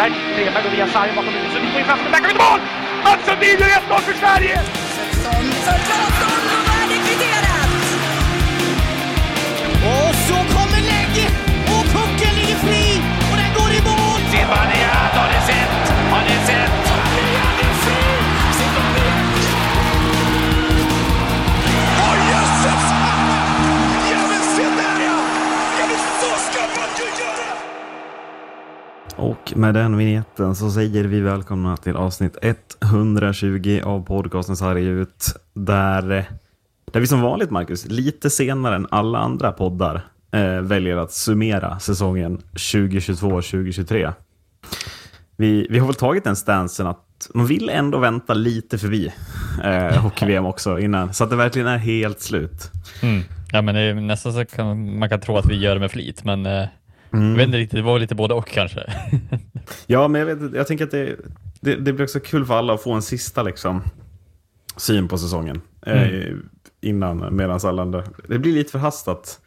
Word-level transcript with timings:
Redberg. 0.00 0.36
Redberg 0.36 0.62
går 0.62 0.70
via 0.70 0.86
sargen 0.88 1.14
bakom 1.16 1.32
huset. 1.32 1.52
Sundin 1.52 1.72
får 1.72 1.80
in 1.80 1.86
chansen. 1.86 2.12
Där 2.12 2.18
kan 2.18 2.28
vi 2.28 2.34
mål! 2.34 2.60
Mats 3.04 3.26
Sundin 3.26 3.58
gör 3.58 3.66
1-0 3.66 4.00
för 4.00 4.12
Sverige! 4.12 4.60
Och 29.50 29.56
med 29.56 29.74
den 29.74 29.96
vignetten 29.96 30.54
så 30.54 30.70
säger 30.70 31.04
vi 31.04 31.20
välkomna 31.20 31.76
till 31.76 31.96
avsnitt 31.96 32.36
120 32.82 33.80
av 33.84 34.04
podcasten 34.04 34.56
Sarg 34.56 34.84
ut. 34.84 35.34
Där, 35.52 36.10
eh, 36.10 36.24
där 36.92 37.00
vi 37.00 37.06
som 37.06 37.20
vanligt, 37.20 37.50
Marcus, 37.50 37.86
lite 37.86 38.30
senare 38.30 38.76
än 38.76 38.86
alla 38.90 39.18
andra 39.18 39.52
poddar 39.52 40.02
eh, 40.32 40.60
väljer 40.60 40.96
att 40.96 41.12
summera 41.12 41.78
säsongen 41.78 42.42
2022-2023. 42.52 44.12
Vi, 45.36 45.66
vi 45.70 45.78
har 45.78 45.86
väl 45.86 45.94
tagit 45.94 46.24
den 46.24 46.36
stansen 46.36 46.86
att 46.86 47.30
man 47.34 47.46
vill 47.46 47.68
ändå 47.68 47.98
vänta 47.98 48.34
lite 48.34 48.78
förbi 48.78 49.12
eh, 49.64 50.02
hockey-VM 50.02 50.46
också 50.46 50.78
innan, 50.78 51.14
så 51.14 51.24
att 51.24 51.30
det 51.30 51.36
verkligen 51.36 51.68
är 51.68 51.78
helt 51.78 52.20
slut. 52.20 52.70
Mm. 53.02 53.22
Ja, 53.52 53.62
men 53.62 53.74
det 53.74 53.80
är 53.80 53.94
nästan 53.94 54.32
så 54.32 54.44
kan 54.44 54.98
man 54.98 55.08
kan 55.08 55.20
tro 55.20 55.36
att 55.36 55.46
vi 55.46 55.58
gör 55.58 55.74
det 55.74 55.80
med 55.80 55.90
flit, 55.90 56.24
men 56.24 56.46
eh, 56.46 56.66
Mm. 57.12 57.30
jag 57.30 57.36
vet 57.36 57.46
inte 57.46 57.58
riktigt, 57.58 57.76
det 57.76 57.82
var 57.82 57.98
lite 57.98 58.14
både 58.14 58.34
och 58.34 58.48
kanske. 58.48 58.92
Ja, 59.86 60.08
men 60.08 60.20
jag, 60.20 60.36
vet, 60.36 60.54
jag 60.54 60.66
tänker 60.66 60.84
att 60.84 60.90
det, 60.90 61.16
det, 61.60 61.76
det 61.76 61.92
blir 61.92 62.04
också 62.04 62.20
kul 62.20 62.46
för 62.46 62.54
alla 62.54 62.74
att 62.74 62.82
få 62.82 62.92
en 62.92 63.02
sista 63.02 63.42
liksom, 63.42 63.82
syn 64.76 65.08
på 65.08 65.18
säsongen. 65.18 65.60
Eh, 65.86 66.34
innan, 66.80 67.36
medan 67.36 67.60
alla 67.64 67.82
andra... 67.82 68.04
Det 68.28 68.38
blir 68.38 68.52
lite 68.52 68.70
förhastat. 68.70 69.40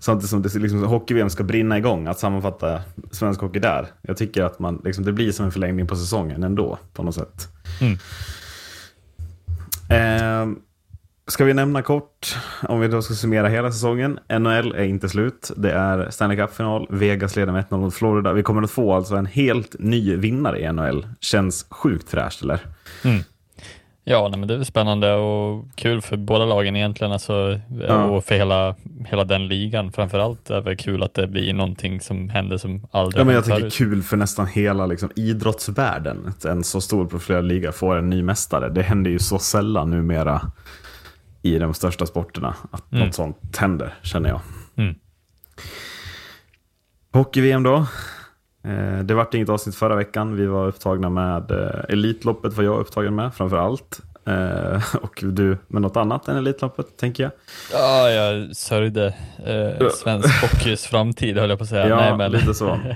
Samtidigt 0.00 0.30
som 0.30 0.42
det, 0.42 0.54
liksom, 0.54 0.84
hockey-VM 0.84 1.30
ska 1.30 1.44
brinna 1.44 1.78
igång, 1.78 2.06
att 2.06 2.18
sammanfatta 2.18 2.80
svensk 3.10 3.40
hockey 3.40 3.58
där. 3.58 3.86
Jag 4.02 4.16
tycker 4.16 4.42
att 4.42 4.58
man, 4.58 4.82
liksom, 4.84 5.04
det 5.04 5.12
blir 5.12 5.32
som 5.32 5.44
en 5.44 5.52
förlängning 5.52 5.86
på 5.86 5.96
säsongen 5.96 6.42
ändå, 6.42 6.78
på 6.92 7.02
något 7.02 7.14
sätt. 7.14 7.48
Mm. 7.80 7.98
Eh, 9.90 10.58
ska 11.28 11.44
vi 11.44 11.54
nämna 11.54 11.82
kort, 11.82 12.36
om 12.62 12.80
vi 12.80 12.88
då 12.88 13.02
ska 13.02 13.14
summera 13.14 13.48
hela 13.48 13.72
säsongen. 13.72 14.18
NHL 14.38 14.74
är 14.74 14.84
inte 14.84 15.08
slut. 15.08 15.50
Det 15.56 15.72
är 15.72 16.10
Stanley 16.10 16.36
Cup-final. 16.36 16.86
Vegas 16.90 17.36
leder 17.36 17.52
med 17.52 17.64
1-0 17.64 17.78
mot 17.78 17.94
Florida. 17.94 18.32
Vi 18.32 18.42
kommer 18.42 18.62
att 18.62 18.70
få 18.70 18.94
alltså 18.94 19.14
en 19.16 19.26
helt 19.26 19.76
ny 19.78 20.16
vinnare 20.16 20.60
i 20.60 20.72
NHL. 20.72 21.06
Känns 21.20 21.66
sjukt 21.70 22.10
fräscht, 22.10 22.42
eller? 22.42 22.60
Ja, 24.04 24.28
nej, 24.28 24.38
men 24.38 24.48
det 24.48 24.54
är 24.54 24.64
spännande 24.64 25.14
och 25.14 25.64
kul 25.74 26.00
för 26.00 26.16
båda 26.16 26.44
lagen 26.44 26.76
egentligen, 26.76 27.12
alltså, 27.12 27.60
Ja. 27.88 28.04
och 28.04 28.24
för 28.24 28.34
hela, 28.34 28.74
hela 29.06 29.24
den 29.24 29.48
ligan. 29.48 29.92
Framförallt 29.92 30.50
är 30.50 30.54
det 30.54 30.60
väl 30.60 30.76
kul 30.76 31.02
att 31.02 31.14
det 31.14 31.26
blir 31.26 31.52
någonting 31.54 32.00
som 32.00 32.28
händer 32.28 32.56
som 32.56 32.86
aldrig 32.90 33.20
Ja, 33.20 33.24
men 33.24 33.34
jag 33.34 33.44
tänker 33.44 33.60
förut. 33.60 33.74
kul 33.74 34.02
för 34.02 34.16
nästan 34.16 34.46
hela 34.46 34.86
liksom, 34.86 35.10
idrottsvärlden. 35.16 36.26
Att 36.28 36.44
en 36.44 36.64
så 36.64 36.80
stor 36.80 37.06
profilerad 37.06 37.44
liga 37.44 37.72
får 37.72 37.96
en 37.96 38.10
ny 38.10 38.22
mästare. 38.22 38.68
Det 38.68 38.82
händer 38.82 39.10
ju 39.10 39.18
så 39.18 39.38
sällan 39.38 39.90
numera 39.90 40.40
i 41.42 41.58
de 41.58 41.74
största 41.74 42.06
sporterna 42.06 42.54
att 42.70 42.92
Mm. 42.92 43.06
något 43.06 43.14
sånt 43.14 43.56
händer, 43.56 43.94
känner 44.02 44.28
jag. 44.28 44.40
Mm. 44.76 44.94
Hockey-VM 47.12 47.62
då. 47.62 47.86
Eh, 48.64 48.98
det 49.04 49.14
vart 49.14 49.34
inget 49.34 49.48
avsnitt 49.48 49.74
förra 49.76 49.96
veckan. 49.96 50.36
Vi 50.36 50.46
var 50.46 50.66
upptagna 50.68 51.10
med 51.10 51.50
eh, 51.50 51.84
Elitloppet, 51.88 52.52
var 52.52 52.64
jag 52.64 52.80
upptagen 52.80 53.14
med 53.14 53.34
framför 53.34 53.56
allt. 53.56 54.00
Eh, 54.26 54.96
och 55.02 55.20
du 55.22 55.58
med 55.68 55.82
något 55.82 55.96
annat 55.96 56.28
än 56.28 56.36
Elitloppet, 56.36 56.96
tänker 56.96 57.22
jag. 57.22 57.32
Ja, 57.72 58.10
jag 58.10 58.56
sörjde 58.56 59.06
eh, 59.46 59.88
svensk 59.90 60.42
hockeys 60.42 60.86
framtid 60.86 61.38
höll 61.38 61.50
jag 61.50 61.58
på 61.58 61.62
att 61.62 61.68
säga. 61.68 61.88
Ja, 61.88 61.96
nej, 61.96 62.16
men... 62.16 62.32
lite 62.32 62.54
så. 62.54 62.78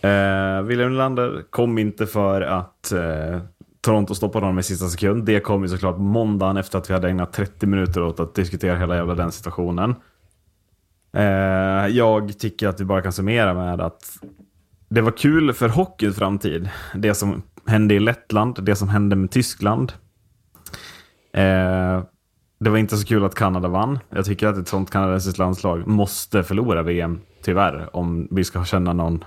Eh, 0.00 0.62
William 0.62 0.90
Nylander 0.90 1.42
kom 1.50 1.78
inte 1.78 2.06
för 2.06 2.40
att 2.40 2.92
eh, 2.92 3.40
Toronto 3.84 4.14
stoppade 4.14 4.46
honom 4.46 4.58
i 4.58 4.62
sista 4.62 4.88
sekund. 4.88 5.24
Det 5.24 5.40
kom 5.40 5.62
ju 5.62 5.68
såklart 5.68 5.98
måndagen 5.98 6.56
efter 6.56 6.78
att 6.78 6.90
vi 6.90 6.94
hade 6.94 7.08
ägnat 7.08 7.32
30 7.32 7.66
minuter 7.66 8.02
åt 8.02 8.20
att 8.20 8.34
diskutera 8.34 8.78
hela 8.78 8.96
jävla 8.96 9.14
den 9.14 9.32
situationen. 9.32 9.94
Eh, 11.12 11.86
jag 11.86 12.38
tycker 12.38 12.68
att 12.68 12.80
vi 12.80 12.84
bara 12.84 13.02
kan 13.02 13.12
summera 13.12 13.54
med 13.54 13.80
att 13.80 14.18
det 14.88 15.00
var 15.00 15.10
kul 15.10 15.52
för 15.52 15.68
hockeyns 15.68 16.16
framtid. 16.16 16.70
Det 16.94 17.14
som 17.14 17.42
hände 17.66 17.94
i 17.94 18.00
Lettland, 18.00 18.64
det 18.64 18.76
som 18.76 18.88
hände 18.88 19.16
med 19.16 19.30
Tyskland. 19.30 19.92
Eh, 21.32 22.02
det 22.60 22.70
var 22.70 22.76
inte 22.76 22.96
så 22.96 23.06
kul 23.06 23.24
att 23.24 23.34
Kanada 23.34 23.68
vann. 23.68 23.98
Jag 24.10 24.24
tycker 24.24 24.46
att 24.46 24.56
ett 24.56 24.68
sånt 24.68 24.90
kanadensiskt 24.90 25.38
landslag 25.38 25.86
måste 25.86 26.42
förlora 26.42 26.82
VM, 26.82 27.20
tyvärr, 27.42 27.96
om 27.96 28.28
vi 28.30 28.44
ska 28.44 28.64
känna 28.64 28.92
någon, 28.92 29.24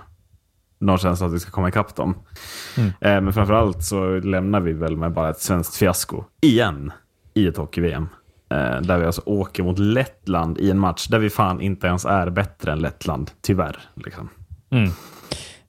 någon 0.78 0.98
känsla 0.98 1.26
att 1.26 1.32
vi 1.32 1.38
ska 1.38 1.50
komma 1.50 1.68
ikapp 1.68 1.96
dem. 1.96 2.14
Eh, 2.76 2.90
men 3.00 3.32
framförallt 3.32 3.84
så 3.84 4.18
lämnar 4.18 4.60
vi 4.60 4.72
väl 4.72 4.96
med 4.96 5.12
bara 5.12 5.30
ett 5.30 5.40
svenskt 5.40 5.76
fiasko, 5.76 6.24
igen, 6.40 6.92
i 7.34 7.46
ett 7.46 7.56
hockey-VM. 7.56 8.08
Eh, 8.50 8.80
där 8.80 8.98
vi 8.98 9.06
alltså 9.06 9.22
åker 9.24 9.62
mot 9.62 9.78
Lettland 9.78 10.58
i 10.58 10.70
en 10.70 10.78
match 10.78 11.06
där 11.06 11.18
vi 11.18 11.30
fan 11.30 11.60
inte 11.60 11.86
ens 11.86 12.04
är 12.04 12.30
bättre 12.30 12.72
än 12.72 12.78
Lettland, 12.78 13.30
tyvärr. 13.40 13.78
Liksom. 13.94 14.28
Mm. 14.70 14.90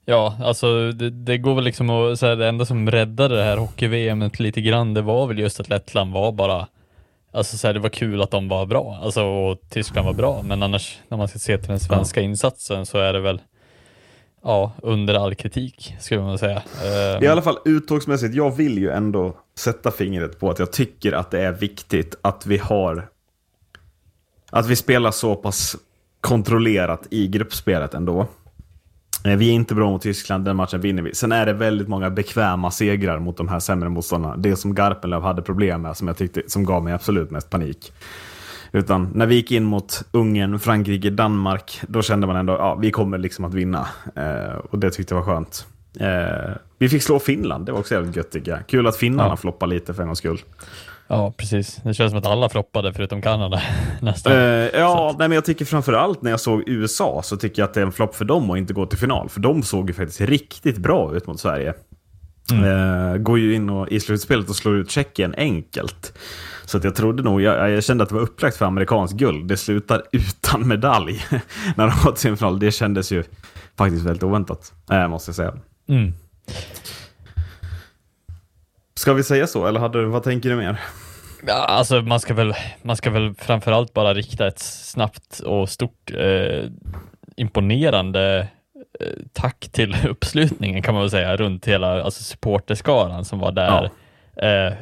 Ja, 0.04 0.36
alltså 0.44 0.92
det, 0.92 1.10
det 1.10 1.38
går 1.38 1.54
väl 1.54 1.64
liksom 1.64 1.90
att 1.90 2.18
säga 2.18 2.34
det 2.34 2.48
enda 2.48 2.64
som 2.64 2.90
räddade 2.90 3.36
det 3.36 3.42
här 3.42 3.56
hockey-VM 3.56 4.30
lite 4.38 4.60
grann, 4.60 4.94
det 4.94 5.02
var 5.02 5.26
väl 5.26 5.38
just 5.38 5.60
att 5.60 5.68
Lettland 5.68 6.12
var 6.12 6.32
bara 6.32 6.66
Alltså 7.32 7.56
så 7.56 7.66
här, 7.66 7.74
det 7.74 7.80
var 7.80 7.88
kul 7.88 8.22
att 8.22 8.30
de 8.30 8.48
var 8.48 8.66
bra, 8.66 8.98
alltså 9.02 9.24
och 9.24 9.60
Tyskland 9.68 10.06
var 10.06 10.14
bra, 10.14 10.42
men 10.42 10.62
annars 10.62 10.98
när 11.08 11.18
man 11.18 11.28
ska 11.28 11.38
se 11.38 11.58
till 11.58 11.68
den 11.68 11.80
svenska 11.80 12.20
insatsen 12.20 12.86
så 12.86 12.98
är 12.98 13.12
det 13.12 13.20
väl 13.20 13.40
ja, 14.42 14.72
under 14.82 15.14
all 15.14 15.34
kritik 15.34 15.94
skulle 16.00 16.20
man 16.20 16.38
säga. 16.38 16.62
I 17.22 17.26
alla 17.26 17.42
fall 17.42 17.58
uttågsmässigt, 17.64 18.34
jag 18.34 18.56
vill 18.56 18.78
ju 18.78 18.90
ändå 18.90 19.36
sätta 19.58 19.90
fingret 19.90 20.40
på 20.40 20.50
att 20.50 20.58
jag 20.58 20.72
tycker 20.72 21.12
att 21.12 21.30
det 21.30 21.40
är 21.40 21.52
viktigt 21.52 22.14
att 22.22 22.46
vi 22.46 22.58
har 22.58 23.08
att 24.50 24.66
vi 24.66 24.76
spelar 24.76 25.10
så 25.10 25.34
pass 25.36 25.76
kontrollerat 26.20 27.06
i 27.10 27.26
gruppspelet 27.28 27.94
ändå. 27.94 28.26
Eh, 29.24 29.36
Vi 29.36 29.48
är 29.48 29.52
inte 29.52 29.74
bra 29.74 29.90
mot 29.90 30.02
Tyskland, 30.02 30.44
den 30.44 30.56
matchen 30.56 30.80
vinner 30.80 31.02
vi. 31.02 31.14
Sen 31.14 31.32
är 31.32 31.46
det 31.46 31.52
väldigt 31.52 31.88
många 31.88 32.10
bekväma 32.10 32.70
segrar 32.70 33.18
mot 33.18 33.36
de 33.36 33.48
här 33.48 33.60
sämre 33.60 33.88
motståndarna. 33.88 34.36
Det 34.36 34.56
som 34.56 34.74
Garpenlöv 34.74 35.22
hade 35.22 35.42
problem 35.42 35.82
med, 35.82 35.96
som 35.96 36.06
jag 36.08 36.16
tyckte 36.16 36.42
som 36.46 36.64
gav 36.64 36.84
mig 36.84 36.92
absolut 36.92 37.30
mest 37.30 37.50
panik. 37.50 37.92
Utan 38.72 39.10
när 39.14 39.26
vi 39.26 39.34
gick 39.34 39.52
in 39.52 39.64
mot 39.64 40.02
Ungern, 40.12 40.58
Frankrike, 40.58 41.10
Danmark, 41.10 41.80
då 41.88 42.02
kände 42.02 42.26
man 42.26 42.36
ändå 42.36 42.52
ja, 42.52 42.74
vi 42.74 42.90
kommer 42.90 43.18
liksom 43.18 43.44
att 43.44 43.54
vinna. 43.54 43.86
Eh, 44.16 44.54
och 44.70 44.78
det 44.78 44.90
tyckte 44.90 45.14
jag 45.14 45.22
var 45.22 45.34
skönt. 45.34 45.66
Eh, 46.00 46.52
vi 46.78 46.88
fick 46.88 47.02
slå 47.02 47.18
Finland, 47.18 47.66
det 47.66 47.72
var 47.72 47.78
också 47.78 47.94
jävligt 47.94 48.16
gött 48.16 48.30
tycker 48.30 48.50
jag. 48.50 48.66
Kul 48.66 48.86
att 48.86 48.96
finnarna 48.96 49.28
Ja. 49.30 49.36
floppar 49.36 49.66
lite 49.66 49.94
för 49.94 50.02
en 50.02 50.08
gångs 50.08 50.18
skull. 50.18 50.38
Ja, 51.08 51.32
precis. 51.36 51.76
Det 51.84 51.94
känns 51.94 52.10
som 52.10 52.18
att 52.18 52.26
alla 52.26 52.48
floppade 52.48 52.92
förutom 52.92 53.22
Kanada 53.22 53.62
nästan. 54.00 54.32
Eh, 54.32 54.38
ja, 54.74 55.14
nej, 55.18 55.28
men 55.28 55.34
jag 55.34 55.44
tycker 55.44 55.64
framförallt 55.64 56.22
när 56.22 56.30
jag 56.30 56.40
såg 56.40 56.62
USA 56.66 57.20
så 57.24 57.36
tycker 57.36 57.62
jag 57.62 57.68
att 57.68 57.74
det 57.74 57.80
är 57.80 57.86
en 57.86 57.92
flopp 57.92 58.14
för 58.14 58.24
dem 58.24 58.50
att 58.50 58.58
inte 58.58 58.72
gå 58.74 58.86
till 58.86 58.98
final. 58.98 59.28
För 59.28 59.40
de 59.40 59.62
såg 59.62 59.88
ju 59.88 59.94
faktiskt 59.94 60.20
riktigt 60.20 60.78
bra 60.78 61.16
ut 61.16 61.26
mot 61.26 61.40
Sverige. 61.40 61.74
Eh, 62.52 63.16
går 63.16 63.38
ju 63.38 63.54
in 63.54 63.70
och, 63.70 63.88
i 63.88 64.00
slutspelet 64.00 64.48
och 64.50 64.56
slår 64.56 64.76
ut 64.76 64.90
Tjeckien 64.90 65.34
enkelt. 65.36 66.12
Så 66.70 66.76
att 66.76 66.84
jag 66.84 66.94
trodde 66.94 67.22
nog, 67.22 67.42
jag, 67.42 67.70
jag 67.70 67.84
kände 67.84 68.02
att 68.02 68.08
det 68.08 68.14
var 68.14 68.22
upplagt 68.22 68.56
för 68.56 68.66
amerikansk 68.66 69.16
guld. 69.16 69.48
Det 69.48 69.56
slutar 69.56 70.02
utan 70.12 70.68
medalj 70.68 71.24
när 71.76 71.86
de 71.86 71.96
var 72.04 72.12
till 72.12 72.20
semifinal. 72.20 72.58
Det 72.58 72.70
kändes 72.70 73.12
ju 73.12 73.24
faktiskt 73.78 74.04
väldigt 74.04 74.22
oväntat, 74.22 74.72
eh, 74.90 75.08
måste 75.08 75.28
jag 75.28 75.36
säga. 75.36 75.54
Mm. 75.88 76.12
Ska 78.94 79.12
vi 79.12 79.24
säga 79.24 79.46
så, 79.46 79.66
eller 79.66 79.80
hade, 79.80 80.06
vad 80.06 80.22
tänker 80.22 80.50
du 80.50 80.56
mer? 80.56 80.80
Ja, 81.46 81.54
alltså 81.54 82.02
man 82.02 82.20
ska 82.20 82.34
väl, 82.34 82.54
man 82.82 82.96
ska 82.96 83.10
väl 83.10 83.34
framförallt 83.34 83.94
bara 83.94 84.14
rikta 84.14 84.46
ett 84.46 84.58
snabbt 84.58 85.40
och 85.40 85.68
stort 85.68 86.10
eh, 86.14 86.70
imponerande 87.36 88.48
eh, 89.00 89.06
tack 89.32 89.68
till 89.72 89.96
uppslutningen 90.08 90.82
kan 90.82 90.94
man 90.94 91.02
väl 91.02 91.10
säga 91.10 91.36
runt 91.36 91.68
hela 91.68 92.02
alltså 92.02 92.22
supporterskaran 92.22 93.24
som 93.24 93.38
var 93.38 93.52
där 93.52 93.84
eh, 93.84 93.90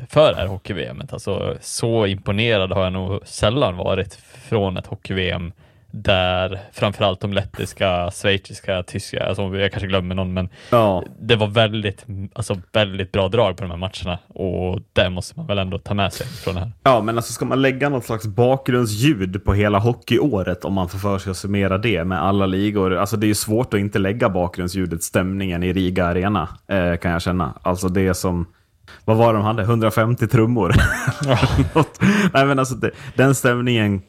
för 0.09 0.31
det 0.33 0.37
här 0.37 0.47
hockey-VMet. 0.47 1.13
Alltså, 1.13 1.57
så 1.61 2.07
imponerad 2.07 2.73
har 2.73 2.85
jag 2.85 2.93
nog 2.93 3.21
sällan 3.27 3.77
varit 3.77 4.15
från 4.49 4.77
ett 4.77 4.87
hockey-VM 4.87 5.53
där 5.91 6.61
framförallt 6.73 7.21
de 7.21 7.33
lettiska, 7.33 8.11
schweiziska, 8.11 8.83
tyska, 8.83 9.27
alltså 9.27 9.57
jag 9.57 9.73
kanske 9.73 9.87
glömmer 9.87 10.15
någon, 10.15 10.35
men 10.35 10.49
Ja, 10.71 11.05
det 11.21 11.37
var 11.37 11.47
väldigt, 11.47 12.07
alltså 12.33 12.61
väldigt 12.73 13.13
bra 13.13 13.29
drag 13.29 13.57
på 13.57 13.63
de 13.63 13.71
här 13.71 13.79
matcherna 13.79 14.19
och 14.29 14.81
det 14.93 15.11
måste 15.11 15.39
man 15.39 15.47
väl 15.47 15.59
ändå 15.59 15.79
ta 15.79 15.95
med 15.95 16.13
sig 16.13 16.27
från 16.27 16.55
det 16.55 16.61
här. 16.61 16.73
ja, 16.83 17.01
men 17.01 17.17
alltså 17.17 17.33
ska 17.33 17.45
man 17.45 17.63
lägga 17.63 17.89
något 17.89 18.05
slags 18.05 18.27
bakgrundsljud 18.27 19.45
på 19.45 19.55
hela 19.55 19.79
hockeyåret 19.79 20.65
om 20.65 20.73
man 20.75 20.89
får 20.89 20.99
för 20.99 21.19
sig 21.19 21.31
att 21.31 21.37
summera 21.37 21.79
det 21.79 22.05
med 22.05 22.23
alla 22.23 22.47
ligor. 22.47 22.97
Alltså 22.97 23.17
det 23.17 23.27
är 23.27 23.29
ju 23.29 23.35
svårt 23.35 23.75
att 23.75 23.81
inte 23.81 23.99
lägga 23.99 24.29
bakgrundsljudet, 24.29 25.03
stämningen 25.03 25.63
i 25.63 25.73
Riga 25.73 26.07
Arena, 26.07 26.49
eh, 26.67 26.97
kan 26.97 27.11
jag 27.11 27.23
känna. 27.23 27.55
Alltså 27.63 27.89
det 27.89 28.15
som, 28.15 28.47
vad 29.05 29.17
var 29.17 29.35
de 29.35 29.43
hade? 29.43 29.63
150 29.63 30.27
trummor? 30.27 30.75
Något. 31.75 32.01
Nej 32.35 32.47
men 32.47 32.59
alltså 32.59 32.75
det, 32.75 32.91
den 33.17 33.35
stämningen, 33.35 34.03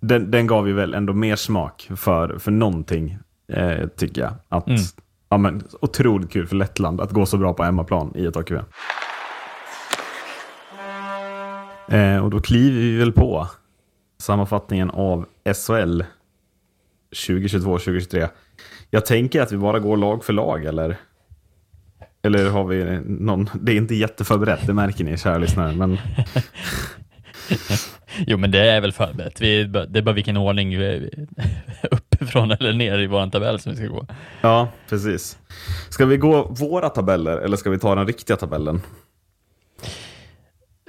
den, 0.00 0.30
den 0.30 0.46
gav 0.46 0.68
ju 0.68 0.74
väl 0.74 0.94
ändå 0.94 1.12
mer 1.12 1.36
smak 1.36 1.90
för, 1.96 2.38
för 2.38 2.50
någonting, 2.50 3.18
eh, 3.52 3.86
tycker 3.88 4.20
jag. 4.22 4.32
Att, 4.48 4.66
Mm. 4.68 4.80
ja, 5.28 5.36
men, 5.36 5.62
otroligt 5.80 6.30
kul 6.32 6.46
för 6.46 6.56
Lettland 6.56 7.00
att 7.00 7.10
gå 7.10 7.26
så 7.26 7.36
bra 7.38 7.52
på 7.52 7.64
hemmaplan 7.64 8.12
i 8.14 8.26
ett 8.26 8.34
hockey 8.34 8.54
eh, 11.88 12.24
Och 12.24 12.30
då 12.30 12.40
kliver 12.40 12.80
vi 12.80 12.96
väl 12.96 13.12
på 13.12 13.48
sammanfattningen 14.18 14.90
av 14.90 15.26
SHL 15.54 16.02
2022-2023. 17.14 18.28
Jag 18.90 19.06
tänker 19.06 19.42
att 19.42 19.52
vi 19.52 19.56
bara 19.56 19.78
går 19.78 19.96
lag 19.96 20.24
för 20.24 20.32
lag, 20.32 20.64
eller? 20.64 20.96
Eller 22.26 22.50
har 22.50 22.64
vi 22.64 23.00
någon... 23.04 23.50
Det 23.60 23.72
är 23.72 23.76
inte 23.76 23.94
jätteförberett, 23.94 24.66
det 24.66 24.72
märker 24.72 25.04
ni, 25.04 25.18
kära 25.18 25.38
lyssnare. 25.38 25.72
Men 25.72 25.98
Jo, 28.26 28.38
men 28.38 28.50
det 28.50 28.70
är 28.70 28.80
väl 28.80 28.92
förberett. 28.92 29.40
Vi, 29.40 29.64
det 29.64 29.98
är 29.98 30.02
bara 30.02 30.14
vilken 30.14 30.36
ordning 30.36 30.78
vi, 30.78 31.10
uppifrån 31.90 32.50
eller 32.50 32.72
ner 32.72 32.98
i 32.98 33.06
vår 33.06 33.30
tabell 33.30 33.60
som 33.60 33.72
vi 33.72 33.78
ska 33.78 33.86
gå. 33.86 34.06
ja, 34.40 34.68
precis. 34.88 35.38
Ska 35.90 36.06
vi 36.06 36.16
gå 36.16 36.42
våra 36.42 36.88
tabeller, 36.88 37.36
eller 37.36 37.56
ska 37.56 37.70
vi 37.70 37.78
ta 37.78 37.94
den 37.94 38.06
riktiga 38.06 38.36
tabellen? 38.36 38.82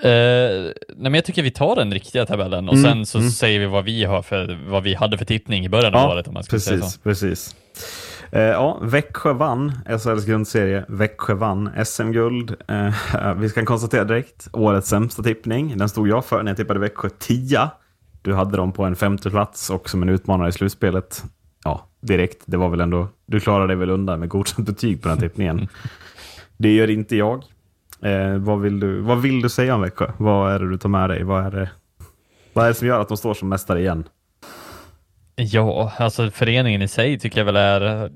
Eh, 0.02 0.10
nej, 0.10 0.74
men 0.96 1.14
jag 1.14 1.26
tycker 1.26 1.42
vi 1.44 1.52
tar 1.52 1.76
den 1.76 1.94
riktiga 1.94 2.26
tabellen 2.26 2.70
och 2.70 2.76
Mm, 2.76 2.86
sen 2.86 3.06
så 3.06 3.18
mm. 3.18 3.30
säger 3.32 3.60
vi 3.60 3.66
vad 3.66 3.86
vi 3.86 4.04
har 4.04 4.22
för, 4.22 4.60
vad 4.68 4.84
vi 4.84 4.94
hade 4.94 5.18
för 5.18 5.26
tippning 5.26 5.66
i 5.66 5.70
början 5.70 5.96
av 5.96 6.12
året 6.12 6.28
om 6.28 6.34
man 6.34 6.44
ska 6.44 6.60
säga 6.60 6.78
precis. 6.78 6.94
så. 6.94 7.00
precis. 7.00 7.56
Eh, 8.32 8.42
ja, 8.42 8.80
Växjö 8.82 9.34
vann 9.34 9.72
SHLs 9.86 10.26
grundserie. 10.26 10.86
Växjö 10.88 11.34
vann 11.34 11.70
SM-guld. 11.86 12.56
Eh, 12.68 13.34
vi 13.38 13.50
ska 13.50 13.66
konstatera 13.66 14.04
direkt, 14.04 14.48
årets 14.54 14.90
sämsta 14.90 15.24
tippning. 15.24 15.78
Den 15.78 15.90
stod 15.90 16.08
jag 16.08 16.26
för 16.26 16.44
när 16.44 16.52
jag 16.52 16.58
tippade 16.58 16.80
Växjö 16.80 17.10
10. 17.20 17.70
Du 18.22 18.34
hade 18.34 18.58
dem 18.58 18.72
på 18.72 18.84
en 18.84 18.96
femte 18.96 19.30
plats 19.30 19.70
och 19.70 19.90
som 19.90 20.02
en 20.02 20.10
utmanare 20.10 20.50
i 20.50 20.52
slutspelet. 20.52 21.24
Ja, 21.64 21.88
direkt. 22.02 22.44
Det 22.46 22.58
var 22.58 22.70
väl 22.70 22.82
ändå, 22.82 23.08
du 23.26 23.40
klarade 23.40 23.68
dig 23.68 23.76
väl 23.76 23.90
undan 23.90 24.20
med 24.20 24.30
godkänt 24.30 24.68
betyg 24.68 25.02
på 25.02 25.10
den 25.10 25.18
här 25.18 25.28
tippningen. 25.28 25.68
Det 26.60 26.76
gör 26.76 26.90
inte 26.90 27.16
jag. 27.16 27.44
Eh, 28.02 28.38
vad, 28.38 28.62
vill 28.62 28.80
du, 28.80 29.00
vad 29.00 29.22
vill 29.22 29.42
du 29.42 29.50
säga 29.50 29.76
om 29.76 29.82
Växjö? 29.82 30.12
Vad 30.18 30.54
är 30.54 30.60
det 30.60 30.70
du 30.70 30.78
tar 30.78 30.90
med 30.90 31.10
dig? 31.10 31.24
Vad 31.24 31.46
är 31.46 31.52
det, 31.52 31.70
vad 32.54 32.66
är 32.66 32.70
det 32.70 32.76
som 32.76 32.88
gör 32.88 33.00
att 33.00 33.08
de 33.08 33.18
står 33.18 33.34
som 33.34 33.50
mästare 33.50 33.80
igen? 33.80 34.04
Ja, 35.40 35.92
alltså 35.98 36.32
föreningen 36.32 36.82
i 36.82 36.88
sig 36.88 37.20
tycker 37.20 37.38
jag 37.38 37.46
väl 37.46 37.56
är 37.56 38.04
eh, 38.04 38.10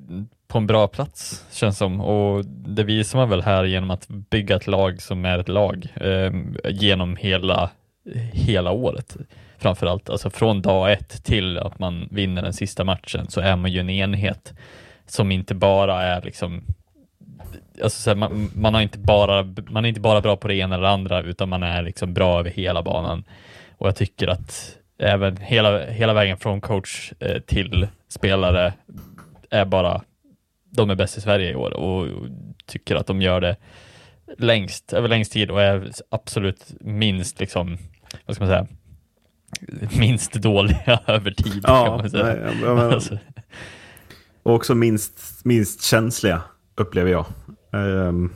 på 0.47 0.57
en 0.57 0.67
bra 0.67 0.87
plats, 0.87 1.45
känns 1.51 1.77
som. 1.77 2.01
Och 2.01 2.45
det 2.45 2.83
visar 2.83 3.19
man 3.19 3.29
väl 3.29 3.41
här 3.41 3.63
genom 3.63 3.91
att 3.91 4.07
bygga 4.07 4.55
ett 4.55 4.67
lag 4.67 5.01
som 5.01 5.25
är 5.25 5.39
ett 5.39 5.49
lag 5.49 5.87
eh, 5.95 6.33
genom 6.69 7.15
hela, 7.15 7.69
hela 8.33 8.71
året. 8.71 9.17
Framförallt, 9.57 10.09
alltså 10.09 10.29
från 10.29 10.61
dag 10.61 10.91
ett 10.91 11.23
till 11.23 11.57
att 11.57 11.79
man 11.79 12.07
vinner 12.11 12.41
den 12.41 12.53
sista 12.53 12.83
matchen 12.83 13.27
så 13.29 13.41
är 13.41 13.55
man 13.55 13.71
ju 13.71 13.79
en 13.79 13.89
enhet 13.89 14.53
som 15.05 15.31
inte 15.31 15.55
bara 15.55 16.03
är 16.03 16.21
liksom 16.21 16.63
Alltså 17.83 18.01
så 18.01 18.09
här, 18.09 18.17
man, 18.17 18.51
man, 18.55 18.73
har 18.73 18.81
inte 18.81 18.99
bara, 18.99 19.43
man 19.69 19.85
är 19.85 19.89
inte 19.89 19.99
bara 19.99 20.21
bra 20.21 20.37
på 20.37 20.47
det 20.47 20.55
ena 20.55 20.75
eller 20.75 20.87
andra 20.87 21.21
utan 21.21 21.49
man 21.49 21.63
är 21.63 21.81
liksom 21.81 22.13
bra 22.13 22.39
över 22.39 22.49
hela 22.49 22.83
banan. 22.83 23.23
Och 23.77 23.87
jag 23.87 23.95
tycker 23.95 24.27
att 24.27 24.77
även 25.01 25.37
hela, 25.37 25.85
hela 25.85 26.13
vägen 26.13 26.37
från 26.37 26.61
coach 26.61 27.13
eh, 27.19 27.41
till 27.41 27.87
spelare 28.09 28.73
är 29.49 29.65
bara, 29.65 30.01
de 30.69 30.89
är 30.89 30.95
bäst 30.95 31.17
i 31.17 31.21
Sverige 31.21 31.51
i 31.51 31.55
år 31.55 31.71
och, 31.73 32.07
tycker 32.65 32.95
att 32.95 33.07
de 33.07 33.21
gör 33.21 33.41
det 33.41 33.55
längst, 34.37 34.93
över 34.93 35.07
längst 35.09 35.31
tid 35.31 35.51
och 35.51 35.61
är 35.61 35.91
absolut 36.09 36.65
minst 36.81 37.39
liksom, 37.39 37.77
vad 38.25 38.35
ska 38.35 38.45
man 38.45 38.53
säga, 38.53 38.67
minst 39.99 40.33
dåliga 40.33 40.99
över 41.07 41.31
tid 41.31 41.65
kan 41.65 41.87
man 41.87 42.09
säga. 42.09 42.23
nej, 42.25 42.37
jag 42.63 42.75
menar- 42.75 42.91
Alltså, 42.91 43.17
Och 44.43 44.53
också 44.55 44.75
minst, 44.75 45.45
minst 45.45 45.83
känsliga, 45.83 46.41
upplever 46.75 47.11
jag. 47.11 47.25
Ehm, 47.73 48.33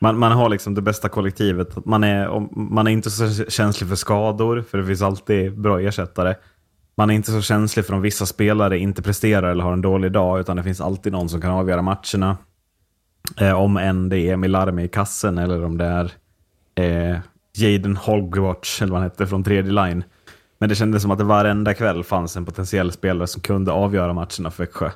man, 0.00 0.18
man 0.18 0.32
har 0.32 0.48
liksom 0.48 0.74
det 0.74 0.82
bästa 0.82 1.08
kollektivet. 1.08 1.86
Man 1.86 2.04
är, 2.04 2.48
man 2.58 2.86
är 2.86 2.90
inte 2.90 3.10
så 3.10 3.44
känslig 3.50 3.88
för 3.88 3.96
skador, 3.96 4.64
för 4.70 4.78
det 4.78 4.86
finns 4.86 5.02
alltid 5.02 5.60
bra 5.60 5.80
ersättare. 5.80 6.34
Man 6.96 7.10
är 7.10 7.14
inte 7.14 7.30
så 7.30 7.42
känslig 7.42 7.86
för 7.86 7.94
om 7.94 8.02
vissa 8.02 8.26
spelare 8.26 8.78
inte 8.78 9.02
presterar 9.02 9.50
eller 9.50 9.64
har 9.64 9.72
en 9.72 9.82
dålig 9.82 10.12
dag, 10.12 10.40
utan 10.40 10.56
det 10.56 10.62
finns 10.62 10.80
alltid 10.80 11.12
någon 11.12 11.28
som 11.28 11.40
kan 11.40 11.50
avgöra 11.50 11.82
matcherna. 11.82 12.36
Eh, 13.40 13.60
om 13.60 13.76
än 13.76 14.08
det 14.08 14.18
är 14.18 14.36
Milarmi 14.36 14.84
i 14.84 14.88
kassen 14.88 15.38
eller 15.38 15.64
om 15.64 15.78
det 15.78 15.84
är 15.84 16.12
eh, 16.74 17.18
Jaden 17.56 17.96
Hogwatch, 17.96 18.82
eller 18.82 18.92
vad 18.92 19.00
han 19.00 19.10
hette, 19.10 19.26
från 19.26 19.44
tredje 19.44 19.72
line. 19.72 20.04
Men 20.58 20.68
det 20.68 20.74
kändes 20.74 21.02
som 21.02 21.10
att 21.10 21.18
det 21.18 21.24
varenda 21.24 21.74
kväll 21.74 22.04
fanns 22.04 22.36
en 22.36 22.44
potentiell 22.44 22.92
spelare 22.92 23.26
som 23.26 23.42
kunde 23.42 23.72
avgöra 23.72 24.12
matcherna 24.12 24.50
för 24.50 24.64
Växjö. 24.64 24.90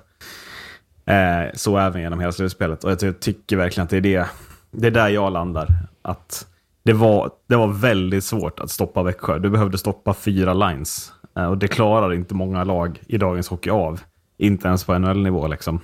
Eh, 1.07 1.51
så 1.55 1.79
även 1.79 2.03
genom 2.03 2.21
hela 2.21 2.33
slutspelet. 2.33 2.85
Och 2.85 2.91
jag 2.91 3.21
tycker 3.21 3.57
verkligen 3.57 3.85
att 3.85 3.91
det 3.91 3.97
är 3.97 4.01
det. 4.01 4.27
Det 4.71 4.87
är 4.87 4.91
där 4.91 5.09
jag 5.09 5.33
landar. 5.33 5.69
Att 6.03 6.47
det 6.83 6.93
var, 6.93 7.31
det 7.47 7.57
var 7.57 7.69
väldigt 7.69 8.25
svårt 8.25 8.61
att 8.61 8.71
stoppa 8.71 9.03
Växjö. 9.03 9.39
Du 9.39 9.51
behövde 9.51 9.79
stoppa 9.79 10.15
fyra 10.15 10.55
lines. 10.55 11.13
Eh, 11.37 11.45
och 11.45 11.59
det 11.59 11.69
klarar 11.69 12.15
inte 12.15 12.35
många 12.35 12.65
lag 12.65 13.01
i 13.07 13.19
dagens 13.19 13.49
hockey 13.49 13.71
av. 13.71 14.01
Inte 14.39 14.69
ens 14.69 14.85
på 14.85 14.99
NHL-nivå 14.99 15.49
liksom. 15.49 15.81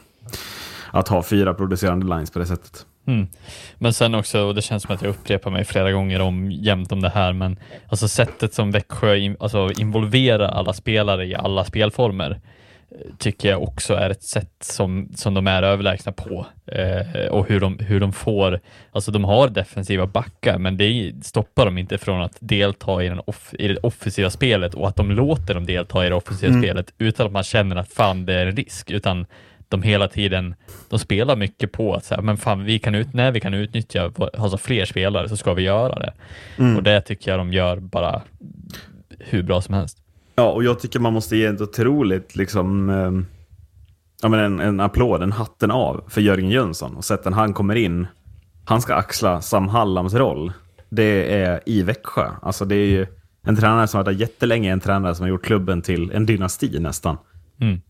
Att 0.91 1.09
ha 1.09 1.23
fyra 1.23 1.55
producerande 1.55 2.07
lines 2.07 2.31
på 2.31 2.39
det 2.39 2.47
sättet. 2.47 2.87
Mm. 3.07 3.27
Men 3.79 3.93
sen 3.93 4.15
också, 4.15 4.41
och 4.41 4.55
det 4.55 4.63
känns 4.63 4.83
som 4.83 4.95
att 4.95 5.03
jag 5.03 5.11
upprepar 5.11 5.51
mig 5.51 5.65
flera 5.65 5.93
gånger 5.93 6.21
om 6.21 6.51
jämt 6.51 6.93
om 6.93 7.03
det 7.03 7.09
här, 7.09 7.33
men 7.33 7.59
alltså 7.89 8.09
sättet 8.09 8.55
som 8.55 8.71
Växjö 8.71 9.17
in, 9.17 9.37
alltså 9.41 9.71
involverar 9.79 10.49
alla 10.49 10.73
spelare 10.73 11.27
i 11.27 11.35
alla 11.35 11.65
spelformer 11.65 12.41
tycker 13.19 13.49
jag 13.49 13.63
också 13.63 13.95
är 13.95 14.11
ett 14.11 14.23
sätt 14.23 14.53
som, 14.61 15.09
som 15.15 15.35
de 15.35 15.47
är 15.47 15.63
överlägsna 15.63 16.13
på. 16.13 16.47
Eh, 16.67 17.27
och 17.27 17.49
hur 17.49 17.61
de, 17.61 17.79
hur 17.79 18.01
de 18.01 18.13
får, 18.13 18.61
alltså 18.93 19.11
de 19.11 19.25
har 19.25 19.49
defensiva 19.49 20.07
backar, 20.07 20.59
men 20.59 20.77
det 20.77 21.13
stoppar 21.23 21.65
dem 21.65 21.79
inte 21.79 21.99
från 21.99 22.23
att 22.23 22.37
delta 22.41 23.05
i, 23.05 23.09
den 23.09 23.21
off, 23.27 23.55
i 23.59 23.69
det 23.69 23.77
offensiva 23.77 24.31
spelet 24.31 24.75
och 24.75 24.89
att 24.89 24.97
de 24.97 25.11
låter 25.11 25.55
dem 25.55 25.67
delta 25.67 26.07
i 26.07 26.09
det 26.09 26.15
offensiva 26.15 26.59
spelet 26.59 26.93
utan 26.99 27.27
att 27.27 27.33
man 27.33 27.43
känner 27.43 27.77
att 27.77 27.93
fan 27.93 28.27
det 28.27 28.35
är 28.35 28.47
en 28.47 28.57
risk, 28.57 28.91
utan 28.91 29.27
de 29.69 29.83
hela 29.83 30.09
tiden, 30.09 30.55
de 30.91 30.99
spelar 30.99 31.37
mycket 31.37 31.73
på 31.73 31.95
att 31.95 32.05
så 32.05 32.15
här, 32.15 32.23
men 32.23 32.37
fan, 32.37 32.65
vi 32.65 32.79
kan 32.79 32.95
ut, 32.95 33.13
när 33.13 33.31
vi 33.31 33.41
kan 33.41 33.55
utnyttja 33.55 34.13
alltså 34.39 34.59
fler 34.59 34.85
spelare 34.85 35.29
så 35.29 35.37
ska 35.37 35.55
vi 35.55 35.63
göra 35.63 35.99
det. 35.99 36.13
Och 36.77 36.83
det 36.83 37.01
tycker 37.01 37.31
jag 37.31 37.41
de 37.41 37.53
gör 37.53 37.77
bara 37.77 38.23
hur 39.19 39.43
bra 39.43 39.61
som 39.61 39.75
helst. 39.75 40.04
Ja, 40.35 40.53
och 40.53 40.65
jag 40.65 40.81
tycker 40.81 41.01
man 41.01 41.13
måste 41.13 41.37
ge 41.37 41.45
ett 41.45 41.61
otroligt, 41.61 42.37
liksom, 42.37 42.91
ehm, 42.91 43.27
ja, 44.23 44.29
men 44.29 44.41
en, 44.41 44.61
en 44.61 44.81
applåd, 44.81 45.23
en 45.23 45.33
hatten 45.33 45.71
av 45.71 46.05
för 46.09 46.21
Jörgen 46.21 46.51
Jönsson. 46.51 46.97
Och 46.97 47.05
sättet 47.05 47.35
han 47.35 47.55
kommer 47.55 47.75
in, 47.75 48.07
han 48.65 48.83
ska 48.83 48.95
axla 48.95 49.41
Sam 49.41 49.69
Hallams 49.69 50.15
roll. 50.15 50.53
Det 50.89 51.43
är 51.43 51.61
i 51.67 51.83
Växjö. 51.83 52.31
Alltså 52.43 52.65
det 52.65 52.77
är 52.77 52.87
ju 52.87 53.07
en 53.47 53.57
tränare 53.57 53.87
som 53.87 53.99
har 53.99 54.05
varit 54.05 54.19
där 54.19 54.21
jättelänge, 54.21 54.73
en 54.73 54.81
tränare 54.81 55.15
som 55.15 55.23
har 55.23 55.29
gjort 55.29 55.45
klubben 55.45 55.83
till 55.83 56.11
en 56.11 56.27
dynasti 56.27 56.79
nästan. 56.79 57.19
Mm. 57.61 57.81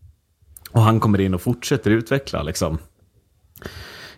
Och 0.71 0.81
han 0.81 0.99
kommer 0.99 1.21
in 1.21 1.33
och 1.33 1.41
fortsätter 1.41 1.91
utveckla 1.91 2.43
liksom. 2.43 2.77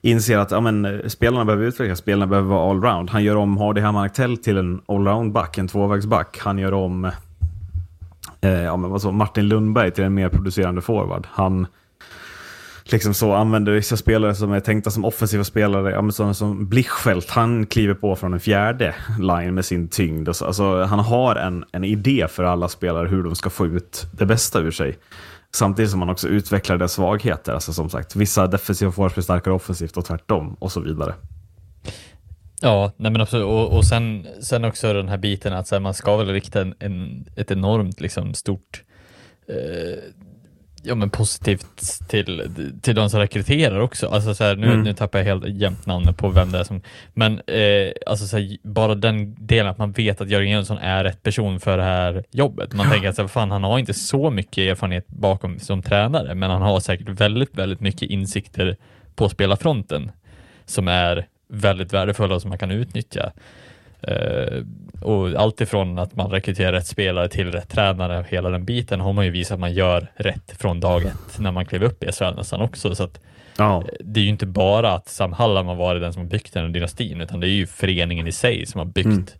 Inser 0.01 0.38
att 0.38 0.51
ja, 0.51 0.62
men, 0.62 0.86
eh, 0.86 1.07
spelarna 1.07 1.46
behöver 1.46 1.65
utvecklas, 1.65 2.00
spelarna 2.00 2.27
behöver 2.27 2.50
vara 2.50 2.72
allround. 2.72 3.10
Han 3.10 3.24
gör 3.24 3.36
om 3.36 3.57
Hardy 3.57 3.81
Hammar 3.81 4.36
till 4.36 4.57
en 4.57 4.81
allround-back, 4.88 5.57
en 5.57 5.67
tvåvägsback. 5.67 6.38
Han 6.39 6.57
gör 6.57 6.74
om 6.74 7.12
eh, 8.41 8.63
ja, 8.63 8.77
men 8.77 8.89
vad 8.89 9.01
så, 9.01 9.12
Martin 9.12 9.48
Lundberg 9.48 9.91
till 9.91 10.03
en 10.03 10.13
mer 10.13 10.29
producerande 10.29 10.82
forward. 10.82 11.27
Han 11.32 11.67
liksom 12.91 13.13
så 13.13 13.34
använder 13.34 13.72
vissa 13.72 13.98
spelare 13.98 14.36
som 14.36 14.51
är 14.51 14.60
tänkta 14.60 14.91
som 14.91 15.06
offensiva 15.06 15.44
spelare, 15.44 15.91
ja, 15.91 16.01
men 16.01 16.12
som, 16.12 16.34
som 16.34 16.67
Blichfeldt, 16.70 17.29
han 17.29 17.65
kliver 17.65 17.94
på 17.94 18.15
från 18.15 18.34
en 18.34 18.39
fjärde 18.39 18.96
line 19.20 19.53
med 19.53 19.65
sin 19.65 19.88
tyngd. 19.88 20.29
Alltså, 20.29 20.84
han 20.84 21.00
har 21.00 21.36
en, 21.36 21.65
en 21.72 21.84
idé 21.84 22.27
för 22.29 22.44
alla 22.44 22.67
spelare 22.67 23.08
hur 23.08 23.24
de 23.24 23.36
ska 23.36 23.50
få 23.50 23.65
ut 23.65 24.08
det 24.12 24.25
bästa 24.25 24.60
ur 24.60 24.72
sig. 24.72 24.98
Samtidigt 25.56 25.91
som 25.91 26.00
man 26.00 26.10
också 26.10 26.27
utvecklar 26.27 26.77
deras 26.77 26.94
svagheter. 26.94 27.53
Alltså 27.53 27.74
som 27.74 27.89
sagt, 27.89 28.15
vissa 28.15 28.48
defensiva 28.48 28.91
forwards 28.91 29.15
blir 29.15 29.24
starkare 29.24 29.53
offensivt 29.53 29.98
och 29.98 30.06
tvärtom 30.06 30.56
och 30.60 30.72
så 30.72 30.79
vidare. 30.79 31.13
Ja, 32.62 32.92
nej 32.98 33.12
men 33.12 33.22
absolut. 33.22 33.46
Och, 33.46 33.78
och 33.78 33.86
sen, 33.86 34.28
sen 34.42 34.66
också 34.66 34.94
den 34.94 35.10
här 35.10 35.18
biten 35.18 35.54
att 35.54 35.72
här, 35.72 35.80
man 35.80 35.94
ska 35.94 36.18
väl 36.18 36.28
rikta 36.30 36.62
en, 36.62 36.76
en, 36.80 37.26
ett 37.36 37.52
enormt 37.52 38.02
liksom, 38.02 38.34
stort 38.34 38.84
eh, 39.50 40.00
ja, 40.84 40.96
men 40.96 41.10
positivt 41.10 42.08
till, 42.08 42.52
till 42.82 42.96
de 42.96 43.10
som 43.10 43.20
rekryterar 43.20 43.80
också. 43.80 44.08
Alltså 44.08 44.36
så 44.36 44.44
här, 44.44 44.56
nu, 44.56 44.68
Mm. 44.68 44.82
nu 44.84 44.94
tappar 44.94 45.20
jag 45.20 45.26
helt 45.26 45.48
jämnt 45.48 45.86
namnet 45.86 46.18
på 46.18 46.30
vem 46.30 46.52
det 46.52 46.60
är 46.60 46.64
som, 46.64 46.82
men 47.14 47.34
eh, 47.48 47.92
alltså 48.06 48.28
så 48.28 48.38
här, 48.38 48.58
bara 48.64 48.96
den 48.96 49.36
delen 49.48 49.72
att 49.72 49.78
man 49.78 49.92
vet 49.92 50.22
att 50.22 50.30
Jörgen 50.30 50.52
Jönsson 50.52 50.78
är 50.78 51.04
rätt 51.04 51.24
person 51.24 51.60
för 51.60 51.78
det 51.78 51.84
här 51.84 52.24
jobbet. 52.32 52.74
Man 52.74 52.92
tänker 52.92 53.10
att 53.10 53.16
så 53.16 53.22
här, 53.22 53.28
fan, 53.30 53.52
han 53.52 53.64
har 53.64 53.80
inte 53.80 53.94
så 53.94 54.30
mycket 54.30 54.58
erfarenhet 54.58 55.08
bakom 55.08 55.60
som 55.60 55.82
tränare, 55.82 56.36
men 56.36 56.50
han 56.50 56.62
har 56.62 56.80
säkert 56.80 57.10
väldigt, 57.10 57.58
väldigt 57.58 57.80
mycket 57.80 58.10
insikter 58.10 58.78
på 59.16 59.30
spelarfronten 59.30 60.12
som 60.66 60.88
är 60.88 61.28
väldigt 61.50 61.94
värdefulla 61.94 62.39
som 62.39 62.50
man 62.50 62.58
kan 62.58 62.72
utnyttja. 62.72 63.32
Eh, 64.01 64.63
och 65.01 65.30
allt 65.30 65.62
ifrån 65.62 66.00
att 66.00 66.16
man 66.16 66.32
rekryterar 66.32 66.72
rätt 66.74 66.88
spelare 66.88 67.30
till 67.30 67.51
rätt 67.51 67.70
tränare 67.70 68.25
hela 68.30 68.50
den 68.50 68.66
biten 68.66 69.00
har 69.00 69.13
man 69.13 69.25
ju 69.25 69.32
visat 69.32 69.54
att 69.54 69.60
man 69.60 69.74
gör 69.74 70.08
rätt 70.16 70.56
från 70.60 70.80
dag 70.80 71.06
ett 71.06 71.39
när 71.39 71.51
man 71.51 71.66
klev 71.66 71.84
upp 71.84 72.04
i 72.04 72.12
SHL 72.12 72.36
nästan 72.36 72.62
också. 72.62 72.96
Så 72.96 73.04
att 73.04 73.20
Ja. 73.58 73.84
det 74.00 74.20
är 74.20 74.24
ju 74.24 74.30
inte 74.30 74.46
bara 74.46 74.94
att 74.94 75.10
Sam 75.10 75.34
Hallam 75.34 75.68
har 75.68 75.75
varit 75.75 76.01
den 76.01 76.13
som 76.13 76.22
har 76.22 76.30
byggt 76.30 76.54
den 76.54 76.66
här 76.66 76.70
dynastin, 76.72 77.22
utan 77.22 77.39
det 77.39 77.48
är 77.48 77.51
ju 77.51 77.68
föreningen 77.68 78.27
i 78.27 78.32
sig 78.32 78.66
som 78.66 78.80
har 78.80 78.86
byggt 78.86 79.36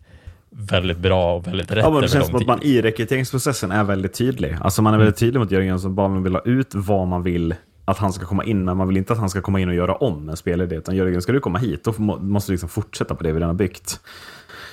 väldigt 0.50 0.98
bra 0.98 1.34
och 1.34 1.46
väldigt 1.46 1.70
rätt 1.70 1.84
Ja, 1.84 1.90
men 1.90 2.02
det 2.02 2.08
känns 2.08 2.26
som 2.26 2.36
att 2.36 2.46
man 2.46 2.62
i 2.62 2.82
rekryteringsprocessen 2.82 3.70
är 3.70 3.84
väldigt 3.84 4.14
tydlig. 4.14 4.56
Alltså 4.60 4.82
man 4.82 4.94
är 4.94 4.98
väldigt 4.98 5.16
tydlig 5.16 5.40
mot 5.40 5.50
Jörgen 5.50 5.68
Jönsson, 5.68 5.94
bara 5.94 6.08
vill 6.08 6.34
ha 6.34 6.42
ut 6.44 6.74
vad 6.74 7.06
man 7.08 7.22
vill 7.22 7.54
att 7.88 7.98
han 7.98 8.12
ska 8.12 8.26
komma 8.26 8.44
in, 8.44 8.64
men 8.64 8.76
man 8.76 8.88
vill 8.88 8.96
inte 8.96 9.12
att 9.12 9.18
han 9.18 9.30
ska 9.30 9.40
komma 9.40 9.60
in 9.60 9.68
och 9.68 9.74
göra 9.74 9.94
om 9.94 10.28
en 10.28 10.36
spelidé. 10.36 10.76
Utan 10.76 10.96
Jörgen, 10.96 11.22
ska 11.22 11.32
du 11.32 11.40
komma 11.40 11.58
hit, 11.58 11.84
då 11.84 11.92
måste 12.20 12.52
du 12.52 12.54
liksom 12.54 12.68
fortsätta 12.68 13.14
på 13.14 13.22
det 13.22 13.32
vi 13.32 13.36
redan 13.36 13.48
har 13.48 13.54
byggt. 13.54 14.00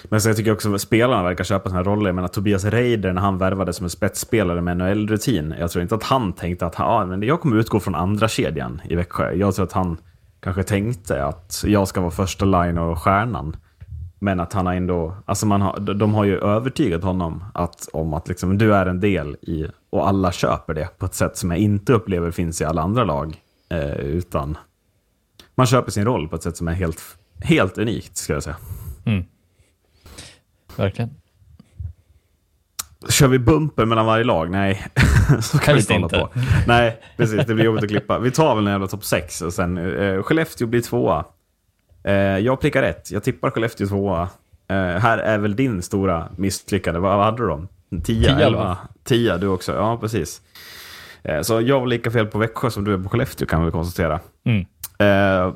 Men 0.03 0.21
så 0.21 0.29
jag 0.29 0.37
tycker 0.37 0.51
också 0.51 0.73
att 0.73 0.81
spelarna 0.81 1.23
verkar 1.23 1.43
köpa 1.43 1.69
sina 1.69 1.83
roller. 1.83 2.05
Jag 2.05 2.15
menar 2.15 2.27
Tobias 2.27 2.65
Reider 2.65 3.13
när 3.13 3.21
han 3.21 3.37
värvade 3.37 3.73
som 3.73 3.83
en 3.83 3.89
spetsspelare 3.89 4.61
med 4.61 4.77
NHL-rutin. 4.77 5.55
Jag 5.59 5.71
tror 5.71 5.81
inte 5.81 5.95
att 5.95 6.03
han 6.03 6.33
tänkte 6.33 6.65
att 6.65 6.79
ah, 6.79 7.05
men 7.05 7.23
jag 7.23 7.41
kommer 7.41 7.55
utgå 7.55 7.79
från 7.79 7.95
andra 7.95 8.27
kedjan 8.27 8.81
i 8.89 8.95
Växjö. 8.95 9.31
Jag 9.33 9.55
tror 9.55 9.65
att 9.65 9.71
han 9.71 9.97
kanske 10.39 10.63
tänkte 10.63 11.25
att 11.25 11.63
jag 11.67 11.87
ska 11.87 12.01
vara 12.01 12.11
första 12.11 12.45
line 12.45 12.77
och 12.77 12.99
stjärnan. 12.99 13.55
Men 14.19 14.39
att 14.39 14.53
han 14.53 14.65
har 14.65 14.73
ändå, 14.73 15.15
alltså 15.25 15.45
man 15.45 15.61
har, 15.61 15.79
de 15.79 16.13
har 16.13 16.23
ju 16.23 16.37
övertygat 16.37 17.03
honom 17.03 17.43
att, 17.53 17.89
om 17.93 18.13
att 18.13 18.27
liksom, 18.27 18.57
du 18.57 18.75
är 18.75 18.85
en 18.85 18.99
del 18.99 19.35
i, 19.35 19.67
och 19.95 20.07
alla 20.07 20.31
köper 20.31 20.73
det 20.73 20.89
på 20.97 21.05
ett 21.05 21.13
sätt 21.13 21.37
som 21.37 21.51
jag 21.51 21.59
inte 21.59 21.93
upplever 21.93 22.31
finns 22.31 22.61
i 22.61 22.65
alla 22.65 22.81
andra 22.81 23.03
lag. 23.03 23.41
Eh, 23.69 23.95
utan 23.95 24.57
man 25.55 25.65
köper 25.65 25.91
sin 25.91 26.05
roll 26.05 26.27
på 26.27 26.35
ett 26.35 26.43
sätt 26.43 26.57
som 26.57 26.67
är 26.67 26.73
helt, 26.73 27.01
helt 27.41 27.77
unikt, 27.77 28.17
skulle 28.17 28.35
jag 28.35 28.43
säga. 28.43 28.57
Verkligen. 30.75 31.09
Kör 33.09 33.27
vi 33.27 33.39
bumper 33.39 33.85
mellan 33.85 34.05
varje 34.05 34.23
lag? 34.23 34.51
Nej, 34.51 34.87
så 35.41 35.57
kan 35.57 35.73
Helst 35.73 35.91
vi 35.91 35.95
inte 35.95 36.17
hålla 36.17 36.27
på. 36.27 36.39
Nej, 36.67 37.01
precis. 37.17 37.45
Det 37.45 37.53
blir 37.53 37.65
jobbigt 37.65 37.83
att 37.83 37.89
klippa. 37.89 38.19
Vi 38.19 38.31
tar 38.31 38.55
väl 38.55 38.67
en 38.67 38.71
jävla 38.71 38.87
topp 38.87 39.03
6 39.03 39.41
och 39.41 39.53
sen 39.53 39.77
eh, 39.77 40.23
Skellefteå 40.23 40.67
blir 40.67 40.81
tvåa. 40.81 41.25
Eh, 42.03 42.13
jag 42.13 42.61
prickar 42.61 42.81
rätt. 42.81 43.11
Jag 43.11 43.23
tippar 43.23 43.49
Skellefteå 43.49 43.87
tvåa. 43.87 44.21
Eh, 44.67 44.75
här 44.77 45.17
är 45.17 45.37
väl 45.37 45.55
din 45.55 45.81
stora 45.81 46.29
misslyckande. 46.37 46.99
Vad, 46.99 47.25
hade 47.25 47.47
de? 47.47 47.67
10, 47.89 48.01
Tio, 48.01 48.45
11? 48.45 48.77
10 49.05 49.37
du 49.37 49.47
också. 49.47 49.73
Ja, 49.73 49.97
precis. 49.97 50.41
Eh, 51.23 51.41
så 51.41 51.61
jag 51.61 51.79
var 51.79 51.87
lika 51.87 52.11
fel 52.11 52.27
på 52.27 52.37
Växjö 52.37 52.69
som 52.69 52.83
du 52.83 52.93
är 52.93 52.97
på 52.97 53.09
Skellefteå 53.09 53.47
kan 53.47 53.65
vi 53.65 53.71
konstatera. 53.71 54.19
Mm. 54.45 54.65
Eh, 54.99 55.53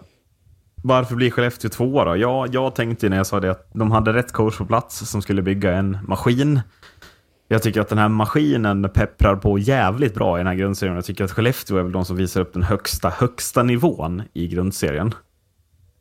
varför 0.83 1.15
blir 1.15 1.31
Skellefteå 1.31 1.69
tvåa 1.69 2.05
då? 2.05 2.17
Ja, 2.17 2.47
jag 2.51 2.75
tänkte 2.75 3.09
när 3.09 3.17
jag 3.17 3.27
sa 3.27 3.39
det 3.39 3.51
att 3.51 3.69
de 3.73 3.91
hade 3.91 4.13
rätt 4.13 4.31
coach 4.31 4.57
på 4.57 4.65
plats 4.65 5.09
som 5.09 5.21
skulle 5.21 5.41
bygga 5.41 5.73
en 5.73 5.97
maskin. 6.07 6.61
Jag 7.47 7.63
tycker 7.63 7.81
att 7.81 7.89
den 7.89 7.97
här 7.97 8.09
maskinen 8.09 8.89
pepprar 8.93 9.35
på 9.35 9.59
jävligt 9.59 10.13
bra 10.13 10.37
i 10.37 10.39
den 10.39 10.47
här 10.47 10.55
grundserien. 10.55 10.95
Jag 10.95 11.05
tycker 11.05 11.23
att 11.23 11.31
Skellefteå 11.31 11.77
är 11.77 11.83
väl 11.83 11.91
de 11.91 12.05
som 12.05 12.15
visar 12.15 12.41
upp 12.41 12.53
den 12.53 12.63
högsta, 12.63 13.09
högsta 13.09 13.63
nivån 13.63 14.23
i 14.33 14.47
grundserien. 14.47 15.13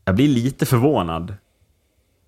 Jag 0.04 0.14
blir 0.14 0.28
lite 0.28 0.66
förvånad 0.66 1.34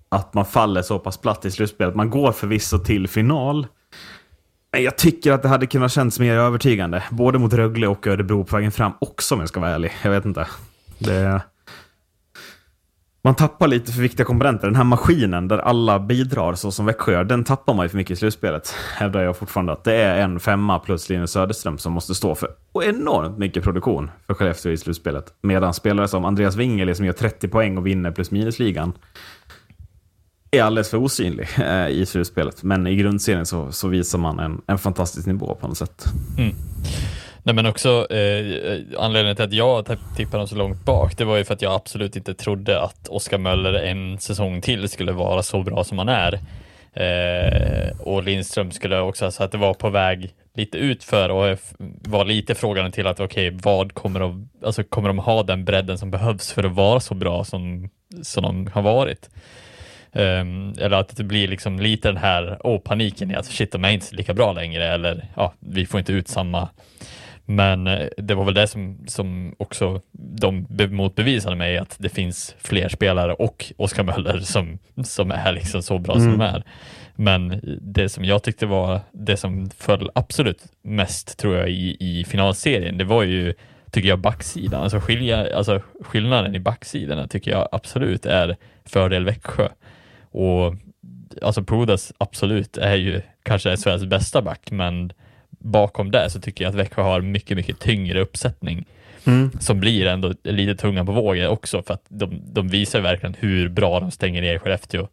att 0.09 0.35
man 0.35 0.45
faller 0.45 0.83
så 0.83 0.99
pass 0.99 1.17
platt 1.17 1.45
i 1.45 1.51
slutspelet. 1.51 1.95
Man 1.95 2.11
går 2.11 2.33
förvisso 2.33 2.79
till 2.79 3.09
final. 3.09 3.67
Men 4.73 4.83
jag 4.83 4.99
tycker 4.99 5.33
att 5.33 5.43
det 5.43 5.49
hade 5.49 5.67
kunnat 5.67 5.93
kännas 5.93 6.21
mer 6.21 6.35
övertygande. 6.35 7.03
Både 7.11 7.39
mot 7.39 7.53
Rögle 7.53 7.87
och 7.87 8.07
Örebro 8.07 8.45
på 8.45 8.57
vägen 8.57 8.73
fram 8.73 8.93
också 8.99 9.35
om 9.35 9.41
jag 9.41 9.49
ska 9.49 9.61
vara 9.61 9.71
ärlig. 9.71 9.93
Jag 10.03 10.11
vet 10.11 10.25
inte. 10.25 10.47
Det... 10.99 11.43
Man 13.23 13.35
tappar 13.35 13.69
lite 13.69 13.93
för 13.93 14.03
viktiga 14.03 14.27
komponenter. 14.27 14.67
Den 14.67 14.77
här 14.77 14.85
maskinen 14.85 15.49
där 15.49 15.59
alla 15.59 15.99
bidrar 15.99 16.55
så 16.55 16.73
som 16.73 16.87
Växjö 16.87 17.13
gör, 17.13 17.25
den 17.25 17.45
tappar 17.45 17.75
man 17.75 17.85
ju 17.85 17.89
för 17.89 17.97
mycket 17.97 18.11
i 18.11 18.17
slutspelet. 18.17 18.75
Hävdar 18.95 19.21
jag 19.21 19.37
fortfarande 19.37 19.73
att 19.73 19.85
det 19.85 19.95
är 19.95 20.23
en 20.23 20.41
femma 20.41 20.79
plus 20.79 21.09
Linus 21.09 21.31
Söderström 21.31 21.79
som 21.79 21.93
måste 21.93 22.15
stå 22.15 22.35
för 22.35 22.49
och 22.73 22.85
enormt 22.85 23.39
mycket 23.39 23.65
produktion 23.65 24.11
för 24.27 24.35
Skellefteå 24.35 24.73
i 24.73 24.77
slutspelet. 24.77 25.25
Medan 25.43 25.75
spelare 25.75 26.09
som 26.09 26.25
Andreas 26.25 26.57
Wingeli 26.57 26.95
som 26.95 27.07
gör 27.07 27.13
30 27.13 27.49
poäng 27.49 27.79
och 27.79 27.87
vinner 27.87 28.11
plus 28.11 28.31
minus-ligan 28.31 28.93
är 30.51 30.63
alldeles 30.63 30.91
för 30.91 30.99
osynlig 30.99 31.49
eh, 31.59 31.89
i 31.89 32.07
slutspelet. 32.07 32.63
Men 32.63 32.87
i 32.87 32.97
grundserien 32.97 33.47
så, 33.47 33.73
så 33.73 33.89
visar 33.89 34.19
man 34.19 34.39
en, 34.39 34.63
en 34.67 34.79
fantastisk 34.79 35.27
nivå 35.27 35.55
på 35.55 35.69
något 35.69 35.79
sätt. 35.79 36.05
Mm. 36.39 36.55
Nej 37.43 37.55
men 37.55 37.67
också 37.67 38.13
eh, 38.13 38.81
anledningen 38.99 39.37
till 39.37 39.45
att 39.45 39.53
jag 39.53 39.97
tippade 40.17 40.39
dem 40.39 40.49
så 40.49 40.57
långt 40.57 40.85
bak, 40.85 41.17
det 41.17 41.25
var 41.25 41.37
ju 41.37 41.45
för 41.45 41.55
att 41.55 41.63
jag 41.63 41.73
absolut 41.73 42.17
inte 42.17 42.35
trodde 42.35 42.81
att 42.81 43.09
Oskar 43.09 43.39
Möller 43.39 43.75
en 43.75 44.19
säsong 44.19 44.61
till 44.61 44.89
skulle 44.89 45.13
vara 45.13 45.43
så 45.43 45.63
bra 45.63 45.85
som 45.85 45.99
han 45.99 46.09
är. 46.09 46.41
Eh, 46.93 48.01
och 48.01 48.23
Lindström 48.23 48.71
skulle 48.71 49.01
också, 49.01 49.31
så 49.31 49.45
att 49.45 49.53
det 49.53 49.59
var 49.59 49.75
på 49.75 49.91
väg 49.91 50.35
lite 50.55 50.79
utför 50.79 51.29
och 51.29 51.59
var 52.09 52.25
lite 52.25 52.55
frågan 52.55 52.93
till 52.93 53.07
att 53.07 53.21
okej, 53.21 53.59
vad 53.63 53.95
kommer 53.95 54.21
de, 54.21 54.49
alltså 54.65 54.83
kommer 54.83 55.09
de 55.09 55.19
ha 55.19 55.43
den 55.43 55.65
bredden 55.65 55.99
som 55.99 56.11
behövs 56.11 56.53
för 56.53 56.65
att 56.65 56.73
vara 56.73 57.01
så 57.01 57.15
bra 57.15 57.45
som, 57.45 57.91
som 58.23 58.43
de 58.43 58.67
har 58.67 58.83
varit? 58.83 59.31
Ehm, 60.13 60.73
eller 60.79 60.97
att 60.97 61.17
det 61.17 61.25
blir 61.25 61.49
liksom 61.49 61.81
lite 61.81 62.09
den 62.09 62.17
här 62.17 62.59
åh, 62.65 62.81
paniken 62.81 63.31
i 63.31 63.35
att 63.35 63.47
shit, 63.47 63.73
de 63.73 63.85
är 63.85 63.91
inte 63.91 64.15
lika 64.17 64.35
bra 64.35 64.53
längre 64.53 64.89
eller 64.89 65.25
ja, 65.37 65.55
vi 65.61 65.87
får 65.87 66.01
inte 66.01 66.13
ut 66.13 66.29
samma. 66.29 66.69
Men 67.45 67.87
eh, 67.87 68.09
det 68.17 68.35
var 68.35 68.45
väl 68.45 68.55
det 68.55 68.67
som, 68.67 69.05
som 69.07 69.55
också 69.59 70.01
de 70.13 70.65
be- 70.65 70.89
motbevisade 70.89 71.57
mig 71.57 71.79
att 71.79 71.97
det 71.99 72.09
finns 72.09 72.55
fler 72.59 72.89
spelare 72.89 73.33
och 73.35 73.73
Oskar 73.77 74.03
Möller 74.03 74.39
som, 74.41 74.79
som 75.05 75.31
är 75.31 75.53
liksom 75.53 75.83
så 75.83 75.99
bra 75.99 76.15
som 76.15 76.39
de 76.39 76.41
är. 76.41 76.63
Men 77.17 77.61
det 77.83 78.09
som 78.09 78.25
jag 78.25 78.43
tyckte 78.43 78.67
var 78.67 79.01
det 79.13 79.37
som 79.37 79.71
föll 79.71 80.11
absolut 80.15 80.63
mest 80.83 81.39
tror 81.39 81.57
jag 81.57 81.71
i, 81.71 81.97
i 82.01 82.25
finalserien, 82.25 82.99
det 82.99 83.05
var 83.05 83.23
ju 83.23 83.55
tycker 83.91 84.09
jag 84.09 84.19
backsidan, 84.19 84.83
alltså, 84.83 85.01
skilja, 85.01 85.57
alltså 85.57 85.81
skillnaden 86.05 86.55
i 86.55 86.61
backsidorna 86.61 87.29
tycker 87.29 87.51
jag 87.51 87.69
absolut 87.73 88.27
är 88.27 88.57
fördel 88.85 89.25
Växjö. 89.25 89.69
Och 90.31 90.75
alltså 91.43 91.65
Pudas 91.65 92.13
absolut 92.19 92.77
är 92.77 92.97
ju 92.97 93.23
kanske 93.43 93.77
Sveriges 93.77 94.05
bästa 94.05 94.43
back, 94.43 94.71
men 94.71 95.13
bakom 95.51 96.11
det 96.11 96.31
så 96.31 96.41
tycker 96.41 96.65
jag 96.65 96.69
att 96.71 96.75
Växjö 96.75 97.03
har 97.03 97.21
mycket, 97.21 97.57
mycket 97.57 97.79
tyngre 97.79 98.21
uppsättning 98.21 98.87
som 99.61 99.81
blir 99.81 100.07
ändå 100.07 100.35
lite 100.43 100.75
tunga 100.75 101.05
på 101.05 101.13
vågen 101.13 101.49
också 101.49 101.83
för 101.83 101.95
att 101.95 102.05
de, 102.09 102.43
de 102.45 102.69
visar 102.69 103.01
verkligen 103.01 103.37
hur 103.39 103.69
bra 103.69 104.01
de 104.01 104.11
stänger 104.11 104.43
ner 104.43 104.59
Skellefteå. 104.59 105.09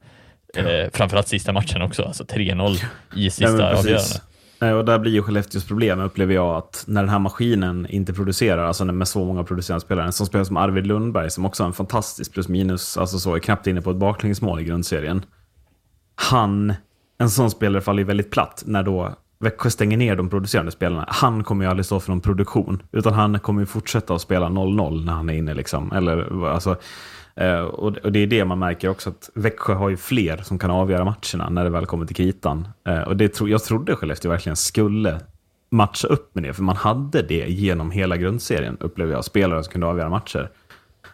Eh, 0.57 0.89
framförallt 0.93 1.27
sista 1.27 1.53
matchen 1.53 1.81
också, 1.81 2.03
alltså 2.03 2.23
3-0 2.23 2.83
i 3.15 3.29
sista 3.29 3.51
Nej, 3.51 3.57
men 3.57 3.71
precis. 3.71 3.85
avgörande. 3.85 4.21
Nej, 4.59 4.73
Och 4.73 4.85
där 4.85 4.99
blir 4.99 5.11
ju 5.11 5.23
Skellefteås 5.23 5.67
problem, 5.67 5.99
upplever 5.99 6.33
jag, 6.33 6.55
att 6.55 6.83
när 6.87 7.01
den 7.01 7.09
här 7.09 7.19
maskinen 7.19 7.87
inte 7.89 8.13
producerar, 8.13 8.63
alltså 8.63 8.85
med 8.85 9.07
så 9.07 9.25
många 9.25 9.43
producerande 9.43 9.81
spelare, 9.81 10.05
en 10.05 10.13
som 10.13 10.25
spelar 10.25 10.45
som 10.45 10.57
Arvid 10.57 10.87
Lundberg, 10.87 11.31
som 11.31 11.45
också 11.45 11.63
har 11.63 11.67
en 11.67 11.73
fantastisk 11.73 12.33
plus 12.33 12.47
minus, 12.47 12.97
alltså 12.97 13.19
så, 13.19 13.35
är 13.35 13.39
knappt 13.39 13.67
inne 13.67 13.81
på 13.81 13.91
ett 13.91 13.97
baklängesmål 13.97 14.59
i 14.59 14.63
grundserien. 14.63 15.25
Han, 16.15 16.73
en 17.17 17.29
sån 17.29 17.51
spelare 17.51 17.81
faller 17.81 17.99
ju 17.99 18.05
väldigt 18.05 18.31
platt 18.31 18.63
när 18.65 18.83
då 18.83 19.15
Växjö 19.39 19.69
stänger 19.69 19.97
ner 19.97 20.15
de 20.15 20.29
producerande 20.29 20.71
spelarna. 20.71 21.05
Han 21.07 21.43
kommer 21.43 21.65
ju 21.65 21.71
aldrig 21.71 21.85
stå 21.85 21.99
för 21.99 22.09
någon 22.09 22.21
produktion, 22.21 22.83
utan 22.91 23.13
han 23.13 23.39
kommer 23.39 23.61
ju 23.61 23.65
fortsätta 23.65 24.13
att 24.15 24.21
spela 24.21 24.47
0-0 24.47 25.05
när 25.05 25.13
han 25.13 25.29
är 25.29 25.33
inne 25.33 25.53
liksom. 25.53 25.91
Eller, 25.91 26.45
alltså, 26.47 26.75
Eh, 27.37 27.59
och 27.59 27.97
och 27.97 28.11
det 28.11 28.19
är 28.19 28.27
det 28.27 28.45
man 28.45 28.59
märker 28.59 28.89
också, 28.89 29.09
att 29.09 29.29
Växjö 29.33 29.73
har 29.73 29.89
ju 29.89 29.97
fler 29.97 30.37
som 30.37 30.59
kan 30.59 30.71
avgöra 30.71 31.03
matcherna 31.03 31.49
när 31.49 31.63
det 31.63 31.69
väl 31.69 31.85
kommer 31.85 32.05
till 32.05 32.15
kritan. 32.15 32.67
Eh, 32.87 33.01
Och 33.01 33.17
det 33.17 33.29
tro, 33.29 33.47
jag 33.47 33.63
trodde 33.63 33.95
Skellefteå 33.95 34.31
verkligen 34.31 34.55
skulle 34.55 35.19
matcha 35.69 36.07
upp 36.07 36.35
med 36.35 36.43
det, 36.43 36.53
för 36.53 36.63
man 36.63 36.75
hade 36.75 37.21
det 37.21 37.49
genom 37.49 37.91
hela 37.91 38.17
grundserien, 38.17 38.77
upplever 38.79 39.13
jag, 39.13 39.25
spelare 39.25 39.63
som 39.63 39.71
kunde 39.71 39.87
avgöra 39.87 40.09
matcher. 40.09 40.49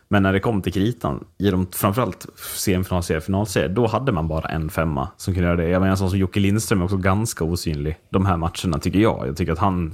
Men 0.07 0.23
när 0.23 0.33
det 0.33 0.39
kom 0.39 0.61
till 0.61 0.73
kritan, 0.73 1.23
i 1.37 1.51
de 1.51 1.67
framförallt 1.71 2.27
semifinal, 2.55 3.03
och 3.17 3.23
finalserie, 3.23 3.67
då 3.67 3.87
hade 3.87 4.11
man 4.11 4.27
bara 4.27 4.49
en 4.49 4.69
femma 4.69 5.07
som 5.17 5.33
kunde 5.33 5.47
göra 5.47 5.57
det. 5.57 5.69
Jag 5.69 5.79
menar, 5.79 5.91
en 5.91 5.97
sån 5.97 6.09
som 6.09 6.19
Jocke 6.19 6.39
Lindström 6.39 6.79
är 6.81 6.85
också 6.85 6.97
ganska 6.97 7.43
osynlig 7.43 7.97
de 8.09 8.25
här 8.25 8.37
matcherna, 8.37 8.79
tycker 8.81 8.99
jag. 8.99 9.27
Jag 9.27 9.37
tycker 9.37 9.51
att 9.51 9.59
han 9.59 9.93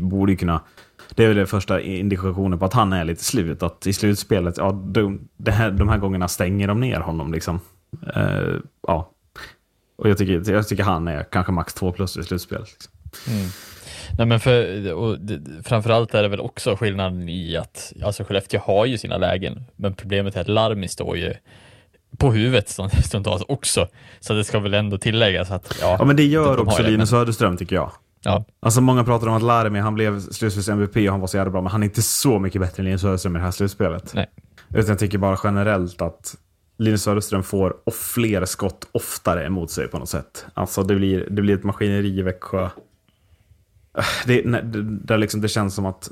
borde 0.00 0.36
kunna... 0.36 0.60
Det 1.14 1.24
är 1.24 1.28
väl 1.28 1.36
den 1.36 1.46
första 1.46 1.80
indikationen 1.80 2.58
på 2.58 2.64
att 2.64 2.72
han 2.72 2.92
är 2.92 3.04
lite 3.04 3.24
slut. 3.24 3.62
Att 3.62 3.86
i 3.86 3.92
slutspelet, 3.92 4.54
ja, 4.58 4.72
de, 4.72 5.28
här, 5.48 5.70
de 5.70 5.88
här 5.88 5.98
gångerna 5.98 6.28
stänger 6.28 6.68
de 6.68 6.80
ner 6.80 7.00
honom. 7.00 7.32
Liksom. 7.32 7.60
Eh, 8.14 8.54
ja. 8.86 9.10
Och 9.96 10.08
jag 10.10 10.18
tycker, 10.18 10.52
jag 10.52 10.68
tycker 10.68 10.82
han 10.82 11.08
är 11.08 11.22
kanske 11.32 11.52
max 11.52 11.74
två 11.74 11.92
plus 11.92 12.16
i 12.16 12.22
slutspelet. 12.22 12.68
Liksom. 12.72 12.92
Nej 14.18 14.26
men 14.26 14.40
för, 14.40 14.92
och 14.92 15.18
det, 15.20 15.40
framförallt 15.64 16.14
är 16.14 16.22
det 16.22 16.28
väl 16.28 16.40
också 16.40 16.76
skillnaden 16.76 17.28
i 17.28 17.56
att, 17.56 17.92
alltså 18.04 18.24
Skellefteå 18.24 18.60
har 18.60 18.86
ju 18.86 18.98
sina 18.98 19.16
lägen, 19.16 19.64
men 19.76 19.94
problemet 19.94 20.36
är 20.36 20.40
att 20.40 20.48
Larmi 20.48 20.88
står 20.88 21.16
ju 21.16 21.34
på 22.18 22.32
huvudet 22.32 22.68
stund- 22.68 23.04
stundtals 23.04 23.42
också. 23.48 23.88
Så 24.20 24.32
det 24.34 24.44
ska 24.44 24.58
väl 24.58 24.74
ändå 24.74 24.98
tilläggas 24.98 25.50
att, 25.50 25.78
ja. 25.80 25.96
Ja, 25.98 26.04
men 26.04 26.16
det 26.16 26.24
gör 26.24 26.56
de 26.56 26.68
också 26.68 26.82
Linus 26.82 26.96
men- 26.98 27.06
Söderström 27.06 27.56
tycker 27.56 27.76
jag. 27.76 27.92
Ja, 28.24 28.44
Alltså 28.60 28.80
många 28.80 29.04
pratar 29.04 29.26
om 29.26 29.34
att 29.34 29.42
Larmi, 29.42 29.78
han 29.78 29.94
blev 29.94 30.20
slutspels 30.20 30.68
MVP 30.68 30.96
och 30.96 31.02
han 31.02 31.20
var 31.20 31.26
så 31.26 31.36
jävla 31.36 31.50
bra, 31.50 31.62
men 31.62 31.72
han 31.72 31.82
är 31.82 31.84
inte 31.84 32.02
så 32.02 32.38
mycket 32.38 32.60
bättre 32.60 32.80
än 32.80 32.84
Linus 32.84 33.00
Söderström 33.00 33.36
i 33.36 33.38
det 33.38 33.44
här 33.44 33.50
slutspelet. 33.50 34.14
nej. 34.14 34.30
Utan 34.68 34.88
jag 34.88 34.98
tycker 34.98 35.18
bara 35.18 35.38
generellt 35.44 36.02
att 36.02 36.34
Linus 36.78 37.02
Söderström 37.02 37.42
får 37.42 37.76
fler 38.14 38.44
skott 38.44 38.88
oftare 38.92 39.46
emot 39.46 39.70
sig 39.70 39.88
på 39.88 39.98
något 39.98 40.08
sätt. 40.08 40.46
Alltså 40.54 40.82
det 40.82 40.94
blir, 40.94 41.26
det 41.30 41.42
blir 41.42 41.54
ett 41.54 41.64
maskineri 41.64 42.18
i 42.18 42.22
Växjö. 42.22 42.62
Äh, 43.98 44.04
Det, 44.26 44.42
där 45.06 45.18
liksom, 45.18 45.40
det 45.40 45.48
känns 45.48 45.74
som 45.74 45.86
att 45.86 46.10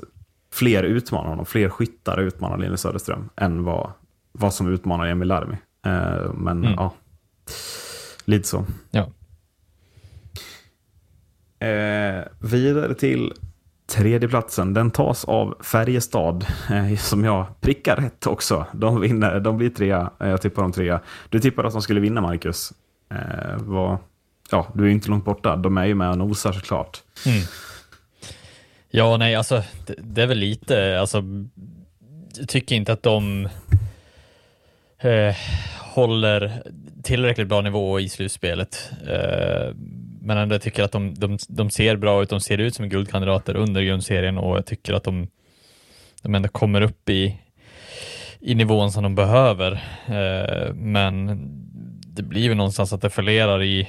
fler 0.53 0.83
utmanar 0.83 1.29
honom, 1.29 1.45
fler 1.45 1.69
skyttar 1.69 2.19
utmanar 2.21 2.57
Linus 2.57 2.81
Söderström 2.81 3.29
än 3.35 3.63
vad, 3.63 3.91
vad 4.31 4.53
som 4.53 4.67
utmanar 4.73 5.05
Emil 5.07 5.27
Larmi. 5.27 5.57
Eh, 5.85 6.33
men 6.33 6.57
Mm. 6.63 6.73
ja, 6.73 6.93
lite 8.25 8.47
så. 8.47 8.65
Ja. 8.91 9.09
Eh, 11.61 12.23
vidare 12.39 12.93
till 12.93 13.33
tredjeplatsen. 13.87 14.73
Den 14.73 14.91
tas 14.91 15.25
av 15.25 15.57
Färjestad, 15.63 16.45
eh, 16.71 16.97
som 16.97 17.23
jag 17.23 17.61
prickar 17.61 17.95
rätt 17.95 18.27
också. 18.27 18.65
De, 18.73 19.01
vinner, 19.01 19.39
de 19.39 19.57
blir 19.57 19.69
trea, 19.69 20.11
eh, 20.19 20.29
jag 20.29 20.41
tippar 20.41 20.61
dem 20.61 20.71
trea. 20.71 21.01
Du 21.29 21.39
tippade 21.39 21.67
att 21.67 21.73
de 21.73 21.81
skulle 21.81 21.99
vinna, 21.99 22.21
Marcus. 22.21 22.73
Eh, 23.11 23.57
var, 23.57 23.97
ja, 24.51 24.67
du 24.73 24.83
är 24.83 24.87
ju 24.87 24.93
inte 24.93 25.09
långt 25.09 25.25
borta. 25.25 25.55
De 25.55 25.77
är 25.77 25.85
ju 25.85 25.95
med 25.95 26.09
och 26.09 26.17
nosar 26.17 26.53
såklart. 26.53 27.01
Mm. 27.25 27.41
Ja, 28.89 29.17
nej, 29.17 29.35
alltså 29.35 29.63
det, 29.85 29.95
det 29.97 30.23
är 30.23 30.27
väl 30.27 30.37
lite, 30.37 30.99
alltså 30.99 31.23
jag 32.37 32.49
tycker 32.49 32.75
inte 32.75 32.93
att 32.93 33.03
de 33.03 33.49
eh, 34.99 35.35
håller 35.79 36.63
tillräckligt 37.03 37.47
bra 37.47 37.61
nivå 37.61 37.99
i 37.99 38.09
slutspelet. 38.09 38.91
Eh, 39.07 39.75
men 40.23 40.37
ändå 40.37 40.55
jag 40.55 40.61
tycker 40.61 40.83
att 40.83 40.91
de, 40.91 41.13
de, 41.13 41.37
de 41.47 41.69
ser 41.69 41.95
bra 41.95 42.23
ut, 42.23 42.29
de 42.29 42.39
ser 42.39 42.57
ut 42.57 42.75
som 42.75 42.89
guldkandidater 42.89 43.55
under 43.55 43.81
grundserien 43.81 44.37
och 44.37 44.57
jag 44.57 44.65
tycker 44.65 44.93
att 44.93 45.03
de, 45.03 45.27
de 46.21 46.35
ändå 46.35 46.49
kommer 46.49 46.81
upp 46.81 47.09
i, 47.09 47.39
i 48.39 48.55
nivån 48.55 48.91
som 48.91 49.03
de 49.03 49.15
behöver. 49.15 49.71
Eh, 50.05 50.73
men 50.73 51.41
det 52.07 52.23
blir 52.23 52.41
ju 52.41 52.53
någonstans 52.53 52.93
att 52.93 53.01
det 53.01 53.09
fallerar 53.09 53.63
i, 53.63 53.87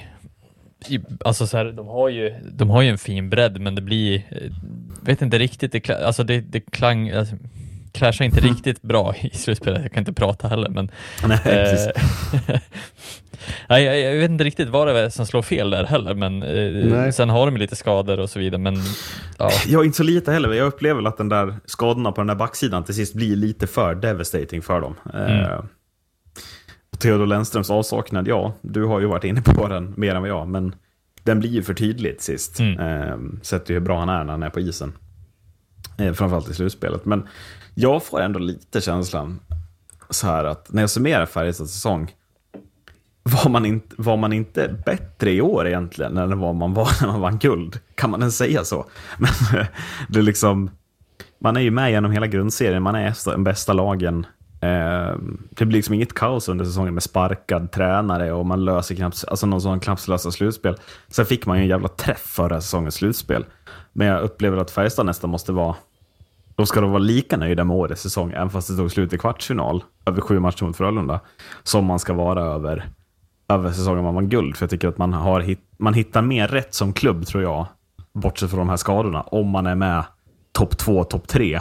i 0.87 0.99
alltså 1.25 1.47
så 1.47 1.57
här, 1.57 1.65
de, 1.65 1.87
har 1.87 2.09
ju, 2.09 2.33
de 2.51 2.69
har 2.69 2.81
ju 2.81 2.89
en 2.89 2.97
fin 2.97 3.29
bredd, 3.29 3.61
men 3.61 3.75
det 3.75 3.81
blir, 3.81 4.15
eh, 4.15 4.51
vet 5.01 5.21
inte 5.21 5.39
riktigt, 5.39 5.71
det, 5.71 5.89
alltså 5.89 6.23
det, 6.23 6.41
det 6.41 6.59
klang, 6.59 7.09
alltså, 7.09 7.35
clashar 7.93 8.25
inte 8.25 8.41
riktigt 8.41 8.81
bra 8.81 9.15
i 9.21 9.29
slutspelet. 9.29 9.81
Jag 9.81 9.91
kan 9.91 10.01
inte 10.01 10.13
prata 10.13 10.47
heller, 10.47 10.69
men 10.69 10.91
Nej. 11.27 11.39
Eh, 11.45 12.59
Nej, 13.69 13.83
jag, 13.83 13.99
jag 13.99 14.21
vet 14.21 14.31
inte 14.31 14.43
riktigt 14.43 14.69
vad 14.69 14.87
det 14.87 14.99
är 14.99 15.09
som 15.09 15.25
slår 15.25 15.41
fel 15.41 15.69
där 15.69 15.83
heller, 15.83 16.13
men 16.13 16.43
eh, 16.43 17.11
sen 17.11 17.29
har 17.29 17.45
de 17.45 17.57
lite 17.57 17.75
skador 17.75 18.19
och 18.19 18.29
så 18.29 18.39
vidare, 18.39 18.61
men 18.61 18.75
ja, 19.37 19.51
Jag 19.67 19.81
är 19.81 19.85
inte 19.85 19.97
så 19.97 20.03
lite 20.03 20.31
heller. 20.31 20.53
Jag 20.53 20.67
upplever 20.67 20.95
väl 20.95 21.07
att 21.07 21.17
den 21.17 21.29
där 21.29 21.55
skadorna 21.65 22.11
på 22.11 22.21
den 22.21 22.27
där 22.27 22.35
backsidan 22.35 22.83
till 22.83 22.95
sist 22.95 23.13
blir 23.13 23.35
lite 23.35 23.67
för 23.67 23.95
devastating 23.95 24.61
för 24.61 24.81
dem. 24.81 24.95
Eh, 25.13 25.59
och 26.91 26.99
Theodor 26.99 27.25
Lennströms 27.25 27.69
avsaknad, 27.69 28.27
ja, 28.27 28.53
du 28.61 28.83
har 28.83 28.99
ju 28.99 29.05
varit 29.05 29.23
inne 29.23 29.41
på 29.41 29.67
den 29.67 29.93
mer 29.97 30.15
än 30.15 30.21
vad 30.21 30.29
jag, 30.31 30.47
men 30.47 30.75
den 31.23 31.39
blir 31.39 31.49
ju 31.49 31.63
för 31.63 31.73
tydligt 31.73 32.21
sist. 32.21 32.59
Mm. 32.59 32.79
Eh, 32.79 33.17
sett 33.41 33.69
hur 33.69 33.79
bra 33.79 33.99
han 33.99 34.09
är 34.09 34.23
när 34.23 34.31
han 34.31 34.43
är 34.43 34.49
på 34.49 34.59
isen. 34.59 34.93
Eh, 35.97 36.13
framförallt 36.13 36.49
i 36.49 36.53
slutspelet. 36.53 37.05
Men 37.05 37.27
jag 37.75 38.03
får 38.03 38.21
ändå 38.21 38.39
lite 38.39 38.81
känslan 38.81 39.39
så 40.09 40.27
här 40.27 40.43
att 40.43 40.73
när 40.73 40.81
jag 40.81 40.89
summerar 40.89 41.25
Färjestads 41.25 41.73
säsong 41.73 42.11
var 43.23 43.49
man, 43.49 43.65
inte, 43.65 43.95
var 43.97 44.17
man 44.17 44.33
inte 44.33 44.75
bättre 44.85 45.31
i 45.31 45.41
år 45.41 45.67
egentligen 45.67 46.17
än 46.17 46.39
vad 46.39 46.55
man 46.55 46.73
var 46.73 46.89
när 47.01 47.07
man 47.07 47.21
vann 47.21 47.37
guld? 47.37 47.79
Kan 47.95 48.09
man 48.09 48.19
ens 48.19 48.37
säga 48.37 48.63
så? 48.63 48.85
Men 49.17 49.29
det 50.09 50.19
är 50.19 50.23
liksom, 50.23 50.69
man 51.39 51.57
är 51.57 51.61
ju 51.61 51.71
med 51.71 51.91
genom 51.91 52.11
hela 52.11 52.27
grundserien, 52.27 52.83
man 52.83 52.95
är 52.95 53.29
den 53.31 53.43
bästa 53.43 53.73
lagen. 53.73 54.25
Eh, 54.61 55.15
det 55.49 55.65
blir 55.65 55.77
liksom 55.77 55.93
inget 55.93 56.13
kaos 56.13 56.49
under 56.49 56.65
säsongen 56.65 56.93
med 56.93 57.03
sparkad 57.03 57.71
tränare 57.71 58.31
och 58.31 58.45
man 58.45 58.65
löser 58.65 58.95
knappt, 58.95 59.23
alltså 59.27 59.45
någon 59.45 59.61
sån 59.61 59.79
knappt 59.79 60.07
lösa 60.07 60.31
slutspel. 60.31 60.75
Sen 61.07 61.25
fick 61.25 61.45
man 61.45 61.57
ju 61.57 61.63
en 61.63 61.69
jävla 61.69 61.87
träff 61.87 62.21
förra 62.21 62.61
säsongens 62.61 62.95
slutspel. 62.95 63.45
Men 63.93 64.07
jag 64.07 64.21
upplever 64.21 64.57
att 64.57 64.71
Färjestad 64.71 65.05
nästan 65.05 65.29
måste 65.29 65.51
vara 65.51 65.75
då 66.55 66.65
ska 66.65 66.81
de 66.81 66.89
vara 66.91 66.99
lika 66.99 67.37
nöjda 67.37 67.63
med 67.63 67.77
årets 67.77 68.01
säsong, 68.01 68.31
även 68.31 68.49
fast 68.49 68.67
det 68.67 68.75
tog 68.75 68.91
slut 68.91 69.13
i 69.13 69.17
kvartsfinal, 69.17 69.83
över 70.05 70.21
sju 70.21 70.39
matcher 70.39 70.63
mot 70.65 70.77
Frölunda, 70.77 71.19
som 71.63 71.85
man 71.85 71.99
ska 71.99 72.13
vara 72.13 72.41
över, 72.41 72.85
över 73.49 73.71
säsongen 73.71 74.03
man 74.03 74.15
vann 74.15 74.29
guld. 74.29 74.57
För 74.57 74.63
jag 74.63 74.69
tycker 74.69 74.87
att 74.87 74.97
man, 74.97 75.13
har 75.13 75.41
hit, 75.41 75.59
man 75.77 75.93
hittar 75.93 76.21
mer 76.21 76.47
rätt 76.47 76.73
som 76.73 76.93
klubb, 76.93 77.25
tror 77.25 77.43
jag, 77.43 77.65
bortsett 78.13 78.49
från 78.49 78.59
de 78.59 78.69
här 78.69 78.77
skadorna, 78.77 79.21
om 79.21 79.49
man 79.49 79.67
är 79.67 79.75
med 79.75 80.03
topp 80.51 80.77
två, 80.77 81.03
topp 81.03 81.27
tre. 81.27 81.59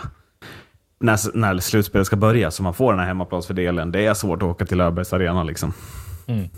När, 1.01 1.37
när 1.37 1.59
slutspelet 1.59 2.07
ska 2.07 2.17
börja, 2.17 2.51
så 2.51 2.63
man 2.63 2.75
får 2.75 2.93
den 2.93 3.01
här 3.01 3.07
hemmaplansfördelen. 3.07 3.93
Det 3.93 4.07
är 4.07 4.15
svårt 4.15 4.43
att 4.43 4.49
åka 4.49 4.67
till 4.67 4.79
Löfbergs 4.79 5.13
arena 5.13 5.43
liksom. 5.45 5.73
Mm. 6.27 6.49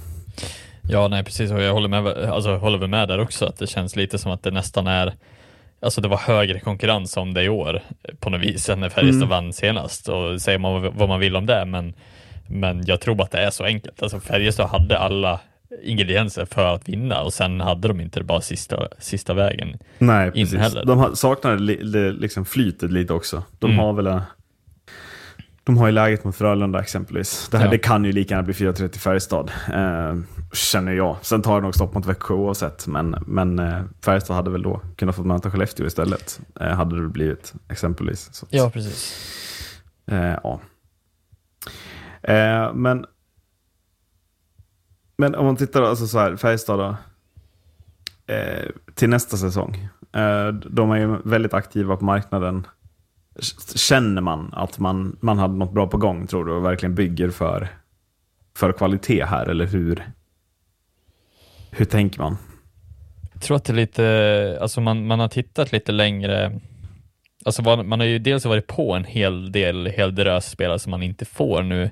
ja, 0.82 1.08
nej 1.08 1.24
precis, 1.24 1.50
och 1.50 1.62
jag 1.62 1.72
håller 1.72 1.88
med, 1.88 2.06
alltså, 2.06 2.56
håller 2.56 2.78
väl 2.78 2.88
med 2.88 3.08
där 3.08 3.20
också, 3.20 3.46
att 3.46 3.58
det 3.58 3.66
känns 3.66 3.96
lite 3.96 4.18
som 4.18 4.32
att 4.32 4.42
det 4.42 4.50
nästan 4.50 4.86
är 4.86 5.14
Alltså 5.84 6.00
det 6.00 6.08
var 6.08 6.16
högre 6.16 6.60
konkurrens 6.60 7.16
om 7.16 7.34
det 7.34 7.42
i 7.42 7.48
år 7.48 7.80
på 8.20 8.30
något 8.30 8.40
vis 8.40 8.68
än 8.68 8.80
när 8.80 8.88
Färjestad 8.88 9.28
vann 9.28 9.52
senast 9.52 10.08
och 10.08 10.40
säger 10.42 10.58
man 10.58 10.82
vad- 10.96 11.08
man 11.08 11.20
vill 11.20 11.36
om 11.36 11.46
det 11.46 11.64
men, 11.64 11.94
men 12.48 12.82
jag 12.86 13.00
tror 13.00 13.22
att 13.22 13.30
det 13.30 13.38
är 13.38 13.50
så 13.50 13.64
enkelt. 13.64 14.02
Alltså 14.02 14.20
Färjestad 14.20 14.68
hade 14.68 14.98
alla 14.98 15.40
ingredienser 15.82 16.44
för 16.44 16.74
att 16.74 16.88
vinna 16.88 17.22
och 17.22 17.32
sen 17.32 17.60
hade 17.60 17.88
de 17.88 18.00
inte 18.00 18.22
bara 18.22 18.40
sista, 18.40 18.88
sista 18.98 19.34
vägen. 19.34 19.78
Nej, 19.98 20.26
Inte 20.34 20.38
precis. 20.56 20.58
heller. 20.58 20.84
De 20.84 21.16
saknar 21.16 21.58
li, 21.58 21.78
li, 21.82 22.12
liksom 22.12 22.44
flytet 22.44 22.92
lite 22.92 23.12
också. 23.12 23.42
De 23.58 23.70
Mm. 23.70 23.78
har 23.84 23.92
väl... 23.92 24.20
De 25.64 25.76
har 25.78 25.86
ju 25.86 25.92
läget 25.92 26.24
mot 26.24 26.36
Frölunda 26.36 26.80
exempelvis. 26.80 27.48
Det, 27.48 27.58
här, 27.58 27.64
Ja. 27.64 27.70
det 27.70 27.78
kan 27.78 28.04
ju 28.04 28.12
lika 28.12 28.34
gärna 28.34 28.42
bli 28.42 28.54
4-3 28.54 28.98
Färjestad, 28.98 29.50
eh, 29.72 30.16
känner 30.52 30.92
jag. 30.92 31.16
Sen 31.22 31.42
tar 31.42 31.54
det 31.54 31.60
nog 31.62 31.74
stopp 31.74 31.94
mot 31.94 32.06
Växjö 32.06 32.34
oavsett, 32.34 32.86
men, 32.86 33.16
men 33.26 33.58
eh, 33.58 33.82
Färjestad 34.04 34.36
hade 34.36 34.50
väl 34.50 34.62
då 34.62 34.80
kunnat 34.96 35.16
få 35.16 35.22
möta 35.24 35.50
Skellefteå 35.50 35.86
istället. 35.86 36.40
Eh, 36.60 36.68
hade 36.68 37.02
det 37.02 37.08
blivit 37.08 37.52
exempelvis. 37.68 38.28
Så 38.34 38.46
Ja, 38.50 38.70
precis. 38.70 39.14
Eh, 40.06 40.36
ja. 40.42 40.60
Eh, 42.22 42.74
men, 42.74 43.06
men 45.16 45.34
om 45.34 45.46
man 45.46 45.56
tittar 45.56 45.82
alltså 45.82 46.06
så 46.06 46.18
här, 46.18 46.36
Färjestad 46.36 46.78
då. 46.78 46.96
Eh, 48.34 48.68
till 48.94 49.08
nästa 49.08 49.36
säsong. 49.36 49.88
De 50.70 50.90
är 50.90 50.96
ju 50.96 51.16
väldigt 51.24 51.54
aktiva 51.54 51.96
på 51.96 52.04
marknaden. 52.04 52.66
Känner 53.76 54.22
man 54.22 54.50
att 54.52 54.78
man, 54.78 55.16
man 55.20 55.38
hade 55.38 55.54
något 55.54 55.72
bra 55.72 55.86
på 55.86 55.96
gång 55.96 56.26
tror 56.26 56.44
du 56.44 56.52
och 56.52 56.64
verkligen 56.64 56.94
bygger 56.94 57.30
för, 57.30 57.68
för 58.56 58.72
kvalitet 58.72 59.24
här 59.24 59.46
eller 59.46 59.66
hur? 59.66 60.08
Hur 61.70 61.84
tänker 61.84 62.20
man? 62.20 62.36
Jag 63.32 63.42
tror 63.42 63.56
att 63.56 63.64
det 63.64 63.72
är 63.72 63.76
lite, 63.76 64.58
alltså 64.60 64.80
man, 64.80 65.06
man 65.06 65.20
har 65.20 65.28
tittat 65.28 65.72
lite 65.72 65.92
längre, 65.92 66.60
alltså 67.44 67.62
man 67.62 68.00
har 68.00 68.06
ju 68.06 68.18
dels 68.18 68.44
varit 68.44 68.66
på 68.66 68.92
en 68.92 69.04
hel 69.04 69.52
del, 69.52 69.86
hel 69.86 70.14
drös 70.14 70.50
spelare 70.50 70.78
som 70.78 70.90
man 70.90 71.02
inte 71.02 71.24
får 71.24 71.62
nu 71.62 71.90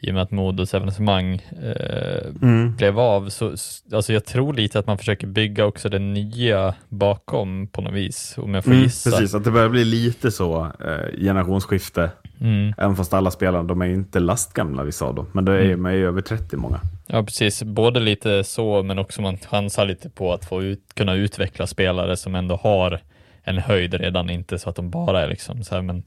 i 0.00 0.10
och 0.10 0.14
med 0.14 0.22
att 0.22 0.30
Modos 0.30 0.74
evenemang 0.74 1.34
eh, 1.62 2.30
blev 2.76 2.98
av. 2.98 3.28
Så, 3.28 3.54
alltså 3.92 4.12
jag 4.12 4.24
tror 4.24 4.54
lite 4.54 4.78
att 4.78 4.86
man 4.86 4.98
försöker 4.98 5.26
bygga 5.26 5.64
också 5.64 5.88
det 5.88 5.98
nya 5.98 6.74
bakom 6.88 7.66
på 7.66 7.80
något 7.82 7.92
vis, 7.94 8.34
om 8.38 8.54
jag 8.54 8.64
får 8.64 8.74
gissa. 8.74 9.10
Precis, 9.10 9.34
att 9.34 9.44
det 9.44 9.50
börjar 9.50 9.68
bli 9.68 9.84
lite 9.84 10.30
så 10.30 10.64
eh, 10.64 11.18
generationsskifte. 11.20 12.10
Mm. 12.40 12.74
Även 12.78 12.96
fast 12.96 13.14
alla 13.14 13.30
spelare, 13.30 13.62
de 13.62 13.82
är 13.82 13.86
ju 13.86 13.94
inte 13.94 14.20
lastgamla 14.20 14.84
vissa 14.84 15.04
av 15.04 15.14
dem. 15.14 15.26
Men 15.32 15.44
det 15.44 15.52
är, 15.52 15.56
Mm. 15.60 15.70
de 15.82 15.86
är 15.86 15.92
ju 15.94 16.06
över 16.06 16.20
30 16.20 16.56
många. 16.56 16.80
Ja, 17.06 17.22
precis. 17.22 17.62
Både 17.62 18.00
lite 18.00 18.44
så, 18.44 18.82
men 18.82 18.98
också 18.98 19.22
man 19.22 19.38
chansar 19.38 19.84
lite 19.84 20.10
på 20.10 20.32
att 20.32 20.44
få 20.44 20.62
ut, 20.62 20.80
kunna 20.94 21.14
utveckla 21.14 21.66
spelare 21.66 22.16
som 22.16 22.34
ändå 22.34 22.56
har 22.56 23.00
en 23.42 23.58
höjd 23.58 23.94
redan, 23.94 24.30
inte 24.30 24.58
så 24.58 24.70
att 24.70 24.76
de 24.76 24.90
bara 24.90 25.22
är 25.22 25.28
liksom 25.28 25.64
så 25.64 25.74
här, 25.74 25.82
men, 25.82 26.02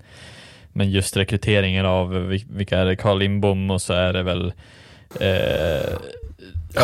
men 0.73 0.91
just 0.91 1.17
rekryteringen 1.17 1.85
av, 1.85 2.13
vil- 2.31 2.45
vilka 2.57 2.77
är 2.77 2.85
det, 2.85 2.95
Carl 2.95 3.19
Lindbom 3.19 3.71
och 3.71 3.81
så 3.81 3.93
är 3.93 4.13
det 4.13 4.23
väl 4.23 4.53
eh, 5.19 5.97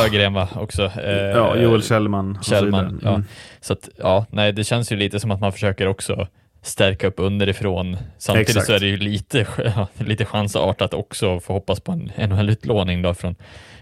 Ögren 0.06 0.34
va, 0.34 0.48
också. 0.56 0.84
Eh, 1.04 1.12
Ja, 1.14 1.56
Joel 1.58 1.84
Kjellman. 1.84 2.38
Kjellman, 2.44 2.86
vidare. 2.86 3.00
ja. 3.04 3.10
Mm. 3.16 3.26
Så 3.62 3.74
att, 3.74 3.90
ja, 3.98 4.26
nej, 4.30 4.52
det 4.54 4.64
känns 4.64 4.92
ju 4.92 4.96
lite 4.96 5.20
som 5.20 5.32
att 5.32 5.40
man 5.40 5.52
försöker 5.52 5.88
också 5.88 6.28
stärka 6.62 7.08
upp 7.08 7.16
underifrån. 7.18 7.98
Samtidigt 8.18 8.50
Exakt. 8.50 8.66
så 8.68 8.74
är 8.74 8.80
det 8.80 8.88
ju 8.88 8.98
lite, 8.98 9.48
ja, 9.76 9.88
lite 9.98 10.26
chansartat 10.26 10.94
också 10.94 11.36
att 11.38 11.44
få 11.44 11.54
hoppas 11.54 11.80
på 11.80 11.92
en 11.92 12.12
NHL-utlåning 12.30 13.02
då 13.02 13.14
från 13.14 13.36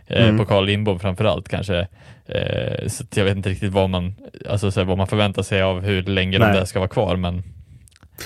Eh, 0.08 0.24
Mm. 0.24 0.38
På 0.38 0.46
Carl 0.46 0.66
Lindbom 0.66 1.00
framförallt 1.00 1.50
kanske. 1.50 1.88
Eh, 2.26 2.88
så 2.88 3.04
jag 3.16 3.24
vet 3.26 3.38
inte 3.38 3.50
riktigt 3.50 3.72
vad 3.72 3.90
man, 3.90 4.16
alltså, 4.50 4.72
så 4.72 4.80
här, 4.80 4.86
vad 4.88 4.98
man 4.98 5.08
förväntar 5.08 5.42
sig 5.44 5.62
av 5.62 5.82
hur 5.82 6.04
länge 6.04 6.40
Nej. 6.40 6.48
de 6.54 6.58
där 6.58 6.66
ska 6.66 6.80
vara 6.80 6.90
kvar. 6.90 7.16
Men 7.16 7.44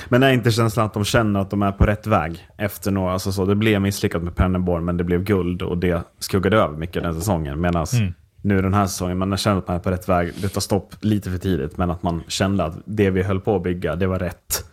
Men 0.10 0.24
är 0.24 0.32
inte 0.32 0.52
känslan 0.52 0.86
att 0.86 0.94
de 0.94 1.06
känner 1.06 1.40
att 1.40 1.50
de 1.50 1.62
är 1.62 1.72
på 1.72 1.86
rätt 1.86 2.08
väg? 2.08 2.48
Efter 2.58 2.92
några, 2.92 3.14
alltså 3.14 3.32
så, 3.32 3.46
det 3.46 3.56
blev 3.56 3.82
misslyckat 3.82 4.24
med 4.24 4.36
Penneborn, 4.36 4.86
men 4.86 4.98
det 4.98 5.04
blev 5.04 5.24
guld 5.24 5.62
och 5.62 5.78
det 5.78 6.04
skuggade 6.20 6.58
över 6.58 6.78
mycket 6.78 7.04
den 7.04 7.14
säsongen. 7.16 7.62
Medan 7.62 7.86
Mm. 7.94 8.14
nu 8.42 8.62
den 8.62 8.74
här 8.74 8.88
säsongen, 8.88 9.18
man 9.18 9.38
känner 9.38 9.58
att 9.58 9.68
man 9.68 9.76
är 9.76 9.80
på 9.80 9.92
rätt 9.92 10.10
väg. 10.10 10.34
Det 10.42 10.50
tar 10.50 10.62
stopp 10.62 10.96
lite 11.02 11.32
för 11.32 11.38
tidigt, 11.38 11.78
men 11.78 11.92
att 11.92 12.04
man 12.04 12.24
kände 12.28 12.64
att 12.64 12.74
det 12.86 13.10
vi 13.10 13.24
höll 13.24 13.40
på 13.40 13.56
att 13.56 13.64
bygga, 13.64 13.96
det 13.96 14.08
var 14.08 14.20
rätt. 14.20 14.66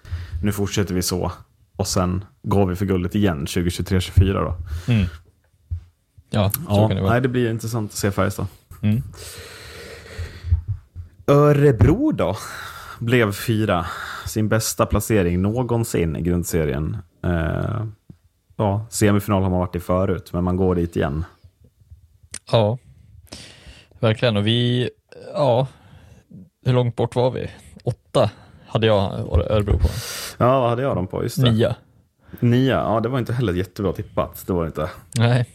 Nu 0.43 0.53
fortsätter 0.53 0.95
vi 0.95 1.03
så. 1.03 1.33
Och 1.77 1.87
sen 1.87 2.25
går 2.43 2.67
vi 2.67 2.77
för 2.77 2.87
guldet 2.87 3.15
igen 3.15 3.47
2023-2024 3.47 4.33
då. 4.33 4.55
mm. 4.93 5.07
ja, 6.31 6.51
så 6.51 6.61
Ja, 6.69 6.89
kan 6.89 6.97
det 6.97 7.03
vara. 7.03 7.13
nej, 7.13 7.21
det 7.21 7.29
blir 7.29 7.51
intressant 7.51 7.91
att 7.91 7.97
se 7.97 8.11
Färjestad. 8.11 8.47
Mm. 8.83 9.03
Örebro 11.27 12.13
då? 12.13 12.37
Blev 12.99 13.33
fyra. 13.33 13.87
Sin 14.27 14.49
bästa 14.49 14.87
placering 14.87 15.43
någonsin 15.43 16.17
i 16.17 16.23
grundserien. 16.23 16.97
Eh, 17.25 17.85
ja, 18.57 18.87
semifinal 18.91 19.43
har 19.43 19.51
man 19.51 19.59
varit 19.59 19.77
i 19.77 19.81
förut, 19.81 20.33
men 20.33 20.45
man 20.45 20.57
går 20.57 20.75
dit 20.75 20.97
igen. 20.97 21.25
Ja, 22.53 22.79
verkligen. 24.01 24.37
Och 24.37 24.47
vi, 24.47 24.91
ja, 25.35 25.67
hur 26.67 26.73
långt 26.73 26.97
bort 26.97 27.15
var 27.15 27.31
vi? 27.31 27.51
Åtta 27.85 28.31
hade 28.67 28.87
jag 28.87 29.13
Örebro 29.51 29.79
på. 29.79 29.89
Ja, 30.39 30.61
vad 30.61 30.71
hade 30.71 30.83
jag 30.83 30.97
dem 30.97 31.07
på? 31.07 31.23
Just 31.23 31.43
det. 31.43 31.51
Nia. 31.51 31.77
Nia. 32.41 32.75
Ja, 32.75 33.01
det 33.01 33.09
var 33.09 33.19
inte 33.19 33.33
heller 33.33 33.53
jättebra 33.53 33.93
tippat. 33.93 34.45
Det 34.47 34.53
var 34.53 34.67
inte. 34.67 34.91
Nej. 35.19 35.47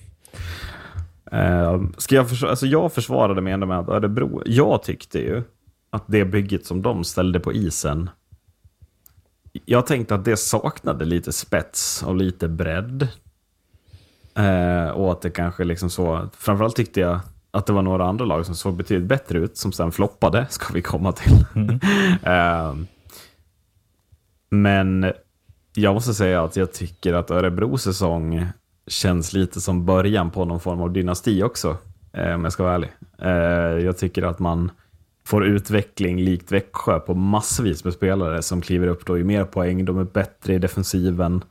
Eh, 1.31 1.81
ska 1.97 2.15
jag, 2.15 2.29
försvara, 2.29 2.51
alltså 2.51 2.65
jag 2.65 2.93
försvarade 2.93 3.41
mig 3.41 3.53
ändå 3.53 3.67
med 3.67 3.79
att 3.79 3.89
Örebro, 3.89 4.41
jag 4.45 4.83
tyckte 4.83 5.19
ju 5.19 5.43
att 5.89 6.03
det 6.07 6.25
bygget 6.25 6.65
som 6.65 6.81
de 6.81 7.03
ställde 7.03 7.39
på 7.39 7.53
isen, 7.53 8.09
jag 9.65 9.87
tänkte 9.87 10.15
att 10.15 10.25
det 10.25 10.37
saknade 10.37 11.05
lite 11.05 11.33
spets 11.33 12.03
och 12.03 12.15
lite 12.15 12.47
bredd. 12.47 13.07
Eh, 14.35 14.89
och 14.89 15.11
att 15.11 15.21
det 15.21 15.29
kanske 15.29 15.63
liksom 15.63 15.89
så, 15.89 16.29
framförallt 16.37 16.75
tyckte 16.75 16.99
jag 16.99 17.19
att 17.51 17.65
det 17.65 17.73
var 17.73 17.81
några 17.81 18.05
andra 18.05 18.25
lag 18.25 18.45
som 18.45 18.55
såg 18.55 18.75
betydligt 18.75 19.09
bättre 19.09 19.39
ut, 19.39 19.57
som 19.57 19.71
sen 19.71 19.91
floppade, 19.91 20.45
ska 20.49 20.73
vi 20.73 20.81
komma 20.81 21.11
till. 21.11 21.45
eh, 22.23 22.75
men 24.49 25.13
jag 25.75 25.93
måste 25.93 26.13
säga 26.13 26.43
att 26.43 26.55
jag 26.55 26.73
tycker 26.73 27.13
att 27.13 27.31
Örebros 27.31 27.83
säsong 27.83 28.47
känns 28.87 29.33
lite 29.33 29.61
som 29.61 29.85
början 29.85 30.31
på 30.31 30.45
någon 30.45 30.59
form 30.59 30.81
av 30.81 30.93
dynasti 30.93 31.43
också, 31.43 31.77
eh, 32.13 32.33
om 32.33 32.43
jag 32.43 32.53
ska 32.53 32.63
vara 32.63 32.75
ärlig. 32.75 32.91
Eh, 33.17 33.85
jag 33.85 33.97
tycker 33.97 34.23
att 34.23 34.39
man 34.39 34.71
får 35.29 35.45
utveckling 35.45 36.21
likt 36.21 36.51
Växjö 36.51 36.99
på 36.99 37.13
massvis 37.13 37.83
med 37.83 37.93
spelare 37.93 38.41
som 38.41 38.61
kliver 38.61 38.87
upp 38.87 39.05
då 39.05 39.17
i 39.17 39.23
mer 39.23 39.45
poäng, 39.45 39.85
de 39.85 39.99
är 39.99 40.03
bättre 40.03 40.53
i 40.53 40.59
defensiven. 40.59 41.43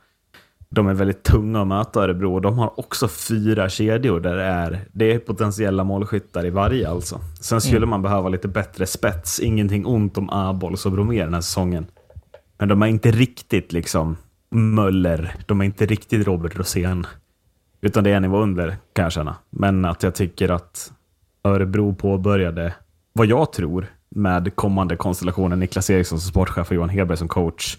De 0.69 0.87
är 0.87 0.93
väldigt 0.93 1.23
tunga 1.23 1.61
att 1.61 1.67
möta 1.67 2.03
Örebro 2.03 2.33
och 2.33 2.41
de 2.41 2.57
har 2.57 2.79
också 2.79 3.07
fyra 3.07 3.69
kedjor 3.69 4.19
där 4.19 4.35
det 4.35 4.43
är, 4.43 4.79
det 4.91 5.13
är 5.13 5.19
potentiella 5.19 5.83
målskyttar 5.83 6.45
i 6.45 6.49
varje 6.49 6.89
alltså. 6.89 7.19
Sen 7.41 7.61
skulle 7.61 7.85
man 7.85 8.01
behöva 8.01 8.29
lite 8.29 8.47
bättre 8.47 8.85
spets, 8.85 9.39
ingenting 9.39 9.85
ont 9.85 10.17
om 10.17 10.29
Abols 10.29 10.85
och 10.85 10.91
Bromé 10.91 11.23
den 11.23 11.33
här 11.33 11.41
säsongen. 11.41 11.85
Men 12.57 12.69
de 12.69 12.81
är 12.81 12.87
inte 12.87 13.11
riktigt 13.11 13.73
liksom 13.73 14.17
Möller, 14.51 15.35
de 15.45 15.61
är 15.61 15.65
inte 15.65 15.85
riktigt 15.85 16.27
Robert 16.27 16.57
Rosén. 16.57 17.07
Utan 17.81 18.03
det 18.03 18.09
är 18.09 18.15
en 18.15 18.21
nivå 18.21 18.37
under, 18.37 18.77
kan 18.93 19.03
jag 19.03 19.11
känna. 19.11 19.35
Men 19.49 19.85
att 19.85 20.03
jag 20.03 20.15
tycker 20.15 20.49
att 20.51 20.91
Örebro 21.43 21.95
påbörjade, 21.95 22.73
vad 23.19 23.27
jag 23.27 23.53
tror, 23.53 23.87
med 24.09 24.55
kommande 24.55 24.95
konstellationen 24.95 25.59
Niklas 25.59 25.89
Eriksson 25.89 26.19
som 26.19 26.29
sportchef 26.29 26.69
och 26.69 26.75
Johan 26.75 26.89
Hedberg 26.89 27.17
som 27.17 27.27
coach. 27.27 27.77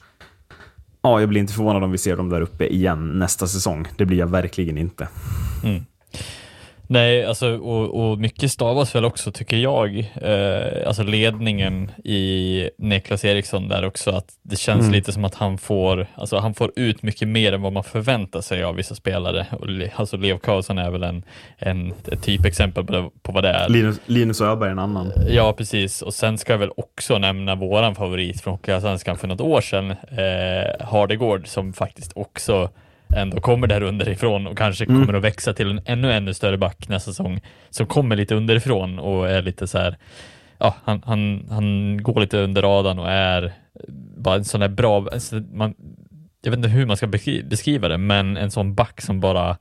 Ja, 1.03 1.21
jag 1.21 1.29
blir 1.29 1.41
inte 1.41 1.53
förvånad 1.53 1.85
om 1.85 1.91
vi 1.91 1.99
ser 1.99 2.17
dem 2.17 2.29
där 2.29 2.41
uppe 2.41 2.67
igen 2.67 3.19
nästa 3.19 3.47
säsong. 3.47 3.87
Det 3.97 4.05
blir 4.05 4.19
jag 4.19 4.27
verkligen 4.27 4.79
inte. 4.79 5.09
Mm. 5.65 5.85
Nej, 6.93 7.25
alltså, 7.25 7.59
och, 7.59 8.11
och 8.11 8.19
mycket 8.19 8.51
stavas 8.53 8.95
väl 8.95 9.05
också 9.05 9.33
tycker 9.33 9.57
jag, 9.57 9.99
eh, 10.23 10.87
alltså 10.89 11.03
ledningen 11.03 11.91
i 12.05 12.71
Niklas 12.79 13.25
Eriksson 13.25 13.69
där 13.69 13.85
också, 13.85 14.11
att 14.11 14.29
det 14.43 14.57
känns 14.57 14.81
Mm. 14.81 14.93
lite 14.93 15.13
som 15.13 15.25
att 15.25 15.35
han 15.35 15.59
får, 15.59 16.07
alltså 16.15 16.39
han 16.39 16.55
får 16.55 16.73
ut 16.77 17.03
mycket 17.03 17.29
mer 17.29 17.53
än 17.53 17.63
vad 17.63 17.73
man 17.73 17.85
förväntar 17.85 18.41
sig 18.41 18.63
av 18.65 18.75
vissa 18.75 18.95
spelare. 18.95 19.47
Och, 19.61 19.67
alltså 20.01 20.17
Leo 20.17 20.39
Karlsson 20.39 20.79
är 20.79 20.91
väl 20.91 21.03
en, 21.03 21.23
en 21.59 21.93
ett 22.13 22.23
typexempel 22.23 22.85
på, 22.85 22.93
det, 22.93 23.11
på 23.23 23.33
vad 23.33 23.45
det 23.45 23.51
är. 23.51 23.69
Linus, 23.69 24.01
Linus 24.07 24.41
Öberg 24.41 24.69
är 24.69 24.73
en 24.73 24.79
annan. 24.79 25.13
Ja, 25.29 25.53
precis. 25.53 26.03
Och 26.03 26.15
sen 26.15 26.39
ska 26.39 26.53
jag 26.53 26.59
väl 26.59 26.73
också 26.77 27.19
nämna 27.19 27.55
våran 27.55 27.95
favorit 27.95 28.41
från 28.41 28.53
Hockeyallsvenskan 28.55 29.19
för 29.19 29.29
något 29.29 29.41
år 29.41 29.61
sedan, 29.61 29.91
eh, 29.91 30.87
Hardegård, 30.87 31.47
som 31.49 31.73
faktiskt 31.73 32.13
också 32.15 32.71
ändå 33.17 33.41
kommer 33.41 33.67
där 33.67 33.83
underifrån 33.83 34.47
och 34.47 34.59
kanske 34.59 34.85
Mm. 34.85 35.01
kommer 35.01 35.19
att 35.19 35.25
växa 35.25 35.53
till 35.53 35.71
en 35.71 35.81
ännu, 35.85 36.13
ännu 36.13 36.35
större 36.35 36.59
back 36.59 36.89
nästa 36.89 37.11
säsong, 37.11 37.41
som 37.71 37.87
kommer 37.87 38.17
lite 38.17 38.35
underifrån 38.35 38.99
och 38.99 39.31
är 39.31 39.43
lite 39.43 39.67
så 39.67 39.79
här, 39.79 39.97
ja, 40.59 40.75
han, 40.85 41.03
han, 41.07 41.47
han 41.51 42.03
går 42.03 42.21
lite 42.21 42.39
under 42.39 42.63
radarn 42.63 42.99
och 42.99 43.11
är 43.11 43.53
bara 44.17 44.35
en 44.35 44.45
sån 44.45 44.61
där 44.61 44.69
bra, 44.69 45.09
alltså 45.13 45.35
man, 45.53 45.75
jag 46.43 46.51
vet 46.51 46.59
inte 46.59 46.69
hur 46.69 46.87
man 46.87 46.97
ska 46.97 47.07
beskri- 47.07 47.49
beskriva 47.49 47.89
det, 47.89 47.99
men 47.99 48.37
en 48.37 48.51
sån 48.51 48.75
back 48.75 49.01
som 49.01 49.21
bara 49.21 49.57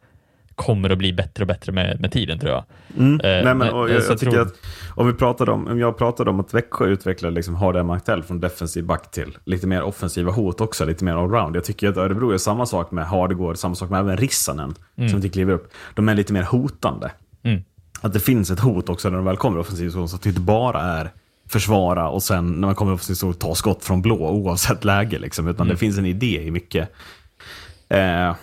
kommer 0.59 0.89
att 0.89 0.97
bli 0.97 1.13
bättre 1.13 1.43
och 1.43 1.47
bättre 1.47 1.71
med, 1.71 2.01
med 2.01 2.11
tiden 2.11 2.39
tror 2.39 2.51
jag. 2.51 2.63
Mm. 2.97 3.13
Eh, 3.13 3.43
Nej, 3.43 3.55
men, 3.55 3.69
så 3.69 3.75
jag, 3.75 3.89
jag 3.89 4.03
jag 4.09 4.19
tycker 4.19 4.39
att 4.39 4.53
om, 4.95 5.07
vi 5.07 5.13
pratade 5.13 5.51
om, 5.51 5.67
om 5.67 5.79
jag 5.79 5.97
pratade 5.97 6.29
om 6.29 6.39
att 6.39 6.53
Växjö 6.53 6.85
utvecklade 6.85 7.35
liksom 7.35 7.55
Hardem 7.55 7.87
Martell 7.87 8.23
från 8.23 8.39
defensiv 8.39 8.85
back 8.85 9.11
till 9.11 9.37
lite 9.45 9.67
mer 9.67 9.81
offensiva 9.81 10.31
hot 10.31 10.61
också, 10.61 10.85
lite 10.85 11.05
mer 11.05 11.13
allround. 11.13 11.55
Jag 11.55 11.63
tycker 11.63 11.89
att 11.89 11.97
Örebro 11.97 12.31
är 12.31 12.37
samma 12.37 12.65
sak 12.65 12.91
med 12.91 13.05
Hardegård, 13.05 13.57
samma 13.57 13.75
sak 13.75 13.89
med 13.89 13.99
även 13.99 14.17
Rissanen, 14.17 14.75
som 14.95 15.05
inte 15.05 15.29
kliver 15.29 15.53
upp. 15.53 15.71
De 15.95 16.09
är 16.09 16.15
lite 16.15 16.33
mer 16.33 16.43
hotande. 16.43 17.11
Mm. 17.43 17.61
Att 18.01 18.13
det 18.13 18.19
finns 18.19 18.51
ett 18.51 18.59
hot 18.59 18.89
också 18.89 19.09
när 19.09 19.17
de 19.17 19.25
väl 19.25 19.37
kommer 19.37 19.57
i 19.57 19.61
offensiv 19.61 19.89
zon, 19.89 20.09
så 20.09 20.15
att 20.15 20.21
det 20.21 20.29
inte 20.29 20.41
bara 20.41 20.81
är 20.81 21.11
försvara 21.47 22.09
och 22.09 22.23
sen 22.23 22.51
när 22.51 22.67
man 22.67 22.75
kommer 22.75 22.91
i 22.91 22.95
offensiv 22.95 23.13
zon 23.13 23.33
ta 23.33 23.55
skott 23.55 23.83
från 23.83 24.01
blå 24.01 24.29
oavsett 24.29 24.83
läge. 24.83 25.19
Liksom, 25.19 25.47
utan 25.47 25.67
det 25.67 25.77
finns 25.77 25.97
en 25.97 26.05
idé 26.05 26.43
i 26.43 26.51
mycket. 26.51 26.89
Eh, 27.89 28.35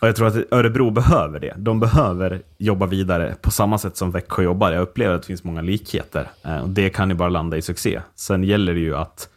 och 0.00 0.08
jag 0.08 0.16
tror 0.16 0.26
att 0.26 0.52
Örebro 0.52 0.90
behöver 0.90 1.40
det. 1.40 1.54
De 1.56 1.80
behöver 1.80 2.42
jobba 2.58 2.86
vidare 2.86 3.34
på 3.42 3.50
samma 3.50 3.78
sätt 3.78 3.96
som 3.96 4.10
Växjö 4.10 4.42
jobbar. 4.42 4.72
Jag 4.72 4.82
upplever 4.82 5.14
att 5.14 5.22
det 5.22 5.26
finns 5.26 5.44
många 5.44 5.62
likheter. 5.62 6.28
Eh, 6.44 6.58
och 6.58 6.68
det 6.68 6.90
kan 6.90 7.08
ju 7.10 7.14
bara 7.16 7.28
landa 7.28 7.56
i 7.56 7.62
succé. 7.62 8.00
Sen 8.14 8.44
gäller 8.44 8.74
det 8.74 8.80
ju 8.80 8.96
att 8.96 9.28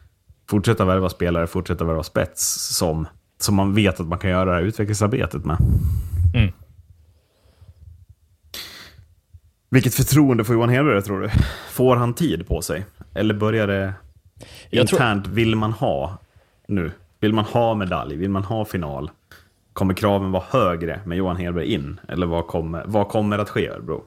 fortsätta 0.49 0.85
värva 0.85 1.09
spelare, 1.09 1.47
fortsätta 1.47 1.85
värva 1.85 2.03
spets 2.03 2.75
som, 2.77 3.07
som 3.39 3.55
man 3.55 3.73
vet 3.75 3.99
att 3.99 4.07
man 4.07 4.19
kan 4.19 4.29
göra 4.29 4.45
det 4.45 4.51
här 4.55 4.61
utvecklingsarbetet 4.61 5.45
med. 5.45 5.57
Mm. 6.35 6.53
Vilket 9.69 9.93
förtroende 9.93 10.43
får 10.43 10.55
Johan 10.55 10.69
Hedberg 10.69 11.01
tror 11.01 11.21
du? 11.21 11.29
Får 11.71 11.95
han 11.95 12.13
tid 12.13 12.47
på 12.47 12.61
sig? 12.61 12.85
Eller 13.13 13.33
börjar 13.33 13.67
det 13.67 13.93
Jag 14.69 14.87
tror- 14.87 14.99
internt, 14.99 15.27
vill 15.27 15.55
man 15.55 15.71
ha 15.71 16.17
nu? 16.67 16.91
Vill 17.19 17.33
man 17.33 17.45
ha 17.45 17.73
medalj? 17.75 18.15
Vill 18.15 18.29
man 18.29 18.43
ha 18.43 18.65
final? 18.65 19.11
Kommer 19.77 19.93
kraven 19.93 20.31
vara 20.31 20.43
högre 20.49 20.99
med 21.05 21.17
Johan 21.17 21.37
Hedberg 21.37 21.73
in? 21.73 21.99
Eller 22.07 22.25
vad 22.27 22.47
kommer, 22.47 22.83
vad 22.85 23.07
kommer 23.07 23.39
att 23.39 23.49
ske 23.49 23.69
Örebro? 23.69 24.03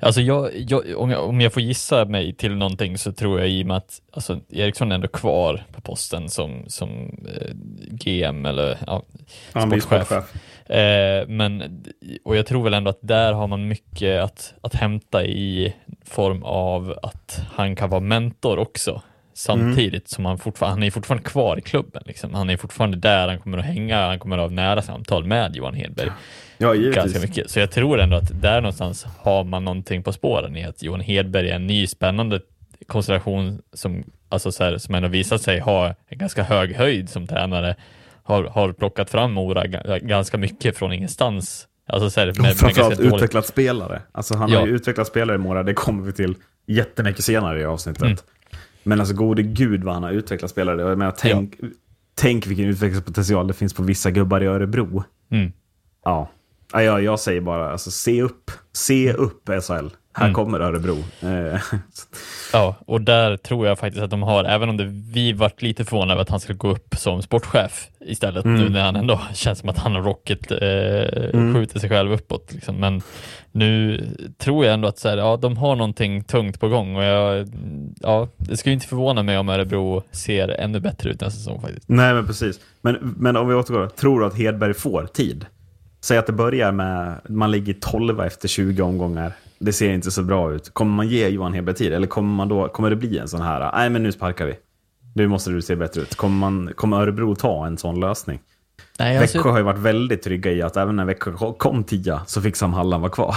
Alltså 0.00 0.20
jag, 0.20 0.50
jag, 0.54 0.96
om, 0.96 1.10
jag, 1.10 1.28
om 1.28 1.40
jag 1.40 1.52
får 1.52 1.62
gissa 1.62 2.04
mig 2.04 2.34
till 2.34 2.56
någonting 2.56 2.98
så 2.98 3.12
tror 3.12 3.40
jag 3.40 3.48
i 3.48 3.62
och 3.62 3.66
med 3.66 3.76
att 3.76 4.00
alltså, 4.12 4.40
Eriksson 4.50 4.90
är 4.90 4.94
ändå 4.94 5.08
kvar 5.08 5.64
på 5.72 5.80
posten 5.80 6.28
som, 6.28 6.64
som 6.66 6.90
eh, 7.28 7.50
GM 7.90 8.46
eller 8.46 8.78
ja, 8.86 9.02
sportchef. 9.50 9.82
sportchef. 9.82 10.70
Eh, 10.70 11.28
men, 11.28 11.82
och 12.24 12.36
jag 12.36 12.46
tror 12.46 12.64
väl 12.64 12.74
ändå 12.74 12.90
att 12.90 13.00
där 13.02 13.32
har 13.32 13.46
man 13.46 13.68
mycket 13.68 14.22
att, 14.22 14.54
att 14.60 14.74
hämta 14.74 15.24
i 15.24 15.74
form 16.04 16.42
av 16.42 16.98
att 17.02 17.42
han 17.52 17.76
kan 17.76 17.90
vara 17.90 18.00
mentor 18.00 18.58
också. 18.58 19.02
Samtidigt 19.34 20.08
som 20.08 20.24
han 20.24 20.38
fortfarande, 20.38 20.74
han 20.76 20.82
är 20.82 20.90
fortfarande 20.90 21.28
kvar 21.28 21.58
i 21.58 21.60
klubben. 21.62 22.02
Liksom. 22.06 22.34
Han 22.34 22.50
är 22.50 22.56
fortfarande 22.56 22.96
där, 22.96 23.28
han 23.28 23.38
kommer 23.38 23.58
att 23.58 23.64
hänga, 23.64 24.06
han 24.06 24.18
kommer 24.18 24.38
att 24.38 24.42
ha 24.50 24.56
nära 24.56 24.82
samtal 24.82 25.24
med 25.24 25.56
Johan 25.56 25.74
Hedberg 25.74 26.10
Ja, 26.58 26.74
givetvis. 26.74 26.94
ganska 26.96 27.20
mycket. 27.20 27.50
Så 27.50 27.60
jag 27.60 27.70
tror 27.70 28.00
ändå 28.00 28.16
att 28.16 28.40
där 28.42 28.60
någonstans 28.60 29.06
har 29.18 29.44
man 29.44 29.64
någonting 29.64 30.02
på 30.02 30.12
spåren 30.12 30.56
i 30.56 30.64
att 30.64 30.82
Johan 30.82 31.00
Hedberg 31.00 31.50
är 31.50 31.54
en 31.56 31.66
ny 31.66 31.86
spännande 31.86 32.40
konstellation 32.86 33.62
som, 33.72 34.04
alltså 34.28 34.52
så 34.52 34.64
här, 34.64 34.78
som 34.78 34.94
ändå 34.94 35.08
visat 35.08 35.42
sig 35.42 35.58
ha 35.60 35.94
en 36.08 36.18
ganska 36.18 36.42
hög 36.42 36.74
höjd 36.76 37.08
som 37.10 37.26
tränare. 37.26 37.76
Har, 38.22 38.44
har 38.44 38.72
plockat 38.72 39.10
fram 39.10 39.32
Mora 39.32 39.64
ga- 39.64 39.98
ganska 40.06 40.38
mycket 40.38 40.76
från 40.76 40.92
ingenstans. 40.92 41.66
Alltså 41.88 42.10
så 42.10 42.20
här, 42.20 42.26
med, 42.26 42.38
med 42.38 42.56
Framförallt 42.56 42.76
ganska 42.76 42.96
dåligt- 43.02 43.14
utvecklat 43.14 43.46
spelare. 43.46 44.02
Alltså 44.12 44.36
han 44.36 44.50
Ja. 44.50 44.58
har 44.60 44.66
ju 44.66 44.74
utvecklat 44.74 45.06
spelare 45.06 45.34
i 45.34 45.38
Mora, 45.38 45.62
det 45.62 45.74
kommer 45.74 46.02
vi 46.02 46.12
till 46.12 46.34
jättemycket 46.66 47.24
senare 47.24 47.60
i 47.60 47.64
avsnittet. 47.64 48.02
Mm. 48.02 48.16
Men 48.82 49.00
alltså 49.00 49.14
gode 49.14 49.42
gud 49.42 49.84
vad 49.84 49.94
han 49.94 50.02
har 50.02 50.10
utvecklat 50.10 50.50
spelare. 50.50 50.80
Jag 50.80 50.98
menar, 50.98 51.14
tänk, 51.18 51.56
tänk 52.14 52.46
vilken 52.46 52.66
utvecklingspotential 52.66 53.46
det 53.46 53.54
finns 53.54 53.74
på 53.74 53.82
vissa 53.82 54.10
gubbar 54.10 54.40
i 54.40 54.46
Örebro. 54.46 55.04
Mm. 55.30 55.52
Ja. 56.04 56.30
Ja, 56.72 56.82
jag, 56.82 57.02
jag 57.02 57.20
säger 57.20 57.40
bara, 57.40 57.72
alltså, 57.72 57.90
se 57.90 58.22
upp. 58.22 58.50
Se 58.72 59.12
upp 59.12 59.48
SHL. 59.48 59.88
Här 60.12 60.24
Mm. 60.24 60.34
kommer 60.34 60.60
Örebro. 60.60 60.96
Eh, 61.22 61.60
Ja, 62.52 62.76
och 62.86 63.00
där 63.00 63.36
tror 63.36 63.66
jag 63.66 63.78
faktiskt 63.78 64.02
att 64.04 64.10
de 64.10 64.22
har, 64.22 64.44
även 64.44 64.68
om 64.68 64.76
det, 64.76 64.84
vi 65.12 65.32
vart 65.32 65.62
lite 65.62 65.84
förvånade 65.84 66.12
över 66.12 66.22
att 66.22 66.28
han 66.28 66.40
skulle 66.40 66.58
gå 66.58 66.70
upp 66.70 66.94
som 66.96 67.22
sportchef 67.22 67.88
istället, 68.00 68.44
nu 68.44 68.68
när 68.68 68.82
han 68.84 68.96
ändå 68.96 69.20
känns 69.34 69.58
som 69.58 69.68
att 69.68 69.78
han 69.78 69.94
har 69.94 70.02
rocket 70.02 70.50
eh, 70.50 71.54
skjuter 71.54 71.78
sig 71.80 71.88
själv 71.88 72.12
uppåt. 72.12 72.52
Liksom. 72.52 72.76
Men 72.76 73.02
nu 73.52 74.06
tror 74.38 74.64
jag 74.64 74.74
ändå 74.74 74.88
att 74.88 74.98
så 74.98 75.08
här, 75.08 75.16
ja, 75.16 75.36
de 75.36 75.56
har 75.56 75.76
någonting 75.76 76.24
tungt 76.24 76.60
på 76.60 76.68
gång 76.68 76.96
och 76.96 77.04
jag, 77.04 77.48
ja, 78.00 78.28
det 78.36 78.56
skulle 78.56 78.72
inte 78.72 78.86
förvåna 78.86 79.22
mig 79.22 79.38
om 79.38 79.48
Örebro 79.48 80.02
ser 80.10 80.48
ännu 80.48 80.80
bättre 80.80 81.10
ut 81.10 81.20
nästa 81.20 81.38
säsong 81.38 81.60
faktiskt. 81.60 81.88
Nej, 81.88 82.14
men 82.14 82.26
precis. 82.26 82.60
Men, 82.82 83.14
men 83.18 83.36
om 83.36 83.48
vi 83.48 83.54
återgår, 83.54 83.86
tror 83.86 84.20
du 84.20 84.26
att 84.26 84.38
Hedberg 84.38 84.74
får 84.74 85.06
tid? 85.06 85.46
Säg 86.00 86.18
att 86.18 86.26
det 86.26 86.32
börjar 86.32 86.72
med, 86.72 87.20
man 87.28 87.50
ligger 87.50 87.74
12 87.74 88.20
efter 88.20 88.48
20 88.48 88.82
omgångar. 88.82 89.32
Det 89.58 89.72
ser 89.72 89.90
inte 89.92 90.10
så 90.10 90.22
bra 90.22 90.52
ut. 90.52 90.74
Kommer 90.74 90.92
man 90.92 91.08
ge 91.08 91.28
Johan 91.28 91.54
Hedberg 91.54 91.74
tid? 91.76 91.92
Eller 91.92 92.06
kommer, 92.06 92.34
man 92.34 92.48
då, 92.48 92.68
kommer 92.68 92.90
det 92.90 92.96
bli 92.96 93.18
en 93.18 93.28
sån 93.28 93.40
här, 93.42 93.72
nej 93.72 93.90
men 93.90 94.02
nu 94.02 94.12
sparkar 94.12 94.46
vi. 94.46 94.54
Nu 95.14 95.28
måste 95.28 95.50
du 95.50 95.62
se 95.62 95.76
bättre 95.76 96.00
ut. 96.00 96.14
Kommer, 96.14 96.36
man, 96.50 96.70
kommer 96.76 97.00
Örebro 97.00 97.34
ta 97.34 97.66
en 97.66 97.78
sån 97.78 98.00
lösning? 98.00 98.40
Nej, 98.98 99.18
Växjö 99.18 99.50
har 99.50 99.58
ju 99.58 99.64
varit 99.64 99.78
väldigt 99.78 100.22
trygga 100.22 100.50
i 100.52 100.62
att 100.62 100.76
även 100.76 100.96
när 100.96 101.04
Växjö 101.04 101.32
kom 101.58 101.84
tia 101.84 102.20
så 102.26 102.42
fick 102.42 102.56
Sam 102.56 102.72
Halland 102.72 103.00
vara 103.02 103.12
kvar. 103.12 103.36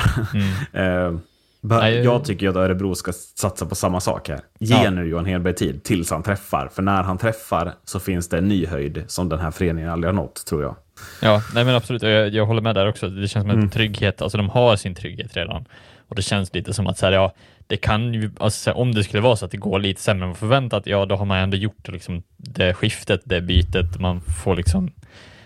Eh, 0.74 1.14
ba- 1.62 1.78
Nej, 1.80 2.04
jag 2.04 2.26
tycker 2.26 2.50
att 2.50 2.56
Örebro 2.56 2.96
ska 2.96 3.12
satsa 3.36 3.66
på 3.66 3.76
samma 3.76 4.00
sak 4.00 4.30
här. 4.30 4.40
Ge 4.60 4.84
Ja. 4.84 4.90
nu 4.90 5.06
Johan 5.06 5.26
Hedberg 5.26 5.54
tid 5.56 5.84
tills 5.84 6.12
han 6.12 6.24
träffar. 6.24 6.68
För 6.74 6.82
när 6.84 7.04
han 7.04 7.18
träffar 7.18 7.74
så 7.86 8.00
finns 8.00 8.30
det 8.30 8.38
en 8.38 8.48
ny 8.48 8.66
höjd 8.66 9.04
som 9.08 9.30
den 9.30 9.40
här 9.40 9.52
föreningen 9.52 9.90
aldrig 9.92 10.08
har 10.14 10.16
nått, 10.22 10.46
tror 10.46 10.62
jag. 10.64 10.76
Ja, 11.22 11.44
nej 11.54 11.66
men 11.66 11.76
absolut. 11.76 12.02
Jag, 12.02 12.34
jag 12.34 12.46
håller 12.46 12.62
med 12.62 12.76
där 12.76 12.88
också. 12.88 13.10
Det 13.10 13.28
känns 13.28 13.44
som 13.44 13.60
en 13.60 13.70
trygghet, 13.70 14.22
alltså 14.22 14.38
de 14.38 14.50
har 14.50 14.76
sin 14.76 14.96
trygghet 14.96 15.38
redan. 15.38 15.66
Och 16.08 16.16
det 16.16 16.22
känns 16.22 16.54
lite 16.54 16.74
som 16.74 16.88
att 16.88 16.98
så 16.98 17.06
här, 17.06 17.14
ja, 17.14 17.34
det 17.68 17.78
kan 17.78 18.14
ju, 18.14 18.32
alltså, 18.40 18.70
här, 18.70 18.78
om 18.78 18.94
det 18.94 19.04
skulle 19.04 19.22
vara 19.22 19.36
så 19.36 19.46
att 19.46 19.52
det 19.52 19.58
går 19.58 19.80
lite 19.80 20.02
sämre 20.02 20.28
än 20.28 20.36
förväntat, 20.36 20.88
ja 20.88 21.06
då 21.06 21.16
har 21.16 21.26
man 21.26 21.38
ändå 21.38 21.58
gjort 21.58 21.88
liksom, 21.88 22.24
det 22.38 22.74
skiftet, 22.74 23.22
det 23.24 23.42
bytet, 23.42 24.00
man 24.00 24.22
får 24.22 24.56
liksom, 24.56 24.92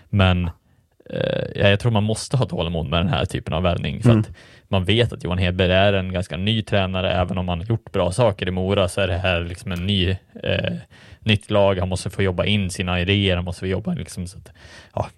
men 0.08 0.50
eh, 1.10 1.44
ja, 1.54 1.68
jag 1.68 1.80
tror 1.80 1.92
man 1.92 2.04
måste 2.04 2.36
ha 2.36 2.46
tålamod 2.46 2.88
med 2.88 3.00
den 3.00 3.08
här 3.08 3.24
typen 3.24 3.54
av 3.54 3.62
värvning, 3.62 4.02
för 4.02 4.10
att 4.18 4.30
man 4.68 4.84
vet 4.84 5.12
att 5.12 5.24
Johan 5.24 5.38
Hedberg 5.38 5.72
är 5.72 5.92
en 5.92 6.12
ganska 6.12 6.36
ny 6.36 6.62
tränare, 6.62 7.12
även 7.12 7.38
om 7.38 7.48
han 7.48 7.58
har 7.58 7.66
gjort 7.66 7.92
bra 7.92 8.12
saker 8.12 8.48
i 8.48 8.50
Mora, 8.50 8.88
så 8.88 9.00
är 9.00 9.08
det 9.08 9.18
här 9.18 9.40
liksom 9.40 9.72
en 9.72 9.86
ny, 9.86 10.16
eh, 10.42 10.74
nytt 11.20 11.50
lag, 11.50 11.78
han 11.78 11.88
måste 11.88 12.10
få 12.10 12.22
jobba 12.22 12.44
in 12.44 12.70
sina 12.70 13.00
idéer, 13.00 13.36
han 13.36 13.44
måste 13.44 13.60
få 13.60 13.66
jobba 13.66 13.94
liksom, 13.94 14.26
så 14.26 14.38
att, 14.38 14.52
ja, 14.94 15.08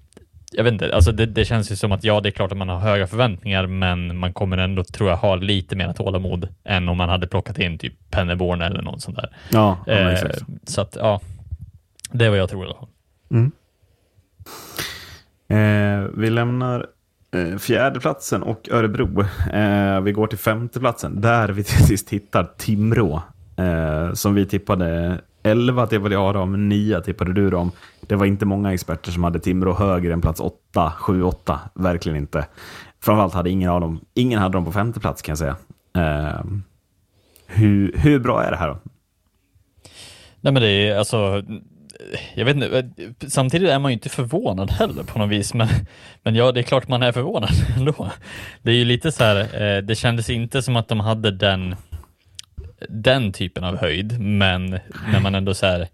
jag 0.50 0.64
vet 0.64 0.72
inte, 0.72 0.94
alltså 0.94 1.12
det, 1.12 1.26
det 1.26 1.44
känns 1.44 1.72
ju 1.72 1.76
som 1.76 1.92
att 1.92 2.04
ja, 2.04 2.20
det 2.20 2.28
är 2.28 2.30
klart 2.30 2.52
att 2.52 2.58
man 2.58 2.68
har 2.68 2.78
höga 2.78 3.06
förväntningar, 3.06 3.66
men 3.66 4.16
man 4.18 4.32
kommer 4.32 4.58
ändå, 4.58 4.84
tror 4.84 5.10
jag, 5.10 5.16
ha 5.16 5.34
lite 5.34 5.76
mer 5.76 5.92
tålamod 5.92 6.48
än 6.64 6.88
om 6.88 6.96
man 6.96 7.08
hade 7.08 7.26
plockat 7.26 7.58
in 7.58 7.78
typ 7.78 7.94
Penneborn 8.10 8.62
eller 8.62 8.82
något 8.82 9.02
sånt 9.02 9.16
där. 9.16 9.36
Ja, 9.50 9.78
ja 9.86 9.92
Eh, 9.92 10.12
exakt. 10.12 10.42
så 10.64 10.80
att, 10.80 10.96
ja, 11.00 11.20
det 12.12 12.26
är 12.26 12.30
vad 12.30 12.38
jag 12.38 12.50
tror 12.50 12.64
i 12.64 12.66
alla 12.66 12.74
fall. 12.74 12.88
Eh, 15.48 16.10
vi 16.14 16.30
lämnar 16.30 16.86
eh, 17.34 17.56
fjärdeplatsen 17.58 18.42
och 18.42 18.68
Örebro. 18.70 19.20
Eh, 19.52 20.00
vi 20.00 20.12
går 20.12 20.26
till 20.26 20.38
femteplatsen 20.38 21.20
där 21.20 21.48
vi 21.48 21.64
till 21.64 21.86
sist 21.86 22.10
hittar 22.10 22.48
Timrå. 22.56 23.22
Eh, 23.56 24.12
som 24.12 24.34
vi 24.34 24.46
tippade 24.46 25.20
11 25.42 25.86
tippade 25.86 26.14
jag 26.14 26.34
dem, 26.34 26.68
9 26.68 27.00
tippade 27.00 27.32
du 27.32 27.50
dem. 27.50 27.72
Det 28.00 28.16
var 28.16 28.26
inte 28.26 28.46
många 28.46 28.74
experter 28.74 29.12
som 29.12 29.24
hade 29.24 29.40
Timrå 29.40 29.74
högre 29.74 30.12
än 30.12 30.20
plats 30.20 30.40
8, 30.40 30.92
7, 30.98 31.22
8. 31.22 31.60
Verkligen 31.74 32.18
inte. 32.18 32.46
Framförallt 33.02 33.34
hade 33.34 33.50
ingen 33.50 33.70
av 33.70 33.80
dem, 33.80 34.00
ingen 34.14 34.38
hade 34.38 34.52
dem 34.52 34.64
på 34.64 34.72
femte 34.72 35.00
plats 35.00 35.22
kan 35.22 35.32
jag 35.32 35.38
säga. 35.38 35.56
Eh, 35.96 36.44
hur, 37.46 37.92
hur 37.96 38.18
bra 38.18 38.42
är 38.42 38.50
det 38.50 38.56
här 38.56 38.68
då? 38.68 38.78
Nej 40.40 40.52
men 40.52 40.62
det 40.62 40.68
är 40.68 40.98
alltså, 40.98 41.42
jag 42.34 42.44
vet 42.44 42.56
inte, 42.56 42.92
samtidigt 43.28 43.68
är 43.68 43.78
man 43.78 43.90
ju 43.90 43.94
inte 43.94 44.08
förvånad 44.08 44.70
heller 44.70 45.02
på 45.02 45.18
något 45.18 45.30
vis, 45.30 45.54
men, 45.54 45.68
men 46.22 46.34
ja, 46.34 46.52
det 46.52 46.60
är 46.60 46.62
klart 46.62 46.88
man 46.88 47.02
är 47.02 47.12
förvånad 47.12 47.50
ändå. 47.76 48.10
Det 48.62 48.70
är 48.70 48.74
ju 48.74 48.84
lite 48.84 49.12
så 49.12 49.24
här, 49.24 49.36
eh, 49.62 49.82
det 49.82 49.94
kändes 49.94 50.30
inte 50.30 50.62
som 50.62 50.76
att 50.76 50.88
de 50.88 51.00
hade 51.00 51.30
den, 51.30 51.76
den 52.88 53.32
typen 53.32 53.64
av 53.64 53.76
höjd, 53.76 54.20
men 54.20 54.70
när 55.12 55.20
man 55.20 55.34
ändå 55.34 55.54
så 55.54 55.66
här 55.66 55.88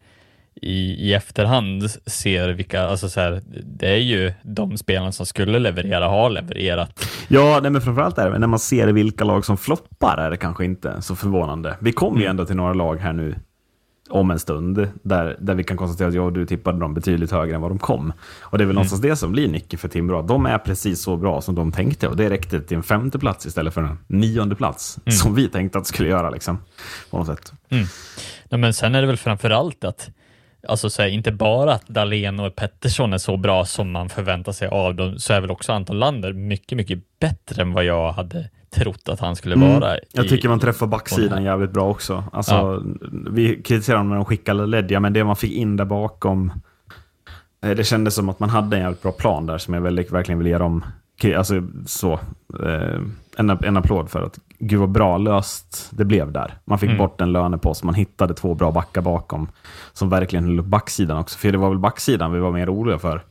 i, 0.63 1.09
i 1.09 1.15
efterhand 1.15 1.91
ser 2.07 2.49
vilka, 2.49 2.83
alltså 2.83 3.09
så 3.09 3.21
här, 3.21 3.43
det 3.65 3.89
är 3.89 3.97
ju 3.97 4.33
de 4.43 4.77
spelarna 4.77 5.13
som 5.13 5.27
skulle 5.27 5.59
leverera 5.59 6.09
har 6.09 6.31
levererat. 6.31 7.09
Ja, 7.29 7.59
nej, 7.63 7.71
men 7.71 7.81
framförallt 7.81 8.19
är 8.19 8.31
det 8.31 8.39
när 8.39 8.47
man 8.47 8.59
ser 8.59 8.87
vilka 8.87 9.25
lag 9.25 9.45
som 9.45 9.57
floppar 9.57 10.19
är 10.19 10.31
det 10.31 10.37
kanske 10.37 10.65
inte 10.65 11.03
så 11.03 11.17
förvånande. 11.17 11.77
Vi 11.81 11.93
kommer 11.93 12.21
ju 12.21 12.27
ändå 12.27 12.45
till 12.45 12.57
några 12.57 12.73
lag 12.73 12.97
här 12.97 13.13
nu 13.13 13.35
om 14.11 14.31
en 14.31 14.39
stund 14.39 14.89
där, 15.03 15.37
där 15.41 15.55
vi 15.55 15.65
kan 15.65 15.77
konstatera 15.77 16.09
att 16.09 16.15
jag 16.15 16.25
och 16.25 16.33
du 16.33 16.47
tippade 16.47 16.79
dem 16.79 16.95
betydligt 16.95 17.31
högre 17.31 17.55
än 17.55 17.61
vad 17.61 17.71
de 17.71 17.79
kom. 17.79 18.13
Och 18.41 18.59
det 18.59 18.65
är 18.65 18.67
väl 18.67 18.75
någonstans 18.75 19.03
det 19.03 19.17
som 19.17 19.33
blir 19.33 19.49
nyckeln 19.49 19.79
för 19.79 19.89
Timrå. 19.89 20.23
De 20.23 20.47
är 20.47 20.59
precis 20.59 21.03
så 21.03 21.17
bra 21.17 21.41
som 21.41 21.55
de 21.55 21.73
tänkte 21.73 22.09
och 22.09 22.17
det 22.17 22.31
räckte 22.31 22.61
till 22.61 22.77
en 22.77 22.83
femte 22.83 23.19
plats 23.19 23.47
istället 23.47 23.75
för 23.75 23.83
en 23.83 23.99
nionde 24.07 24.55
plats 24.55 24.99
som 25.21 25.35
vi 25.35 25.49
tänkte 25.49 25.79
att 25.79 25.85
det 25.85 25.89
skulle 25.89 26.09
göra. 26.09 26.31
Liksom, 26.31 26.59
på 27.11 27.19
något 27.19 27.27
sätt. 27.27 27.53
Nej, 28.49 28.61
men 28.61 28.75
sen 28.75 28.95
är 28.95 29.01
det 29.01 29.07
väl 29.07 29.17
framför 29.17 29.51
allt 29.51 29.85
att 29.85 30.11
Alltså 30.69 30.91
så 30.91 31.03
här, 31.03 31.09
inte 31.09 31.33
bara 31.33 31.75
att 31.75 31.89
Dahlén 31.89 32.41
och 32.41 32.57
Pettersson 32.57 33.13
är 33.13 33.19
så 33.19 33.37
bra 33.37 33.65
som 33.65 33.91
man 33.91 34.09
förväntar 34.09 34.53
sig 34.53 34.69
av 34.69 34.95
dem, 34.95 35.19
så 35.19 35.33
är 35.33 35.41
väl 35.41 35.51
också 35.51 35.73
Anton 35.73 35.99
Lander 35.99 36.33
mycket, 36.33 36.77
mycket 36.77 36.99
bättre 37.21 37.63
än 37.63 37.73
vad 37.73 37.85
jag 37.85 38.13
hade 38.13 38.51
trott 38.77 39.09
att 39.09 39.21
han 39.21 39.37
skulle 39.37 39.57
vara. 39.57 39.91
Mm. 39.91 39.99
Jag 40.13 40.25
i- 40.25 40.29
tycker 40.29 40.49
man 40.49 40.59
träffar 40.61 40.87
backsidan 40.87 41.39
här. 41.39 41.45
jävligt 41.45 41.71
bra 41.71 41.89
också. 41.91 42.25
Alltså, 42.33 42.55
Ja. 42.55 42.81
Vi 43.31 43.63
kritiserar 43.63 43.97
dem 43.99 44.09
när 44.09 44.17
de 44.17 44.25
skickade 44.25 44.67
Ledja, 44.67 45.01
men 45.01 45.13
det 45.13 45.25
man 45.25 45.37
fick 45.37 45.53
in 45.53 45.77
där 45.77 45.85
bakom, 45.85 46.53
eh, 47.65 47.71
det 47.71 47.85
kändes 47.85 48.15
som 48.15 48.29
att 48.29 48.41
man 48.41 48.51
hade 48.51 48.77
en 48.77 48.83
jävligt 48.83 49.03
bra 49.03 49.13
plan 49.13 49.47
där 49.47 49.59
som 49.59 49.75
jag 49.75 49.81
väldigt, 49.81 50.13
verkligen 50.13 50.39
vill 50.39 50.47
ge 50.49 50.59
dem 50.59 50.85
alltså, 51.37 51.63
så, 51.87 52.13
eh, 52.63 53.01
en, 53.37 53.51
en 53.51 53.77
applåd 53.77 54.11
för 54.11 54.23
att 54.23 54.39
gud 54.59 54.81
vad 54.81 54.91
bra 54.91 55.19
löst 55.19 55.89
det 55.91 56.05
blev 56.05 56.33
där. 56.33 56.55
Man 56.65 56.79
fick 56.79 56.89
Mm. 56.89 56.99
bort 56.99 57.21
en 57.21 57.33
lönepost, 57.33 57.85
man 57.85 57.95
hittade 57.95 58.35
två 58.35 58.55
bra 58.55 58.71
backar 58.73 59.01
bakom 59.03 59.49
som 59.93 60.09
verkligen 60.09 60.45
höll 60.45 60.61
upp 60.61 60.67
backsidan 60.67 61.19
också. 61.19 61.39
För 61.39 61.53
det 61.53 61.59
var 61.59 61.69
väl 61.69 61.79
backsidan 61.79 62.33
vi 62.33 62.39
var 62.39 62.53
mer 62.53 62.75
oroliga 62.75 62.99
för. 62.99 63.23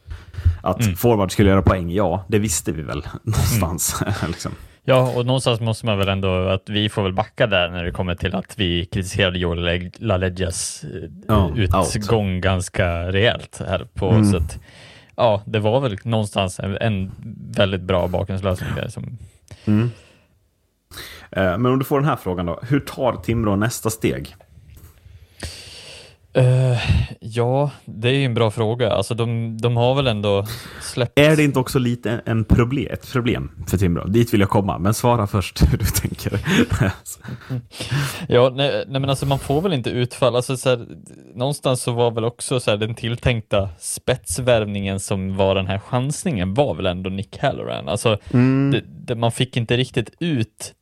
Att 0.63 0.81
Mm. 0.83 0.95
forward 0.95 1.31
skulle 1.31 1.49
göra 1.49 1.61
poäng, 1.61 1.91
ja, 1.91 2.23
det 2.27 2.39
visste 2.39 2.71
vi 2.71 2.81
väl 2.81 3.07
någonstans. 3.23 4.03
liksom. 4.27 4.51
Ja, 4.87 5.13
och 5.15 5.25
någonstans 5.25 5.59
måste 5.59 5.85
man 5.85 5.97
väl 5.97 6.07
ändå, 6.09 6.47
att 6.47 6.69
vi 6.69 6.89
får 6.89 7.03
väl 7.03 7.13
backa 7.13 7.47
där 7.47 7.69
när 7.69 7.83
det 7.83 7.91
kommer 7.91 8.15
till 8.15 8.35
att 8.35 8.59
vi 8.59 8.85
kritiserade 8.85 9.39
Joel 9.39 9.91
LaLeggias 9.97 10.83
eh, 10.83 11.09
Ja, 11.27 11.51
utgång 11.95 12.41
ganska 12.41 13.11
rejält 13.11 13.61
här 13.67 13.87
på 13.93 14.09
Mm. 14.09 14.25
så 14.25 14.37
att, 14.37 14.59
Ja, 15.17 15.41
det 15.45 15.59
var 15.59 15.79
väl 15.81 15.97
någonstans 16.03 16.59
en, 16.59 16.77
en 16.77 17.11
väldigt 17.57 17.81
bra 17.81 18.07
bakgrundslösning 18.07 18.69
där 18.75 18.87
som 18.87 19.17
Eh, 21.31 21.57
Men 21.57 21.65
om 21.65 21.79
du 21.79 21.85
får 21.85 21.99
den 21.99 22.09
här 22.09 22.15
frågan 22.15 22.45
då. 22.45 22.59
Hur 22.69 22.79
tar 22.79 23.15
Timrå 23.15 23.55
nästa 23.55 23.89
steg? 23.89 24.35
Eh, 26.35 26.77
ja, 27.19 27.71
det 27.85 28.09
är 28.09 28.13
ju 28.13 28.25
en 28.25 28.33
bra 28.33 28.51
fråga. 28.51 28.91
Alltså 28.91 29.13
de, 29.13 29.57
de 29.57 29.77
har 29.77 29.95
väl 29.95 30.07
ändå 30.07 30.45
släppt... 30.81 31.19
Är 31.19 31.35
det 31.35 31.43
inte 31.43 31.59
också 31.59 31.79
lite 31.79 32.21
en 32.25 32.45
problem, 32.45 32.87
ett 32.93 33.11
problem 33.11 33.51
för 33.67 33.77
Timrå? 33.77 34.07
Dit 34.07 34.33
vill 34.33 34.39
jag 34.39 34.49
komma, 34.49 34.77
men 34.77 34.93
svara 34.93 35.27
först 35.27 35.61
hur 35.71 35.77
du 35.77 35.85
tänker. 35.85 36.39
Ja, 38.27 38.51
nej, 38.55 38.83
nej 38.87 39.01
men 39.01 39.09
alltså 39.09 39.25
man 39.25 39.39
får 39.39 39.61
väl 39.61 39.73
inte 39.73 39.89
utfall. 39.89 40.35
Alltså, 40.35 40.57
så 40.57 40.69
här, 40.69 40.85
någonstans 41.35 41.81
så 41.81 41.91
var 41.91 42.11
väl 42.11 42.25
också 42.25 42.59
så 42.59 42.71
här, 42.71 42.77
den 42.77 42.95
tilltänkta 42.95 43.69
spetsvärvningen 43.79 44.99
som 44.99 45.35
var 45.35 45.55
den 45.55 45.67
här 45.67 45.79
chansningen 45.79 46.53
var 46.53 46.75
väl 46.75 46.85
ändå 46.85 47.09
Nick 47.09 47.37
Halloran. 47.37 47.89
Alltså, 47.89 48.17
det, 48.71 48.83
det, 49.05 49.15
man 49.15 49.31
fick 49.31 49.57
inte 49.57 49.77
riktigt 49.77 50.09
ut 50.19 50.73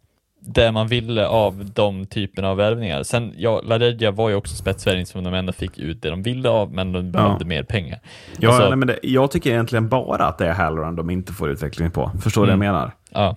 det 0.45 0.71
man 0.71 0.87
ville 0.87 1.27
av 1.27 1.69
de 1.73 2.05
typerna 2.05 2.49
av 2.49 2.57
värvningar. 2.57 3.03
Sen, 3.03 3.33
ja, 3.37 3.61
LaReggia 3.63 4.11
var 4.11 4.29
ju 4.29 4.35
också 4.35 4.55
spetsvärvning 4.55 5.05
som 5.05 5.23
de 5.23 5.33
ändå 5.33 5.53
fick 5.53 5.77
ut 5.77 6.01
det 6.01 6.09
de 6.09 6.23
ville 6.23 6.49
av, 6.49 6.73
men 6.73 6.91
de 6.91 7.11
behövde 7.11 7.45
mer 7.45 7.63
pengar. 7.63 7.99
ja, 8.39 8.49
Alltså, 8.49 8.67
nej, 8.69 8.77
men 8.77 8.87
det, 8.87 8.99
jag 9.03 9.31
tycker 9.31 9.49
egentligen 9.49 9.89
bara 9.89 10.25
att 10.25 10.37
det 10.37 10.47
är 10.47 10.53
Halloran 10.53 10.95
de 10.95 11.09
inte 11.09 11.33
får 11.33 11.49
utveckling 11.49 11.91
på. 11.91 12.11
Förstår 12.21 12.45
du 12.45 12.51
Mm. 12.53 12.59
vad 12.59 12.67
jag 12.67 12.73
menar? 12.73 12.91
ja. 13.11 13.35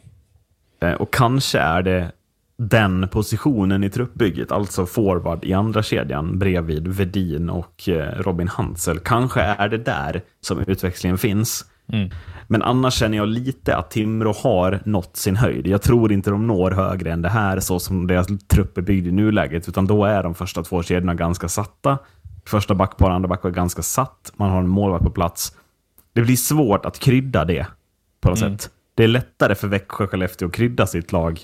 Eh, 0.88 0.94
Och 0.94 1.12
kanske 1.14 1.58
är 1.58 1.82
det 1.82 2.12
den 2.58 3.08
positionen 3.08 3.84
i 3.84 3.90
truppbygget, 3.90 4.52
alltså 4.52 4.86
forward 4.86 5.44
i 5.44 5.52
andra 5.52 5.82
kedjan 5.82 6.38
bredvid 6.38 6.88
Vedin 6.88 7.50
och 7.50 7.88
eh, 7.88 8.22
Robin 8.22 8.48
Hansel. 8.48 8.98
Kanske 8.98 9.40
är 9.40 9.68
det 9.68 9.78
där 9.78 10.22
som 10.40 10.64
utväxlingen 10.66 11.18
finns. 11.18 11.64
Mm. 11.92 12.10
Men 12.48 12.62
annars 12.62 12.94
känner 12.94 13.16
jag 13.16 13.28
lite 13.28 13.76
att 13.76 13.90
Timrå 13.90 14.32
har 14.32 14.80
nått 14.84 15.16
sin 15.16 15.36
höjd. 15.36 15.66
Jag 15.66 15.82
tror 15.82 16.12
inte 16.12 16.30
de 16.30 16.46
når 16.46 16.70
högre 16.70 17.12
än 17.12 17.22
det 17.22 17.28
här 17.28 17.60
så 17.60 17.80
som 17.80 18.06
deras 18.06 18.26
trupp 18.48 18.78
är 18.78 18.82
byggd 18.82 19.06
i 19.06 19.12
nuläget, 19.12 19.68
utan 19.68 19.86
då 19.86 20.04
är 20.04 20.22
de 20.22 20.34
första 20.34 20.62
två 20.62 20.82
kedjorna 20.82 21.14
ganska 21.14 21.48
satta. 21.48 21.98
Första 22.46 22.74
backpar, 22.74 23.10
andra 23.10 23.28
backpar 23.28 23.48
är 23.48 23.52
ganska 23.52 23.82
satt. 23.82 24.32
Man 24.36 24.50
har 24.50 24.58
en 24.58 24.68
målvakt 24.68 25.04
på 25.04 25.10
plats. 25.10 25.56
Det 26.12 26.22
blir 26.22 26.36
svårt 26.36 26.86
att 26.86 26.98
krydda 26.98 27.44
det 27.44 27.66
på 28.20 28.28
något 28.30 28.42
Mm. 28.42 28.58
sätt. 28.58 28.70
det 28.94 29.04
är 29.04 29.08
lättare 29.08 29.54
för 29.54 29.68
Växjö 29.68 30.06
Skellefteå 30.06 30.48
att 30.48 30.54
krydda 30.54 30.86
sitt 30.86 31.12
lag 31.12 31.40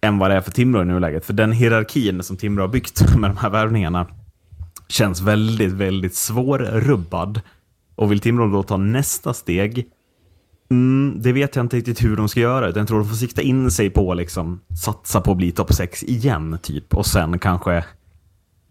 än 0.00 0.18
vad 0.18 0.30
det 0.30 0.36
är 0.36 0.40
för 0.40 0.50
Timrå 0.50 0.82
i 0.82 0.84
nuläget. 0.84 1.24
För 1.24 1.32
den 1.32 1.52
hierarkin 1.52 2.22
som 2.22 2.36
Timrå 2.36 2.62
har 2.62 2.68
byggt 2.68 3.16
med 3.18 3.30
de 3.30 3.36
här 3.36 3.50
värvningarna 3.50 4.06
känns 4.88 5.20
väldigt, 5.20 5.72
väldigt 5.72 6.14
svårrubbad. 6.14 7.40
Och 7.98 8.12
vill 8.12 8.20
Timrå 8.20 8.48
då 8.48 8.62
ta 8.62 8.76
nästa 8.76 9.34
steg, 9.34 9.86
mm, 10.70 11.16
det 11.22 11.32
vet 11.32 11.56
jag 11.56 11.64
inte 11.64 11.76
riktigt 11.76 12.04
hur 12.04 12.16
de 12.16 12.28
ska 12.28 12.40
göra. 12.40 12.68
Utan 12.68 12.80
jag 12.80 12.88
tror 12.88 12.98
de 12.98 13.08
får 13.08 13.16
sikta 13.16 13.42
in 13.42 13.70
sig 13.70 13.90
på 13.90 14.14
liksom 14.14 14.60
satsa 14.84 15.20
på 15.20 15.30
att 15.30 15.36
bli 15.36 15.52
topp 15.52 15.72
6 15.72 16.02
igen, 16.02 16.58
typ. 16.62 16.94
Och 16.94 17.06
sen 17.06 17.38
kanske 17.38 17.84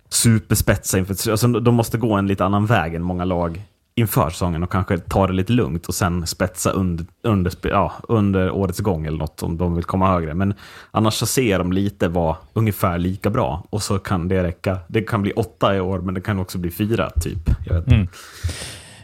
superspetsa 0.09 0.97
inför... 0.97 1.31
Alltså, 1.31 1.47
de 1.47 1.75
måste 1.75 1.97
gå 1.97 2.13
en 2.13 2.27
lite 2.27 2.45
annan 2.45 2.65
väg 2.65 2.95
än 2.95 3.03
många 3.03 3.25
lag 3.25 3.61
inför 3.95 4.29
säsongen 4.29 4.63
och 4.63 4.71
kanske 4.71 4.97
ta 4.97 5.27
det 5.27 5.33
lite 5.33 5.53
lugnt 5.53 5.85
och 5.85 5.95
sen 5.95 6.27
spetsa 6.27 6.71
under, 6.71 7.05
under, 7.23 7.53
ja, 7.63 7.93
under 8.07 8.51
årets 8.51 8.79
gång 8.79 9.05
eller 9.05 9.17
något 9.17 9.43
om 9.43 9.57
de 9.57 9.75
vill 9.75 9.83
komma 9.83 10.07
högre. 10.07 10.33
Men 10.33 10.53
annars 10.91 11.13
så 11.13 11.25
ser 11.25 11.59
de 11.59 11.71
lite 11.71 12.07
vara 12.07 12.37
ungefär 12.53 12.97
lika 12.97 13.29
bra 13.29 13.63
och 13.69 13.83
så 13.83 13.99
kan 13.99 14.27
det 14.27 14.43
räcka. 14.43 14.77
Det 14.87 15.01
kan 15.01 15.21
bli 15.21 15.31
åtta 15.31 15.75
i 15.75 15.79
år 15.79 15.99
men 15.99 16.13
det 16.13 16.21
kan 16.21 16.39
också 16.39 16.57
bli 16.57 16.71
fyra 16.71 17.09
typ. 17.09 17.49
Jag 17.65 17.75
vet. 17.75 17.87
Mm. 17.87 18.07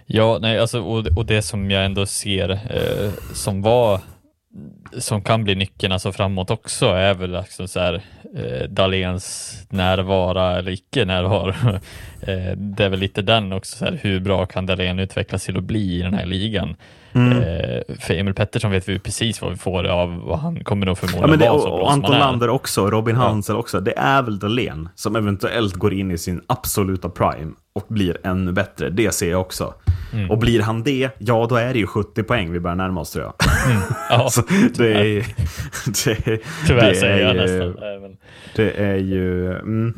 Ja, 0.06 0.38
nej, 0.42 0.60
alltså, 0.60 0.82
och, 0.82 1.08
och 1.18 1.26
det 1.26 1.42
som 1.42 1.72
jag 1.72 1.86
ändå 1.86 2.06
ser 2.06 2.50
eh, 2.50 3.12
som 3.34 3.62
var 3.62 4.02
som 4.98 5.22
kan 5.22 5.44
bli 5.44 5.56
nyckeln 5.56 5.94
alltså 5.94 6.12
framåt 6.12 6.52
också 6.52 6.86
är 6.86 7.14
väl 7.14 7.32
liksom 7.32 7.68
så 7.68 7.80
här, 7.80 8.02
eh, 8.36 8.70
Dahléns 8.70 9.58
närvara 9.70 10.58
eller 10.58 10.72
icke 10.72 11.06
närvaro. 11.06 11.50
eh, 12.22 12.58
det 12.58 12.84
är 12.84 12.90
väl 12.90 13.00
lite 13.00 13.22
den 13.22 13.54
också, 13.54 13.78
så 13.78 13.86
här, 13.86 14.00
hur 14.02 14.20
bra 14.20 14.46
kan 14.46 14.66
Dahlén 14.66 15.00
utvecklas 15.00 15.46
till 15.46 15.58
att 15.58 15.64
bli 15.64 16.00
i 16.00 16.02
den 16.02 16.14
här 16.14 16.26
ligan? 16.26 16.76
Mm. 17.14 17.38
Eh, 17.38 17.82
för 18.00 18.14
Emil 18.14 18.34
Pettersson 18.34 18.72
vet 18.72 18.90
vi 18.90 19.00
precis 19.00 19.42
vad 19.42 19.52
vi 19.52 19.58
får 19.58 19.84
av 19.84 20.22
vad 20.26 20.40
han 20.40 20.64
kommer 20.64 20.86
nog 20.86 20.98
förmodligen 20.98 21.30
ja, 21.30 21.38
det, 21.38 21.46
vara 21.46 21.56
och, 21.56 21.62
så 21.62 21.68
bra 21.68 21.78
och 21.78 21.88
som 21.88 21.94
Anton 21.94 22.12
han 22.12 22.22
är. 22.22 22.26
Lander 22.26 22.50
också, 22.50 22.90
Robin 22.90 23.16
Hansel 23.16 23.56
också. 23.56 23.80
Det 23.80 23.98
är 23.98 24.22
väl 24.22 24.40
Dahlén 24.40 24.90
som 24.96 25.16
eventuellt 25.16 25.74
går 25.74 25.94
in 25.94 26.12
i 26.12 26.18
sin 26.18 26.42
absoluta 26.48 27.10
prime 27.10 27.54
och 27.74 27.86
blir 27.88 28.18
ännu 28.24 28.52
bättre. 28.52 28.90
Det 28.90 29.12
ser 29.12 29.32
jag 29.32 29.42
också. 29.42 29.74
Mm. 30.14 30.32
Och 30.32 30.38
blir 30.38 30.62
han 30.62 30.84
det, 30.84 31.10
ja 31.18 31.46
då 31.50 31.56
är 31.56 31.74
det 31.74 31.80
ju 31.80 31.88
70 31.88 32.24
poäng 32.24 32.52
vi 32.52 32.60
börjar 32.60 32.76
närma 32.76 33.02
oss 33.02 33.12
tror 33.12 33.26
jag. 33.26 33.34
Ja, 34.10 34.30
Så 34.32 34.42
det 34.78 34.94
är, 34.94 35.16
det, 36.06 36.42
tyvärr 36.68 36.90
det 36.90 36.96
säger 36.96 37.28
jag 37.28 37.36
nästan. 37.36 38.18
Det 38.56 38.72
är 38.72 38.96
ju, 38.96 39.54
mm, 39.54 39.94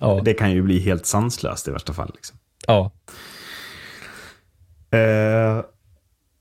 Ja, 0.00 0.20
det 0.24 0.34
kan 0.34 0.52
ju 0.52 0.62
bli 0.62 0.78
helt 0.78 1.06
sanslöst 1.06 1.68
i 1.68 1.70
värsta 1.70 1.92
fall. 1.92 2.10
Liksom. 2.14 2.38
ja. 2.66 2.90
Eh, 4.90 5.64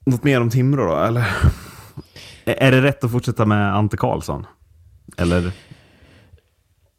något 0.06 0.24
mer 0.24 0.42
om 0.42 0.50
Timrå 0.50 0.86
då, 0.86 1.04
eller? 1.04 1.26
Är 2.46 2.54
är 2.54 2.72
det 2.72 2.82
rätt 2.82 3.04
att 3.04 3.12
fortsätta 3.12 3.46
med 3.46 3.76
Ante 3.76 3.98
Karlsson? 3.98 4.46
Eller? 5.18 5.52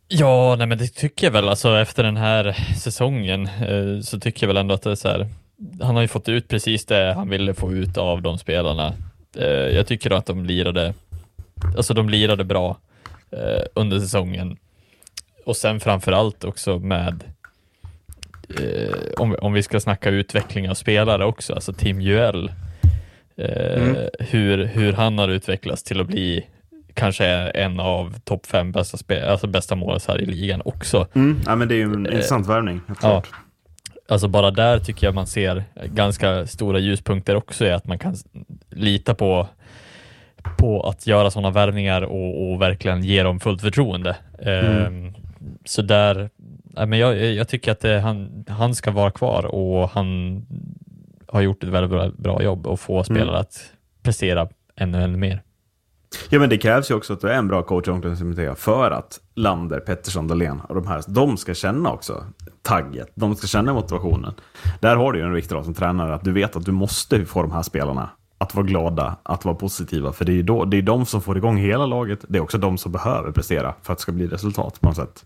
Ja, 0.09 0.57
nej 0.57 0.67
men 0.67 0.79
det 0.79 0.87
tycker 0.87 1.27
jag 1.27 1.33
väl. 1.33 1.49
Alltså 1.49 1.79
efter 1.79 2.03
den 2.03 2.17
här 2.17 2.53
säsongen 2.77 3.47
eh, 3.47 4.01
så 4.01 4.21
tycker 4.21 4.47
jag 4.47 4.49
väl 4.49 4.57
ändå 4.57 4.75
att 4.75 4.83
det 4.83 4.91
är 4.91 4.95
så 4.95 5.09
här. 5.09 5.29
Han 5.81 5.95
har 5.95 6.03
ju 6.03 6.09
fått 6.09 6.29
ut 6.29 6.49
precis 6.49 6.87
det 6.87 7.13
han 7.15 7.29
ville 7.29 7.55
få 7.55 7.73
ut 7.73 7.97
av 7.97 8.23
de 8.23 8.39
spelarna. 8.39 8.95
Eh, 9.37 9.47
jag 9.47 9.87
tycker 9.87 10.11
att 10.11 10.27
de 10.27 10.45
lirade, 10.45 10.95
alltså 11.77 11.95
de 11.95 12.09
lirade 12.09 12.45
bra 12.45 12.77
eh, 13.31 13.63
under 13.75 14.01
säsongen. 14.01 14.57
Och 15.45 15.57
sen 15.57 15.81
framför 15.81 16.13
allt 16.13 16.45
också 16.45 16.79
med, 16.79 17.25
eh, 18.49 18.97
om, 19.17 19.37
om 19.41 19.53
vi 19.53 19.63
ska 19.63 19.81
snacka 19.81 20.11
utveckling 20.11 20.71
av 20.71 20.75
spelare 20.75 21.25
också, 21.25 21.55
alltså 21.55 21.73
Tim 21.73 22.01
Juel. 22.01 22.53
Eh, 23.37 23.95
hur, 24.19 24.65
hur 24.65 24.93
han 24.93 25.19
har 25.19 25.29
utvecklats 25.29 25.83
till 25.83 26.01
att 26.01 26.07
bli 26.07 26.47
kanske 26.97 27.27
en 27.55 27.81
av 27.81 28.15
topp 28.25 28.47
fem 28.47 28.73
bästa, 28.73 28.97
spe- 28.97 29.27
alltså 29.31 29.47
bästa 29.47 29.75
målisar 29.77 30.21
i 30.21 30.27
ligan 30.27 30.63
också. 30.65 31.07
Mm, 31.15 31.41
ja, 31.47 31.57
men 31.57 31.69
det 31.69 31.75
är 31.75 31.77
ju 31.77 31.83
en 31.85 32.07
intressant 32.07 32.47
värvning. 32.47 32.81
ja. 33.03 33.23
Alltså 34.09 34.29
bara 34.29 34.51
där 34.51 34.79
tycker 34.79 35.07
jag 35.07 35.15
man 35.15 35.27
ser 35.27 35.65
ganska 35.85 36.47
stora 36.47 36.79
ljuspunkter 36.79 37.37
också 37.37 37.65
i 37.67 37.71
att 37.71 37.87
man 37.87 37.99
kan 37.99 38.15
lita 38.71 39.15
på, 39.15 39.49
på 40.59 40.81
att 40.83 41.07
göra 41.07 41.31
sådana 41.31 41.51
värvningar 41.51 42.03
och, 42.03 42.51
och 42.53 42.63
verkligen 42.63 43.05
ge 43.05 43.23
dem 43.23 43.41
fullt 43.41 43.61
förtroende. 43.61 44.17
Ehm, 44.43 45.15
så 45.65 45.83
där, 45.83 46.31
ja, 46.77 46.87
men 46.87 46.99
jag, 46.99 47.17
jag 47.35 47.49
tycker 47.49 47.73
att 47.73 47.81
det, 47.81 48.01
han, 48.01 48.45
han 48.49 48.75
ska 48.75 48.91
vara 48.91 49.11
kvar 49.11 49.47
och 49.47 49.91
han 49.91 50.43
har 51.29 51.41
gjort 51.41 51.63
ett 51.63 51.69
väldigt 51.69 51.91
bra, 51.91 52.11
bra 52.17 52.43
jobb 52.43 52.67
och 52.67 52.81
få 52.81 53.05
spelare 53.05 53.39
att 53.39 53.73
prestera 54.03 54.49
ännu, 54.77 55.03
ännu 55.03 55.17
mer. 55.19 55.43
Ja, 56.29 56.39
men 56.39 56.49
det 56.49 56.59
krävs 56.59 56.91
ju 56.91 56.95
också 56.95 57.13
att 57.13 57.21
du 57.21 57.29
är 57.29 57.39
en 57.39 57.49
bra 57.49 57.63
coach 57.63 57.89
i 57.89 57.91
omklädningsrummet 57.91 58.59
för 58.59 58.91
att 58.91 59.21
Lander, 59.35 59.81
Pettersson, 59.81 60.29
Dahlén 60.29 60.61
och 60.61 60.75
de 60.75 60.87
här, 60.87 61.03
de 61.09 61.37
ska 61.37 61.55
känna 61.55 61.93
också 61.93 62.25
tagget. 62.63 63.13
De 63.15 63.37
ska 63.37 63.47
känna 63.47 63.73
motivationen. 63.73 64.35
Där 64.81 64.97
har 64.97 65.13
du 65.13 65.19
ju 65.19 65.25
en 65.25 65.33
viktig 65.33 65.55
roll 65.55 65.65
som 65.65 65.75
tränare, 65.75 66.15
att 66.15 66.25
du 66.25 66.33
vet 66.33 66.57
att 66.57 66.65
du 66.65 66.73
måste 66.73 67.25
få 67.25 67.43
de 67.43 67.53
här 67.53 67.63
spelarna 67.63 68.11
att 68.39 68.55
vara 68.55 68.67
glada, 68.67 69.17
att 69.23 69.45
vara 69.45 69.55
positiva. 69.55 70.13
För 70.13 70.25
det 70.25 70.33
är 70.33 70.37
ju 70.37 70.43
då, 70.43 70.65
det 70.65 70.77
är 70.77 70.83
de 70.83 71.07
som 71.07 71.23
får 71.23 71.37
igång 71.37 71.57
hela 71.57 71.87
laget. 71.87 72.25
Det 72.29 72.39
är 72.39 72.43
också 72.43 72.59
de 72.59 72.79
som 72.79 72.93
behöver 72.93 73.33
prestera 73.33 73.75
för 73.83 73.93
att 73.93 73.99
det 73.99 74.03
ska 74.03 74.13
bli 74.13 74.27
resultat 74.27 74.81
på 74.81 74.87
något 74.89 74.97
sätt. 74.97 75.25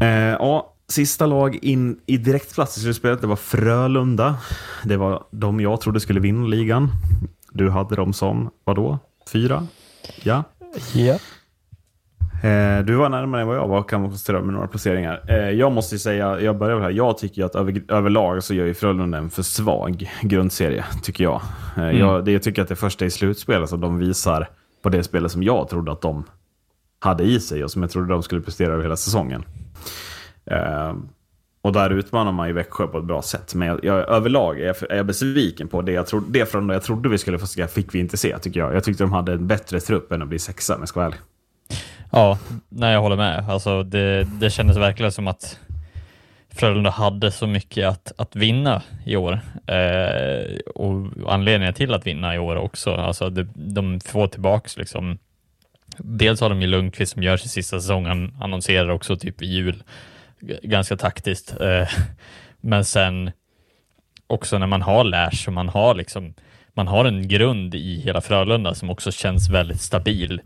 Eh, 0.00 0.08
ja, 0.08 0.74
sista 0.88 1.26
lag 1.26 1.58
in 1.62 2.00
i 2.06 2.16
direktplats 2.16 2.78
i 2.78 2.80
slutspelet, 2.80 3.20
det 3.20 3.26
var 3.26 3.36
Frölunda. 3.36 4.36
Det 4.84 4.96
var 4.96 5.24
de 5.30 5.60
jag 5.60 5.80
trodde 5.80 6.00
skulle 6.00 6.20
vinna 6.20 6.46
ligan. 6.46 6.88
Du 7.54 7.70
hade 7.70 7.96
dem 7.96 8.12
som, 8.12 8.50
vadå? 8.64 8.98
Fyra? 9.32 9.66
Ja. 10.22 10.42
Ja. 10.94 11.18
Eh, 12.48 12.84
du 12.84 12.94
var 12.94 13.08
närmare 13.08 13.40
än 13.40 13.48
vad 13.48 13.56
jag 13.56 13.68
var, 13.68 13.82
kan 13.82 14.00
man 14.00 14.10
konstatera 14.10 14.42
med 14.42 14.54
några 14.54 14.66
placeringar. 14.66 15.24
Eh, 15.28 15.50
jag 15.50 15.72
måste 15.72 15.94
ju 15.94 15.98
säga, 15.98 16.40
jag 16.40 16.58
börjar 16.58 16.74
väl 16.74 16.84
här, 16.84 16.90
jag 16.90 17.18
tycker 17.18 17.42
ju 17.42 17.46
att 17.46 17.54
över, 17.54 17.82
överlag 17.88 18.42
så 18.42 18.54
gör 18.54 18.66
ju 18.66 18.74
Frölunda 18.74 19.18
en 19.18 19.30
för 19.30 19.42
svag 19.42 20.10
grundserie, 20.22 20.84
tycker 21.02 21.24
jag. 21.24 21.42
Eh, 21.76 21.90
jag, 21.90 22.24
det, 22.24 22.32
jag 22.32 22.42
tycker 22.42 22.62
att 22.62 22.68
det 22.68 22.76
första 22.76 23.04
i 23.04 23.10
slutspelet 23.10 23.68
som 23.68 23.80
de 23.80 23.98
visar 23.98 24.48
på 24.82 24.88
det 24.88 25.02
spelet 25.02 25.32
som 25.32 25.42
jag 25.42 25.68
trodde 25.68 25.92
att 25.92 26.00
de 26.00 26.24
hade 26.98 27.24
i 27.24 27.40
sig 27.40 27.64
och 27.64 27.70
som 27.70 27.82
jag 27.82 27.90
trodde 27.90 28.08
de 28.08 28.22
skulle 28.22 28.40
prestera 28.40 28.72
över 28.72 28.82
hela 28.82 28.96
säsongen. 28.96 29.44
Och 31.64 31.72
där 31.72 31.90
utmanar 31.90 32.32
man 32.32 32.48
ju 32.48 32.52
Växjö 32.52 32.86
på 32.86 32.98
ett 32.98 33.04
bra 33.04 33.22
sätt. 33.22 33.54
Men 33.54 33.68
jag, 33.68 33.84
jag, 33.84 34.08
överlag 34.08 34.60
är 34.60 34.66
jag, 34.66 34.76
är 34.90 34.96
jag 34.96 35.06
besviken 35.06 35.68
på 35.68 35.82
det 35.82 35.92
jag, 35.92 36.06
trodde, 36.06 36.38
det 36.38 36.46
från 36.46 36.68
jag 36.68 36.82
trodde 36.82 37.08
vi 37.08 37.18
skulle 37.18 37.38
få 37.38 37.46
se, 37.46 37.66
fick 37.66 37.94
vi 37.94 37.98
inte 37.98 38.16
se 38.16 38.38
tycker 38.38 38.60
jag. 38.60 38.74
Jag 38.74 38.84
tyckte 38.84 39.04
de 39.04 39.12
hade 39.12 39.32
en 39.32 39.46
bättre 39.46 39.80
trupp 39.80 40.12
än 40.12 40.22
att 40.22 40.28
bli 40.28 40.38
sexa, 40.38 40.74
om 40.74 40.80
jag 40.80 40.88
ska 40.88 41.00
vara 41.00 41.06
ärlig. 41.06 41.20
Ja, 42.12 42.38
nej 42.68 42.92
jag 42.92 43.00
håller 43.00 43.16
med. 43.16 43.50
Alltså 43.50 43.82
det, 43.82 44.24
det 44.24 44.50
kändes 44.50 44.76
verkligen 44.76 45.12
som 45.12 45.28
att 45.28 45.58
Frölunda 46.54 46.90
hade 46.90 47.30
så 47.30 47.46
mycket 47.46 47.88
att, 47.88 48.12
att 48.16 48.36
vinna 48.36 48.82
i 49.06 49.16
år. 49.16 49.40
Eh, 49.66 50.56
och 50.74 51.10
anledningen 51.32 51.74
till 51.74 51.94
att 51.94 52.06
vinna 52.06 52.34
i 52.34 52.38
år 52.38 52.56
också. 52.56 52.94
Alltså 52.94 53.30
det, 53.30 53.46
de 53.54 54.00
får 54.00 54.26
tillbaks 54.26 54.76
liksom. 54.76 55.18
Dels 55.98 56.40
har 56.40 56.48
de 56.48 56.60
ju 56.60 56.66
Lundqvist 56.66 57.12
som 57.12 57.22
gör 57.22 57.36
sin 57.36 57.48
sista 57.48 57.80
säsong. 57.80 58.06
Han 58.06 58.36
annonserar 58.40 58.88
också 58.88 59.16
typ 59.16 59.42
i 59.42 59.46
jul. 59.46 59.82
Ganska 60.62 60.96
taktiskt. 60.96 61.60
Eh, 61.60 61.88
men 62.60 62.84
sen 62.84 63.30
också 64.26 64.58
när 64.58 64.66
man 64.66 64.82
har 64.82 65.04
Lash 65.04 65.46
och 65.48 65.52
man 65.52 65.68
har 65.68 65.94
liksom 65.94 66.34
man 66.76 66.88
har 66.88 67.04
en 67.04 67.28
grund 67.28 67.74
i 67.74 68.00
hela 68.00 68.20
Frölunda 68.20 68.74
som 68.74 68.90
också 68.90 69.12
känns 69.12 69.50
väldigt 69.50 69.80
stabil 69.80 70.40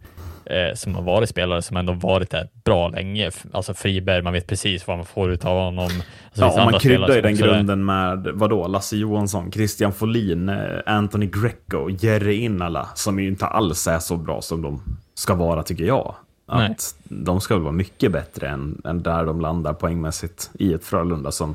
eh, 0.44 0.74
som 0.74 0.94
har 0.94 1.02
varit 1.02 1.28
spelare 1.28 1.62
som 1.62 1.76
ändå 1.76 1.92
varit 1.92 2.30
där 2.30 2.48
bra 2.64 2.88
länge. 2.88 3.30
Alltså 3.52 3.74
Friberg, 3.74 4.22
man 4.22 4.32
vet 4.32 4.46
precis 4.46 4.86
vad 4.86 4.96
man 4.96 5.06
får 5.06 5.30
ut 5.30 5.44
av 5.44 5.58
honom. 5.64 5.84
Alltså, 5.84 6.00
Ja, 6.34 6.64
och 6.64 6.70
man 6.72 6.80
kryddar 6.80 7.14
ju 7.14 7.20
den 7.20 7.32
är- 7.32 7.36
grunden 7.36 7.84
med, 7.84 8.28
vadå, 8.34 8.66
Lasse 8.66 8.96
Johansson, 8.96 9.52
Christian 9.52 9.92
Folin, 9.92 10.48
eh, 10.48 10.56
Anthony 10.86 11.26
Greco, 11.26 11.90
Jerry 11.90 12.34
Innala, 12.34 12.88
som 12.94 13.20
ju 13.20 13.28
inte 13.28 13.46
alls 13.46 13.86
är 13.86 13.98
så 13.98 14.16
bra 14.16 14.42
som 14.42 14.62
de 14.62 14.82
ska 15.14 15.34
vara, 15.34 15.62
tycker 15.62 15.84
jag. 15.84 16.14
Att 16.48 16.58
Nej. 16.58 16.76
de 17.24 17.40
ska 17.40 17.54
väl 17.54 17.62
vara 17.62 17.72
mycket 17.72 18.12
bättre 18.12 18.48
än, 18.48 18.82
än 18.84 19.02
där 19.02 19.26
de 19.26 19.40
landar 19.40 19.72
poängmässigt 19.72 20.50
i 20.54 20.72
ett 20.74 20.84
Frölunda 20.84 21.32
som 21.32 21.54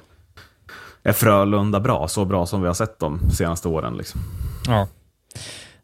är 1.03 1.11
Frölunda 1.13 1.79
bra, 1.79 2.07
så 2.07 2.25
bra 2.25 2.45
som 2.45 2.61
vi 2.61 2.67
har 2.67 2.73
sett 2.73 2.99
dem 2.99 3.19
de 3.23 3.31
senaste 3.31 3.67
åren. 3.67 3.97
Liksom. 3.97 4.21
Ja. 4.67 4.87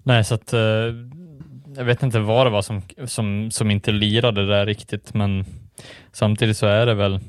Nej, 0.03 0.23
så 0.23 0.35
att 0.35 0.53
eh, 0.53 0.59
jag 1.75 1.85
vet 1.85 2.03
inte 2.03 2.19
vad 2.19 2.45
det 2.45 2.49
var 2.49 2.61
som, 2.61 2.81
som, 3.05 3.51
som 3.51 3.71
inte 3.71 3.91
lirade 3.91 4.47
där 4.47 4.65
riktigt, 4.65 5.13
men 5.13 5.45
samtidigt 6.11 6.57
så 6.57 6.65
är 6.67 6.85
det 6.85 6.93
väl 6.93 7.19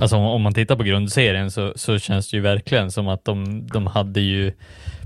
Alltså 0.00 0.16
om- 0.16 0.42
man 0.42 0.54
tittar 0.54 0.76
på 0.76 0.82
grundserien 0.82 1.50
så, 1.50 1.72
så 1.76 1.98
känns 1.98 2.30
det 2.30 2.36
ju 2.36 2.42
verkligen 2.42 2.90
som 2.90 3.08
att 3.08 3.24
de, 3.24 3.66
de 3.66 3.86
hade 3.86 4.20
ju 4.20 4.52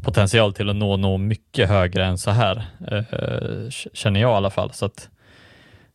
potential 0.05 0.53
till 0.55 0.71
att 0.71 0.77
nå, 0.77 0.97
nå 0.97 1.17
mycket 1.19 1.69
högre 1.69 2.05
än 2.07 2.19
så 2.19 2.31
här, 2.31 2.57
eh, 2.91 3.71
känner 3.95 4.21
jag 4.21 4.31
i 4.31 4.35
alla 4.35 4.51
fall. 4.51 4.73
Så 4.73 4.87
att, 4.87 5.09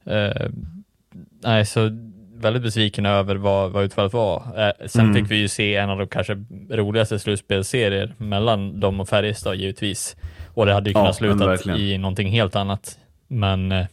eh, 0.05 0.49
nej, 1.43 1.65
så 1.65 1.89
väldigt 2.37 2.63
besviken 2.63 3.05
över 3.05 3.35
vad, 3.35 3.71
vad 3.71 3.83
utfallet 3.83 4.13
var. 4.13 4.35
Eh, 4.57 4.87
sen 4.87 5.05
Mm. 5.05 5.15
fick 5.15 5.31
vi 5.31 5.35
ju 5.35 5.47
se 5.47 5.75
en 5.75 5.89
av 5.89 5.97
de 5.97 6.07
kanske 6.07 6.43
roligaste 6.69 7.19
slutspelsserier 7.19 8.13
mellan 8.17 8.79
dem 8.79 8.99
och 8.99 9.09
Färjestad 9.09 9.55
givetvis. 9.55 10.15
Och 10.53 10.65
det 10.65 10.73
hade 10.73 10.89
ju 10.89 10.93
Ja, 10.93 10.99
kunnat 10.99 11.21
men 11.21 11.29
sluta 11.31 11.47
verkligen. 11.47 11.79
i 11.79 11.97
någonting 11.97 12.27
helt 12.29 12.55
annat. 12.55 12.99
Men 13.27 13.71
eh, 13.71 13.85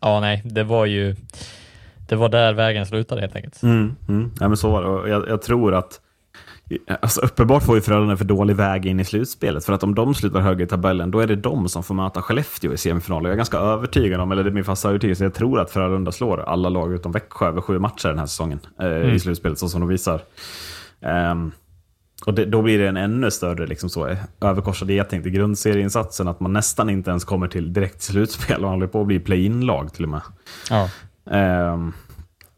ja, 0.00 0.20
nej, 0.20 0.42
det 0.44 0.62
var 0.64 0.86
ju 0.86 1.16
det 2.08 2.16
var 2.16 2.28
där 2.28 2.52
vägen 2.52 2.86
slutade 2.86 3.20
helt 3.20 3.36
enkelt. 3.36 3.62
Mm, 3.62 3.96
mm. 4.08 4.30
Ja, 4.40 4.48
men 4.48 4.56
så 4.56 4.70
var 4.70 4.82
det. 4.82 4.88
Och 4.88 5.08
Jag, 5.08 5.28
jag 5.28 5.42
tror 5.42 5.74
att 5.74 6.00
Alltså, 7.00 7.20
uppenbart 7.20 7.62
får 7.62 7.76
ju 7.76 7.80
Frölunda 7.80 8.16
för 8.16 8.24
dålig 8.24 8.56
väg 8.56 8.86
in 8.86 9.00
i 9.00 9.04
slutspelet. 9.04 9.64
För 9.64 9.72
att 9.72 9.82
om 9.82 9.94
de 9.94 10.14
slutar 10.14 10.40
högre 10.40 10.64
i 10.64 10.66
tabellen, 10.66 11.10
då 11.10 11.20
är 11.20 11.26
det 11.26 11.36
de 11.36 11.68
som 11.68 11.82
får 11.82 11.94
möta 11.94 12.22
Skellefteå 12.22 12.72
i 12.72 12.76
semifinalen. 12.76 13.24
Jag 13.24 13.32
är 13.32 13.36
ganska 13.36 13.58
övertygad 13.58 14.20
om, 14.20 14.32
eller 14.32 14.44
det 14.44 14.50
är 14.50 14.54
min 14.54 14.64
fasta 14.64 14.88
övertygelse, 14.88 15.24
jag 15.24 15.34
tror 15.34 15.60
att 15.60 15.70
Frölunda 15.70 16.12
slår 16.12 16.40
alla 16.40 16.68
lag 16.68 16.92
utom 16.92 17.12
Växjö 17.12 17.48
över 17.48 17.60
sju 17.60 17.78
matcher 17.78 18.08
den 18.08 18.18
här 18.18 18.26
säsongen 18.26 18.60
eh, 18.80 19.14
i 19.14 19.20
slutspelet, 19.20 19.58
så 19.58 19.68
som 19.68 19.80
de 19.80 19.88
visar. 19.88 20.20
Ehm, 21.00 21.52
och 22.26 22.34
det, 22.34 22.44
då 22.44 22.62
blir 22.62 22.78
det 22.78 22.88
en 22.88 22.96
ännu 22.96 23.30
större 23.30 23.66
liksom 23.66 23.90
så, 23.90 24.16
överkorsad 24.40 24.90
geting 24.90 25.22
till 25.22 25.32
grundserieinsatsen, 25.32 26.28
att 26.28 26.40
man 26.40 26.52
nästan 26.52 26.90
inte 26.90 27.10
ens 27.10 27.24
kommer 27.24 27.48
till 27.48 27.72
direkt 27.72 28.02
slutspel 28.02 28.64
och 28.64 28.70
håller 28.70 28.86
på 28.86 29.00
att 29.00 29.06
bli 29.06 29.20
play-in-lag 29.20 29.92
till 29.92 30.04
och 30.04 30.10
med. 30.10 30.22
Ja. 30.70 30.88
Ehm, 31.30 31.92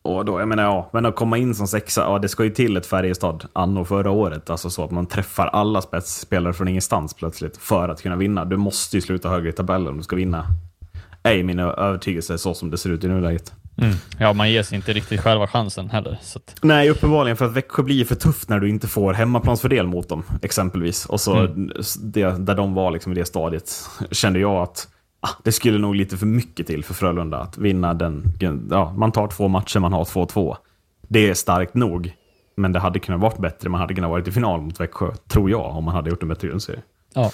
och 0.03 0.25
då, 0.25 0.41
jag 0.41 0.49
menar, 0.49 0.63
ja, 0.63 0.91
men 0.93 1.07
att 1.07 1.17
komma 1.17 1.39
in 1.39 1.55
som 1.55 1.67
sexa, 1.67 2.01
ja, 2.01 2.19
det 2.19 2.29
ska 2.29 2.45
ju 2.45 2.51
till 2.51 2.77
ett 2.77 2.87
Färjestad 2.87 3.45
anno 3.53 3.85
förra 3.85 4.11
året. 4.11 4.51
Alltså 4.51 4.71
så 4.71 4.85
att 4.85 4.91
man 4.91 5.07
träffar 5.07 5.47
alla 5.47 5.83
spetsspelare 5.83 6.53
från 6.53 6.69
ingenstans 6.69 7.15
plötsligt 7.15 7.57
för 7.57 7.89
att 7.89 8.03
kunna 8.03 8.17
vinna. 8.17 8.45
Du 8.45 8.57
måste 8.57 8.97
ju 8.97 9.01
sluta 9.01 9.29
högre 9.29 9.49
i 9.49 9.53
tabellen 9.53 9.89
om 9.89 9.97
du 9.97 10.03
ska 10.03 10.17
vinna. 10.17 10.47
Är 11.23 11.43
min 11.43 11.59
övertygelse 11.59 12.39
så 12.39 12.55
som 12.55 12.71
det 12.71 12.79
ser 12.79 12.91
ut 12.91 13.05
i 13.05 13.09
nuläget. 13.09 13.53
Mm. 13.77 13.95
ja, 14.19 14.33
man 14.33 14.51
ger 14.51 14.63
sig 14.63 14.77
inte 14.77 14.93
riktigt 14.93 15.21
själva 15.21 15.47
chansen 15.47 15.91
heller. 15.91 16.19
Att, 16.37 16.57
Nej, 16.63 16.91
uppenbarligen 16.91 17.37
för 17.37 17.45
att 17.45 17.53
Växjö 17.53 17.83
blir 17.83 18.05
för 18.05 18.15
tufft 18.15 18.49
när 18.49 18.61
du 18.61 18.69
inte 18.69 18.89
får 18.89 19.13
hemmaplansfördel 19.13 19.87
mot 19.87 20.09
dem, 20.09 20.23
exempelvis. 20.43 21.07
Och 21.07 21.21
så 21.21 21.47
det, 22.03 22.39
där 22.39 22.55
de 22.55 22.75
var 22.75 22.91
liksom 22.91 23.13
i 23.13 23.15
det 23.15 23.25
stadiet 23.25 23.89
kände 24.11 24.39
jag 24.39 24.57
att 24.63 24.89
det 25.43 25.53
skulle 25.53 25.79
nog 25.79 25.95
lite 25.95 26.17
för 26.17 26.27
mycket 26.27 26.67
till 26.67 26.85
för 26.85 26.95
Frölunda 26.95 27.39
att 27.39 27.59
vinna 27.59 27.95
den. 27.95 28.33
Ja, 28.71 28.93
man 28.97 29.13
tar 29.13 29.29
två 29.29 29.49
matcher, 29.49 29.79
man 29.79 29.93
har 29.93 30.05
2-2. 30.05 30.57
Det 31.09 31.31
är 31.31 31.35
starkt 31.35 31.75
nog. 31.75 32.13
Men 32.57 32.73
det 32.73 32.79
hade 32.79 32.99
kunnat 32.99 33.21
varit 33.21 33.39
bättre. 33.39 33.69
Man 33.69 33.81
hade 33.81 33.95
kunnat 33.95 34.11
varit 34.11 34.29
i 34.29 34.33
final 34.33 34.61
mot 34.61 34.81
Växjö, 34.81 35.11
tror 35.29 35.51
jag, 35.51 35.77
om 35.77 35.85
man 35.85 35.95
hade 35.95 36.11
gjort 36.11 36.23
en 36.23 36.29
bättre 36.29 36.49
grundserie. 36.49 36.81
ja. 37.15 37.31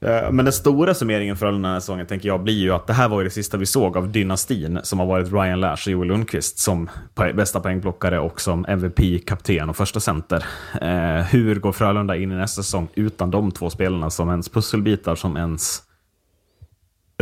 Eh, 0.00 0.30
Men 0.32 0.44
den 0.44 0.52
stora 0.52 0.94
summeringen 0.94 1.36
för 1.36 1.46
den 1.46 1.64
här 1.64 1.80
säsongen 1.80 2.06
tänker 2.06 2.28
jag 2.28 2.42
blir 2.42 2.54
ju 2.58 2.70
att 2.72 2.86
det 2.86 2.92
här 2.92 3.08
var 3.08 3.20
ju 3.20 3.24
det 3.24 3.30
sista 3.30 3.56
vi 3.56 3.66
såg 3.66 3.96
av 3.96 4.08
dynastin 4.12 4.80
som 4.82 4.98
har 4.98 5.06
varit 5.06 5.32
Ryan 5.32 5.60
Lash 5.60 5.88
och 5.88 5.92
Joel 5.92 6.08
Lundqvist 6.08 6.58
som 6.58 6.90
bästa 7.34 7.60
poängplockare 7.60 8.18
och 8.18 8.40
som 8.40 8.64
MVP, 8.68 9.18
kapten 9.26 9.68
och 9.68 9.76
första 9.76 10.00
center. 10.00 10.44
Eh, 10.80 11.24
hur 11.24 11.54
går 11.60 11.72
Frölunda 11.72 12.16
in 12.16 12.32
i 12.32 12.34
nästa 12.34 12.62
säsong 12.62 12.88
utan 12.94 13.30
de 13.30 13.50
två 13.50 13.70
spelarna 13.70 14.10
som 14.10 14.30
ens 14.30 14.48
pusselbitar, 14.48 15.14
som 15.14 15.36
ens 15.36 15.82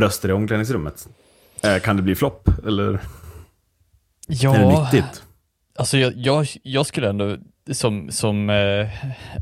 röster 0.00 0.28
i 0.28 0.32
omklädningsrummet? 0.32 1.08
Eh, 1.62 1.78
kan 1.78 1.96
det 1.96 2.02
bli 2.02 2.14
flopp 2.14 2.48
eller 2.66 3.00
ja. 4.26 4.56
är 4.56 4.58
det 4.58 4.80
nyttigt? 4.80 5.22
Alltså 5.76 5.98
jag, 5.98 6.12
jag, 6.16 6.46
jag 6.62 6.86
skulle 6.86 7.08
ändå, 7.08 7.36
som, 7.72 8.10
som 8.10 8.50
eh, 8.50 8.88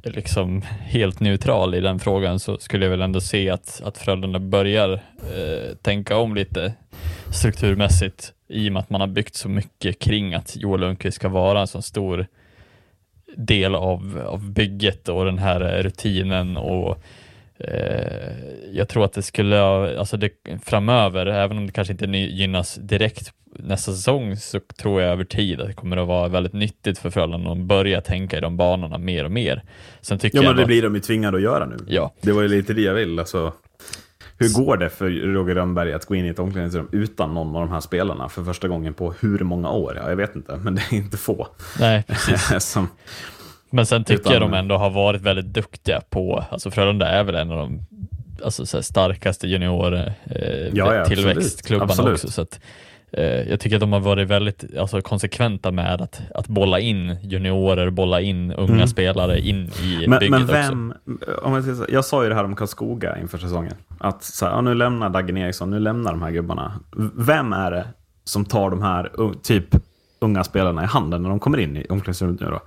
liksom 0.05 0.63
helt 0.81 1.21
neutral 1.21 1.75
i 1.75 1.81
den 1.81 1.99
frågan, 1.99 2.39
så 2.39 2.59
skulle 2.59 2.85
jag 2.85 2.91
väl 2.91 3.03
ändå 3.03 3.21
se 3.21 3.51
att, 3.51 3.83
att 3.85 3.99
Frölunda 3.99 4.39
börjar 4.39 4.93
eh, 4.93 5.77
tänka 5.83 6.17
om 6.17 6.35
lite 6.35 6.75
strukturmässigt 7.33 8.33
i 8.49 8.69
och 8.69 8.73
med 8.73 8.81
att 8.81 8.91
man 8.91 9.01
har 9.01 9.09
byggt 9.09 9.35
så 9.35 9.49
mycket 9.49 9.99
kring 9.99 10.35
att 10.35 10.57
Joel 10.57 10.81
Lundqvist 10.81 11.17
ska 11.17 11.29
vara 11.29 11.61
en 11.61 11.67
så 11.67 11.83
stor 11.83 12.27
del 13.37 13.75
av, 13.75 14.23
av 14.27 14.51
bygget 14.51 15.09
och 15.09 15.25
den 15.25 15.39
här 15.39 15.61
eh, 15.61 15.83
rutinen 15.83 16.57
och 16.57 17.03
jag 18.73 18.89
tror 18.89 19.05
att 19.05 19.13
det 19.13 19.23
skulle, 19.23 19.61
alltså 19.99 20.17
det, 20.17 20.31
framöver, 20.65 21.27
även 21.27 21.59
om 21.59 21.67
det 21.67 21.73
kanske 21.73 21.93
inte 21.93 22.05
gynnas 22.07 22.75
direkt 22.75 23.33
nästa 23.59 23.93
säsong, 23.93 24.37
så 24.37 24.61
tror 24.83 25.03
jag 25.03 25.13
över 25.13 25.25
tid 25.25 25.61
att 25.61 25.67
det 25.67 25.73
kommer 25.75 25.97
att 25.97 26.09
vara 26.09 26.29
väldigt 26.29 26.53
nyttigt 26.53 26.99
för 26.99 27.11
Frölunda 27.11 27.51
att 27.51 27.59
börja 27.59 28.01
tänka 28.01 28.37
i 28.39 28.41
de 28.41 28.57
banorna 28.57 28.99
mer 28.99 29.25
och 29.25 29.31
mer. 29.31 29.63
Sen 30.01 30.19
tycker 30.19 30.39
Ja, 30.39 30.43
men 30.43 30.57
det 30.57 30.63
ändå- 30.63 30.67
blir 30.67 30.83
de 30.83 30.95
ju 30.95 31.01
tvingade 31.01 31.37
att 31.37 31.43
göra 31.43 31.67
nu. 31.67 31.77
Ja. 31.87 32.15
Det 32.21 32.33
var 32.33 32.43
ju 32.43 32.49
lite 32.49 32.73
det 32.75 32.81
jag 32.83 32.95
vill. 32.95 33.19
Alltså, 33.19 33.53
hur 34.39 34.65
går 34.65 34.77
det 34.77 34.91
för 34.91 35.11
Roger 35.11 35.55
Rönnberg 35.55 35.93
att 35.93 36.05
gå 36.07 36.15
in 36.15 36.25
i 36.25 36.29
ett 36.29 36.39
omklädningsrum 36.39 36.89
utan 36.93 37.35
någon 37.35 37.57
av 37.57 37.63
de 37.67 37.73
här 37.73 37.81
spelarna 37.81 38.29
för 38.29 38.45
första 38.45 38.69
gången 38.69 38.95
på 38.95 39.15
hur 39.21 39.39
många 39.39 39.71
år? 39.71 39.97
Ja, 40.03 40.09
jag 40.09 40.17
vet 40.17 40.37
inte, 40.37 40.57
men 40.57 40.75
det 40.75 40.83
är 40.91 40.95
inte 40.95 41.17
få. 41.17 41.47
Nej, 41.81 42.05
precis. 42.09 42.65
Som, 42.65 42.89
Men 43.71 43.87
sen 43.87 44.05
tycker 44.05 44.21
Utan- 44.21 44.33
jag 44.33 44.43
de 44.43 44.55
ändå 44.55 44.77
har 44.77 44.91
varit 44.91 45.23
väldigt 45.23 45.47
duktiga 45.47 46.01
på, 46.11 46.45
alltså 46.51 46.71
Frölunda 46.71 47.07
är 47.09 47.25
väl 47.25 47.35
en 47.35 47.51
av 47.51 47.57
de 47.59 47.81
alltså, 48.45 48.83
starkaste 48.83 49.47
junior 49.49 49.95
eh, 49.97 50.03
Ja, 50.73 50.95
ja, 50.95 51.05
tillväxtklubbarna 51.05 51.91
absolut. 51.93 52.13
också. 52.15 52.31
Så 52.31 52.43
att, 52.43 52.61
eh, 53.13 53.25
jag 53.25 53.61
tycker 53.61 53.77
att 53.77 53.81
de 53.81 53.93
har 53.93 54.01
varit 54.01 54.29
väldigt 54.29 54.77
alltså, 54.79 55.01
konsekventa 55.01 55.71
med 55.71 56.01
att, 56.01 56.21
att 56.35 56.47
bolla 56.49 56.81
in 56.81 57.17
juniorer, 57.23 57.91
bolla 57.91 58.21
in 58.21 58.53
unga 58.53 58.73
Mm. 58.75 58.87
spelare 58.89 59.41
in 59.41 59.57
i 59.83 60.05
men, 60.09 60.19
bygget 60.19 60.31
men 60.31 60.43
också. 60.43 60.53
vem, 60.55 60.95
om 61.43 61.55
jag, 61.55 61.65
säga- 61.65 61.87
jag 61.89 62.05
sa 62.05 62.23
ju 62.23 62.29
det 62.29 62.35
här 62.35 62.45
om 62.45 62.57
Karlskoga 62.57 63.19
inför 63.19 63.39
säsongen. 63.39 63.75
Att 63.99 64.25
så 64.25 64.45
här, 64.47 64.53
ja, 64.53 64.61
nu 64.61 64.75
lämnar 64.75 65.09
Dagen 65.11 65.37
Eriksson, 65.37 65.71
nu 65.71 65.79
lämnar 65.81 66.11
de 66.13 66.23
här 66.23 66.31
gubbarna. 66.31 66.73
Vem 67.17 67.53
är 67.53 67.71
det 67.71 67.85
som 68.25 68.45
tar 68.45 68.71
de 68.71 68.83
här 68.83 69.11
typ 69.43 69.65
unga 70.21 70.45
spelarna 70.45 70.83
i 70.83 70.87
handen 70.87 71.23
när 71.23 71.29
de 71.31 71.41
kommer 71.41 71.59
in 71.59 71.77
i 71.77 71.87
omklädningsrummet 71.91 72.41
nu 72.41 72.47
då? 72.47 72.61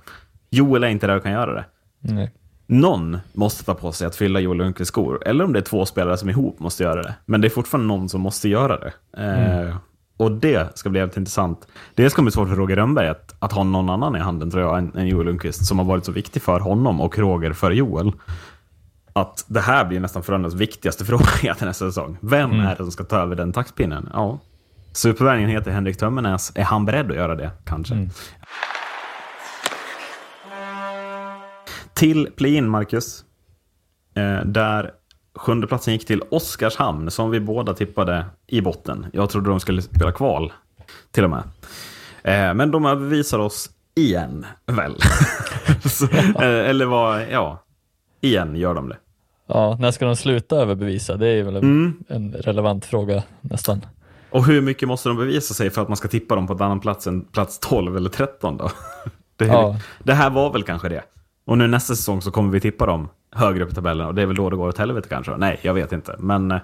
Joel 0.52 0.84
är 0.84 0.88
inte 0.88 1.06
där 1.06 1.16
och 1.16 1.22
kan 1.22 1.32
göra 1.32 1.54
det. 1.54 1.64
Nej. 2.00 2.32
Någon 2.66 3.18
måste 3.32 3.64
ta 3.64 3.74
på 3.74 3.92
sig 3.92 4.06
att 4.06 4.16
fylla 4.16 4.40
Joel 4.40 4.58
Lundqvists 4.58 4.88
skor. 4.88 5.22
Eller 5.26 5.44
om 5.44 5.52
det 5.52 5.58
är 5.58 5.62
två 5.62 5.86
spelare 5.86 6.16
som 6.16 6.30
ihop 6.30 6.58
måste 6.58 6.82
göra 6.82 7.02
det. 7.02 7.14
Men 7.26 7.40
det 7.40 7.48
är 7.48 7.50
fortfarande 7.50 7.86
någon 7.88 8.08
som 8.08 8.20
måste 8.20 8.48
göra 8.48 8.78
det. 8.78 8.92
Eh, 9.22 9.76
och 10.16 10.32
det 10.32 10.78
ska 10.78 10.90
bli 10.90 11.00
jävligt 11.00 11.16
intressant. 11.16 11.68
Det 11.94 12.10
ska 12.10 12.22
bli 12.22 12.30
svårt 12.30 12.48
för 12.48 12.56
Roger 12.56 12.76
Rönnberg 12.76 13.08
att, 13.08 13.34
att 13.38 13.52
ha 13.52 13.64
någon 13.64 13.90
annan 13.90 14.16
i 14.16 14.18
handen 14.18 14.50
tror 14.50 14.62
jag 14.62 14.78
än, 14.78 14.92
än 14.96 15.06
Joel 15.06 15.26
Lundqvist. 15.26 15.66
Som 15.66 15.78
har 15.78 15.86
varit 15.86 16.04
så 16.04 16.12
viktig 16.12 16.42
för 16.42 16.60
honom 16.60 17.00
och 17.00 17.18
Roger 17.18 17.52
för 17.52 17.70
Joel. 17.70 18.12
Att 19.12 19.44
det 19.48 19.60
här 19.60 19.84
blir 19.84 20.00
nästan 20.00 20.22
Frölundas 20.22 20.54
viktigaste 20.54 21.04
fråga 21.04 21.54
till 21.54 21.66
nästa 21.66 21.86
säsong. 21.86 22.16
Vem 22.20 22.52
är 22.52 22.70
det 22.70 22.76
som 22.76 22.92
ska 22.92 23.04
ta 23.04 23.16
över 23.16 23.36
den 23.36 23.52
taktpinnen? 23.52 24.08
Ja. 24.12 24.38
Supervärningen 24.92 25.50
heter 25.50 25.70
Henrik 25.70 25.98
Tömmernes. 25.98 26.52
Är 26.54 26.64
han 26.64 26.84
beredd 26.84 27.10
att 27.10 27.16
göra 27.16 27.34
det? 27.34 27.50
Kanske. 27.64 27.94
Till 32.02 32.28
play-in, 32.36 32.68
Marcus. 32.68 33.24
Eh, 34.14 34.44
där 34.46 34.90
sjunde 35.34 35.66
platsen 35.66 35.92
gick 35.94 36.06
till 36.06 36.22
Oskarshamn, 36.30 37.10
som 37.10 37.30
vi 37.30 37.40
båda 37.40 37.74
tippade 37.74 38.26
i 38.46 38.60
botten. 38.60 39.06
Jag 39.12 39.30
trodde 39.30 39.50
de 39.50 39.60
skulle 39.60 39.82
spela 39.82 40.12
kval, 40.12 40.52
till 41.10 41.24
och 41.24 41.30
med. 41.30 41.42
Eh, 42.24 42.54
men 42.54 42.70
de 42.70 42.86
övervisar 42.86 43.38
oss 43.38 43.70
igen, 43.94 44.46
väl? 44.66 44.96
Så, 45.84 46.04
eh, 46.04 46.68
eller 46.70 46.86
vad, 46.86 47.22
ja. 47.30 47.62
Igen 48.20 48.56
gör 48.56 48.74
de 48.74 48.88
det. 48.88 48.96
Ja, 49.46 49.76
när 49.80 49.90
ska 49.90 50.04
de 50.06 50.16
sluta 50.16 50.56
överbevisa? 50.56 51.16
Det 51.16 51.28
är 51.28 51.42
väl 51.42 51.56
en, 51.56 51.62
Mm. 51.62 52.04
en 52.08 52.32
relevant 52.32 52.84
fråga 52.84 53.22
nästan. 53.40 53.80
Och 54.30 54.46
hur 54.46 54.60
mycket 54.62 54.88
måste 54.88 55.08
de 55.08 55.18
bevisa 55.18 55.54
sig 55.54 55.70
för 55.70 55.82
att 55.82 55.88
man 55.88 55.96
ska 55.96 56.08
tippa 56.08 56.34
dem 56.34 56.46
på 56.46 56.52
ett 56.52 56.60
annat 56.60 56.82
plats 56.82 57.06
än 57.06 57.20
plats 57.24 57.58
12 57.58 57.96
eller 57.96 58.10
13 58.10 58.56
då? 58.56 58.70
Det, 59.36 59.46
Ja. 59.46 59.76
det 60.02 60.14
här 60.14 60.30
var 60.30 60.52
väl 60.52 60.62
kanske 60.62 60.88
det. 60.88 61.02
Och 61.44 61.58
nu 61.58 61.66
nästa 61.66 61.94
säsong 61.94 62.22
så 62.22 62.30
kommer 62.30 62.50
vi 62.52 62.60
tippa 62.60 62.86
dem 62.86 63.08
högre 63.34 63.64
upp 63.64 63.70
i 63.70 63.74
tabellen 63.74 64.06
och 64.06 64.14
det 64.14 64.22
är 64.22 64.26
väl 64.26 64.36
då 64.36 64.50
det 64.50 64.56
går 64.56 64.68
åt 64.68 64.78
helvete 64.78 65.08
kanske. 65.08 65.36
Nej, 65.36 65.58
jag 65.62 65.74
vet 65.74 65.92
inte. 65.92 66.16
Men 66.18 66.50
eh, 66.50 66.58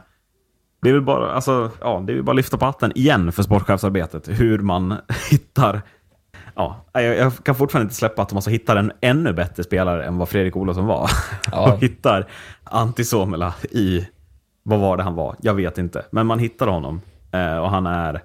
det 0.82 0.88
är 0.88 0.92
väl 0.92 1.02
bara, 1.02 1.32
alltså, 1.32 1.70
ja, 1.80 2.02
det 2.06 2.12
är 2.12 2.14
väl 2.14 2.24
bara 2.24 2.32
att 2.32 2.36
lyfta 2.36 2.58
på 2.58 2.64
hatten 2.64 2.92
igen 2.94 3.32
för 3.32 3.42
sportchefsarbetet. 3.42 4.28
Hur 4.28 4.58
man 4.58 4.94
hittar... 5.30 5.82
Ja, 6.54 6.84
jag, 6.92 7.16
jag 7.16 7.32
kan 7.44 7.54
fortfarande 7.54 7.84
inte 7.84 7.94
släppa 7.94 8.22
att 8.22 8.28
de 8.28 8.34
måste 8.34 8.50
hitta 8.50 8.78
en 8.78 8.92
ännu 9.00 9.32
bättre 9.32 9.64
spelare 9.64 10.04
än 10.04 10.18
vad 10.18 10.28
Fredrik 10.28 10.56
Olofsson 10.56 10.86
var. 10.86 11.10
Ja. 11.52 11.72
och 11.72 11.78
hittar 11.82 12.26
Antti 12.64 13.04
Suomela 13.04 13.54
i... 13.70 14.08
Vad 14.62 14.80
var 14.80 14.96
det 14.96 15.02
han 15.02 15.14
var? 15.14 15.36
Jag 15.40 15.54
vet 15.54 15.78
inte. 15.78 16.06
Men 16.10 16.26
man 16.26 16.38
hittar 16.38 16.66
honom. 16.66 17.00
Eh, 17.32 17.58
och 17.58 17.70
han 17.70 17.86
är 17.86 18.22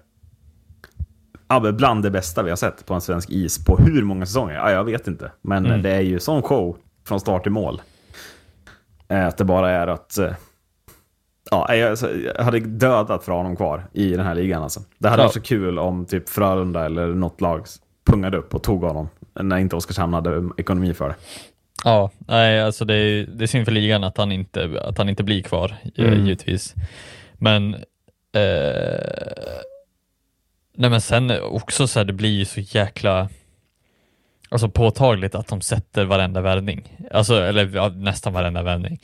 ja, 1.64 1.72
bland 1.72 2.04
det 2.04 2.12
bästa 2.12 2.44
vi 2.44 2.50
har 2.50 2.58
sett 2.58 2.86
på 2.86 2.94
en 2.94 3.02
svensk 3.02 3.30
is 3.30 3.66
på 3.66 3.78
hur 3.78 4.04
många 4.04 4.26
säsonger? 4.26 4.54
Ja, 4.56 4.72
jag 4.72 4.84
vet 4.84 5.08
inte. 5.08 5.32
Men 5.42 5.66
Mm. 5.66 5.82
det 5.82 5.90
är 5.92 6.02
ju 6.02 6.20
sån 6.20 6.42
show 6.42 6.78
från 7.08 7.20
start 7.20 7.44
till 7.44 7.52
mål. 7.52 7.82
Eh, 9.08 9.28
Att 9.28 9.38
det 9.38 9.44
bara 9.46 9.70
är 9.72 9.88
att... 9.88 10.18
eh, 10.18 10.32
Ja, 11.52 11.76
jag, 11.76 11.90
alltså, 11.90 12.16
jag 12.16 12.44
hade 12.44 12.60
dödat 12.60 13.24
för 13.24 13.32
honom 13.32 13.56
kvar 13.56 13.84
i 13.94 14.10
den 14.12 14.26
här 14.26 14.36
ligan. 14.36 14.64
Alltså. 14.64 14.80
Det 14.98 15.10
hade 15.10 15.22
Ja. 15.22 15.26
varit 15.26 15.34
så 15.34 15.42
kul 15.42 15.80
om 15.80 16.06
typ 16.06 16.30
Frölunda 16.30 16.86
eller 16.86 17.08
något 17.08 17.42
lag 17.42 17.66
pungade 18.06 18.38
upp 18.38 18.56
och 18.56 18.64
tog 18.64 18.84
honom. 18.84 19.10
När 19.42 19.58
inte 19.58 19.76
Oskarshamn 19.76 20.14
hade 20.14 20.50
ekonomi 20.58 20.94
för 20.94 21.10
det. 21.10 21.16
Ja, 21.84 22.12
nej, 22.28 22.62
alltså 22.62 22.86
det 22.86 22.96
är, 22.96 23.26
det 23.26 23.46
är 23.46 23.48
synd 23.48 23.66
för 23.66 23.72
ligan 23.72 24.04
att 24.04 24.18
han 24.18 24.32
inte, 24.32 24.82
att 24.88 24.98
han 24.98 25.10
inte 25.10 25.24
blir 25.24 25.42
kvar, 25.44 25.76
eh, 25.96 26.06
Mm. 26.06 26.26
givetvis. 26.26 26.74
Men 27.34 27.74
eh, 28.36 29.00
Nej 30.76 30.90
men 30.90 31.02
sen 31.02 31.32
också 31.42 31.88
så 31.88 32.00
här, 32.00 32.06
det 32.06 32.14
blir 32.14 32.30
ju 32.30 32.46
så 32.46 32.60
jäkla 32.60 33.30
Alltså 34.50 34.70
påtagligt 34.70 35.36
att 35.36 35.48
de 35.48 35.62
sätter 35.62 36.06
varenda 36.06 36.42
värvning. 36.42 36.98
Alltså, 37.12 37.36
eller 37.36 37.72
ja, 37.76 37.90
nästan 37.90 38.34
varenda 38.34 38.64
värvning. 38.64 39.00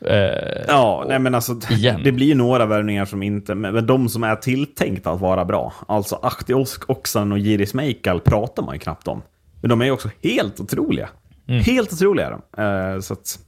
Eh, 0.00 0.64
Ja, 0.68 1.04
nej 1.08 1.18
men 1.18 1.34
alltså, 1.34 1.58
Igen. 1.70 2.00
det 2.04 2.12
blir 2.12 2.26
ju 2.26 2.34
några 2.34 2.66
värvningar 2.66 3.04
som 3.04 3.22
inte, 3.22 3.54
men 3.54 3.86
de 3.86 4.08
som 4.08 4.24
är 4.24 4.36
tilltänkta 4.36 5.10
att 5.10 5.20
vara 5.20 5.44
bra, 5.44 5.72
alltså 5.88 6.16
Ahti 6.22 6.52
Osk- 6.52 6.84
Oksan 6.88 7.32
och 7.32 7.38
Jiris 7.38 7.74
Meikal 7.74 8.20
pratar 8.20 8.62
man 8.62 8.74
ju 8.74 8.78
knappt 8.78 9.08
om. 9.08 9.22
Men 9.60 9.68
de 9.70 9.80
är 9.80 9.84
ju 9.84 9.90
också 9.90 10.10
helt 10.22 10.60
otroliga. 10.60 11.08
Helt 11.46 11.92
otroliga 11.92 12.26
är 12.26 12.30
de. 12.30 12.62
Eh, 12.94 13.00
så 13.00 13.12
att, 13.12 13.38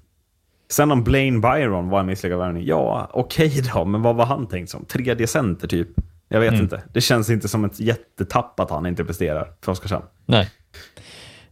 sen 0.71 0.93
om 0.93 1.05
Blaine 1.05 1.41
Byron 1.41 1.89
var 1.89 2.01
en 2.01 2.07
misslyckad 2.07 2.39
värvning, 2.39 2.65
ja 2.67 3.11
okej 3.13 3.63
då, 3.75 3.85
men 3.85 4.03
vad 4.03 4.17
var 4.17 4.27
han 4.27 4.47
tänkt 4.47 4.71
som? 4.71 4.85
Tredje 4.85 5.27
center 5.27 5.69
typ? 5.69 5.89
Jag 6.33 6.41
vet 6.41 6.55
inte. 6.55 6.83
Det 6.93 7.01
känns 7.01 7.31
inte 7.31 7.49
som 7.49 7.65
ett 7.65 7.81
jättetapp 7.81 8.61
att 8.61 8.71
han 8.71 8.87
inte 8.87 9.05
presterar 9.05 9.53
för 9.65 9.73
Oskarshamn. 9.73 10.05
Nej. 10.27 10.49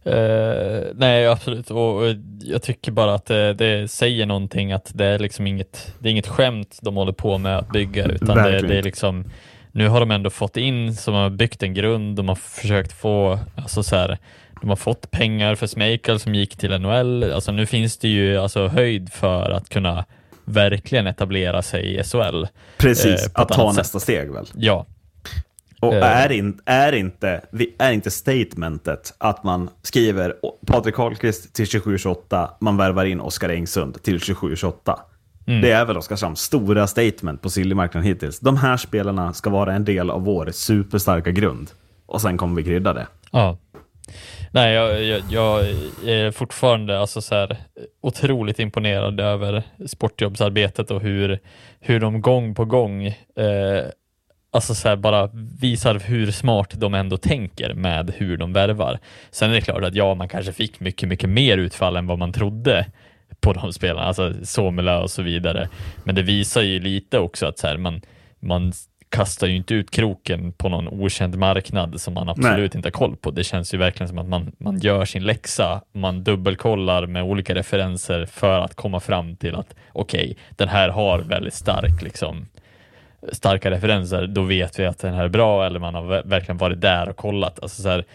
Eh, 0.03 0.83
nej, 0.95 1.27
absolut. 1.27 1.71
Och, 1.71 1.95
och 1.95 2.15
jag 2.43 2.61
tycker 2.61 2.91
bara 2.91 3.13
att 3.13 3.25
det, 3.25 3.53
det 3.53 3.91
säger 3.91 4.25
någonting 4.25 4.71
att 4.71 4.91
det 4.93 5.05
är 5.05 5.19
liksom 5.19 5.47
inget, 5.47 5.93
det 5.99 6.09
är 6.09 6.11
inget 6.11 6.27
skämt 6.27 6.79
de 6.81 6.95
håller 6.95 7.11
på 7.11 7.37
med 7.37 7.57
att 7.57 7.69
bygga, 7.69 8.05
utan 8.05 8.37
det, 8.37 8.61
det 8.61 8.77
är 8.77 8.83
liksom, 8.83 9.25
nu 9.71 9.87
har 9.87 9.99
de 9.99 10.11
ändå 10.11 10.29
fått 10.29 10.57
in, 10.57 10.95
som 10.95 11.13
har 11.13 11.29
byggt 11.29 11.63
en 11.63 11.73
grund, 11.73 12.15
de 12.15 12.27
har 12.27 12.35
försökt 12.35 12.93
få, 12.93 13.39
alltså 13.55 13.83
så 13.83 13.95
här, 13.95 14.17
de 14.61 14.69
har 14.69 14.75
fått 14.75 15.11
pengar 15.11 15.55
för 15.55 15.67
Schmeichel 15.67 16.19
som 16.19 16.35
gick 16.35 16.55
till 16.55 16.79
NHL, 16.79 17.31
alltså 17.33 17.51
nu 17.51 17.65
finns 17.65 17.97
det 17.97 18.07
ju 18.07 18.37
alltså 18.37 18.67
höjd 18.67 19.13
för 19.13 19.51
att 19.51 19.69
kunna 19.69 20.05
verkligen 20.45 21.07
etablera 21.07 21.61
sig 21.61 21.95
i 21.99 22.03
SHL. 22.03 22.45
Precis, 22.77 23.25
Eh, 23.25 23.31
att 23.41 23.49
ta 23.49 23.71
nästa 23.71 23.99
steg 23.99 24.31
väl? 24.31 24.47
Ja, 24.55 24.85
Och 25.79 25.93
Eh. 25.93 26.23
är, 26.23 26.31
in, 26.31 26.59
är, 26.65 26.91
inte, 26.93 27.41
är 27.77 27.91
inte 27.91 28.11
statementet 28.11 29.13
att 29.17 29.43
man 29.43 29.69
skriver 29.81 30.33
Patrik 30.67 30.95
Karlqvist 30.95 31.53
till 31.53 31.65
27-28, 31.65 32.49
man 32.59 32.77
värvar 32.77 33.05
in 33.05 33.21
Oskar 33.21 33.49
Engsund 33.49 34.03
till 34.03 34.17
27-28. 34.17 34.99
Mm. 35.47 35.61
Det 35.61 35.71
är 35.71 35.85
väl 35.85 35.97
Oskarshamns 35.97 36.41
stora 36.41 36.87
statement 36.87 37.41
på 37.41 37.49
sillymarknaden 37.49 38.07
hittills. 38.07 38.39
De 38.39 38.57
här 38.57 38.77
spelarna 38.77 39.33
ska 39.33 39.49
vara 39.49 39.73
en 39.73 39.85
del 39.85 40.09
av 40.09 40.23
vår 40.23 40.49
superstarka 40.51 41.31
grund. 41.31 41.71
Och 42.05 42.21
sen 42.21 42.37
kommer 42.37 42.55
vi 42.55 42.63
krydda 42.63 42.93
det. 42.93 43.07
Ja. 43.31 43.57
Nej, 44.53 44.73
jag, 44.73 45.03
jag, 45.03 45.21
jag 45.29 45.69
är 46.05 46.31
fortfarande 46.31 46.99
alltså 46.99 47.21
så 47.21 47.35
här, 47.35 47.57
otroligt 48.01 48.59
imponerad 48.59 49.19
över 49.19 49.63
sportjobbsarbetet 49.85 50.91
och 50.91 51.01
hur, 51.01 51.39
hur 51.79 51.99
de 51.99 52.21
gång 52.21 52.55
på 52.55 52.65
gång 52.65 53.05
eh, 53.35 53.85
alltså 54.51 54.75
så 54.75 54.89
här, 54.89 54.95
bara 54.95 55.29
visar 55.61 55.99
hur 55.99 56.31
smart 56.31 56.71
de 56.71 56.93
ändå 56.93 57.17
tänker 57.17 57.73
med 57.73 58.13
hur 58.17 58.37
de 58.37 58.53
värvar. 58.53 58.99
Sen 59.31 59.49
är 59.49 59.53
det 59.53 59.61
klart 59.61 59.83
att 59.83 59.95
ja, 59.95 60.15
man 60.15 60.27
kanske 60.27 60.53
fick 60.53 60.79
mycket, 60.79 61.09
mycket 61.09 61.29
mer 61.29 61.57
utfall 61.57 61.95
än 61.95 62.07
vad 62.07 62.19
man 62.19 62.33
trodde 62.33 62.85
på 63.39 63.53
de 63.53 63.73
spelarna, 63.73 64.07
alltså 64.07 64.33
Somela 64.43 65.01
och 65.01 65.11
så 65.11 65.21
vidare. 65.21 65.69
Men 66.03 66.15
det 66.15 66.21
visar 66.21 66.61
ju 66.61 66.79
lite 66.79 67.19
också 67.19 67.45
att 67.45 67.59
så 67.59 67.67
här, 67.67 67.77
man, 67.77 68.01
man 68.39 68.73
kastar 69.11 69.47
ju 69.47 69.55
inte 69.55 69.73
ut 69.73 69.91
kroken 69.91 70.51
på 70.51 70.69
någon 70.69 70.87
okänd 70.87 71.37
marknad 71.37 72.01
som 72.01 72.13
man 72.13 72.29
absolut 72.29 72.75
inte 72.75 72.87
har 72.87 72.91
koll 72.91 73.15
på. 73.15 73.31
Det 73.31 73.43
känns 73.43 73.73
ju 73.73 73.77
verkligen 73.77 74.07
som 74.07 74.17
att 74.17 74.27
man, 74.27 74.51
man 74.57 74.79
gör 74.79 75.05
sin 75.05 75.23
läxa, 75.23 75.81
man 75.91 76.23
dubbelkollar 76.23 77.05
med 77.05 77.23
olika 77.23 77.55
referenser 77.55 78.25
för 78.25 78.59
att 78.59 78.75
komma 78.75 78.99
fram 78.99 79.35
till 79.35 79.55
att 79.55 79.75
okej, 79.93 80.37
den 80.49 80.67
här 80.69 80.89
har 80.89 81.19
väldigt 81.19 81.53
stark 81.53 82.01
liksom 82.01 82.47
starka 83.31 83.71
referenser, 83.71 84.27
då 84.27 84.41
vet 84.41 84.79
vi 84.79 84.85
att 84.85 84.99
den 84.99 85.13
här 85.13 85.23
är 85.23 85.29
bra 85.29 85.65
eller 85.65 85.79
man 85.79 85.95
har 85.95 86.03
ver- 86.03 86.27
verkligen 86.27 86.57
varit 86.57 86.81
där 86.81 87.09
och 87.09 87.15
kollat. 87.15 87.59
Alltså 87.61 87.81
så 87.81 87.89
här, 87.89 88.05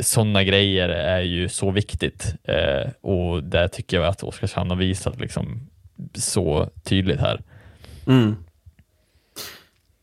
sådana 0.00 0.44
grejer 0.44 0.88
är 0.88 1.20
ju 1.20 1.48
så 1.48 1.70
viktigt 1.70 2.34
eh, 2.44 2.90
och 3.00 3.42
det 3.42 3.68
tycker 3.68 3.96
jag 3.96 4.06
att 4.06 4.22
Oskarshamn 4.22 4.70
har 4.70 4.76
visat 4.76 5.20
liksom 5.20 5.68
så 6.14 6.68
tydligt 6.84 7.20
här. 7.20 7.40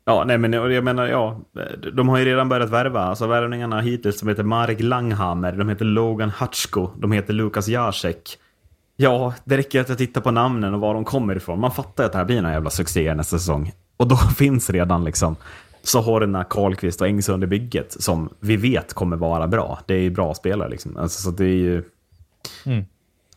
Ja, 0.10 0.24
nej 0.24 0.38
men 0.38 0.53
jag 0.53 0.84
menar, 0.84 1.07
ja, 1.07 1.41
de 1.93 2.10
har 2.10 2.18
ju 2.18 2.26
redan 2.26 2.49
börjat 2.49 2.70
värva. 2.70 3.01
Alltså 3.01 3.28
värvningarna 3.28 3.82
hittills, 3.82 4.20
de 4.20 4.30
heter 4.30 4.43
Marek 4.43 4.80
Langhammer, 4.80 5.51
de 5.51 5.70
heter 5.70 5.86
Logan 5.86 6.32
Hutchko, 6.39 6.89
de 6.97 7.12
heter 7.12 7.34
Lukas 7.34 7.68
Jacek. 7.68 8.38
Ja, 8.95 9.34
det 9.43 9.57
räcker 9.57 9.82
att 9.82 9.89
jag 9.89 9.97
tittar 9.97 10.22
på 10.22 10.32
namnen 10.32 10.74
och 10.74 10.80
var 10.80 10.93
de 10.93 11.05
kommer 11.05 11.36
ifrån. 11.36 11.60
Man 11.60 11.72
fattar 11.72 12.03
ju 12.03 12.05
att 12.05 12.12
det 12.12 12.18
här 12.18 12.26
blir 12.26 12.38
en 12.38 12.51
jävla 12.51 12.70
succé 12.70 13.14
nästa 13.14 13.38
säsong. 13.38 13.72
Och 13.97 14.07
då 14.07 14.16
finns 14.38 14.70
redan 14.70 15.03
liksom 15.03 15.36
Sohorna, 15.84 16.43
Karlqvist 16.43 17.01
och 17.01 17.07
Engsund 17.07 17.43
i 17.43 17.47
bygget 17.47 18.01
som 18.01 18.30
vi 18.39 18.57
vet 18.57 18.93
kommer 18.93 19.18
vara 19.18 19.47
bra. 19.47 19.80
Det 19.86 19.93
är 19.93 20.01
ju 20.01 20.10
bra 20.10 20.34
spelare 20.34 20.70
liksom. 20.70 20.97
Alltså, 20.97 21.22
så 21.22 21.32
det 21.32 21.45
är 21.45 21.47
ju... 21.47 21.84
Mm. 22.66 22.86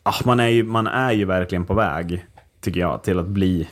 Ah, 0.03 0.25
man, 0.25 0.39
är 0.39 0.47
ju, 0.47 0.63
man 0.63 0.87
är 0.87 1.11
ju 1.11 1.25
verkligen 1.25 1.65
på 1.65 1.73
väg, 1.73 2.25
tycker 2.61 2.79
jag, 2.79 3.03
till 3.03 3.19
att 3.19 3.27
bli 3.27 3.67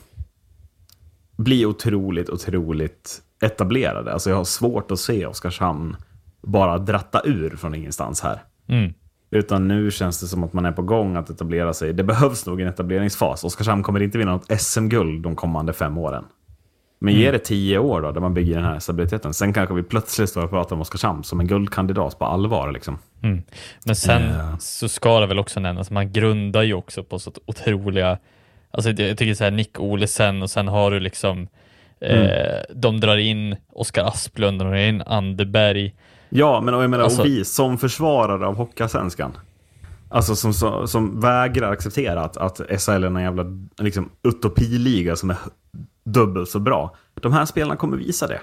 bli 1.43 1.65
otroligt, 1.65 2.29
otroligt 2.29 3.21
etablerade. 3.43 4.13
Alltså 4.13 4.29
jag 4.29 4.37
har 4.37 4.43
svårt 4.43 4.91
att 4.91 4.99
se 4.99 5.25
Oskarshamn 5.25 5.95
bara 6.41 6.77
dratta 6.77 7.21
ur 7.25 7.55
från 7.55 7.75
ingenstans 7.75 8.21
här. 8.21 8.39
Mm. 8.67 8.93
Utan 9.31 9.67
nu 9.67 9.91
känns 9.91 10.21
det 10.21 10.27
som 10.27 10.43
att 10.43 10.53
man 10.53 10.65
är 10.65 10.71
på 10.71 10.81
gång 10.81 11.15
att 11.15 11.29
etablera 11.29 11.73
sig. 11.73 11.93
Det 11.93 12.03
behövs 12.03 12.45
nog 12.45 12.61
en 12.61 12.67
etableringsfas. 12.67 13.43
Oskarshamn 13.43 13.83
kommer 13.83 14.01
inte 14.01 14.17
vinna 14.17 14.31
något 14.31 14.61
SM-guld 14.61 15.23
de 15.23 15.35
kommande 15.35 15.73
fem 15.73 15.97
åren. 15.97 16.23
Men 17.03 17.13
ge 17.13 17.31
det 17.31 17.39
tio 17.39 17.77
år 17.79 18.01
då, 18.01 18.11
där 18.11 18.21
man 18.21 18.33
bygger 18.33 18.55
den 18.55 18.65
här 18.65 18.79
stabiliteten. 18.79 19.33
Sen 19.33 19.53
kanske 19.53 19.75
vi 19.75 19.83
plötsligt 19.83 20.29
står 20.29 20.43
och 20.43 20.49
pratar 20.49 20.75
om 20.75 20.81
Oskarshamn 20.81 21.23
som 21.23 21.39
en 21.39 21.47
guldkandidat 21.47 22.19
på 22.19 22.25
allvar. 22.25 22.71
Liksom. 22.71 22.97
Mm. 23.23 23.41
Men 23.85 23.95
sen 23.95 24.21
Eh. 24.21 24.57
så 24.57 24.89
ska 24.89 25.19
det 25.19 25.27
väl 25.27 25.39
också 25.39 25.59
nämnas, 25.59 25.91
man 25.91 26.11
grundar 26.11 26.63
ju 26.63 26.73
också 26.73 27.03
på 27.03 27.19
så 27.19 27.31
otroliga, 27.45 28.17
alltså 28.71 28.89
jag 28.91 29.17
tycker 29.17 29.33
så 29.33 29.43
här 29.43 29.51
Nick 29.51 29.79
Olesen 29.79 30.41
och 30.41 30.49
sen 30.49 30.67
har 30.67 30.91
du 30.91 30.99
liksom, 30.99 31.47
Mm. 32.03 32.17
eh, 32.25 32.61
de 32.75 32.99
drar 32.99 33.17
in 33.17 33.55
Oskar 33.73 34.03
Asplund, 34.05 34.59
de 34.59 34.67
drar 34.67 34.75
in 34.77 35.01
Anderberg. 35.01 35.95
Ja, 36.29 36.61
men 36.61 36.73
jag 36.73 36.89
menar, 36.89 37.03
Alltså- 37.03 37.21
och 37.21 37.25
vi 37.27 37.45
som 37.45 37.77
försvarare 37.77 38.45
av 38.47 38.55
Hockeyallsvenskan. 38.55 39.31
Alltså 40.09 40.35
som, 40.35 40.53
som, 40.53 40.87
som 40.87 41.19
vägrar 41.19 41.71
acceptera 41.71 42.21
att, 42.21 42.37
att 42.37 42.57
SHL 42.81 42.91
är 43.03 43.07
en 43.07 43.15
jävla 43.23 43.45
liksom, 43.81 44.09
utopiliga 44.23 45.15
som 45.15 45.29
är 45.29 45.37
dubbelt 46.03 46.49
så 46.49 46.59
bra. 46.59 46.95
De 47.21 47.33
här 47.33 47.45
spelarna 47.45 47.75
kommer 47.75 47.97
visa 47.97 48.27
det. 48.27 48.39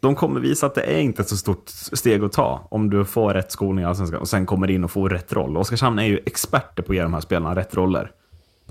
De 0.00 0.14
kommer 0.14 0.40
visa 0.40 0.66
att 0.66 0.74
det 0.74 0.82
är 0.82 1.00
inte 1.00 1.22
ett 1.22 1.28
så 1.28 1.36
stort 1.36 1.68
steg 1.68 2.24
att 2.24 2.32
ta 2.32 2.66
om 2.70 2.90
du 2.90 3.04
får 3.04 3.34
rätt 3.34 3.52
skolning 3.52 3.84
i 3.84 3.86
Allsvenskan 3.88 4.20
och 4.20 4.28
sen 4.28 4.46
kommer 4.46 4.70
in 4.70 4.84
och 4.84 4.90
får 4.90 5.10
rätt 5.10 5.32
roll. 5.32 5.56
Oskarshamn 5.56 5.98
är 5.98 6.04
ju 6.04 6.20
experter 6.26 6.82
på 6.82 6.92
att 6.92 6.96
ge 6.96 7.02
de 7.02 7.14
här 7.14 7.20
spelarna 7.20 7.54
rätt 7.56 7.74
roller. 7.76 8.10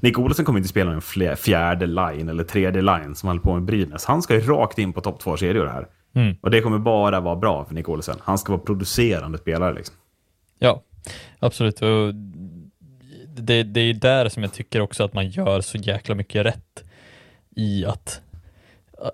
Nick 0.01 0.19
Olsson 0.19 0.45
kommer 0.45 0.59
inte 0.59 0.69
spela 0.69 0.91
en 0.91 1.01
fjärde 1.37 1.85
line 1.85 2.29
eller 2.29 2.43
tredje 2.43 2.81
line 2.81 3.15
som 3.15 3.27
håller 3.27 3.41
på 3.41 3.53
med 3.53 3.63
Brynäs. 3.63 4.05
Han 4.05 4.21
ska 4.21 4.33
ju 4.35 4.41
rakt 4.41 4.79
in 4.79 4.93
på 4.93 5.01
topp 5.01 5.19
två 5.19 5.37
kedjor 5.37 5.65
här. 5.65 5.87
Mm. 6.15 6.35
Och 6.41 6.51
det 6.51 6.61
kommer 6.61 6.79
bara 6.79 7.19
vara 7.19 7.35
bra 7.35 7.65
för 7.65 7.73
Nick 7.73 7.89
Olsson. 7.89 8.15
Han 8.23 8.37
ska 8.37 8.51
vara 8.51 8.61
producerande 8.61 9.37
spelare 9.37 9.73
liksom. 9.73 9.95
Ja, 10.59 10.83
absolut. 11.39 11.81
Och 11.81 12.13
det, 13.27 13.63
det 13.63 13.79
är 13.79 13.85
ju 13.85 13.93
där 13.93 14.29
som 14.29 14.43
jag 14.43 14.53
tycker 14.53 14.81
också 14.81 15.03
att 15.03 15.13
man 15.13 15.29
gör 15.29 15.61
så 15.61 15.77
jäkla 15.77 16.15
mycket 16.15 16.45
rätt 16.45 16.83
i 17.55 17.85
att, 17.85 18.21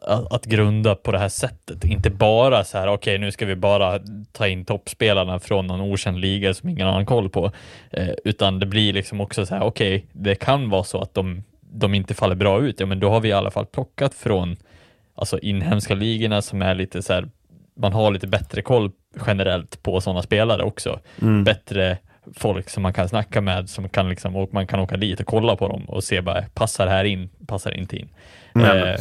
att, 0.02 0.34
att 0.34 0.46
grunda 0.46 0.96
på 0.96 1.12
det 1.12 1.20
här 1.20 1.30
sättet. 1.30 1.86
Inte 1.86 2.10
bara 2.10 2.64
så 2.64 2.78
här, 2.78 2.88
okej 2.88 3.18
nu 3.18 3.32
ska 3.32 3.46
vi 3.46 3.56
bara 3.56 4.00
ta 4.32 4.48
in 4.48 4.66
toppspelarna 4.66 5.40
från 5.40 5.68
någon 5.68 5.82
okänd 5.82 6.20
liga 6.20 6.54
som 6.54 6.70
ingen 6.70 6.88
annan 6.88 7.06
koll 7.06 7.30
på. 7.30 7.52
Eh, 7.92 8.10
utan 8.24 8.60
det 8.60 8.66
blir 8.66 8.94
liksom 8.94 9.22
också 9.22 9.46
så 9.46 9.56
här, 9.56 9.64
okej, 9.64 10.06
det 10.12 10.36
kan 10.36 10.70
vara 10.70 10.84
så 10.84 11.02
att 11.02 11.14
de, 11.14 11.44
de 11.62 11.94
inte 11.94 12.14
faller 12.14 12.36
bra 12.36 12.62
ut. 12.62 12.80
Ja, 12.80 12.86
men 12.86 13.00
då 13.00 13.10
har 13.10 13.20
vi 13.20 13.30
i 13.30 13.34
alla 13.34 13.52
fall 13.52 13.66
plockat 13.66 14.14
från 14.14 14.56
alltså 15.16 15.40
inhemska 15.40 15.96
ligorna 15.96 16.42
som 16.42 16.62
är 16.62 16.76
lite 16.76 17.02
så 17.02 17.14
här, 17.14 17.28
man 17.76 17.94
har 17.94 18.12
lite 18.12 18.28
bättre 18.28 18.62
koll 18.62 18.92
generellt 19.28 19.84
på 19.84 20.02
sådana 20.02 20.22
spelare 20.22 20.64
också. 20.64 21.00
Bättre 21.44 21.98
folk 22.36 22.70
som 22.70 22.84
man 22.84 22.94
kan 22.94 23.10
snacka 23.10 23.42
med, 23.42 23.70
som 23.70 23.90
kan 23.90 24.10
liksom, 24.10 24.36
och 24.36 24.54
man 24.54 24.68
kan 24.68 24.80
åka 24.80 24.98
dit 24.98 25.20
och 25.20 25.26
kolla 25.26 25.56
på 25.56 25.68
dem 25.68 25.86
och 25.86 26.04
se 26.04 26.22
bara, 26.22 26.42
passar 26.54 26.86
det 26.86 26.92
här 26.92 27.04
in, 27.04 27.30
passar 27.48 27.72
det 27.72 27.78
inte 27.78 27.98
in? 27.98 28.10
Men 28.54 28.84
Eh. 28.84 28.96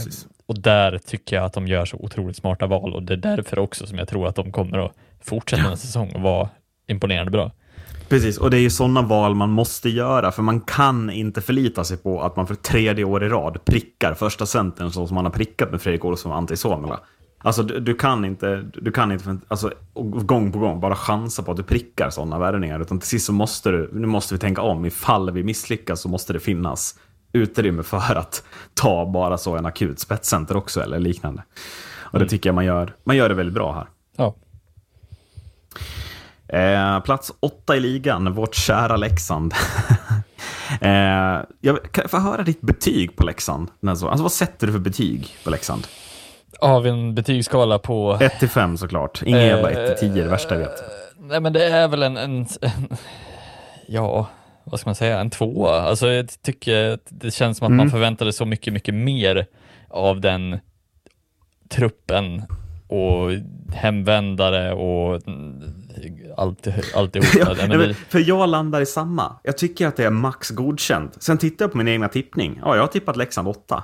Och 0.52 0.60
där 0.60 0.98
tycker 0.98 1.36
jag 1.36 1.44
att 1.44 1.52
de 1.52 1.66
gör 1.66 1.84
så 1.84 1.96
otroligt 1.96 2.36
smarta 2.36 2.66
val 2.66 2.94
och 2.94 3.02
det 3.02 3.12
är 3.12 3.16
därför 3.16 3.58
också 3.58 3.86
som 3.86 3.98
jag 3.98 4.08
tror 4.08 4.26
att 4.26 4.36
de 4.36 4.52
kommer 4.52 4.78
att 4.78 4.92
fortsätta 5.22 5.70
en 5.70 5.76
säsong 5.76 6.12
och 6.14 6.20
vara 6.20 6.48
imponerande 6.86 7.30
bra. 7.30 7.52
Precis, 8.08 8.38
och 8.38 8.50
det 8.50 8.58
är 8.58 8.60
ju 8.60 8.70
sådana 8.70 9.02
val 9.02 9.34
man 9.34 9.50
måste 9.50 9.88
göra, 9.88 10.32
för 10.32 10.42
man 10.42 10.60
kan 10.60 11.10
inte 11.10 11.40
förlita 11.40 11.84
sig 11.84 11.96
på 11.96 12.22
att 12.22 12.36
man 12.36 12.46
för 12.46 12.54
tredje 12.54 13.04
år 13.04 13.24
i 13.24 13.28
rad 13.28 13.64
prickar 13.64 14.14
första 14.14 14.46
centern 14.46 14.90
så 14.90 15.06
som 15.06 15.14
man 15.14 15.24
har 15.24 15.32
prickat 15.32 15.70
med 15.70 15.82
Fredrik 15.82 16.04
Olsson 16.04 16.32
och 16.32 16.38
Antti 16.38 16.56
Suomela. 16.56 17.00
Alltså 17.38 17.62
du, 17.62 17.80
du 17.80 17.94
kan 17.94 18.24
inte, 18.24 18.64
du 18.74 18.92
kan 18.92 19.12
inte 19.12 19.38
alltså, 19.48 19.72
gång 19.94 20.52
på 20.52 20.58
gång 20.58 20.80
bara 20.80 20.96
chansa 20.96 21.42
på 21.42 21.50
att 21.50 21.56
du 21.56 21.62
prickar 21.62 22.10
sådana 22.10 22.38
värvningar. 22.38 22.80
Utan 22.80 22.98
till 22.98 23.08
sist 23.08 23.26
så 23.26 23.32
måste 23.32 23.70
du, 23.70 23.90
nu 23.92 24.06
måste 24.06 24.34
vi 24.34 24.38
tänka 24.38 24.62
om. 24.62 24.84
Ifall 24.84 25.30
vi 25.30 25.42
misslyckas 25.42 26.00
så 26.00 26.08
måste 26.08 26.32
det 26.32 26.40
finnas 26.40 26.98
utrymme 27.32 27.82
för 27.82 28.16
att 28.16 28.42
ta 28.74 29.06
bara 29.06 29.38
så 29.38 29.56
en 29.56 29.66
akut 29.66 30.00
spetscenter 30.00 30.56
också 30.56 30.82
eller 30.82 30.98
liknande. 30.98 31.42
Och 31.94 32.18
det 32.18 32.28
tycker 32.28 32.48
jag 32.48 32.54
man 32.54 32.64
gör, 32.64 32.94
man 33.04 33.16
gör 33.16 33.28
det 33.28 33.34
väldigt 33.34 33.54
bra 33.54 33.72
här. 33.72 33.86
Ja, 34.16 34.34
Eh, 36.52 37.00
plats 37.00 37.32
åtta 37.40 37.76
i 37.76 37.80
ligan, 37.80 38.32
vårt 38.34 38.54
kära 38.54 38.96
Leksand. 38.96 39.54
eh, 40.80 40.90
jag, 41.60 41.82
kan 41.92 42.02
jag 42.02 42.10
få 42.10 42.18
höra 42.18 42.42
ditt 42.42 42.60
betyg 42.60 43.16
på 43.16 43.24
Leksand? 43.24 43.68
Alltså, 43.86 44.06
vad 44.06 44.32
sätter 44.32 44.66
du 44.66 44.72
för 44.72 44.80
betyg 44.80 45.36
på 45.44 45.50
Leksand? 45.50 45.86
Har 46.60 46.80
vi 46.80 46.90
en 46.90 47.14
betygsskala 47.14 47.78
på... 47.78 48.18
1 48.20 48.38
till 48.38 48.48
5 48.48 48.76
såklart. 48.76 49.22
Ingen 49.22 49.46
jävla 49.46 49.70
1 49.70 49.98
till 49.98 50.10
10, 50.10 50.22
det 50.22 50.28
värsta 50.28 50.54
jag 50.54 50.60
vet. 50.60 50.84
Nej 51.18 51.40
men 51.40 51.52
det 51.52 51.64
är 51.64 51.88
väl 51.88 52.02
en, 52.02 52.16
en, 52.16 52.46
en 52.60 52.96
ja, 53.88 54.26
vad 54.64 54.80
ska 54.80 54.88
man 54.88 54.94
säga, 54.94 55.20
en 55.20 55.30
tvåa. 55.30 55.80
Alltså 55.80 56.08
jag 56.08 56.42
tycker 56.42 56.98
det 57.08 57.30
känns 57.30 57.58
som 57.58 57.66
att 57.66 57.72
man 57.72 57.90
förväntade 57.90 58.32
så 58.32 58.44
mycket, 58.44 58.72
mycket 58.72 58.94
mer 58.94 59.46
av 59.88 60.20
den 60.20 60.58
truppen 61.68 62.42
och 62.86 63.30
hemvändare 63.74 64.72
och 64.72 65.22
allt, 66.36 66.68
alltihopa. 66.94 67.66
Nej, 67.68 67.94
för 67.94 68.28
jag 68.28 68.48
landar 68.48 68.80
i 68.80 68.86
samma. 68.86 69.36
Jag 69.42 69.58
tycker 69.58 69.86
att 69.86 69.96
det 69.96 70.04
är 70.04 70.10
max 70.10 70.50
godkänt. 70.50 71.22
Sen 71.22 71.38
tittar 71.38 71.64
jag 71.64 71.72
på 71.72 71.78
min 71.78 71.88
egna 71.88 72.08
tippning. 72.08 72.60
Ja, 72.64 72.74
jag 72.74 72.82
har 72.82 72.88
tippat 72.88 73.16
Leksand 73.16 73.48
8. 73.48 73.82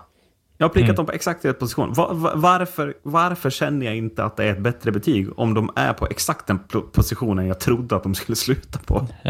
Jag 0.60 0.68
har 0.68 0.72
prickat 0.74 0.96
dem 0.96 1.06
på 1.06 1.12
exakt 1.12 1.44
rätt 1.44 1.58
position. 1.58 1.92
Va- 1.92 2.12
va- 2.12 2.32
varför, 2.34 2.94
varför 3.02 3.50
känner 3.50 3.86
jag 3.86 3.96
inte 3.96 4.24
att 4.24 4.36
det 4.36 4.44
är 4.44 4.52
ett 4.52 4.58
bättre 4.58 4.92
betyg 4.92 5.38
om 5.38 5.54
de 5.54 5.70
är 5.76 5.92
på 5.92 6.06
exakt 6.06 6.46
den 6.46 6.58
positionen 6.92 7.46
jag 7.46 7.60
trodde 7.60 7.96
att 7.96 8.02
de 8.02 8.14
skulle 8.14 8.36
sluta 8.46 8.78
på? 8.78 9.06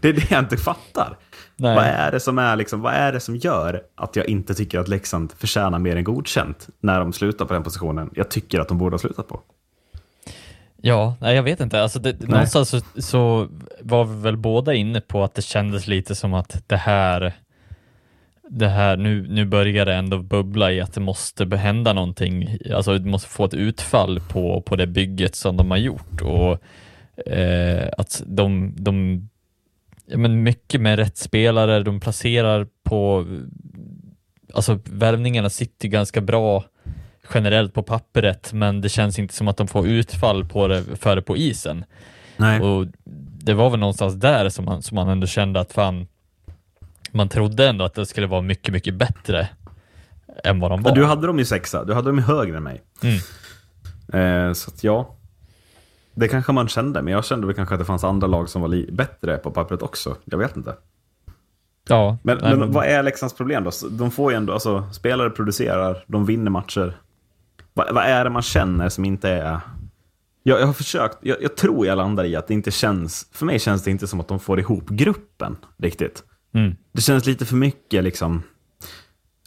det 0.00 0.08
är 0.08 0.12
det 0.12 0.30
jag 0.30 0.38
inte 0.40 0.56
fattar. 0.56 1.16
Nej. 1.56 1.74
Vad 1.76 1.84
är, 1.84 2.10
det 2.12 2.20
som 2.20 2.38
är 2.38 2.56
liksom, 2.56 2.80
vad 2.80 2.92
är 2.94 3.12
det 3.12 3.20
som 3.20 3.36
gör 3.36 3.82
att 3.96 4.16
jag 4.16 4.28
inte 4.28 4.54
tycker 4.54 4.78
att 4.78 4.88
Leksand 4.88 5.32
förtjänar 5.38 5.78
mer 5.78 5.96
än 5.96 6.04
godkänt 6.04 6.68
när 6.80 7.00
de 7.00 7.12
slutar 7.12 7.44
på 7.44 7.54
den 7.54 7.62
positionen 7.62 8.10
jag 8.14 8.30
tycker 8.30 8.60
att 8.60 8.68
de 8.68 8.78
borde 8.78 8.94
ha 8.94 8.98
slutat 8.98 9.28
på? 9.28 9.40
ja, 10.82 11.16
nej 11.20 11.36
jag 11.36 11.42
vet 11.42 11.60
inte. 11.60 11.82
Alltså 11.82 11.98
det, 11.98 12.28
någonstans 12.28 12.68
så, 12.68 12.80
så 12.98 13.48
var 13.80 14.04
vi 14.04 14.22
väl 14.22 14.36
båda 14.36 14.74
inne 14.74 15.00
på 15.00 15.24
att 15.24 15.34
det 15.34 15.42
kändes 15.42 15.86
lite 15.86 16.14
som 16.14 16.34
att 16.34 16.62
det 16.66 16.76
här 16.76 17.32
det 18.52 18.68
här, 18.68 18.96
nu, 18.96 19.26
nu 19.28 19.44
börjar 19.44 19.86
det 19.86 19.94
ändå 19.94 20.18
bubbla 20.18 20.72
i 20.72 20.80
att 20.80 20.94
det 20.94 21.00
måste 21.00 21.56
hända 21.56 21.92
någonting, 21.92 22.58
alltså 22.74 22.98
det 22.98 23.10
måste 23.10 23.28
få 23.28 23.44
ett 23.44 23.54
utfall 23.54 24.20
på, 24.20 24.62
på 24.62 24.76
det 24.76 24.86
bygget 24.86 25.34
som 25.34 25.56
de 25.56 25.70
har 25.70 25.78
gjort 25.78 26.20
och 26.20 26.62
eh, 27.32 27.88
att 27.98 28.22
de, 28.26 28.74
de 28.76 29.28
ja, 30.06 30.18
men 30.18 30.42
mycket 30.42 30.80
med 30.80 30.98
rätt 30.98 31.16
spelare, 31.16 31.82
de 31.82 32.00
placerar 32.00 32.66
på, 32.82 33.26
alltså 34.54 34.78
värvningarna 34.84 35.50
sitter 35.50 35.88
ganska 35.88 36.20
bra 36.20 36.64
generellt 37.34 37.74
på 37.74 37.82
pappret, 37.82 38.52
men 38.52 38.80
det 38.80 38.88
känns 38.88 39.18
inte 39.18 39.34
som 39.34 39.48
att 39.48 39.56
de 39.56 39.68
får 39.68 39.88
utfall 39.88 40.44
på 40.44 40.68
det, 40.68 40.84
för 40.96 41.16
det 41.16 41.22
på 41.22 41.36
isen. 41.36 41.84
Nej. 42.36 42.60
Och 42.60 42.86
det 43.42 43.54
var 43.54 43.70
väl 43.70 43.80
någonstans 43.80 44.14
där 44.14 44.48
som 44.48 44.64
man, 44.64 44.82
som 44.82 44.94
man 44.94 45.08
ändå 45.08 45.26
kände 45.26 45.60
att 45.60 45.72
fan, 45.72 46.06
man 47.12 47.28
trodde 47.28 47.68
ändå 47.68 47.84
att 47.84 47.94
det 47.94 48.06
skulle 48.06 48.26
vara 48.26 48.40
mycket, 48.40 48.72
mycket 48.74 48.94
bättre 48.94 49.48
än 50.44 50.60
vad 50.60 50.70
de 50.70 50.82
var. 50.82 50.94
Du 50.94 51.04
hade 51.04 51.26
dem 51.26 51.38
ju 51.38 51.44
sexa, 51.44 51.84
du 51.84 51.94
hade 51.94 52.08
dem 52.08 52.18
högre 52.18 52.56
än 52.56 52.62
mig. 52.62 52.82
Mm. 53.02 54.48
Eh, 54.48 54.52
så 54.52 54.70
att 54.70 54.84
ja, 54.84 55.16
det 56.14 56.28
kanske 56.28 56.52
man 56.52 56.68
kände, 56.68 57.02
men 57.02 57.12
jag 57.12 57.24
kände 57.24 57.46
väl 57.46 57.56
kanske 57.56 57.74
att 57.74 57.78
det 57.78 57.84
fanns 57.84 58.04
andra 58.04 58.26
lag 58.26 58.48
som 58.48 58.62
var 58.62 58.92
bättre 58.92 59.36
på 59.36 59.50
pappret 59.50 59.82
också. 59.82 60.16
Jag 60.24 60.38
vet 60.38 60.56
inte. 60.56 60.74
Ja, 61.88 62.18
Men, 62.22 62.38
nej, 62.42 62.56
men 62.56 62.72
vad 62.72 62.84
är 62.84 63.02
Leksands 63.02 63.34
problem 63.34 63.64
då? 63.64 63.70
De 63.90 64.10
får 64.10 64.32
ju 64.32 64.36
ändå, 64.36 64.52
alltså 64.52 64.88
spelare 64.92 65.30
producerar, 65.30 66.04
de 66.06 66.26
vinner 66.26 66.50
matcher. 66.50 66.96
Vad, 67.72 67.94
vad 67.94 68.04
är 68.04 68.24
det 68.24 68.30
man 68.30 68.42
känner 68.42 68.88
som 68.88 69.04
inte 69.04 69.28
är... 69.28 69.60
Jag, 70.42 70.60
jag 70.60 70.66
har 70.66 70.72
försökt, 70.72 71.18
jag, 71.20 71.42
jag 71.42 71.56
tror 71.56 71.86
jag 71.86 71.96
landar 71.96 72.24
i 72.24 72.36
att 72.36 72.46
det 72.46 72.54
inte 72.54 72.70
känns, 72.70 73.28
för 73.32 73.46
mig 73.46 73.58
känns 73.58 73.84
det 73.84 73.90
inte 73.90 74.06
som 74.06 74.20
att 74.20 74.28
de 74.28 74.40
får 74.40 74.60
ihop 74.60 74.88
gruppen 74.88 75.56
riktigt. 75.78 76.24
Mm. 76.54 76.76
Det 76.92 77.00
känns 77.00 77.26
lite 77.26 77.46
för 77.46 77.56
mycket 77.56 78.04
liksom, 78.04 78.42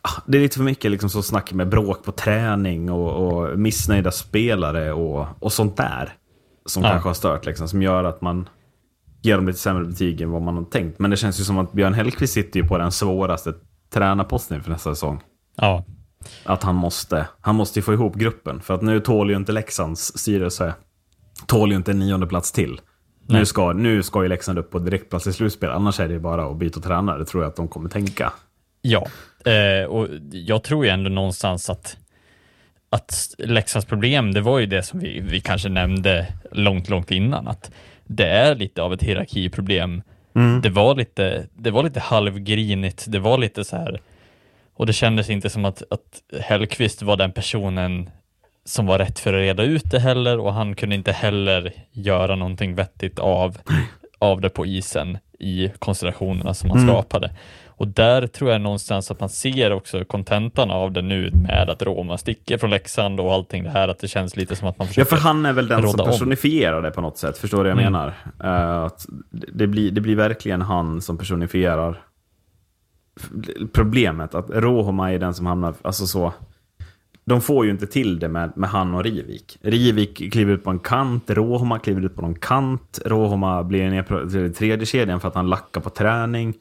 ah, 0.01 0.21
det 0.27 0.37
är 0.37 0.41
lite 0.41 0.57
för 0.57 0.63
mycket 0.63 0.91
liksom 0.91 1.09
så 1.09 1.23
snack 1.23 1.53
med 1.53 1.69
bråk 1.69 2.03
på 2.03 2.11
träning 2.11 2.91
och, 2.91 3.27
och 3.27 3.59
missnöjda 3.59 4.11
spelare 4.11 4.93
och, 4.93 5.27
och 5.39 5.53
sånt 5.53 5.77
där. 5.77 6.13
Som 6.65 6.83
Ja. 6.83 6.89
kanske 6.89 7.09
har 7.09 7.13
stört 7.13 7.45
liksom, 7.45 7.67
som 7.67 7.81
gör 7.81 8.03
att 8.03 8.21
man 8.21 8.49
ger 9.21 9.35
dem 9.35 9.47
lite 9.47 9.59
sämre 9.59 9.85
betyg 9.85 10.21
än 10.21 10.31
vad 10.31 10.41
man 10.41 10.55
har 10.57 10.63
tänkt. 10.63 10.99
Men 10.99 11.11
det 11.11 11.17
känns 11.17 11.39
ju 11.39 11.43
som 11.43 11.57
att 11.57 11.73
Björn 11.73 11.93
Hellkvist 11.93 12.33
sitter 12.33 12.59
ju 12.59 12.67
på 12.67 12.77
den 12.77 12.91
svåraste 12.91 13.53
tränarposten 13.93 14.63
för 14.63 14.71
nästa 14.71 14.95
säsong. 14.95 15.21
ja. 15.55 15.85
Att 16.45 16.63
han 16.63 16.75
måste, 16.75 17.27
han 17.41 17.55
måste 17.55 17.79
ju 17.79 17.83
få 17.83 17.93
ihop 17.93 18.15
gruppen. 18.15 18.61
För 18.61 18.73
att 18.73 18.81
nu 18.81 18.99
tål 18.99 19.29
ju 19.29 19.35
inte 19.35 19.51
Leksands 19.51 20.17
styrelse, 20.17 20.73
tål 21.47 21.69
ju 21.71 21.75
inte 21.75 21.91
en 21.91 21.99
nionde 21.99 22.27
plats 22.27 22.51
till. 22.51 22.81
Nu 23.27 23.45
ska, 23.45 23.73
nu 23.73 24.03
ska 24.03 24.23
ju 24.23 24.29
Leksand 24.29 24.59
upp 24.59 24.71
på 24.71 24.79
direktplats 24.79 25.27
i 25.27 25.33
slutspel, 25.33 25.69
annars 25.69 25.99
är 25.99 26.07
det 26.07 26.19
bara 26.19 26.45
att 26.45 26.57
byta 26.57 26.79
tränare, 26.79 27.19
det 27.19 27.25
tror 27.25 27.43
jag 27.43 27.49
att 27.49 27.55
de 27.55 27.67
kommer 27.67 27.89
tänka. 27.89 28.33
Ja, 28.81 29.07
eh, 29.51 29.85
och 29.85 30.07
jag 30.31 30.63
tror 30.63 30.85
ju 30.85 30.91
ändå 30.91 31.09
någonstans 31.09 31.69
att, 31.69 31.97
att 32.89 33.35
Leksands 33.37 33.85
problem, 33.85 34.33
det 34.33 34.41
var 34.41 34.59
ju 34.59 34.65
det 34.65 34.83
som 34.83 34.99
vi, 34.99 35.19
vi 35.19 35.41
kanske 35.41 35.69
nämnde 35.69 36.27
långt, 36.51 36.89
långt 36.89 37.11
innan, 37.11 37.47
att 37.47 37.71
det 38.03 38.27
är 38.27 38.55
lite 38.55 38.81
av 38.81 38.93
ett 38.93 39.03
hierarkiproblem. 39.03 40.01
Det, 40.61 40.69
var 40.69 40.95
lite, 40.95 41.47
det 41.53 41.71
var 41.71 41.83
lite 41.83 41.99
halvgrinigt, 41.99 43.05
det 43.07 43.19
var 43.19 43.37
lite 43.37 43.63
så 43.63 43.75
här, 43.75 44.01
och 44.75 44.85
det 44.85 44.93
kändes 44.93 45.29
inte 45.29 45.49
som 45.49 45.65
att, 45.65 45.83
att 45.89 46.41
Hellqvist 46.41 47.01
var 47.01 47.17
den 47.17 47.31
personen 47.31 48.09
som 48.65 48.85
var 48.85 48.97
rätt 48.99 49.19
för 49.19 49.33
att 49.33 49.39
reda 49.39 49.63
ut 49.63 49.91
det 49.91 49.99
heller 49.99 50.39
och 50.39 50.53
han 50.53 50.75
kunde 50.75 50.95
inte 50.95 51.11
heller 51.11 51.73
göra 51.91 52.35
någonting 52.35 52.75
vettigt 52.75 53.19
av, 53.19 53.57
av 54.19 54.41
det 54.41 54.49
på 54.49 54.65
isen 54.65 55.17
i 55.39 55.69
konstellationerna 55.79 56.53
som 56.53 56.69
han 56.69 56.87
skapade. 56.87 57.35
Och 57.67 57.87
där 57.87 58.27
tror 58.27 58.51
jag 58.51 58.61
någonstans 58.61 59.11
att 59.11 59.19
man 59.19 59.29
ser 59.29 59.71
också 59.73 60.05
kontentan 60.05 60.71
av 60.71 60.91
det 60.91 61.01
nu 61.01 61.31
med 61.33 61.69
att 61.69 61.81
Roma 61.81 62.17
sticker 62.17 62.57
från 62.57 62.69
Leksand 62.69 63.19
och 63.19 63.33
allting 63.33 63.63
det 63.63 63.69
här, 63.69 63.87
att 63.87 63.99
det 63.99 64.07
känns 64.07 64.35
lite 64.35 64.55
som 64.55 64.67
att 64.67 64.77
man 64.77 64.85
Ja, 64.85 64.89
försöker 64.89 65.09
för 65.15 65.23
han 65.23 65.45
är 65.45 65.53
väl 65.53 65.67
den 65.67 65.81
som 65.81 65.91
råda 65.91 66.03
om. 66.03 66.09
personifierar 66.09 66.81
det 66.81 66.91
på 66.91 67.01
något 67.01 67.17
sätt. 67.17 67.37
Förstår 67.37 67.63
du 67.63 67.69
vad 67.73 67.81
jag 67.83 67.87
Mm. 67.87 67.91
menar? 67.93 68.13
Eh, 68.43 68.83
att 68.83 69.05
det, 69.31 69.67
blir, 69.67 69.91
det 69.91 70.01
blir 70.01 70.15
verkligen 70.15 70.61
han 70.61 71.01
som 71.01 71.17
personifierar 71.17 72.01
problemet. 73.73 74.35
Att 74.35 74.49
Rohoma 74.49 75.11
är 75.13 75.19
den 75.19 75.33
som 75.33 75.45
hamnar, 75.45 75.73
alltså 75.81 76.07
så. 76.07 76.33
De 77.25 77.41
får 77.41 77.65
ju 77.65 77.71
inte 77.71 77.87
till 77.87 78.19
det 78.19 78.27
med, 78.27 78.53
med 78.55 78.69
han 78.69 78.93
och 78.93 79.03
Rivik. 79.03 79.57
Rivik 79.61 80.31
kliver 80.31 80.53
ut 80.53 80.63
på 80.63 80.69
en 80.69 80.79
kant, 80.79 81.29
Rohoma 81.29 81.79
kliver 81.79 82.01
ut 82.01 82.15
på 82.15 82.21
någon 82.21 82.35
kant. 82.35 82.99
Rohoma 83.05 83.63
blir 83.63 83.89
ner 83.89 84.29
till 84.29 84.53
tredje 84.53 84.85
kedjan 84.85 85.19
för 85.19 85.27
att 85.27 85.35
han 85.35 85.49
lackar 85.49 85.81
på 85.81 85.89
träning. 85.89 86.53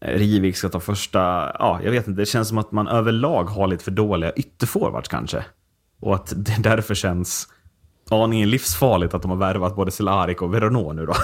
Eh, 0.00 0.18
Rivik 0.18 0.56
ska 0.56 0.68
ta 0.68 0.80
första, 0.80 1.18
ja, 1.58 1.80
jag 1.84 1.90
vet 1.90 2.08
inte, 2.08 2.20
det 2.20 2.26
känns 2.26 2.48
som 2.48 2.58
att 2.58 2.72
man 2.72 2.88
överlag 2.88 3.44
har 3.44 3.66
lite 3.66 3.84
för 3.84 3.90
dåliga 3.90 4.32
ytterforwards 4.32 5.08
kanske. 5.08 5.44
Och 6.00 6.14
att 6.14 6.32
det 6.36 6.56
därför 6.62 6.94
känns 6.94 7.48
aningen 8.10 8.50
livsfarligt 8.50 9.14
att 9.14 9.22
de 9.22 9.30
har 9.30 9.38
värvat 9.38 9.76
både 9.76 9.90
Cehlárik 9.90 10.42
och 10.42 10.54
Veronneau 10.54 10.92
nu 10.92 11.06
då. 11.06 11.14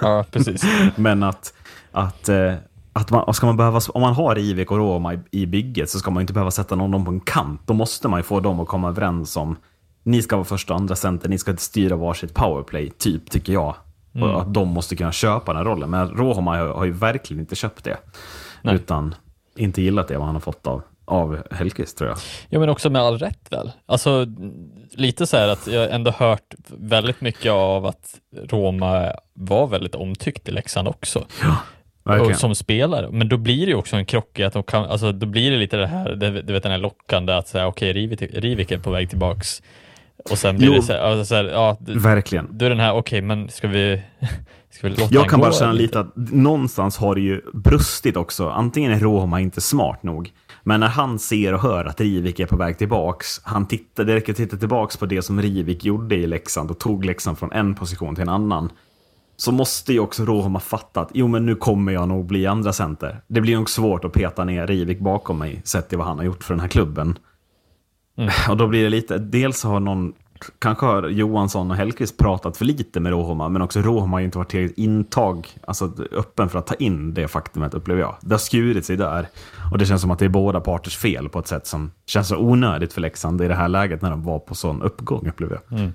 Ja, 0.00 0.24
precis. 0.30 0.62
Men 0.96 1.22
att, 1.22 1.54
att, 1.92 2.28
eh, 2.28 2.54
att 2.92 3.10
man, 3.10 3.34
ska 3.34 3.46
man 3.46 3.56
behöva, 3.56 3.80
om 3.94 4.02
man 4.02 4.14
har 4.14 4.34
Rivik 4.34 4.70
och 4.70 4.78
Roma 4.78 5.14
i, 5.14 5.18
i 5.30 5.46
bygget 5.46 5.90
så 5.90 5.98
ska 5.98 6.10
man 6.10 6.20
inte 6.20 6.32
behöva 6.32 6.50
sätta 6.50 6.74
någon 6.74 7.04
på 7.04 7.10
en 7.10 7.20
kant. 7.20 7.60
Då 7.66 7.74
måste 7.74 8.08
man 8.08 8.18
ju 8.18 8.22
få 8.22 8.40
dem 8.40 8.60
att 8.60 8.68
komma 8.68 8.88
överens 8.88 9.36
om 9.36 9.56
ni 10.02 10.22
ska 10.22 10.36
vara 10.36 10.44
första 10.44 10.74
och 10.74 10.80
andra 10.80 10.96
center, 10.96 11.28
ni 11.28 11.38
ska 11.38 11.56
styra 11.56 11.96
varsitt 11.96 12.34
powerplay, 12.34 12.90
typ, 12.90 13.30
tycker 13.30 13.52
jag. 13.52 13.74
Och 14.20 14.40
att 14.40 14.54
de 14.54 14.68
måste 14.68 14.96
kunna 14.96 15.12
köpa 15.12 15.52
den 15.52 15.64
rollen. 15.64 15.90
Men 15.90 16.08
Rohoma 16.08 16.58
har, 16.58 16.66
har 16.66 16.84
ju 16.84 16.92
verkligen 16.92 17.40
inte 17.40 17.56
köpt 17.56 17.84
det. 17.84 17.96
Nej. 18.62 18.74
Utan 18.74 19.14
inte 19.56 19.82
gillat 19.82 20.08
det 20.08 20.16
vad 20.16 20.26
han 20.26 20.34
har 20.34 20.40
fått 20.40 20.66
av, 20.66 20.82
av 21.04 21.42
Hellkvist, 21.50 21.98
tror 21.98 22.10
jag. 22.10 22.18
Ja, 22.48 22.60
men 22.60 22.68
också 22.68 22.90
med 22.90 23.02
all 23.02 23.18
rätt 23.18 23.52
väl. 23.52 23.72
Alltså, 23.86 24.26
lite 24.90 25.26
så 25.26 25.36
här 25.36 25.48
att 25.48 25.66
jag 25.66 25.90
ändå 25.90 26.10
hört 26.10 26.54
väldigt 26.68 27.20
mycket 27.20 27.52
av 27.52 27.86
att 27.86 28.14
Roma 28.48 29.12
var 29.34 29.66
väldigt 29.66 29.94
omtyckt 29.94 30.48
i 30.48 30.52
Leksand 30.52 30.88
också. 30.88 31.24
Verkligen. 32.04 32.38
Som 32.38 32.54
spelare. 32.54 33.08
Men 33.12 33.28
då 33.28 33.36
blir 33.36 33.66
det 33.66 33.70
ju 33.70 33.74
också 33.74 33.96
en 33.96 34.06
krock 34.06 34.40
att 34.40 34.52
de 34.52 34.62
kan, 34.62 34.84
alltså 34.84 35.12
då 35.12 35.26
blir 35.26 35.50
det 35.50 35.56
lite 35.56 35.76
det 35.76 35.86
här, 35.86 36.14
du 36.46 36.52
vet 36.52 36.62
den 36.62 36.72
här 36.72 36.78
lockande 36.78 37.32
att 37.32 37.48
säga 37.48 37.66
okej, 37.66 37.92
Rivik, 37.92 38.22
Rivik 38.22 38.70
är 38.70 38.78
på 38.78 38.90
väg 38.90 39.08
tillbaks. 39.10 39.62
Och 40.30 40.38
sen 40.38 40.56
blir 40.56 40.68
Jo. 40.68 40.74
det 40.74 40.82
så 40.82 40.92
här, 40.92 41.00
alltså, 41.00 41.24
så 41.24 41.34
här 41.34 41.44
ja, 41.44 41.76
Verkligen. 41.80 42.48
då 42.50 42.64
är 42.64 42.70
den 42.70 42.80
här, 42.80 42.94
okej, 42.94 43.22
men 43.22 43.48
ska 43.48 43.68
vi, 43.68 44.02
ska 44.70 44.88
vi 44.88 44.90
låta 44.90 45.14
Jag 45.14 45.28
kan 45.28 45.40
gå 45.40 45.46
bara 45.46 45.52
känna 45.52 45.72
lite 45.72 46.00
att 46.00 46.16
någonstans 46.16 46.96
har 46.96 47.14
det 47.14 47.20
ju 47.20 47.40
brustit 47.52 48.16
också. 48.16 48.48
Antingen 48.48 48.92
är 48.92 48.98
Roma 48.98 49.40
inte 49.40 49.60
smart 49.60 50.02
nog, 50.02 50.30
men 50.62 50.80
när 50.80 50.88
han 50.88 51.18
ser 51.18 51.54
och 51.54 51.60
hör 51.60 51.84
att 51.84 52.00
Rivik 52.00 52.40
är 52.40 52.46
på 52.46 52.56
väg 52.56 52.78
tillbaks, 52.78 53.40
han 53.44 53.66
tittar, 53.68 54.04
det 54.04 54.14
räcker 54.14 54.32
att 54.32 54.36
titta 54.36 54.56
tillbaks 54.56 54.96
på 54.96 55.06
det 55.06 55.22
som 55.22 55.42
Rivik 55.42 55.84
gjorde 55.84 56.14
i 56.14 56.26
Leksand 56.26 56.70
och 56.70 56.78
tog 56.78 57.04
Leksand 57.04 57.38
från 57.38 57.52
en 57.52 57.74
position 57.74 58.14
till 58.14 58.22
en 58.22 58.28
annan. 58.28 58.70
Så 59.42 59.52
måste 59.52 59.92
ju 59.92 60.00
också 60.00 60.24
Roma 60.24 60.60
fatta 60.60 61.00
att 61.00 61.10
jo 61.14 61.28
men 61.28 61.46
nu 61.46 61.54
kommer 61.54 61.92
jag 61.92 62.08
nog 62.08 62.26
bli 62.26 62.46
andra 62.46 62.72
center. 62.72 63.20
Det 63.26 63.40
blir 63.40 63.56
nog 63.56 63.70
svårt 63.70 64.04
att 64.04 64.12
peta 64.12 64.44
ner 64.44 64.66
Rivik 64.66 65.00
bakom 65.00 65.38
mig, 65.38 65.62
sett 65.64 65.88
till 65.88 65.98
vad 65.98 66.06
han 66.06 66.18
har 66.18 66.24
gjort 66.24 66.44
för 66.44 66.54
den 66.54 66.60
här 66.60 66.68
klubben. 66.68 67.18
Och 68.48 68.56
då 68.56 68.66
blir 68.66 68.84
det 68.84 68.90
lite, 68.90 69.18
dels 69.18 69.64
har 69.64 69.80
någon 69.80 70.12
kanske 70.58 70.86
har 70.86 71.08
Johansson 71.08 71.70
och 71.70 71.76
Hellkvist 71.76 72.18
pratat 72.18 72.56
för 72.56 72.64
lite 72.64 73.00
med 73.00 73.12
Rohoma, 73.12 73.48
men 73.48 73.62
också 73.62 73.80
Rohoma 73.80 74.14
har 74.16 74.20
ju 74.20 74.24
inte 74.24 74.38
varit 74.38 74.48
tillräckligt 74.48 74.78
intag, 74.78 75.48
alltså 75.66 75.92
öppen 76.12 76.48
för 76.48 76.58
att 76.58 76.66
ta 76.66 76.74
in 76.74 77.14
det 77.14 77.28
faktumet, 77.28 77.74
upplever 77.74 78.00
jag. 78.00 78.16
Det 78.20 78.34
har 78.34 78.38
skurit 78.38 78.86
sig 78.86 78.96
där. 78.96 79.28
Och 79.72 79.78
det 79.78 79.86
känns 79.86 80.00
som 80.00 80.10
att 80.10 80.18
det 80.18 80.24
är 80.24 80.28
båda 80.28 80.60
parters 80.60 80.96
fel 80.96 81.28
på 81.28 81.38
ett 81.38 81.48
sätt 81.48 81.66
som 81.66 81.90
känns 82.06 82.28
så 82.28 82.36
onödigt 82.36 82.92
för 82.92 83.00
Leksand 83.00 83.42
i 83.42 83.48
det 83.48 83.54
här 83.54 83.68
läget 83.68 84.02
när 84.02 84.10
de 84.10 84.22
var 84.22 84.38
på 84.38 84.54
sån 84.54 84.82
uppgång, 84.82 85.28
upplever 85.28 85.60
jag. 85.68 85.92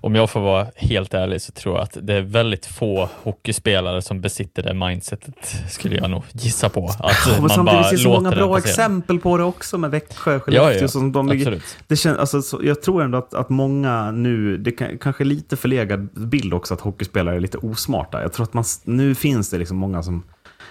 Om 0.00 0.14
jag 0.14 0.30
får 0.30 0.40
vara 0.40 0.66
helt 0.76 1.14
ärlig 1.14 1.42
så 1.42 1.52
tror 1.52 1.74
jag 1.74 1.82
att 1.82 1.98
det 2.02 2.14
är 2.14 2.22
väldigt 2.22 2.66
få 2.66 3.08
hockeyspelare 3.22 4.02
som 4.02 4.20
besitter 4.20 4.62
det 4.62 4.74
mindsetet, 4.74 5.56
skulle 5.68 5.96
jag 5.96 6.10
nog 6.10 6.22
gissa 6.32 6.68
på. 6.68 6.86
Att 6.86 6.98
Ja, 7.26 7.40
man 7.40 7.50
samtidigt 7.50 7.64
bara 7.80 7.84
finns 7.84 8.02
så 8.02 8.08
många 8.08 8.30
bra 8.30 8.58
exempel 8.58 9.18
på 9.20 9.36
det 9.36 9.44
också 9.44 9.78
med 9.78 9.90
Växjö, 9.90 10.32
Ja, 10.32 10.40
Skellefteå. 10.40 10.82
ja, 10.82 10.88
som 10.88 11.12
de 11.12 11.30
absolut. 11.30 11.62
det 11.86 11.96
känns, 11.96 12.18
alltså, 12.18 12.42
så, 12.42 12.60
jag 12.62 12.82
tror 12.82 13.02
ändå 13.02 13.18
att, 13.18 13.34
att 13.34 13.48
många 13.48 14.10
nu, 14.10 14.56
det 14.58 14.72
kan, 14.72 14.98
kanske 14.98 15.24
lite 15.24 15.56
förlegad 15.56 16.08
bild 16.28 16.54
också 16.54 16.74
att 16.74 16.80
hockeyspelare 16.80 17.36
är 17.36 17.40
lite 17.40 17.58
osmarta. 17.58 18.22
Jag 18.22 18.32
tror 18.32 18.44
att 18.44 18.54
man, 18.54 18.64
nu 18.84 19.14
finns 19.14 19.50
det 19.50 19.58
liksom 19.58 19.76
många 19.76 20.02
som 20.02 20.22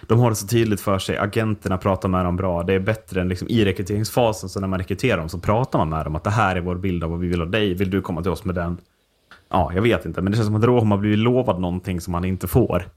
de 0.08 0.20
har 0.20 0.30
det 0.30 0.36
så 0.36 0.48
tydligt 0.48 0.82
för 0.82 1.00
sig, 1.00 1.18
agenterna 1.18 1.78
pratar 1.78 2.10
med 2.10 2.26
dem 2.26 2.36
bra. 2.36 2.64
Det 2.64 2.74
är 2.74 2.80
bättre 2.80 3.22
än 3.22 3.30
liksom 3.30 3.48
i 3.50 3.66
rekryteringsfasen, 3.66 4.50
så 4.50 4.60
när 4.60 4.68
man 4.68 4.80
rekryterar 4.80 5.18
dem 5.18 5.30
så 5.30 5.40
pratar 5.40 5.80
man 5.80 5.90
med 5.90 6.06
dem 6.06 6.16
att 6.16 6.24
det 6.24 6.30
här 6.30 6.56
är 6.56 6.62
vår 6.62 6.76
bild 6.76 7.04
av 7.04 7.10
vad 7.10 7.20
vi 7.20 7.28
vill 7.28 7.42
av 7.42 7.50
dig. 7.52 7.74
Vill 7.74 7.90
du 7.90 8.02
komma 8.02 8.22
till 8.22 8.32
oss 8.32 8.46
med 8.46 8.56
den? 8.56 8.78
Ja, 9.56 9.72
jag 9.76 9.82
vet 9.82 10.06
inte, 10.06 10.22
men 10.22 10.32
det 10.32 10.38
känns 10.38 10.48
som 10.48 10.56
att 10.56 10.64
Rohm 10.64 10.92
har 10.92 10.98
blivit 10.98 11.20
lovad 11.20 11.60
någonting 11.60 12.02
som 12.02 12.14
han 12.14 12.26
inte 12.26 12.48
får. 12.48 12.88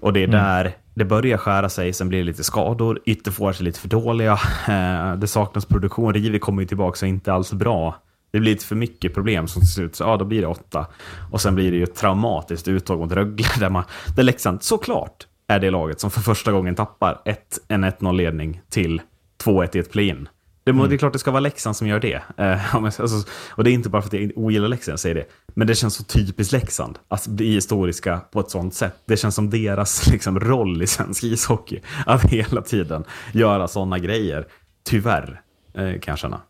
Och 0.00 0.12
det 0.12 0.22
är 0.22 0.26
där 0.26 0.76
det 0.94 1.04
börjar 1.04 1.38
skära 1.38 1.68
sig, 1.68 1.92
sen 1.92 2.08
blir 2.08 2.18
det 2.18 2.24
lite 2.24 2.44
skador, 2.44 3.00
ytterforwards 3.04 3.60
är 3.60 3.64
lite 3.64 3.80
för 3.80 3.88
dåliga, 3.88 4.32
eh, 4.68 5.14
det 5.16 5.26
saknas 5.26 5.66
produktion, 5.66 6.14
Rivi 6.14 6.38
kommer 6.38 6.62
ju 6.62 6.68
tillbaka 6.68 7.06
och 7.06 7.08
inte 7.08 7.32
alls 7.32 7.52
bra. 7.52 7.96
Det 8.30 8.40
blir 8.40 8.50
lite 8.50 8.66
för 8.66 8.76
mycket 8.76 9.14
problem 9.14 9.48
som 9.48 9.60
till 9.60 9.70
slut, 9.70 9.96
så 9.96 10.04
ja 10.04 10.16
då 10.16 10.24
blir 10.24 10.40
det 10.40 10.46
åtta. 10.46 10.86
Och 11.32 11.40
sen 11.40 11.54
blir 11.54 11.70
det 11.70 11.76
ju 11.76 11.82
ett 11.82 11.94
traumatiskt 11.94 12.68
uttåg 12.68 12.98
mot 12.98 13.12
Rögle, 13.12 13.46
där, 13.58 13.70
man, 13.70 13.84
där 14.16 14.22
Leksand 14.22 14.62
såklart 14.62 15.26
är 15.48 15.60
det 15.60 15.70
laget 15.70 16.00
som 16.00 16.10
för 16.10 16.20
första 16.20 16.52
gången 16.52 16.74
tappar 16.74 17.22
ett, 17.24 17.58
en 17.68 17.84
1-0-ledning 17.84 18.60
till 18.70 19.00
2-1 19.44 19.76
i 19.76 19.78
ett 19.78 19.92
play-in. 19.92 20.28
Det, 20.64 20.72
må, 20.72 20.86
det 20.86 20.94
är 20.94 20.98
klart 20.98 21.12
det 21.12 21.18
ska 21.18 21.30
vara 21.30 21.40
Leksand 21.40 21.76
som 21.76 21.86
gör 21.86 22.00
det. 22.00 22.22
Eh, 22.36 22.74
alltså, 22.84 23.24
och 23.50 23.64
det 23.64 23.70
är 23.70 23.72
inte 23.72 23.88
bara 23.88 24.02
för 24.02 24.08
att 24.08 24.22
jag 24.22 24.32
ogillar 24.36 24.68
Leksand 24.68 24.92
jag 24.92 25.00
säger 25.00 25.14
det. 25.14 25.24
Men 25.54 25.66
det 25.66 25.74
känns 25.74 25.94
så 25.94 26.04
typiskt 26.04 26.52
Leksand 26.52 26.98
att 27.08 27.26
bli 27.26 27.54
historiska 27.54 28.20
på 28.32 28.40
ett 28.40 28.50
sånt 28.50 28.74
sätt. 28.74 28.94
Det 29.04 29.16
känns 29.16 29.34
som 29.34 29.50
deras 29.50 30.06
liksom, 30.12 30.40
roll 30.40 30.82
i 30.82 30.86
svensk 30.86 31.24
ishockey. 31.24 31.80
Att 32.06 32.24
hela 32.24 32.62
tiden 32.62 33.04
göra 33.32 33.68
sådana 33.68 33.98
grejer. 33.98 34.46
Tyvärr, 34.84 35.40
eh, 35.74 35.98
kan 36.00 36.12
jag 36.12 36.18
känna. 36.18 36.40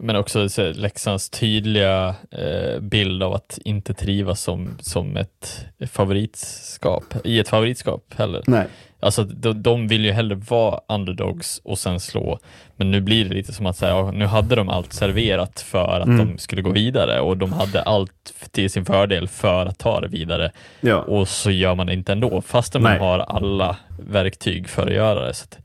Men 0.00 0.16
också 0.16 0.48
så 0.48 0.72
Leksands 0.72 1.30
tydliga 1.30 2.14
eh, 2.30 2.80
bild 2.80 3.22
av 3.22 3.34
att 3.34 3.58
inte 3.64 3.94
trivas 3.94 4.40
som, 4.40 4.68
som 4.80 5.16
ett 5.16 5.64
favoritskap, 5.90 7.04
i 7.24 7.38
ett 7.38 7.48
favoritskap 7.48 8.14
heller. 8.16 8.42
Nej. 8.46 8.66
Alltså 9.00 9.24
de, 9.24 9.62
de 9.62 9.88
vill 9.88 10.04
ju 10.04 10.12
hellre 10.12 10.34
vara 10.34 10.80
underdogs 10.88 11.60
och 11.64 11.78
sen 11.78 12.00
slå, 12.00 12.38
men 12.76 12.90
nu 12.90 13.00
blir 13.00 13.24
det 13.24 13.34
lite 13.34 13.52
som 13.52 13.66
att 13.66 13.76
säga, 13.76 14.10
nu 14.10 14.26
hade 14.26 14.54
de 14.54 14.68
allt 14.68 14.92
serverat 14.92 15.60
för 15.60 16.00
att 16.00 16.06
Mm. 16.08 16.26
de 16.32 16.38
skulle 16.38 16.62
gå 16.62 16.70
vidare 16.70 17.20
och 17.20 17.36
de 17.36 17.52
hade 17.52 17.82
allt 17.82 18.34
till 18.50 18.70
sin 18.70 18.84
fördel 18.84 19.28
för 19.28 19.66
att 19.66 19.78
ta 19.78 20.00
det 20.00 20.08
vidare 20.08 20.50
Ja. 20.80 20.96
och 20.96 21.28
så 21.28 21.50
gör 21.50 21.74
man 21.74 21.86
det 21.86 21.92
inte 21.92 22.12
ändå, 22.12 22.40
fastän 22.42 22.82
Nej. 22.82 22.98
man 22.98 23.08
har 23.08 23.18
alla 23.18 23.76
verktyg 24.08 24.68
för 24.68 24.86
att 24.86 24.92
göra 24.94 25.26
det. 25.26 25.34
Så 25.34 25.44
att, 25.44 25.58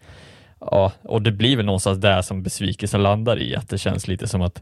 ja, 0.59 0.91
och 1.01 1.21
det 1.21 1.31
blir 1.31 1.57
väl 1.57 1.65
någonstans 1.65 1.97
där 1.99 2.21
som 2.21 2.43
besvikelsen 2.43 3.03
landar 3.03 3.39
i, 3.41 3.55
att 3.55 3.69
det 3.69 3.77
känns 3.77 4.07
lite 4.07 4.27
som 4.27 4.41
att 4.41 4.61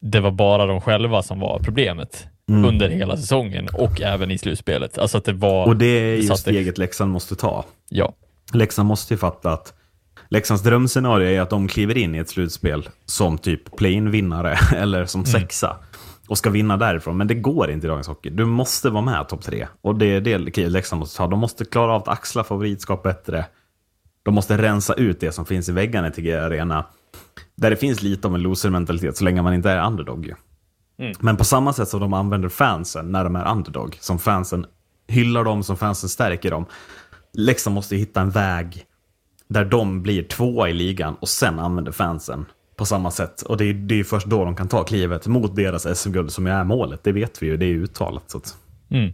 det 0.00 0.20
var 0.20 0.30
bara 0.30 0.66
de 0.66 0.80
själva 0.80 1.22
som 1.22 1.40
var 1.40 1.58
problemet 1.58 2.26
under 2.50 2.88
hela 2.88 3.16
säsongen 3.16 3.68
och 3.72 4.00
även 4.00 4.30
i 4.30 4.38
slutspelet. 4.38 4.98
Alltså 4.98 5.18
att 5.18 5.24
det 5.24 5.32
var... 5.32 5.62
Mm. 5.62 5.68
Och 5.68 5.76
det 5.76 5.86
är 5.86 6.16
ju 6.16 6.22
satte- 6.22 6.40
steget 6.40 6.78
Leksand 6.78 7.12
måste 7.12 7.36
ta. 7.36 7.64
Ja, 7.88 8.12
Leksand 8.52 8.88
måste 8.88 9.14
ju 9.14 9.18
fatta 9.18 9.52
att 9.52 9.74
Leksands 10.28 10.62
drömscenario 10.62 11.28
är 11.28 11.40
att 11.40 11.50
de 11.50 11.68
kliver 11.68 11.98
in 11.98 12.14
i 12.14 12.18
ett 12.18 12.28
slutspel 12.28 12.88
som 13.06 13.38
typ 13.38 13.76
play-in-vinnare 13.76 14.58
eller 14.76 15.04
som 15.04 15.24
sexa 15.24 15.76
och 16.28 16.38
ska 16.38 16.50
vinna 16.50 16.76
därifrån. 16.76 17.16
Men 17.16 17.26
det 17.26 17.34
går 17.34 17.70
inte 17.70 17.86
i 17.86 17.88
dagens 17.88 18.08
hockey. 18.08 18.30
Du 18.30 18.44
måste 18.44 18.90
vara 18.90 19.04
med 19.04 19.28
topp 19.28 19.42
tre. 19.42 19.66
Och 19.80 19.94
det 19.94 20.06
är 20.06 20.20
det 20.20 20.68
Leksand 20.68 21.00
måste 21.00 21.16
ta. 21.16 21.26
De 21.26 21.38
måste 21.38 21.64
klara 21.64 21.92
av 21.92 22.02
att 22.02 22.08
axla 22.08 22.44
favoritskap 22.44 23.02
bättre. 23.02 23.44
De 24.22 24.34
måste 24.34 24.58
rensa 24.58 24.94
ut 24.94 25.20
det 25.20 25.32
som 25.32 25.46
finns 25.46 25.68
i 25.68 25.72
väggarna 25.72 26.08
i 26.08 26.10
TG 26.10 26.34
Arena. 26.34 26.84
Där 27.56 27.70
det 27.70 27.76
finns 27.76 28.02
lite 28.02 28.28
av 28.28 28.34
en 28.34 28.42
loser-mentalitet 28.42 29.16
så 29.16 29.24
länge 29.24 29.42
man 29.42 29.54
inte 29.54 29.70
är 29.70 29.86
underdog. 29.86 30.34
Ju. 31.00 31.14
Men 31.20 31.36
på 31.36 31.44
samma 31.44 31.72
sätt 31.72 31.88
som 31.88 32.00
de 32.00 32.12
använder 32.12 32.48
fansen 32.48 33.12
när 33.12 33.24
de 33.24 33.36
är 33.36 33.52
underdog, 33.52 33.98
som 34.00 34.18
fansen 34.18 34.66
hyllar 35.08 35.44
dem, 35.44 35.62
som 35.62 35.76
fansen 35.76 36.08
stärker 36.08 36.50
dem. 36.50 36.66
Leksand 37.32 37.74
måste 37.74 37.96
hitta 37.96 38.20
en 38.20 38.30
väg 38.30 38.84
där 39.48 39.64
de 39.64 40.02
blir 40.02 40.22
tvåa 40.22 40.68
i 40.68 40.72
ligan 40.72 41.14
och 41.20 41.28
sen 41.28 41.58
använder 41.58 41.92
fansen 41.92 42.46
på 42.76 42.84
samma 42.84 43.10
sätt. 43.10 43.42
Och 43.42 43.56
det 43.56 43.64
är, 43.64 43.74
det 43.74 44.00
är 44.00 44.04
först 44.04 44.26
då 44.26 44.44
de 44.44 44.56
kan 44.56 44.68
ta 44.68 44.84
klivet 44.84 45.26
mot 45.26 45.56
deras 45.56 45.98
SM-guld 45.98 46.32
som 46.32 46.46
är 46.46 46.64
målet. 46.64 47.04
Det 47.04 47.12
vet 47.12 47.42
vi 47.42 47.46
ju, 47.46 47.56
det 47.56 47.66
är 47.66 47.74
uttalat. 47.74 48.30
Så 48.30 48.38
att, 48.38 48.56
Mm. 48.90 49.12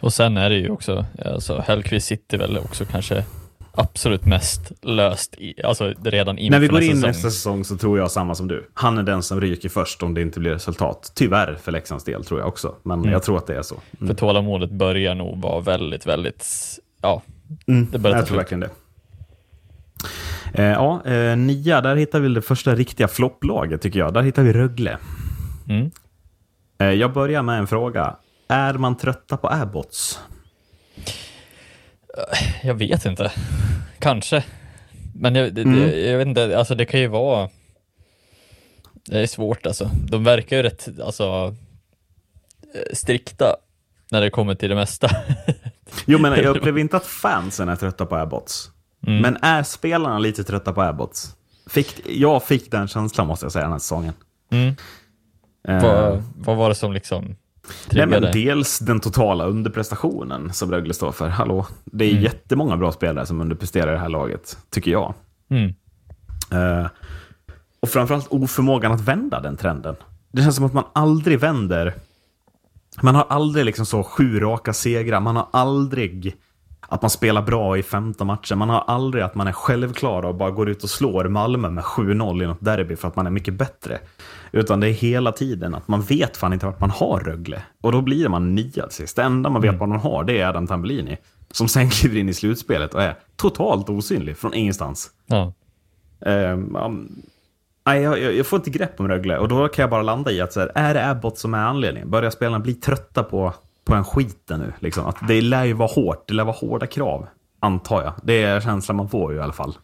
Och 0.00 0.12
sen 0.12 0.36
är 0.36 0.50
det 0.50 0.56
ju 0.56 0.70
också, 0.70 1.06
alltså 1.24 1.60
Hellkvist 1.60 2.06
sitter 2.06 2.38
väl 2.38 2.58
också 2.58 2.84
kanske 2.84 3.24
absolut 3.72 4.24
mest 4.24 4.72
löst, 4.82 5.34
i, 5.34 5.62
alltså 5.62 5.94
redan 6.02 6.38
inför 6.38 6.50
när 6.50 6.60
vi 6.60 6.68
går 6.68 6.82
in 6.82 6.90
nästa 6.90 7.06
nästa 7.06 7.30
säsong 7.30 7.64
så 7.64 7.76
tror 7.76 7.98
jag 7.98 8.10
samma 8.10 8.34
som 8.34 8.48
du. 8.48 8.70
Han 8.74 8.98
är 8.98 9.02
den 9.02 9.22
som 9.22 9.40
ryker 9.40 9.68
först 9.68 10.02
om 10.02 10.14
det 10.14 10.22
inte 10.22 10.40
blir 10.40 10.50
resultat. 10.50 11.12
Tyvärr 11.14 11.58
för 11.62 11.72
Leksands 11.72 12.04
del 12.04 12.24
tror 12.24 12.40
jag 12.40 12.48
också. 12.48 12.74
Men 12.82 13.04
jag 13.04 13.22
tror 13.22 13.36
att 13.38 13.46
det 13.46 13.56
är 13.56 13.62
så. 13.62 13.76
För 14.06 14.14
tålamodet 14.14 14.70
börjar 14.70 15.14
nog 15.14 15.42
vara 15.42 15.60
väldigt, 15.60 16.06
väldigt, 16.06 16.46
ja, 17.02 17.22
Mm, 17.66 17.88
det 17.90 17.98
börjar 17.98 18.14
ta 18.14 18.18
jag 18.18 18.26
tror 18.26 18.36
verkligen 18.36 18.60
det. 18.60 18.70
Eh, 20.54 20.64
ja, 20.64 21.06
eh, 21.06 21.36
nia, 21.36 21.80
där 21.80 21.96
hittar 21.96 22.20
vi 22.20 22.28
det 22.28 22.42
första 22.42 22.74
riktiga 22.74 23.08
flopplaget 23.08 23.82
tycker 23.82 23.98
jag. 23.98 24.14
Där 24.14 24.22
hittar 24.22 24.42
vi 24.42 24.52
Rögle. 24.52 24.98
Mm. 25.68 25.90
Eh, 26.78 26.90
jag 26.90 27.12
börjar 27.12 27.42
med 27.42 27.58
en 27.58 27.66
fråga. 27.66 28.16
Är 28.48 28.74
man 28.74 28.96
trötta 28.96 29.36
på 29.36 29.48
Abbots? 29.48 30.20
Jag 32.62 32.74
vet 32.74 33.04
inte. 33.04 33.32
Kanske. 33.98 34.44
Men 35.14 35.34
jag, 35.34 35.54
det, 35.54 35.62
Mm. 35.62 35.80
det, 35.80 36.00
jag 36.10 36.18
vet 36.18 36.26
inte, 36.26 36.58
alltså 36.58 36.74
det 36.74 36.84
kan 36.84 37.00
ju 37.00 37.06
vara... 37.06 37.48
Det 39.06 39.20
är 39.20 39.26
svårt 39.26 39.66
alltså. 39.66 39.90
De 40.08 40.24
verkar 40.24 40.56
ju 40.56 40.62
rätt, 40.62 40.88
alltså, 41.04 41.54
eh, 42.74 42.94
strikta 42.94 43.56
när 44.10 44.20
det 44.20 44.30
kommer 44.30 44.54
till 44.54 44.68
det 44.68 44.74
mesta. 44.74 45.10
Jo, 46.06 46.18
men 46.18 46.32
jag 46.32 46.56
upplever 46.56 46.80
inte 46.80 46.96
att 46.96 47.06
fansen 47.06 47.68
är 47.68 47.76
trötta 47.76 48.06
på 48.06 48.16
Abbots. 48.16 48.70
Mm. 49.06 49.22
Men 49.22 49.38
är 49.42 49.62
spelarna 49.62 50.18
lite 50.18 50.44
trötta 50.44 50.72
på 50.72 50.82
Abbots? 50.82 51.36
Fick, 51.70 52.02
jag 52.06 52.44
fick 52.44 52.70
den 52.70 52.88
känslan 52.88 53.26
måste 53.26 53.44
jag 53.44 53.52
säga 53.52 53.62
den 53.62 53.72
här 53.72 53.78
säsongen. 53.78 54.14
Mm. 54.50 54.74
Eh, 55.68 55.82
vad, 55.82 56.22
vad 56.36 56.56
var 56.56 56.68
det 56.68 56.74
som 56.74 56.92
liksom 56.92 57.36
Nej, 57.92 58.06
men 58.06 58.22
dels 58.22 58.78
den 58.78 59.00
totala 59.00 59.44
underprestationen 59.44 60.52
som 60.52 60.70
Rögle 60.70 60.94
står 60.94 61.12
för. 61.12 61.28
Hallå, 61.28 61.66
det 61.84 62.04
är 62.04 62.10
Mm. 62.10 62.22
jättemånga 62.22 62.76
bra 62.76 62.92
spelare 62.92 63.26
som 63.26 63.40
underpresterar 63.40 63.90
i 63.90 63.94
det 63.94 64.00
här 64.00 64.08
laget, 64.08 64.58
tycker 64.70 64.90
jag. 64.90 65.14
Mm. 65.50 65.74
Eh, 66.52 66.86
och 67.80 67.88
framförallt 67.88 68.26
oförmågan 68.30 68.92
att 68.92 69.00
vända 69.00 69.40
den 69.40 69.56
trenden. 69.56 69.96
Det 70.32 70.42
känns 70.42 70.56
som 70.56 70.64
att 70.64 70.72
man 70.74 70.84
aldrig 70.92 71.38
vänder. 71.38 71.94
Man 73.02 73.14
har 73.14 73.26
aldrig 73.28 73.64
liksom 73.64 73.86
så 73.86 74.02
sju 74.02 74.40
raka 74.40 74.72
segrar. 74.72 75.20
Man 75.20 75.36
har 75.36 75.48
aldrig 75.52 76.34
att 76.90 77.02
man 77.02 77.10
spelar 77.10 77.42
bra 77.42 77.78
i 77.78 77.82
15 77.82 78.26
matcher. 78.26 78.54
Man 78.54 78.68
har 78.68 78.84
aldrig 78.86 79.24
att 79.24 79.34
man 79.34 79.46
är 79.46 79.52
självklar 79.52 80.24
och 80.24 80.34
bara 80.34 80.50
går 80.50 80.68
ut 80.68 80.82
och 80.82 80.90
slår 80.90 81.24
Malmö 81.24 81.70
med 81.70 81.84
7-0 81.84 82.42
i 82.42 82.46
något 82.46 82.60
derby 82.60 82.96
för 82.96 83.08
att 83.08 83.16
man 83.16 83.26
är 83.26 83.30
mycket 83.30 83.54
bättre. 83.54 83.98
Utan 84.52 84.80
det 84.80 84.88
är 84.88 84.92
hela 84.92 85.32
tiden 85.32 85.74
att 85.74 85.88
man 85.88 86.02
vet 86.02 86.36
fan 86.36 86.52
inte 86.52 86.66
vart 86.66 86.80
man 86.80 86.90
har 86.90 87.20
Rögle. 87.20 87.62
Och 87.80 87.92
då 87.92 88.00
blir 88.00 88.28
man 88.28 88.54
nia 88.54 88.90
sist. 88.90 89.16
Det 89.16 89.22
enda 89.22 89.50
man 89.50 89.62
vet 89.62 89.78
vad 89.78 89.88
man 89.88 90.00
har 90.00 90.24
det 90.24 90.40
är 90.40 90.48
Adam 90.48 90.66
Tambellini. 90.66 91.16
Som 91.50 91.68
sen 91.68 91.90
kliver 91.90 92.16
in 92.16 92.28
i 92.28 92.34
slutspelet 92.34 92.94
och 92.94 93.02
är 93.02 93.14
totalt 93.36 93.88
osynlig 93.88 94.36
från 94.36 94.54
ingenstans. 94.54 95.10
Ja. 95.26 95.52
Ehm, 96.26 96.76
um, 96.76 97.22
nej, 97.86 98.02
jag, 98.02 98.20
jag 98.20 98.34
jag 98.34 98.46
får 98.46 98.56
inte 98.56 98.70
grepp 98.70 99.00
om 99.00 99.08
Rögle 99.08 99.38
och 99.38 99.48
då 99.48 99.68
kan 99.68 99.82
jag 99.82 99.90
bara 99.90 100.02
landa 100.02 100.30
i 100.30 100.40
att 100.40 100.52
så 100.52 100.60
här, 100.60 100.72
är 100.74 100.94
det 100.94 101.10
Abbott 101.10 101.38
som 101.38 101.54
är 101.54 101.64
anledningen? 101.64 102.10
Börjar 102.10 102.30
spelarna 102.30 102.58
bli 102.58 102.74
trötta 102.74 103.22
på, 103.22 103.54
på 103.90 103.94
den 103.94 104.04
skiten 104.04 104.60
nu? 104.60 104.72
Liksom? 104.80 105.06
Att 105.06 105.16
det 105.28 105.40
lär 105.42 105.64
ju 105.64 105.72
vara 105.72 105.88
hårt, 105.88 106.28
det 106.28 106.34
lär 106.34 106.44
vara 106.44 106.56
hårda 106.56 106.86
krav, 106.86 107.26
antar 107.60 108.02
jag. 108.02 108.12
Det 108.22 108.42
är 108.42 108.60
känslan 108.60 108.96
man 108.96 109.08
får 109.08 109.32
ju 109.32 109.38
i 109.38 109.42
alla 109.42 109.52
fall. 109.52 109.74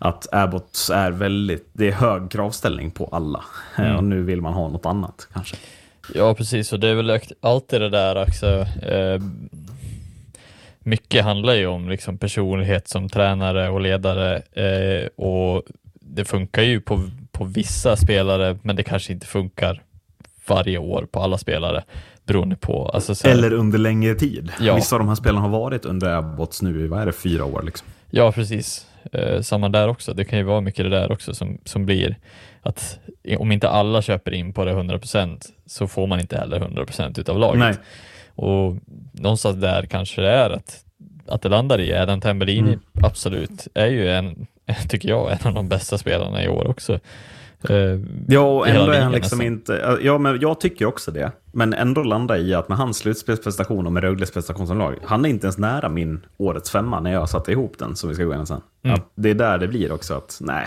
Att 0.00 0.34
Abbott 0.34 0.88
är 0.92 1.10
väldigt, 1.10 1.68
det 1.72 1.88
är 1.88 1.92
hög 1.92 2.30
kravställning 2.30 2.90
på 2.90 3.08
alla. 3.12 3.44
Eh, 3.78 3.96
Och 3.96 4.04
nu 4.04 4.22
vill 4.22 4.40
man 4.42 4.52
ha 4.52 4.68
något 4.68 4.86
annat 4.86 5.28
kanske. 5.32 5.56
ja, 6.14 6.34
precis. 6.34 6.72
Och 6.72 6.80
det 6.80 6.88
är 6.88 6.94
väl 6.94 7.20
alltid 7.40 7.80
det 7.80 7.88
där 7.90 8.22
också. 8.22 8.46
Eh, 8.86 9.20
mycket 10.78 11.24
handlar 11.24 11.54
ju 11.54 11.66
om 11.66 11.88
liksom 11.88 12.18
personlighet 12.18 12.88
som 12.88 13.08
tränare 13.08 13.68
och 13.68 13.80
ledare 13.80 14.36
eh, 14.36 15.06
och 15.16 15.62
det 16.00 16.24
funkar 16.24 16.62
ju 16.62 16.80
på, 16.80 17.02
på 17.32 17.44
vissa 17.44 17.96
spelare, 17.96 18.58
men 18.62 18.76
det 18.76 18.82
kanske 18.82 19.12
inte 19.12 19.26
funkar 19.26 19.82
varje 20.48 20.78
år 20.78 21.06
på 21.12 21.20
alla 21.20 21.38
spelare 21.38 21.84
beroende 22.32 22.56
på, 22.56 22.86
alltså 22.88 23.14
så 23.14 23.28
här, 23.28 23.34
Eller 23.34 23.52
under 23.52 23.78
längre 23.78 24.14
tid. 24.14 24.52
Ja. 24.60 24.74
Vissa 24.74 24.96
av 24.96 25.00
de 25.00 25.08
här 25.08 25.14
spelarna 25.14 25.40
har 25.40 25.48
varit 25.48 25.84
under 25.84 26.08
Abbots 26.14 26.62
nu 26.62 26.80
i, 26.84 26.86
vad 26.86 27.00
är 27.02 27.06
det, 27.06 27.12
fyra 27.12 27.44
år 27.44 27.62
liksom. 27.62 27.88
Ja, 28.10 28.32
precis. 28.32 28.86
Eh, 29.12 29.40
samma 29.40 29.68
där 29.68 29.88
också. 29.88 30.14
Det 30.14 30.24
kan 30.24 30.38
ju 30.38 30.44
vara 30.44 30.60
mycket 30.60 30.84
det 30.84 30.90
där 30.90 31.12
också 31.12 31.34
som, 31.34 31.58
som 31.64 31.86
blir 31.86 32.16
att 32.62 32.98
om 33.38 33.52
inte 33.52 33.68
alla 33.68 34.02
köper 34.02 34.34
in 34.34 34.52
på 34.52 34.64
det 34.64 34.72
100% 34.72 35.40
så 35.66 35.86
får 35.86 36.06
man 36.06 36.20
inte 36.20 36.36
heller 36.38 36.60
100% 36.60 37.20
utav 37.20 37.38
laget. 37.38 37.58
Nej. 37.58 37.74
Och 38.34 38.76
någonstans 39.12 39.56
där 39.56 39.82
kanske 39.86 40.20
det 40.20 40.30
är 40.30 40.50
att, 40.50 40.84
att 41.26 41.42
det 41.42 41.48
landar 41.48 41.80
i 41.80 41.94
Adam 41.94 42.20
Tambellini, 42.20 42.68
Mm. 42.68 42.80
absolut, 43.02 43.68
är 43.74 43.86
ju 43.86 44.10
en, 44.10 44.46
tycker 44.88 45.08
jag, 45.08 45.32
en 45.32 45.38
av 45.48 45.54
de 45.54 45.68
bästa 45.68 45.98
spelarna 45.98 46.44
i 46.44 46.48
år 46.48 46.66
också. 46.66 46.98
Eh, 47.70 47.98
Ja, 48.28 48.40
och 48.40 48.68
ändå 48.68 48.92
är 48.92 49.00
han 49.00 49.12
liksom 49.12 49.38
nästan. 49.38 49.46
inte... 49.52 49.98
Ja, 50.02 50.18
men 50.18 50.40
jag 50.40 50.60
tycker 50.60 50.86
också 50.86 51.10
det. 51.10 51.32
Men 51.52 51.74
ändå 51.74 52.02
landa 52.02 52.38
i 52.38 52.54
att 52.54 52.68
med 52.68 52.78
hans 52.78 52.96
slutspelsprestation 52.98 53.86
och 53.86 53.92
med 53.92 54.02
Rögles 54.02 54.30
prestation 54.30 54.66
som 54.66 54.78
lag, 54.78 54.94
han 55.04 55.24
är 55.24 55.28
inte 55.28 55.46
ens 55.46 55.58
nära 55.58 55.88
min 55.88 56.20
årets 56.36 56.70
femma 56.70 57.00
när 57.00 57.12
jag 57.12 57.28
satte 57.28 57.52
ihop 57.52 57.74
den, 57.78 57.96
som 57.96 58.08
vi 58.08 58.14
ska 58.14 58.24
gå 58.24 58.30
igenom 58.30 58.46
sen. 58.46 58.60
Mm. 58.84 58.94
Att 58.94 59.08
det 59.14 59.30
är 59.30 59.34
där 59.34 59.58
det 59.58 59.68
blir 59.68 59.92
också, 59.92 60.14
att 60.14 60.38
nej, 60.40 60.66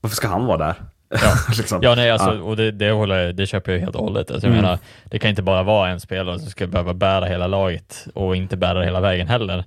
varför 0.00 0.16
ska 0.16 0.28
han 0.28 0.46
vara 0.46 0.58
där? 0.58 0.74
Ja. 1.08 1.32
liksom. 1.56 1.78
Ja, 1.82 1.94
nej, 1.94 2.10
alltså, 2.10 2.34
Ja. 2.34 2.42
och 2.42 2.56
det, 2.56 2.70
det, 2.70 2.90
håller, 2.90 3.32
det 3.32 3.46
köper 3.46 3.72
jag 3.72 3.78
helt 3.80 3.94
och 3.96 4.04
hållet. 4.04 4.30
Alltså, 4.30 4.46
jag 4.46 4.52
Mm. 4.54 4.64
menar, 4.64 4.78
det 5.04 5.18
kan 5.18 5.30
inte 5.30 5.42
bara 5.42 5.62
vara 5.62 5.88
en 5.90 6.00
spelare 6.00 6.38
som 6.38 6.50
ska 6.50 6.66
behöva 6.66 6.94
bära 6.94 7.24
hela 7.24 7.46
laget 7.46 8.06
och 8.14 8.36
inte 8.36 8.56
bära 8.56 8.78
det 8.78 8.84
hela 8.84 9.00
vägen 9.00 9.28
heller. 9.28 9.64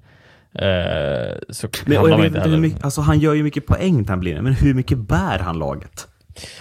Eh, 0.55 1.37
så 1.49 1.67
Men, 1.85 1.93
jag 1.95 2.03
vet, 2.03 2.13
inte 2.13 2.25
inte 2.27 2.39
hur 2.39 2.45
heller. 2.45 2.57
mycket, 2.57 2.83
alltså, 2.83 3.01
han 3.01 3.19
gör 3.19 3.33
ju 3.33 3.43
mycket 3.43 3.65
poäng, 3.67 4.05
men 4.07 4.53
hur 4.53 4.73
mycket 4.73 4.97
bär 4.97 5.39
han 5.39 5.59
laget? 5.59 6.07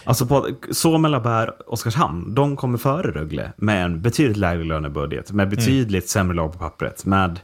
Alltså 0.05 0.27
på 0.27 0.49
Somela 0.71 1.21
bär 1.21 1.71
Oskarshamn, 1.73 2.35
de 2.35 2.57
kommer 2.57 2.79
före 2.79 3.11
Rögle 3.11 3.53
med 3.57 3.85
en 3.85 4.03
betydligt 4.03 4.37
lägre 4.37 4.65
lönebudget, 4.65 5.33
med 5.33 5.49
betydligt 5.49 6.09
sämre 6.09 6.37
lag 6.37 6.53
på 6.53 6.59
pappret, 6.59 7.05
med 7.05 7.41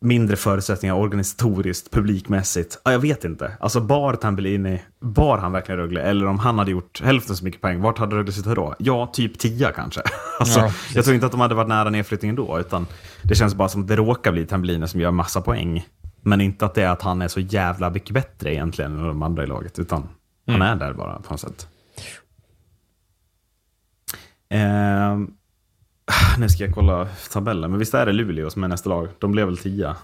mindre 0.00 0.36
förutsättningar 0.36 0.94
organisatoriskt, 0.94 1.90
publikmässigt. 1.90 2.80
Ja, 2.84 2.92
jag 2.92 2.98
vet 2.98 3.24
inte. 3.24 3.52
Alltså 3.60 3.80
bar 3.80 4.14
Tambellini, 4.14 4.82
bar 5.00 5.38
han 5.38 5.52
verkligen 5.52 5.80
Rögle? 5.80 6.02
Eller 6.02 6.26
om 6.26 6.38
han 6.38 6.58
hade 6.58 6.70
gjort 6.70 7.02
hälften 7.02 7.36
så 7.36 7.44
mycket 7.44 7.60
poäng, 7.60 7.80
vart 7.80 7.98
hade 7.98 8.16
Rögle 8.16 8.32
suttit 8.32 8.54
då? 8.54 8.74
Ja, 8.78 9.10
typ 9.12 9.38
10 9.38 9.72
kanske. 9.74 10.00
Alltså, 10.40 10.60
Ja, 10.60 10.72
jag 10.94 11.04
tror 11.04 11.14
inte 11.14 11.26
att 11.26 11.32
de 11.32 11.40
hade 11.40 11.54
varit 11.54 11.68
nära 11.68 11.90
nedflyttningen 11.90 12.36
då, 12.36 12.60
utan 12.60 12.86
det 13.22 13.34
känns 13.34 13.54
bara 13.54 13.68
som 13.68 13.82
att 13.82 13.88
det 13.88 13.96
råkar 13.96 14.32
bli 14.32 14.46
Tambellini 14.46 14.88
som 14.88 15.00
gör 15.00 15.10
massa 15.10 15.40
poäng. 15.40 15.86
Men 16.22 16.40
inte 16.40 16.66
att 16.66 16.74
det 16.74 16.82
är 16.82 16.88
att 16.88 17.02
han 17.02 17.22
är 17.22 17.28
så 17.28 17.40
jävla 17.40 17.90
mycket 17.90 18.10
bättre 18.10 18.54
egentligen 18.54 18.98
än 18.98 19.06
de 19.06 19.22
andra 19.22 19.44
i 19.44 19.46
laget, 19.46 19.78
utan 19.78 20.08
han 20.50 20.62
är 20.62 20.76
där 20.76 20.92
bara 20.92 21.20
på 21.20 21.32
något 21.32 21.40
sätt. 21.40 21.68
Ehm, 24.48 25.30
nu 26.38 26.48
ska 26.48 26.64
jag 26.64 26.74
kolla 26.74 27.08
tabellen, 27.32 27.70
men 27.70 27.78
visst 27.78 27.94
är 27.94 28.06
det 28.06 28.12
Luleå 28.12 28.50
som 28.50 28.64
är 28.64 28.68
nästa 28.68 28.90
lag? 28.90 29.08
De 29.18 29.32
blev 29.32 29.46
väl 29.46 29.56
10? 29.58 29.94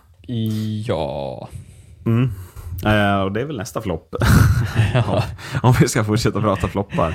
Ja, 0.87 1.49
Mm. 2.07 2.31
Eh, 2.85 3.21
och 3.21 3.33
det 3.33 3.41
är 3.41 3.45
väl 3.45 3.57
nästa 3.57 3.81
flopp. 3.81 4.15
om, 5.07 5.21
om 5.63 5.75
vi 5.81 5.89
ska 5.89 6.05
fortsätta 6.05 6.41
prata 6.41 6.69
floppar. 6.69 7.15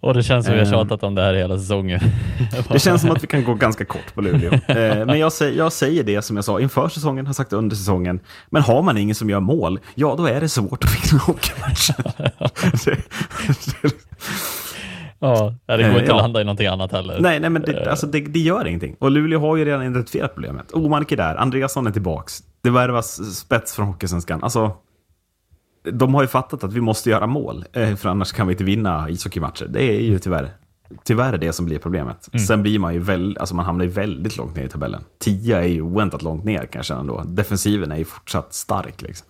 Och 0.00 0.14
det 0.14 0.22
känns 0.22 0.46
som 0.46 0.54
vi 0.54 0.60
har 0.60 0.66
Ehm. 0.66 0.72
tjatat 0.72 1.02
om 1.02 1.14
det 1.14 1.22
här 1.22 1.34
hela 1.34 1.58
säsongen. 1.58 2.00
Det 2.72 2.78
känns 2.78 3.00
som 3.00 3.10
att 3.10 3.22
vi 3.22 3.26
kan 3.26 3.44
gå 3.44 3.54
ganska 3.54 3.84
kort 3.84 4.14
på 4.14 4.20
Luleå. 4.20 4.52
Eh, 4.52 5.06
men 5.06 5.18
jag, 5.18 5.32
säger, 5.32 5.58
jag 5.58 5.72
säger 5.72 6.04
det 6.04 6.22
som 6.22 6.36
jag 6.36 6.44
sa 6.44 6.60
inför 6.60 6.88
säsongen, 6.88 7.26
har 7.26 7.34
sagt 7.34 7.52
under 7.52 7.76
säsongen. 7.76 8.20
Men 8.50 8.62
har 8.62 8.82
man 8.82 8.98
ingen 8.98 9.14
som 9.14 9.30
gör 9.30 9.40
mål, 9.40 9.80
ja 9.94 10.14
då 10.18 10.26
är 10.26 10.40
det 10.40 10.48
svårt 10.48 10.84
att 10.84 10.90
vinna 11.12 11.22
hockeymatcher. 11.22 11.94
Ja, 15.18 15.54
det 15.66 15.76
går 15.76 15.82
Eh, 15.82 15.92
inte 15.96 16.04
ja. 16.06 16.16
att 16.16 16.22
landa 16.22 16.40
i 16.40 16.44
någonting 16.44 16.66
annat 16.66 16.92
heller. 16.92 17.20
nej, 17.20 17.40
nej, 17.40 17.50
men 17.50 17.62
det, 17.62 17.90
alltså, 17.90 18.06
det, 18.06 18.20
det 18.20 18.38
gör 18.38 18.66
ingenting. 18.66 18.96
Och 18.98 19.10
Luleå 19.10 19.40
har 19.40 19.56
ju 19.56 19.64
redan 19.64 19.82
identifierat 19.82 20.34
problemet. 20.34 20.72
Omark 20.72 21.12
är 21.12 21.16
där, 21.16 21.34
Andreasson 21.36 21.86
är 21.86 21.90
tillbaks. 21.90 22.38
Det 22.62 22.70
värvas 22.70 23.36
spets 23.38 23.74
från 23.74 23.86
Hockeysvenskan. 23.86 24.42
Alltså, 24.42 24.72
de 25.92 26.14
har 26.14 26.22
ju 26.22 26.28
fattat 26.28 26.64
att 26.64 26.72
vi 26.72 26.80
måste 26.80 27.10
göra 27.10 27.26
mål, 27.26 27.64
eh, 27.72 27.96
för 27.96 28.08
annars 28.08 28.32
kan 28.32 28.46
vi 28.46 28.52
inte 28.52 28.64
vinna 28.64 29.10
ishockeymatcher. 29.10 29.66
Det 29.68 29.82
är 29.82 30.00
ju 30.00 30.18
tyvärr, 30.18 30.50
tyvärr 31.04 31.38
det 31.38 31.52
som 31.52 31.66
blir 31.66 31.78
problemet. 31.78 32.28
Sen 32.46 32.62
blir 32.62 32.78
man 32.78 32.94
ju 32.94 33.00
väl, 33.00 33.36
alltså 33.40 33.54
man 33.54 33.64
hamnar 33.64 33.84
ju 33.84 33.90
väldigt 33.90 34.36
långt 34.36 34.56
ner 34.56 34.64
i 34.64 34.68
tabellen. 34.68 35.04
10 35.18 35.56
är 35.56 35.66
ju 35.66 35.82
oväntat 35.82 36.22
långt 36.22 36.44
ner 36.44 36.58
kan 36.58 36.78
jag 36.78 36.84
känna 36.84 37.00
ändå. 37.00 37.22
Defensiven 37.26 37.92
är 37.92 37.96
ju 37.96 38.04
fortsatt 38.04 38.54
stark 38.54 39.02
liksom. 39.02 39.26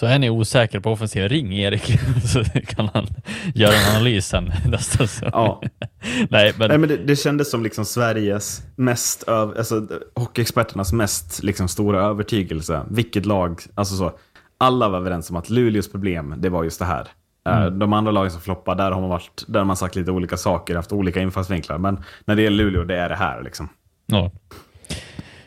Så 0.00 0.06
är 0.06 0.18
ni 0.18 0.30
osäker 0.30 0.80
på 0.80 0.92
offensiv, 0.92 1.28
ring 1.28 1.58
Erik 1.58 2.00
så 2.24 2.44
kan 2.44 2.90
han 2.94 3.06
göra 3.54 3.74
en 3.74 3.96
analys 3.96 4.26
sen. 4.26 4.52
Ja. 5.22 5.62
Nej, 6.30 6.54
men, 6.58 6.68
Nej, 6.68 6.78
men 6.78 6.88
det, 6.88 6.96
det 6.96 7.16
kändes 7.16 7.50
som 7.50 7.62
liksom 7.62 7.84
Sveriges 7.84 8.62
mest, 8.76 9.28
öv, 9.28 9.54
alltså 9.58 9.86
hockeyexperternas 10.14 10.92
mest 10.92 11.42
liksom 11.42 11.68
stora 11.68 12.00
övertygelse. 12.00 12.82
Vilket 12.90 13.26
lag, 13.26 13.62
alltså 13.74 13.96
så, 13.96 14.12
alla 14.60 14.88
var 14.88 14.98
överens 14.98 15.30
om 15.30 15.36
att 15.36 15.50
Luleås 15.50 15.92
problem, 15.92 16.34
det 16.38 16.48
var 16.48 16.64
just 16.64 16.78
det 16.78 16.84
här. 16.84 17.08
Eh, 17.48 17.66
De 17.66 17.92
andra 17.92 18.12
lagen 18.12 18.30
som 18.30 18.40
floppar, 18.40 18.74
där 18.74 18.90
har 18.90 19.00
man 19.00 19.10
varit, 19.10 19.44
där 19.48 19.58
har 19.58 19.66
man 19.66 19.76
sagt 19.76 19.96
lite 19.96 20.10
olika 20.10 20.36
saker, 20.36 20.76
haft 20.76 20.92
olika 20.92 21.20
infallsvinklar. 21.20 21.78
Men 21.78 22.02
när 22.24 22.36
det 22.36 22.42
gäller 22.42 22.64
Luleå, 22.64 22.84
det 22.84 22.96
är 22.96 23.08
det 23.08 23.16
här 23.16 23.42
liksom. 23.42 23.68
Ja. 24.06 24.30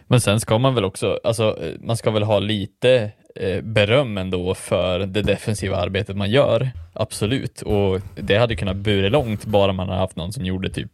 Men 0.07 0.21
sen 0.21 0.39
ska 0.39 0.57
man 0.57 0.75
väl 0.75 0.85
också, 0.85 1.19
alltså 1.23 1.57
eh, 1.61 1.73
man 1.81 1.97
ska 1.97 2.11
väl 2.11 2.23
ha 2.23 2.39
lite 2.39 3.11
eh, 3.35 3.61
beröm 3.63 4.17
ändå 4.17 4.55
för 4.55 4.99
det 4.99 5.21
defensiva 5.21 5.77
arbetet 5.77 6.17
man 6.17 6.31
gör, 6.31 6.71
absolut. 6.93 7.61
Och 7.61 8.01
det 8.15 8.37
hade 8.37 8.55
kunnat 8.55 8.75
bura 8.75 9.09
långt 9.09 9.45
bara 9.45 9.73
man 9.73 9.87
hade 9.89 9.99
haft 9.99 10.15
någon 10.15 10.33
som 10.33 10.45
gjorde 10.45 10.69
typ 10.69 10.91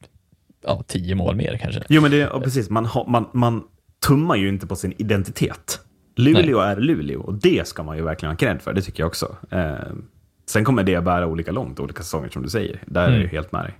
ja, 0.63 0.83
tio 0.87 1.15
mål 1.15 1.35
mer 1.35 1.57
kanske. 1.61 1.83
Jo, 1.89 2.01
men 2.01 2.11
det, 2.11 2.27
precis, 2.43 2.69
man, 2.69 2.85
har, 2.85 3.05
man, 3.07 3.29
man 3.33 3.63
tummar 4.07 4.35
ju 4.35 4.49
inte 4.49 4.67
på 4.67 4.75
sin 4.75 4.93
identitet. 4.97 5.79
Luleå 6.19 6.59
är 6.59 6.75
Luleå 6.75 7.19
och 7.21 7.33
det 7.33 7.67
ska 7.67 7.83
man 7.83 7.97
ju 7.97 8.03
verkligen 8.03 8.31
ha 8.31 8.37
cred 8.37 8.61
för, 8.61 8.73
det 8.73 8.81
tycker 8.81 9.03
jag 9.03 9.07
också. 9.07 9.35
Eh, 9.51 9.73
sen 10.45 10.63
kommer 10.63 10.83
det 10.83 11.01
bära 11.03 11.27
olika 11.27 11.51
långt, 11.51 11.79
olika 11.79 12.03
säsonger 12.03 12.29
som 12.29 12.43
du 12.43 12.49
säger. 12.49 12.79
Där 12.85 13.01
är 13.01 13.05
jag 13.07 13.13
ju 13.13 13.19
Mm. 13.23 13.31
helt 13.31 13.51
med 13.51 13.63
dig. 13.63 13.73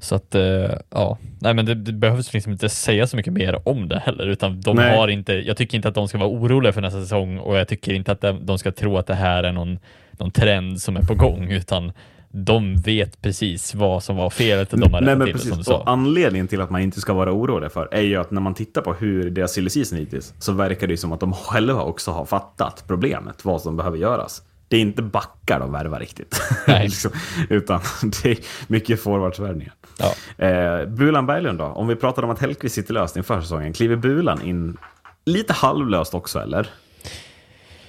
Så 0.00 0.14
att, 0.14 0.34
eh, 0.34 0.70
ja, 0.90 1.18
nej 1.40 1.54
men 1.54 1.66
det, 1.66 1.74
det 1.74 1.92
behövs 1.92 2.32
liksom 2.32 2.52
inte 2.52 2.68
säga 2.68 3.06
så 3.06 3.16
mycket 3.16 3.32
mer 3.32 3.68
om 3.68 3.88
det 3.88 3.98
heller, 3.98 4.26
utan 4.26 4.60
de 4.60 4.76
Nej. 4.76 4.96
har 4.96 5.08
inte, 5.08 5.32
jag 5.32 5.56
tycker 5.56 5.76
inte 5.76 5.88
att 5.88 5.94
de 5.94 6.08
ska 6.08 6.18
vara 6.18 6.28
oroliga 6.28 6.72
för 6.72 6.80
nästa 6.80 7.00
säsong 7.00 7.38
och 7.38 7.56
jag 7.56 7.68
tycker 7.68 7.92
inte 7.92 8.12
att 8.12 8.20
de, 8.20 8.46
de 8.46 8.58
ska 8.58 8.72
tro 8.72 8.98
att 8.98 9.06
det 9.06 9.14
här 9.14 9.44
är 9.44 9.52
någon, 9.52 9.78
någon 10.10 10.30
trend 10.30 10.82
som 10.82 10.96
är 10.96 11.02
på 11.02 11.14
gång, 11.14 11.48
utan 11.50 11.92
de 12.30 12.76
vet 12.76 13.22
precis 13.22 13.74
vad 13.74 14.02
som 14.02 14.16
var 14.16 14.30
felet 14.30 14.72
och 14.72 14.78
de 14.78 14.92
har 14.92 15.00
Nej, 15.00 15.16
men 15.16 15.26
till 15.26 15.34
precis. 15.34 15.68
Och 15.68 15.90
anledningen 15.90 16.48
till 16.48 16.60
att 16.60 16.70
man 16.70 16.80
inte 16.80 17.00
ska 17.00 17.12
vara 17.12 17.32
orolig 17.32 17.72
för 17.72 17.88
är 17.92 18.00
ju 18.00 18.16
att 18.16 18.30
när 18.30 18.40
man 18.40 18.54
tittar 18.54 18.82
på 18.82 18.94
hur 18.94 19.30
deras 19.30 19.52
silly 19.52 19.70
season 19.70 19.98
hittills 19.98 20.34
så 20.38 20.52
verkar 20.52 20.86
det 20.86 20.92
ju 20.92 20.96
som 20.96 21.12
att 21.12 21.20
de 21.20 21.32
själva 21.32 21.82
också 21.82 22.10
har 22.10 22.24
fattat 22.24 22.84
problemet, 22.86 23.44
vad 23.44 23.62
som 23.62 23.76
behöver 23.76 23.98
göras. 23.98 24.42
Det 24.68 24.76
är 24.76 24.80
inte 24.80 25.02
backar 25.02 25.60
de 25.60 25.72
värvar 25.72 26.00
riktigt. 26.00 26.40
Liksom, 26.66 27.10
utan 27.48 27.80
det 28.22 28.30
är 28.30 28.38
mycket 28.66 29.02
forwardsvärvningar. 29.02 29.72
Ja. 29.98 30.46
Eh, 30.46 30.86
Bulan 30.86 31.26
Berglund 31.26 31.58
då? 31.58 31.64
Om 31.64 31.88
vi 31.88 31.96
pratar 31.96 32.22
om 32.22 32.30
att 32.30 32.38
Hellkvist 32.38 32.74
sitter 32.74 32.94
löst 32.94 33.16
inför 33.16 33.40
säsongen, 33.40 33.72
kliver 33.72 33.96
Bulan 33.96 34.42
in 34.42 34.76
lite 35.24 35.52
halvlöst 35.52 36.14
också 36.14 36.38
eller? 36.38 36.68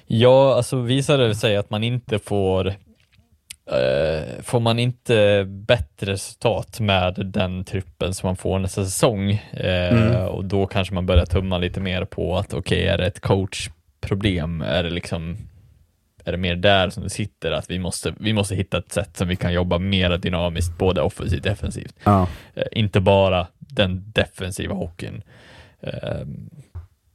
Ja, 0.08 0.56
alltså 0.56 0.82
visar 0.82 1.18
det 1.18 1.36
sig 1.36 1.58
att 1.58 1.70
man 1.70 1.84
inte 1.84 2.20
får 2.20 2.74
eh, 3.72 4.42
Får 4.42 4.60
man 4.60 4.80
inte 4.80 5.46
bättre 5.48 6.12
resultat 6.12 6.80
med 6.80 7.14
den 7.26 7.64
truppen 7.64 8.14
som 8.14 8.28
man 8.28 8.36
får 8.36 8.60
nästa 8.60 8.86
säsong 8.86 9.32
eh, 9.52 10.26
och 10.26 10.46
då 10.46 10.68
kanske 10.68 10.94
man 10.94 11.06
börjar 11.06 11.26
tumma 11.26 11.58
lite 11.58 11.80
mer 11.80 12.06
på 12.06 12.38
att 12.38 12.54
okej, 12.54 12.88
är 12.88 12.98
det 12.98 13.06
ett 13.06 13.20
coachproblem? 13.20 14.62
Är 14.62 14.84
det 14.84 14.90
liksom 14.90 15.38
är 16.26 16.32
det 16.32 16.38
mer 16.38 16.56
där 16.56 16.90
som 16.90 17.04
det 17.04 17.10
sitter 17.10 17.52
att 17.52 17.70
vi 17.70 17.80
måste, 17.80 18.14
vi 18.20 18.34
måste 18.34 18.56
hitta 18.56 18.78
ett 18.78 18.92
sätt 18.92 19.18
som 19.18 19.28
vi 19.28 19.36
kan 19.36 19.54
jobba 19.54 19.78
mer 19.78 20.18
dynamiskt, 20.18 20.78
både 20.78 21.02
offensivt 21.02 21.40
och 21.40 21.50
defensivt. 21.50 21.96
Eh, 22.56 22.64
inte 22.72 23.00
bara 23.00 23.48
den 23.60 24.12
defensiva 24.12 24.76
hockeyn. 24.76 25.24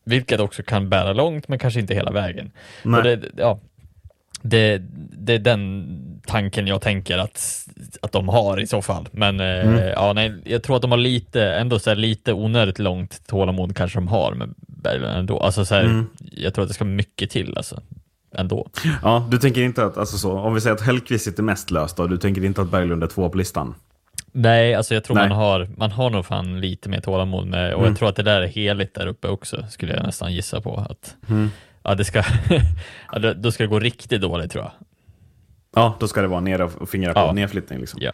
Vilket 0.04 0.40
också 0.40 0.62
kan 0.62 0.88
bära 0.88 1.12
långt, 1.12 1.48
men 1.48 1.58
kanske 1.58 1.80
inte 1.80 1.94
hela 1.94 2.10
vägen. 2.10 2.52
Det, 3.02 3.20
ja, 3.36 3.58
det, 4.44 4.78
det 5.18 5.32
är 5.34 5.38
den 5.38 5.86
tanken 6.26 6.66
jag 6.66 6.80
tänker 6.82 7.18
att, 7.18 7.66
att 8.02 8.12
de 8.12 8.28
har 8.28 8.60
i 8.60 8.66
så 8.66 8.82
fall. 8.82 9.08
Men 9.12 9.40
eh, 9.40 9.46
Mm. 9.66 9.78
ja, 9.88 10.12
nej, 10.12 10.34
jag 10.44 10.62
tror 10.62 10.76
att 10.76 10.82
de 10.82 10.90
har 10.90 10.98
lite, 10.98 11.44
ändå 11.54 11.78
så 11.78 11.94
lite 11.94 12.32
onödigt 12.32 12.78
långt 12.78 13.26
tålamod 13.26 13.76
kanske 13.76 13.96
de 13.98 14.08
har 14.08 14.34
med 14.34 14.54
Berglund 14.56 15.16
ändå. 15.18 15.38
Alltså, 15.40 15.64
så 15.64 15.74
här, 15.74 15.84
Mm. 15.84 16.06
Jag 16.18 16.54
tror 16.54 16.62
att 16.62 16.68
det 16.68 16.74
ska 16.74 16.84
mycket 16.84 17.30
till 17.30 17.56
alltså, 17.56 17.82
ändå. 18.36 18.68
ja, 19.02 19.28
du 19.30 19.38
tänker 19.38 19.62
inte 19.62 19.84
att, 19.84 19.98
alltså 19.98 20.18
så, 20.18 20.32
om 20.38 20.54
vi 20.54 20.60
säger 20.60 20.74
att 20.76 20.82
Hellkvist 20.82 21.24
sitter 21.24 21.42
mest 21.42 21.70
löst 21.70 21.96
då, 21.96 22.06
du 22.06 22.16
tänker 22.16 22.44
inte 22.44 22.60
att 22.62 22.70
Berglund 22.70 23.02
är 23.02 23.06
två 23.06 23.28
på 23.28 23.38
listan? 23.38 23.74
Nej, 24.32 24.74
alltså 24.74 24.94
jag 24.94 25.04
tror 25.04 25.16
Nej. 25.16 25.28
man 25.28 25.38
har, 25.38 25.68
man 25.76 25.90
har 25.92 26.10
nog 26.10 26.26
fan 26.26 26.60
lite 26.60 26.88
mer 26.88 27.00
tålamod 27.00 27.46
med, 27.46 27.72
och 27.74 27.78
Mm. 27.80 27.90
jag 27.90 27.98
tror 27.98 28.08
att 28.08 28.16
det 28.16 28.22
där 28.22 28.40
är 28.42 28.46
heligt 28.46 28.94
där 28.94 29.06
uppe 29.06 29.28
också, 29.28 29.64
skulle 29.70 29.94
jag 29.94 30.02
nästan 30.02 30.32
gissa 30.34 30.60
på. 30.60 30.76
Att, 30.90 31.14
Mm 31.28 31.50
ja, 31.84 31.94
det 31.94 32.04
ska, 32.04 32.22
ja, 33.12 33.34
då 33.34 33.52
ska 33.52 33.62
det 33.62 33.68
gå 33.68 33.78
riktigt 33.78 34.20
dåligt 34.20 34.50
tror 34.50 34.64
jag. 34.64 34.72
Ja, 35.74 35.96
då 36.00 36.08
ska 36.08 36.20
det 36.20 36.28
vara 36.28 36.40
ner 36.40 36.60
och 36.60 36.88
fingra 36.88 37.14
på 37.14 37.20
ja. 37.20 37.32
nedflyttning. 37.32 37.78
Liksom. 37.78 38.00
Ja. 38.02 38.12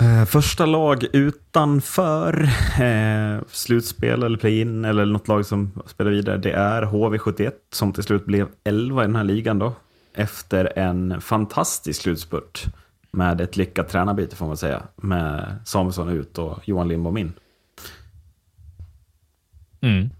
Eh, 0.00 0.24
första 0.24 0.66
lag 0.66 1.04
utanför 1.12 2.42
eh, 2.80 3.42
slutspel 3.50 4.22
eller 4.22 4.38
play-in 4.38 4.84
eller 4.84 5.06
något 5.06 5.28
lag 5.28 5.46
som 5.46 5.82
spelar 5.86 6.10
vidare, 6.10 6.36
det 6.36 6.52
är 6.52 6.82
HV71 6.82 7.52
som 7.72 7.92
till 7.92 8.02
slut 8.02 8.24
blev 8.24 8.48
11 8.64 9.02
i 9.02 9.06
den 9.06 9.16
här 9.16 9.24
ligan 9.24 9.58
då. 9.58 9.72
Efter 10.14 10.78
en 10.78 11.20
fantastisk 11.20 12.02
slutspurt 12.02 12.64
med 13.10 13.40
ett 13.40 13.56
lyckat 13.56 13.88
tränarbyte 13.88 14.36
får 14.36 14.46
man 14.46 14.56
säga. 14.56 14.82
Med 14.96 15.56
Samuelsson 15.64 16.08
ut 16.08 16.38
och 16.38 16.58
Johan 16.64 16.88
Lindbom 16.88 17.16
in. 17.16 17.32
Mm. 19.80 20.10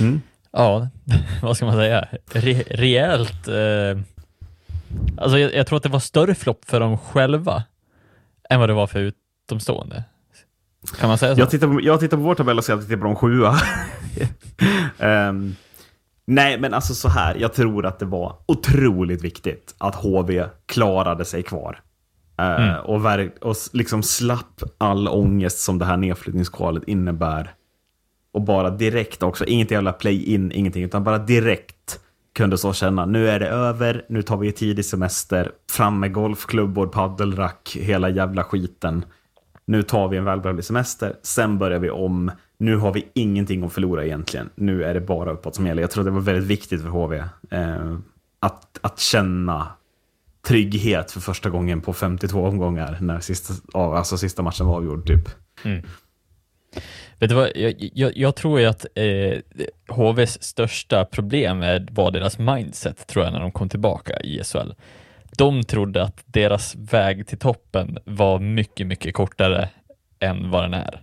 Mm. 0.00 0.20
Ja, 0.52 0.88
vad 1.42 1.56
ska 1.56 1.66
man 1.66 1.74
säga? 1.74 2.08
Re 2.32 2.62
rejält. 2.70 3.48
Eh, 3.48 4.00
alltså 5.18 5.38
jag, 5.38 5.54
jag 5.54 5.66
tror 5.66 5.76
att 5.76 5.82
det 5.82 5.88
var 5.88 6.00
större 6.00 6.34
flopp 6.34 6.64
för 6.64 6.80
dem 6.80 6.98
själva 6.98 7.64
än 8.50 8.60
vad 8.60 8.68
det 8.68 8.72
var 8.74 8.86
för 8.86 9.12
utomstående. 9.48 10.04
Kan 10.98 11.08
man 11.08 11.18
säga 11.18 11.34
så? 11.34 11.40
Jag 11.40 11.50
tittar, 11.50 11.66
på, 11.68 11.80
jag 11.82 12.00
tittar 12.00 12.16
på 12.16 12.22
vår 12.22 12.34
tabell 12.34 12.58
och 12.58 12.64
ser 12.64 12.74
att 12.74 12.80
vi 12.80 12.84
tittar 12.84 12.96
på 12.98 13.04
de 13.04 13.16
sjua. 13.16 13.54
Ehm, 14.98 15.56
nej, 16.26 16.60
men 16.60 16.74
alltså 16.74 16.94
så 16.94 17.08
här. 17.08 17.34
Jag 17.34 17.52
tror 17.54 17.86
att 17.86 17.98
det 17.98 18.04
var 18.06 18.36
otroligt 18.46 19.24
viktigt 19.24 19.74
att 19.78 19.94
HV 19.94 20.44
klarade 20.66 21.24
sig 21.24 21.42
kvar. 21.42 21.80
Eh, 22.38 22.46
Mm. 22.50 22.80
och, 22.80 23.00
och 23.50 23.56
liksom 23.72 24.02
slapp 24.02 24.62
all 24.78 25.08
ångest 25.08 25.58
som 25.58 25.78
det 25.78 25.84
här 25.84 25.96
nedflyttningskvalet 25.96 26.84
innebär. 26.84 27.50
Och 28.32 28.42
bara 28.42 28.70
direkt 28.70 29.22
också, 29.22 29.44
inget 29.44 29.70
jävla 29.70 29.92
play-in, 29.92 30.52
ingenting, 30.52 30.84
utan 30.84 31.04
bara 31.04 31.18
direkt 31.18 32.00
kunde 32.32 32.58
så 32.58 32.72
känna, 32.72 33.06
nu 33.06 33.28
är 33.28 33.40
det 33.40 33.48
över, 33.48 34.04
nu 34.08 34.22
tar 34.22 34.36
vi 34.36 34.52
tidig 34.52 34.84
semester, 34.84 35.52
fram 35.70 36.00
med 36.00 36.12
golfklubbor, 36.12 36.86
paddelrack, 36.86 37.76
hela 37.80 38.08
jävla 38.08 38.44
skiten. 38.44 39.04
Nu 39.64 39.82
tar 39.82 40.08
vi 40.08 40.16
en 40.16 40.24
välbehövlig 40.24 40.64
semester, 40.64 41.16
sen 41.22 41.58
börjar 41.58 41.78
vi 41.78 41.90
om. 41.90 42.30
Nu 42.58 42.76
har 42.76 42.92
vi 42.92 43.08
ingenting 43.14 43.64
att 43.64 43.72
förlora 43.72 44.04
egentligen. 44.04 44.50
Nu 44.54 44.84
är 44.84 44.94
det 44.94 45.00
bara 45.00 45.32
uppåt 45.32 45.54
som 45.54 45.66
gäller. 45.66 45.82
Jag 45.82 45.90
tror 45.90 46.04
det 46.04 46.10
var 46.10 46.20
väldigt 46.20 46.48
viktigt 46.48 46.82
för 46.82 46.88
HV 46.88 47.16
eh, 47.50 47.98
att, 48.40 48.78
att 48.80 48.98
känna 48.98 49.68
trygghet 50.46 51.10
för 51.10 51.20
första 51.20 51.50
gången 51.50 51.80
på 51.80 51.92
52 51.92 52.46
omgångar 52.46 52.98
när 53.00 53.20
sista, 53.20 53.54
alltså 53.78 54.18
sista 54.18 54.42
matchen 54.42 54.66
var 54.66 54.76
avgjord. 54.76 55.06
Typ. 55.06 55.28
Mm. 55.64 55.82
Vet 57.20 57.30
du 57.30 57.34
vad, 57.34 57.50
jag, 57.54 57.74
jag, 57.94 58.16
jag 58.16 58.34
tror 58.34 58.60
ju 58.60 58.66
att 58.66 58.86
eh, 58.94 59.38
HVs 59.88 60.42
största 60.42 61.04
problem 61.04 61.60
var 61.90 62.10
deras 62.10 62.38
mindset, 62.38 63.06
tror 63.06 63.24
jag, 63.24 63.32
när 63.32 63.40
de 63.40 63.52
kom 63.52 63.68
tillbaka 63.68 64.20
i 64.20 64.42
SHL. 64.44 64.72
De 65.36 65.64
trodde 65.64 66.02
att 66.02 66.22
deras 66.26 66.76
väg 66.76 67.26
till 67.26 67.38
toppen 67.38 67.98
var 68.04 68.38
mycket, 68.38 68.86
mycket 68.86 69.14
kortare 69.14 69.68
än 70.20 70.50
vad 70.50 70.64
den 70.64 70.74
är. 70.74 71.02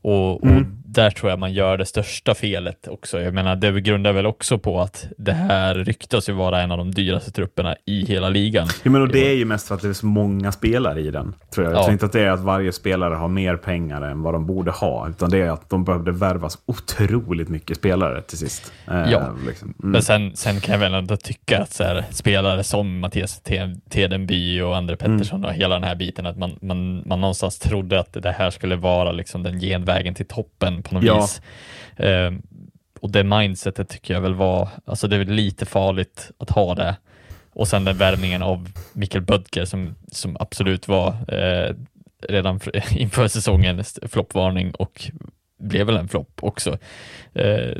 Och, 0.00 0.42
och 0.42 0.46
mm 0.46 0.82
där 0.96 1.10
tror 1.10 1.30
jag 1.30 1.38
man 1.38 1.52
gör 1.52 1.76
det 1.76 1.84
största 1.86 2.34
felet 2.34 2.88
också. 2.88 3.20
Jag 3.20 3.34
menar, 3.34 3.56
det 3.56 3.80
grundar 3.80 4.12
väl 4.12 4.26
också 4.26 4.58
på 4.58 4.80
att 4.80 5.06
det 5.18 5.32
här 5.32 5.74
ryktas 5.74 6.28
ju 6.28 6.32
vara 6.32 6.62
en 6.62 6.72
av 6.72 6.78
de 6.78 6.90
dyraste 6.90 7.30
trupperna 7.30 7.76
i 7.86 8.06
hela 8.06 8.28
ligan. 8.28 8.68
Ja, 8.82 8.90
men 8.90 9.02
och 9.02 9.08
det 9.08 9.30
är 9.30 9.34
ju 9.36 9.44
mest 9.44 9.68
för 9.68 9.74
att 9.74 9.82
det 9.82 9.88
är 9.88 9.92
så 9.92 10.06
många 10.06 10.52
spelare 10.52 11.00
i 11.00 11.10
den. 11.10 11.34
Tror 11.54 11.66
jag. 11.66 11.72
jag 11.74 11.78
Ja. 11.78 11.82
tror 11.84 11.92
inte 11.92 12.06
att 12.06 12.12
det 12.12 12.20
är 12.20 12.30
att 12.30 12.40
varje 12.40 12.72
spelare 12.72 13.14
har 13.14 13.28
mer 13.28 13.56
pengar 13.56 14.02
än 14.02 14.22
vad 14.22 14.34
de 14.34 14.46
borde 14.46 14.70
ha. 14.70 15.08
Utan 15.08 15.30
det 15.30 15.38
är 15.38 15.50
att 15.50 15.70
de 15.70 15.84
behövde 15.84 16.12
värvas 16.12 16.58
otroligt 16.66 17.48
mycket 17.48 17.76
spelare 17.76 18.22
till 18.22 18.38
sist. 18.38 18.72
Eh, 18.90 19.10
Ja. 19.12 19.34
liksom. 19.46 19.74
mm. 19.82 19.92
Men 19.92 20.02
sen, 20.02 20.36
sen 20.36 20.60
kan 20.60 20.72
jag 20.72 20.80
väl 20.80 20.94
ändå 20.94 21.16
tycka 21.16 21.62
att 21.62 21.78
här, 21.78 22.04
spelare 22.10 22.64
som 22.64 22.98
Mattias 23.00 23.40
Te- 23.40 23.74
Tedenby 23.90 24.60
och 24.60 24.76
André 24.76 24.96
Pettersson 24.96 25.44
och 25.44 25.52
hela 25.52 25.74
den 25.74 25.84
här 25.84 25.94
biten, 25.94 26.26
att 26.26 26.36
man, 26.38 26.56
man, 26.62 27.02
man 27.06 27.20
någonstans 27.20 27.58
trodde 27.58 28.00
att 28.00 28.12
det 28.12 28.30
här 28.32 28.50
skulle 28.50 28.76
vara 28.76 29.12
liksom 29.12 29.42
den 29.42 29.60
genvägen 29.60 30.14
till 30.14 30.26
toppen 30.26 30.82
på 30.88 30.94
något 30.94 31.04
Ja. 31.04 31.20
vis. 31.20 31.40
Eh, 31.96 32.32
och 33.00 33.10
det 33.10 33.24
mindsetet 33.24 33.88
tycker 33.88 34.14
jag 34.14 34.20
väl 34.20 34.34
var, 34.34 34.68
alltså 34.84 35.08
det 35.08 35.16
är 35.16 35.18
väl 35.18 35.28
lite 35.34 35.66
farligt 35.66 36.30
att 36.38 36.50
ha 36.50 36.74
det. 36.74 36.96
Och 37.52 37.68
sen 37.68 37.84
den 37.84 37.96
värvningen 37.96 38.42
av 38.42 38.68
Mikael 38.92 39.24
Bödker 39.24 39.64
som, 39.64 39.94
som 40.12 40.36
absolut 40.40 40.88
var 40.88 41.08
eh, 41.28 41.74
redan 42.28 42.60
inför 42.90 43.28
säsongen 43.28 43.84
floppvarning 44.02 44.70
och 44.74 45.10
blev 45.58 45.86
väl 45.86 45.96
en 45.96 46.08
flopp 46.08 46.38
också. 46.42 46.78
Eh, 47.34 47.76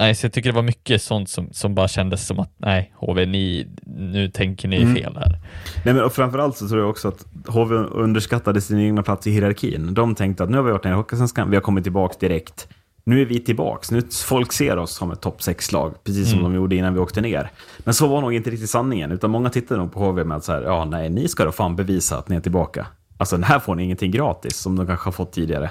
nej, 0.00 0.14
så 0.14 0.24
jag 0.26 0.32
tycker 0.32 0.50
det 0.50 0.56
var 0.56 0.62
mycket 0.62 1.02
sånt 1.02 1.28
som, 1.30 1.48
som 1.52 1.74
bara 1.74 1.88
kändes 1.88 2.26
som 2.26 2.38
att 2.38 2.52
nej, 2.56 2.92
HV, 2.96 3.26
ni, 3.26 3.66
nu 3.86 4.28
tänker 4.28 4.68
ni 4.68 4.76
Mm. 4.82 4.94
fel 4.94 5.16
här. 5.16 5.38
Nej, 5.84 5.94
men 5.94 6.04
och 6.04 6.12
framförallt 6.12 6.56
så 6.56 6.68
tror 6.68 6.80
jag 6.80 6.90
också 6.90 7.08
att 7.08 7.24
HV 7.46 7.74
underskattade 7.76 8.60
sin 8.60 8.78
egna 8.78 9.02
plats 9.02 9.26
i 9.26 9.30
hierarkin. 9.30 9.94
De 9.94 10.14
tänkte 10.14 10.44
att 10.44 10.50
nu 10.50 10.56
har 10.56 10.64
vi 10.64 10.70
varit 10.72 10.84
nere 10.84 10.94
i 10.94 10.96
Hockeysvenskan, 10.96 11.50
vi 11.50 11.56
har 11.56 11.60
kommit 11.62 11.84
tillbaka 11.84 12.16
direkt. 12.20 12.68
Nu 13.04 13.20
är 13.20 13.24
vi 13.26 13.40
tillbaks. 13.40 13.90
Nu 13.90 14.02
folk 14.24 14.52
ser 14.52 14.76
oss 14.78 14.94
som 14.94 15.10
ett 15.10 15.20
topp 15.20 15.40
6-lag, 15.40 15.94
precis 16.04 16.30
som 16.30 16.38
Mm. 16.38 16.52
de 16.52 16.56
gjorde 16.56 16.76
innan 16.76 16.94
vi 16.94 17.00
åkte 17.00 17.20
ner. 17.20 17.50
Men 17.78 17.94
så 17.94 18.06
var 18.08 18.20
nog 18.20 18.34
inte 18.34 18.50
riktigt 18.50 18.70
sanningen, 18.70 19.12
utan 19.12 19.30
många 19.30 19.50
tittade 19.50 19.80
nog 19.80 19.92
på 19.92 20.00
HV 20.00 20.24
med 20.24 20.36
att 20.36 20.44
så 20.44 20.52
här, 20.52 20.62
ja, 20.62 20.84
nej, 20.84 21.10
ni 21.10 21.28
ska 21.28 21.44
då 21.44 21.52
fan 21.52 21.76
bevisa 21.76 22.18
att 22.18 22.28
ni 22.28 22.36
är 22.36 22.40
tillbaka. 22.40 22.86
Alltså, 23.18 23.36
den 23.36 23.44
här 23.44 23.58
får 23.58 23.74
ni 23.74 23.82
ingenting 23.84 24.10
gratis, 24.10 24.56
som 24.56 24.76
de 24.76 24.86
kanske 24.86 25.06
har 25.06 25.12
fått 25.12 25.32
tidigare. 25.32 25.70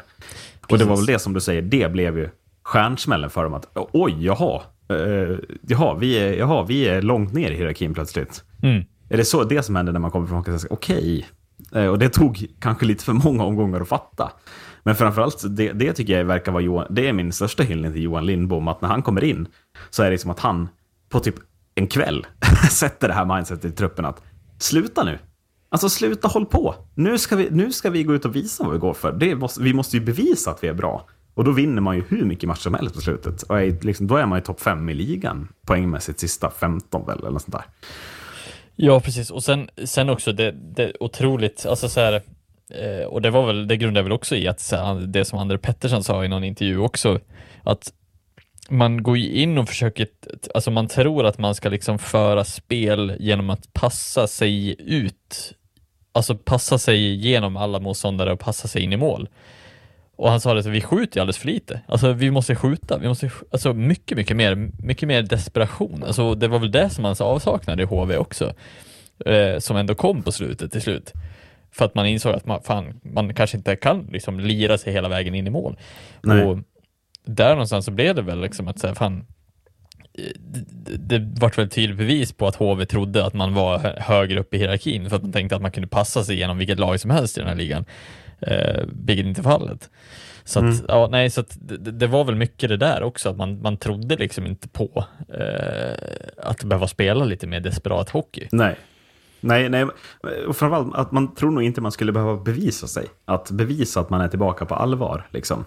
Och 0.69 0.77
det 0.77 0.85
var 0.85 0.95
väl 0.95 1.05
det 1.05 1.19
som 1.19 1.33
du 1.33 1.39
säger, 1.41 1.61
det 1.61 1.91
blev 1.91 2.17
ju 2.17 2.29
stjärnsmällen 2.69 3.29
för 3.29 3.43
dem 3.43 3.53
att, 3.53 3.67
oj, 3.73 4.25
jaha, 4.25 4.61
eh, 4.89 5.37
jaha, 5.67 5.93
vi 5.93 6.13
är, 6.19 6.33
jaha, 6.33 6.63
vi 6.63 6.87
är 6.87 7.01
långt 7.01 7.33
ner 7.33 7.51
i 7.51 7.55
hierarkin 7.55 7.93
plötsligt. 7.93 8.43
Mm. 8.63 8.83
Är 9.09 9.17
det 9.17 9.25
så 9.25 9.43
det 9.43 9.63
som 9.63 9.75
händer 9.75 9.93
när 9.93 9.99
man 9.99 10.11
kommer 10.11 10.27
från 10.27 10.37
Hockeysvenskan? 10.37 10.69
Okej. 10.71 11.27
Eh, 11.75 11.85
Och 11.85 11.99
det 11.99 12.09
tog 12.09 12.45
kanske 12.59 12.85
lite 12.85 13.03
för 13.03 13.13
många 13.13 13.43
omgångar 13.43 13.81
att 13.81 13.87
fatta. 13.87 14.31
Men 14.83 14.95
framförallt, 14.95 15.43
det, 15.57 15.71
det 15.71 15.93
tycker 15.93 16.17
jag 16.17 16.25
verkar 16.25 16.51
vara 16.51 16.63
Johan, 16.63 16.87
det 16.89 17.07
är 17.07 17.13
min 17.13 17.31
största 17.31 17.63
hyllning 17.63 17.93
till 17.93 18.01
Johan 18.03 18.25
Lindbom, 18.25 18.67
att 18.67 18.81
när 18.81 18.89
han 18.89 19.01
kommer 19.01 19.23
in 19.23 19.47
så 19.89 20.03
är 20.03 20.11
det 20.11 20.17
som 20.17 20.31
att 20.31 20.39
han 20.39 20.69
på 21.09 21.19
typ 21.19 21.35
en 21.75 21.87
kväll 21.87 22.27
sätter 22.71 23.07
det 23.07 23.13
här 23.13 23.25
mindsetet 23.35 23.65
i 23.65 23.75
truppen 23.75 24.05
att 24.05 24.21
sluta 24.57 25.03
nu. 25.03 25.19
Alltså 25.69 25.89
sluta 25.89 26.27
håll 26.27 26.45
på. 26.45 26.75
Nu 26.95 27.17
ska 27.17 27.35
vi, 27.35 27.47
nu 27.51 27.71
ska 27.71 27.89
vi 27.89 28.03
gå 28.03 28.13
ut 28.13 28.25
och 28.25 28.35
visa 28.35 28.63
vad 28.63 28.73
vi 28.73 28.79
går 28.79 28.93
för. 28.93 29.11
Det 29.11 29.35
måste, 29.35 29.61
vi 29.61 29.73
måste 29.73 29.97
ju 29.97 30.03
bevisa 30.03 30.51
att 30.51 30.63
vi 30.63 30.67
är 30.67 30.73
bra. 30.73 31.05
Och 31.39 31.45
då 31.45 31.51
vinner 31.51 31.81
man 31.81 31.95
ju 31.95 32.03
hur 32.09 32.25
mycket 32.25 32.47
matcher 32.47 32.59
som 32.59 32.73
helst 32.73 32.95
på 32.95 33.01
slutet. 33.01 33.41
Och 33.43 33.61
är, 33.61 33.77
liksom, 33.81 34.07
då 34.07 34.15
är 34.15 34.25
man 34.25 34.37
ju 34.37 34.43
topp 34.43 34.61
fem 34.61 34.89
i 34.89 34.93
ligan 34.93 35.47
poängmässigt 35.65 36.19
sista 36.19 36.51
15 36.51 37.05
väl, 37.05 37.19
eller 37.19 37.29
något 37.29 37.41
sånt 37.41 37.55
där. 37.55 37.63
Ja, 38.75 38.99
precis. 38.99 39.31
Och 39.31 39.43
sen, 39.43 39.69
sen 39.83 40.09
också 40.09 40.31
det, 40.31 40.51
det 40.51 40.93
otroligt, 40.99 41.65
alltså 41.65 41.89
så 41.89 41.99
här, 41.99 42.21
eh, 42.73 43.05
och 43.05 43.21
det 43.21 43.29
var 43.29 43.47
väl, 43.47 43.67
det 43.67 43.77
grundar 43.77 44.01
väl 44.01 44.11
också 44.11 44.35
i 44.35 44.47
att 44.47 44.71
här, 44.71 44.95
det 44.95 45.25
som 45.25 45.39
André 45.39 45.57
Pettersson 45.57 46.03
sa 46.03 46.25
i 46.25 46.27
någon 46.27 46.43
intervju 46.43 46.77
också, 46.77 47.19
att 47.63 47.93
man 48.69 49.03
går 49.03 49.17
ju 49.17 49.31
in 49.31 49.57
och 49.57 49.67
försöker, 49.67 50.07
alltså 50.53 50.71
man 50.71 50.87
tror 50.87 51.25
att 51.25 51.37
man 51.37 51.55
ska 51.55 51.69
liksom 51.69 51.99
föra 51.99 52.43
spel 52.43 53.15
genom 53.19 53.49
att 53.49 53.73
passa 53.73 54.27
sig 54.27 54.75
ut, 54.79 55.53
alltså 56.11 56.35
passa 56.35 56.77
sig 56.77 57.15
genom 57.15 57.57
alla 57.57 57.79
motståndare 57.79 58.33
och 58.33 58.39
passa 58.39 58.67
sig 58.67 58.81
in 58.81 58.93
i 58.93 58.97
mål. 58.97 59.29
Och 60.19 60.29
han 60.29 60.39
sa 60.41 60.53
det, 60.53 60.63
så 60.63 60.69
vi 60.69 60.81
skjuter 60.81 61.17
ju 61.17 61.21
alldeles 61.21 61.37
för 61.37 61.47
lite. 61.47 61.81
Alltså 61.87 62.13
vi 62.13 62.31
måste 62.31 62.55
skjuta, 62.55 62.97
vi 62.97 63.07
måste, 63.07 63.27
sk- 63.27 63.43
alltså 63.51 63.73
mycket, 63.73 64.17
mycket 64.17 64.37
mer, 64.37 64.55
mycket 64.79 65.07
mer 65.07 65.21
desperation. 65.21 66.03
Alltså 66.03 66.35
det 66.35 66.47
var 66.47 66.59
väl 66.59 66.71
det 66.71 66.89
som 66.89 67.01
man 67.01 67.15
avsaknade 67.19 67.83
i 67.83 67.85
HV 67.85 68.17
också. 68.17 68.53
Eh, 69.25 69.59
som 69.59 69.77
ändå 69.77 69.95
kom 69.95 70.21
på 70.23 70.31
slutet 70.31 70.71
till 70.71 70.81
slut. 70.81 71.13
För 71.71 71.85
att 71.85 71.95
man 71.95 72.05
insåg 72.05 72.35
att 72.35 72.45
man, 72.45 72.61
fan, 72.63 72.99
man 73.03 73.33
kanske 73.33 73.57
inte 73.57 73.75
kan 73.75 74.07
liksom 74.11 74.39
lira 74.39 74.77
sig 74.77 74.93
hela 74.93 75.09
vägen 75.09 75.35
in 75.35 75.47
i 75.47 75.49
mål. 75.49 75.77
Nej. 76.23 76.43
Och 76.43 76.59
där 77.25 77.49
någonstans 77.49 77.85
så 77.85 77.91
blev 77.91 78.15
det 78.15 78.21
väl 78.21 78.41
liksom 78.41 78.67
att 78.67 78.79
säga, 78.79 78.95
fan, 78.95 79.25
eh, 80.17 80.23
det, 80.97 81.17
det 81.17 81.39
vart 81.41 81.57
väl 81.57 81.69
tydligt 81.69 81.97
bevis 81.97 82.33
på 82.33 82.47
att 82.47 82.55
HV 82.55 82.85
trodde 82.85 83.25
att 83.25 83.33
man 83.33 83.53
var 83.53 83.79
hö- 83.79 83.99
högre 83.99 84.39
upp 84.39 84.53
i 84.53 84.57
hierarkin 84.57 85.09
för 85.09 85.15
att 85.15 85.21
man 85.23 85.31
tänkte 85.31 85.55
att 85.55 85.61
man 85.61 85.71
kunde 85.71 85.87
passa 85.89 86.23
sig 86.23 86.35
igenom 86.35 86.57
vilket 86.57 86.79
lag 86.79 86.99
som 86.99 87.11
helst 87.11 87.37
i 87.37 87.39
den 87.39 87.49
här 87.49 87.55
ligan. 87.55 87.85
Eh, 88.41 88.83
vilket 89.05 89.25
inte 89.25 89.41
är 89.41 89.43
fallet. 89.43 89.89
Så 90.43 90.59
att, 90.59 90.65
Mm. 90.65 90.85
ja, 90.87 91.07
nej, 91.11 91.29
så 91.29 91.43
det, 91.61 91.77
det 91.91 92.07
var 92.07 92.23
väl 92.23 92.35
mycket 92.35 92.69
det 92.69 92.77
där 92.77 93.03
också, 93.03 93.29
att 93.29 93.37
man, 93.37 93.61
man 93.61 93.77
trodde 93.77 94.15
liksom 94.15 94.45
inte 94.45 94.67
på 94.67 95.05
eh, 95.33 95.93
att 96.37 96.63
behöva 96.63 96.87
spela 96.87 97.25
lite 97.25 97.47
mer 97.47 97.59
desperat 97.59 98.09
hockey. 98.09 98.47
Nej. 98.51 98.75
Nej, 99.41 99.69
nej. 99.69 99.83
Och 100.47 100.55
framförallt 100.57 100.95
att 100.95 101.11
man 101.11 101.35
tror 101.35 101.51
nog 101.51 101.63
inte 101.63 101.81
man 101.81 101.91
skulle 101.91 102.11
behöva 102.11 102.37
bevisa 102.37 102.87
sig. 102.87 103.05
Att 103.25 103.51
bevisa 103.51 103.99
att 103.99 104.09
man 104.09 104.21
är 104.21 104.27
tillbaka 104.27 104.65
på 104.65 104.75
allvar. 104.75 105.27
Liksom. 105.31 105.65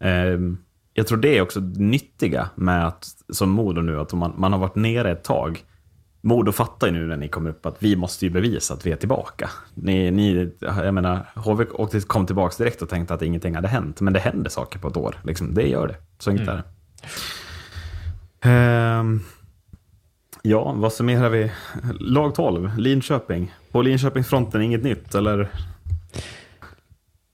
Ehm, 0.00 0.58
jag 0.94 1.06
tror 1.06 1.18
det 1.18 1.38
är 1.38 1.42
också 1.42 1.60
nyttiga 1.60 2.48
med 2.54 2.86
att, 2.86 3.06
som 3.32 3.50
Modo 3.50 3.80
nu, 3.80 4.00
att 4.00 4.12
man, 4.12 4.34
man 4.36 4.52
har 4.52 4.60
varit 4.60 4.74
nere 4.74 5.10
ett 5.10 5.24
tag. 5.24 5.64
Modo 6.20 6.52
fattar 6.52 6.86
ju 6.86 6.92
nu 6.92 7.06
när 7.06 7.16
ni 7.16 7.28
kommer 7.28 7.50
upp 7.50 7.66
att 7.66 7.76
vi 7.78 7.96
måste 7.96 8.26
ju 8.26 8.30
bevisa 8.30 8.74
att 8.74 8.86
vi 8.86 8.92
är 8.92 8.96
tillbaka. 8.96 9.50
Ni, 9.74 10.10
ni, 10.10 10.52
jag 10.60 10.94
menar, 10.94 11.26
HV 11.34 11.64
kom 12.06 12.26
tillbaka 12.26 12.54
direkt 12.58 12.82
och 12.82 12.88
tänkte 12.88 13.14
att 13.14 13.22
ingenting 13.22 13.54
hade 13.54 13.68
hänt. 13.68 14.00
Men 14.00 14.12
det 14.12 14.20
händer 14.20 14.50
saker 14.50 14.78
på 14.78 14.88
ett 14.88 14.96
år. 14.96 15.16
Liksom, 15.24 15.54
det 15.54 15.68
gör 15.68 15.88
det. 15.88 15.96
Så 16.18 16.30
enkelt 16.30 16.48
är 16.48 16.56
det. 16.56 16.64
Ehm, 18.48 19.20
Ja, 20.42 20.72
vad 20.72 20.92
summerar 20.92 21.28
vi? 21.28 21.50
Lag 22.00 22.34
12, 22.34 22.78
Linköping. 22.78 23.54
På 23.70 23.82
Linköpingsfronten 23.82 24.62
inget 24.62 24.82
nytt, 24.82 25.14
eller? 25.14 25.48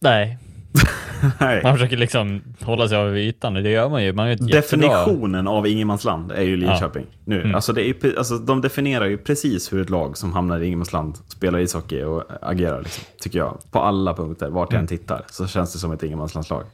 Nej, 0.00 0.38
Nej. 1.40 1.60
man 1.62 1.74
försöker 1.74 1.96
liksom 1.96 2.40
hålla 2.60 2.88
sig 2.88 2.98
över 2.98 3.16
ytan 3.16 3.56
och 3.56 3.62
det 3.62 3.70
gör 3.70 3.88
man 3.88 4.04
ju. 4.04 4.12
Man 4.12 4.26
ju 4.26 4.32
ett 4.32 4.54
jättebra... 4.54 4.88
Definitionen 4.88 5.48
av 5.48 5.66
ingenmansland 5.66 6.32
är 6.32 6.42
ju 6.42 6.56
Linköping 6.56 7.06
nu. 7.24 7.40
Mm. 7.42 7.54
Alltså, 7.54 7.72
det 7.72 7.88
är, 7.88 8.18
alltså, 8.18 8.38
de 8.38 8.60
definierar 8.60 9.06
ju 9.06 9.18
precis 9.18 9.72
hur 9.72 9.80
ett 9.82 9.90
lag 9.90 10.16
som 10.16 10.32
hamnar 10.32 10.60
i 10.60 10.66
ingenmansland 10.66 11.16
spelar 11.28 11.58
ishockey 11.58 12.02
och 12.02 12.24
agerar, 12.42 12.82
liksom, 12.82 13.04
tycker 13.20 13.38
jag. 13.38 13.58
På 13.70 13.78
alla 13.80 14.14
punkter, 14.14 14.48
vart 14.50 14.72
jag 14.72 14.78
än 14.78 14.86
Mm. 14.86 14.98
tittar, 14.98 15.24
så 15.30 15.46
känns 15.46 15.72
det 15.72 15.78
som 15.78 15.92
ett 15.92 16.02
ingenmanslandslag. 16.02 16.64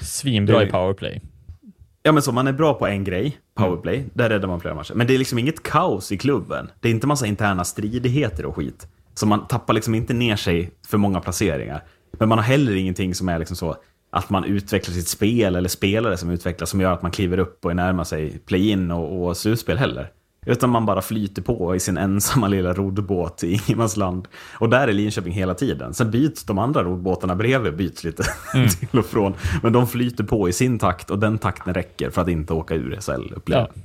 Svinbra 0.00 0.58
Det- 0.58 0.66
i 0.66 0.70
powerplay. 0.70 1.20
Ja 2.02 2.12
men 2.12 2.22
så, 2.22 2.32
man 2.32 2.46
är 2.46 2.52
bra 2.52 2.74
på 2.74 2.86
en 2.86 3.04
grej, 3.04 3.38
powerplay, 3.54 4.04
där 4.14 4.28
räddar 4.28 4.48
man 4.48 4.60
flera 4.60 4.74
matcher. 4.74 4.94
Men 4.94 5.06
det 5.06 5.14
är 5.14 5.18
liksom 5.18 5.38
inget 5.38 5.62
kaos 5.62 6.12
i 6.12 6.16
klubben. 6.18 6.70
Det 6.80 6.88
är 6.88 6.92
inte 6.92 7.06
massa 7.06 7.26
interna 7.26 7.64
stridigheter 7.64 8.46
och 8.46 8.56
skit. 8.56 8.86
Så 9.14 9.26
man 9.26 9.46
tappar 9.46 9.74
liksom 9.74 9.94
inte 9.94 10.14
ner 10.14 10.36
sig 10.36 10.70
för 10.86 10.98
många 10.98 11.20
placeringar. 11.20 11.82
Men 12.12 12.28
man 12.28 12.38
har 12.38 12.44
heller 12.44 12.76
ingenting 12.76 13.14
som 13.14 13.28
är 13.28 13.38
liksom 13.38 13.56
så 13.56 13.76
att 14.10 14.30
man 14.30 14.44
utvecklar 14.44 14.94
sitt 14.94 15.08
spel 15.08 15.56
eller 15.56 15.68
spelare 15.68 16.16
som 16.16 16.30
utvecklas 16.30 16.70
som 16.70 16.80
gör 16.80 16.92
att 16.92 17.02
man 17.02 17.10
kliver 17.10 17.38
upp 17.38 17.64
och 17.64 17.70
är 17.70 17.74
närmar 17.74 18.04
sig 18.04 18.38
play-in 18.38 18.90
och, 18.90 19.26
och 19.26 19.36
slutspel 19.36 19.78
heller. 19.78 20.10
Utan 20.46 20.70
man 20.70 20.86
bara 20.86 21.02
flyter 21.02 21.42
på 21.42 21.76
i 21.76 21.80
sin 21.80 21.96
ensamma 21.96 22.48
lilla 22.48 22.72
roddbåt 22.72 23.44
i 23.44 23.52
ingenmansland. 23.68 24.28
Och 24.54 24.70
där 24.70 24.88
är 24.88 24.92
Linköping 24.92 25.32
hela 25.32 25.54
tiden. 25.54 25.94
Sen 25.94 26.10
byts 26.10 26.44
de 26.44 26.58
andra 26.58 26.84
roddbåtarna 26.84 27.36
bredvid 27.36 27.76
byts 27.76 28.04
lite 28.04 28.22
till 28.80 28.98
och 28.98 29.06
från. 29.06 29.34
Men 29.62 29.72
de 29.72 29.86
flyter 29.86 30.24
på 30.24 30.48
i 30.48 30.52
sin 30.52 30.78
takt 30.78 31.10
och 31.10 31.18
den 31.18 31.38
takten 31.38 31.74
räcker 31.74 32.10
för 32.10 32.22
att 32.22 32.28
inte 32.28 32.52
åka 32.52 32.74
ur 32.74 32.98
SHL, 33.00 33.34
upplever 33.34 33.70
Ja. 33.74 33.82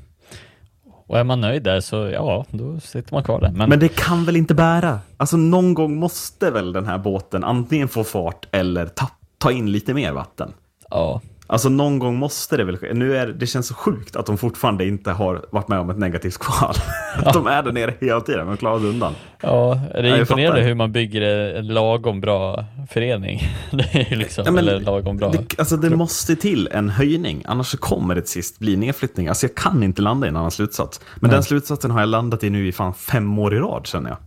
Och 1.07 1.19
är 1.19 1.23
man 1.23 1.41
nöjd 1.41 1.63
där 1.63 1.79
så 1.81 1.95
ja, 1.95 2.45
då 2.51 2.79
sitter 2.79 3.13
man 3.13 3.23
kvar 3.23 3.41
där. 3.41 3.51
Men, 3.51 3.69
Men 3.69 3.79
det 3.79 3.87
kan 3.87 4.25
väl 4.25 4.35
inte 4.35 4.53
bära? 4.53 4.99
Alltså 5.17 5.37
någon 5.37 5.73
gång 5.73 5.95
måste 5.95 6.51
väl 6.51 6.73
den 6.73 6.85
här 6.85 6.97
båten 6.97 7.43
antingen 7.43 7.87
få 7.87 8.03
fart 8.03 8.47
eller 8.51 8.85
ta, 8.85 9.09
ta 9.37 9.51
in 9.51 9.71
lite 9.71 9.93
mer 9.93 10.11
vatten. 10.11 10.53
ja, 10.89 11.21
Alltså 11.47 11.69
någon 11.69 11.99
gång 11.99 12.15
måste 12.15 12.57
det 12.57 12.63
väl 12.63 12.77
ske. 12.77 12.93
Nu 12.93 13.17
är, 13.17 13.27
det 13.27 13.47
känns 13.47 13.67
så 13.67 13.73
sjukt 13.73 14.15
att 14.15 14.25
de 14.25 14.37
fortfarande 14.37 14.87
inte 14.87 15.11
har 15.11 15.45
varit 15.49 15.67
med 15.67 15.79
om 15.79 15.89
ett 15.89 15.97
negativt 15.97 16.37
kval. 16.37 16.75
Att 17.25 17.33
de 17.33 17.47
är 17.47 17.63
där 17.63 17.71
nere 17.71 17.93
hela 17.99 18.21
tiden, 18.21 18.47
men 18.47 18.57
klarar 18.57 18.79
sig 18.79 18.89
undan. 18.89 19.13
ja, 19.41 19.79
det 19.93 20.09
är 20.09 20.19
imponerande 20.19 20.61
hur 20.61 20.73
man 20.73 20.91
bygger 20.91 21.21
en 21.55 21.67
lagom 21.67 22.21
bra 22.21 22.65
förening. 22.89 23.41
Det 23.71 24.11
är 24.11 24.15
liksom, 24.15 24.43
Ja, 24.45 24.51
men 24.51 24.67
eller 24.67 24.79
lagom 24.79 25.17
bra. 25.17 25.31
Det, 25.31 25.59
alltså 25.59 25.77
det 25.77 25.89
måste 25.89 26.35
till 26.35 26.69
en 26.71 26.89
höjning, 26.89 27.43
annars 27.45 27.75
kommer 27.79 28.15
det 28.15 28.21
till 28.21 28.31
sist 28.31 28.59
bli 28.59 28.77
nedflyttning. 28.77 29.27
Alltså 29.27 29.45
jag 29.45 29.55
kan 29.55 29.83
inte 29.83 30.01
landa 30.01 30.27
i 30.27 30.29
en 30.29 30.35
annan 30.35 30.51
slutsats. 30.51 31.01
Men 31.15 31.31
den 31.31 31.43
slutsatsen 31.43 31.91
har 31.91 31.99
jag 31.99 32.09
landat 32.09 32.43
i 32.43 32.49
nu 32.49 32.67
i 32.67 32.71
fan 32.71 32.93
fem 32.93 33.39
år 33.39 33.55
i 33.55 33.59
rad 33.59 33.87
känner 33.87 34.09
jag. 34.09 34.17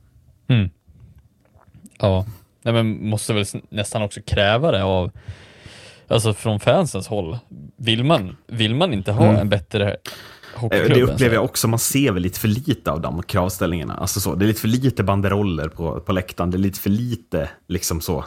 Mm. 0.56 0.70
Ja, 2.00 2.26
Nej, 2.62 2.74
men 2.74 3.08
måste 3.08 3.34
väl 3.34 3.44
nästan 3.68 4.02
också 4.02 4.20
kräva 4.26 4.72
det 4.72 4.84
av, 4.84 5.10
alltså 6.08 6.34
från 6.34 6.60
fansens 6.60 7.08
håll. 7.08 7.38
Vill 7.76 8.04
man, 8.04 8.36
vill 8.46 8.74
man 8.74 8.92
inte 8.92 9.12
ha 9.12 9.24
en 9.26 9.48
bättre 9.48 9.96
Eh, 10.54 10.60
hockeyklubb? 10.60 10.96
Det 10.98 11.02
upplever 11.12 11.34
jag 11.34 11.44
också, 11.44 11.68
man 11.68 11.78
ser 11.78 12.12
väl 12.12 12.22
lite 12.22 12.40
för 12.40 12.48
lite 12.48 12.90
av 12.90 13.00
de 13.00 13.22
kravställningarna. 13.22 13.94
Alltså 13.94 14.20
så, 14.20 14.34
det 14.34 14.44
är 14.44 14.46
lite 14.46 14.60
för 14.60 14.68
lite 14.68 15.02
banderoller 15.02 15.68
på, 15.68 16.00
på 16.00 16.12
läktaren, 16.12 16.50
det 16.50 16.56
är 16.56 16.58
lite 16.58 16.80
för 16.80 16.90
lite 16.90 17.50
liksom 17.66 18.00
så. 18.00 18.24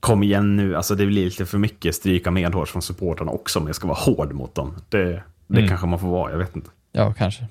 Kom 0.00 0.22
igen 0.22 0.56
nu, 0.56 0.76
alltså 0.76 0.94
det 0.94 1.06
blir 1.06 1.24
lite 1.24 1.46
för 1.46 1.58
mycket 1.58 1.94
stryka 1.94 2.30
medhårs 2.30 2.70
från 2.70 2.82
supportrarna 2.82 3.32
också 3.32 3.58
om 3.58 3.66
jag 3.66 3.76
ska 3.76 3.86
vara 3.88 3.98
hård 3.98 4.32
mot 4.32 4.54
dem. 4.54 4.74
Det, 4.88 4.98
det 5.46 5.56
Mm. 5.56 5.68
kanske 5.68 5.86
man 5.86 5.98
får 5.98 6.08
vara, 6.08 6.30
jag 6.30 6.38
vet 6.38 6.56
inte. 6.56 6.70
Ja, 6.92 7.12
kanske. 7.18 7.46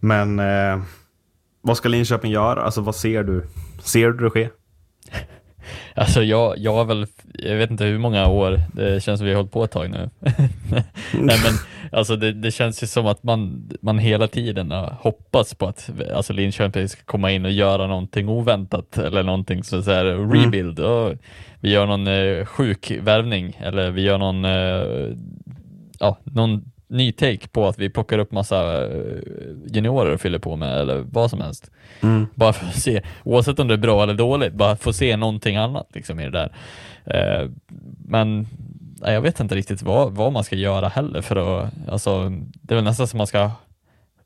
Men 0.00 0.38
eh, 0.38 0.82
vad 1.62 1.76
ska 1.76 1.88
Linköping 1.88 2.30
göra? 2.30 2.62
Alltså 2.62 2.80
vad 2.80 2.96
ser 2.96 3.22
du? 3.22 3.46
Ser 3.82 4.10
du 4.10 4.24
det 4.24 4.30
ske? 4.30 4.48
Alltså 5.94 6.22
jag, 6.22 6.58
jag 6.58 6.72
har 6.74 6.84
väl, 6.84 7.06
jag 7.32 7.56
vet 7.56 7.70
inte 7.70 7.84
hur 7.84 7.98
många 7.98 8.28
år, 8.28 8.60
det 8.72 9.02
känns 9.02 9.18
som 9.18 9.26
vi 9.26 9.32
har 9.32 9.36
hållit 9.36 9.52
på 9.52 9.64
ett 9.64 9.70
tag 9.70 9.90
nu. 9.90 10.10
Nej 11.12 11.38
men, 11.44 11.52
alltså 11.92 12.16
det, 12.16 12.32
det 12.32 12.50
känns 12.50 12.82
ju 12.82 12.86
som 12.86 13.06
att 13.06 13.22
man, 13.22 13.70
man 13.80 13.98
hela 13.98 14.28
tiden 14.28 14.70
har 14.70 14.96
hoppats 15.00 15.54
på 15.54 15.66
att 15.66 15.90
alltså 16.14 16.32
Linköping 16.32 16.88
ska 16.88 17.02
komma 17.04 17.30
in 17.30 17.44
och 17.44 17.50
göra 17.50 17.86
någonting 17.86 18.28
oväntat 18.28 18.98
eller 18.98 19.22
någonting 19.22 19.64
så, 19.64 19.82
så 19.82 19.90
här 19.90 20.04
rebuild. 20.04 20.80
Och 20.80 21.14
vi 21.60 21.70
gör 21.70 21.86
någon 21.86 22.06
eh, 22.06 22.44
sjuk 22.44 22.92
värvning 23.00 23.56
eller 23.60 23.90
vi 23.90 24.02
gör 24.02 24.18
någon, 24.18 24.44
eh, 24.44 25.16
ja, 25.98 26.18
någon 26.24 26.72
ny 26.88 27.12
take 27.12 27.48
på 27.48 27.66
att 27.66 27.78
vi 27.78 27.90
plockar 27.90 28.18
upp 28.18 28.32
massa 28.32 28.84
eh, 28.86 29.00
juniorer 29.66 30.14
och 30.14 30.20
fyller 30.20 30.38
på 30.38 30.56
med 30.56 30.80
eller 30.80 31.04
vad 31.10 31.30
som 31.30 31.40
helst. 31.40 31.70
Bara 32.34 32.52
för 32.52 32.66
att 32.66 32.76
se, 32.76 33.02
oavsett 33.24 33.58
om 33.58 33.68
det 33.68 33.74
är 33.74 33.78
bra 33.78 34.02
eller 34.02 34.14
dåligt, 34.14 34.52
bara 34.52 34.76
få 34.76 34.92
se 34.92 35.16
någonting 35.16 35.56
annat 35.56 35.88
liksom 35.94 36.20
i 36.20 36.24
det 36.24 36.30
där. 36.30 36.52
Eh, 37.04 37.50
men 38.08 38.46
nej, 39.00 39.14
jag 39.14 39.20
vet 39.20 39.40
inte 39.40 39.54
riktigt 39.54 39.82
vad, 39.82 40.12
vad 40.12 40.32
man 40.32 40.44
ska 40.44 40.56
göra 40.56 40.88
heller 40.88 41.20
för 41.20 41.36
att, 41.36 41.72
alltså, 41.88 42.32
det 42.62 42.74
är 42.74 42.76
väl 42.76 42.84
nästan 42.84 43.06
som 43.08 43.18
man 43.18 43.26
ska 43.26 43.50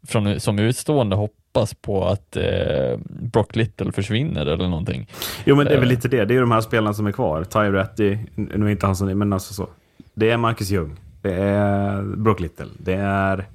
från, 0.08 0.40
som 0.40 0.58
utstående 0.58 1.16
hoppas 1.16 1.74
på 1.74 2.04
att 2.04 2.36
eh, 2.36 2.98
Brock 3.04 3.56
Little 3.56 3.92
försvinner 3.92 4.46
eller 4.46 4.68
någonting. 4.68 5.08
Jo 5.44 5.56
men 5.56 5.66
det 5.66 5.72
är 5.72 5.78
väl 5.78 5.88
Eh. 5.88 5.94
lite 5.94 6.08
det, 6.08 6.24
det 6.24 6.32
är 6.32 6.34
ju 6.34 6.40
de 6.40 6.50
här 6.50 6.60
spelarna 6.60 6.94
som 6.94 7.06
är 7.06 7.12
kvar. 7.12 7.44
Ty 7.44 7.58
Ratty, 7.58 8.18
nu 8.34 8.66
är 8.66 8.70
inte 8.70 8.86
han 8.86 8.96
som 8.96 9.18
men 9.18 9.32
alltså 9.32 9.54
så. 9.54 9.68
Det 10.14 10.30
är 10.30 10.36
Marcus 10.36 10.70
Ljung, 10.70 10.96
det 11.22 11.34
är 11.34 12.02
Brock 12.02 12.40
Little, 12.40 12.66
det 12.78 12.94
är 12.94 13.48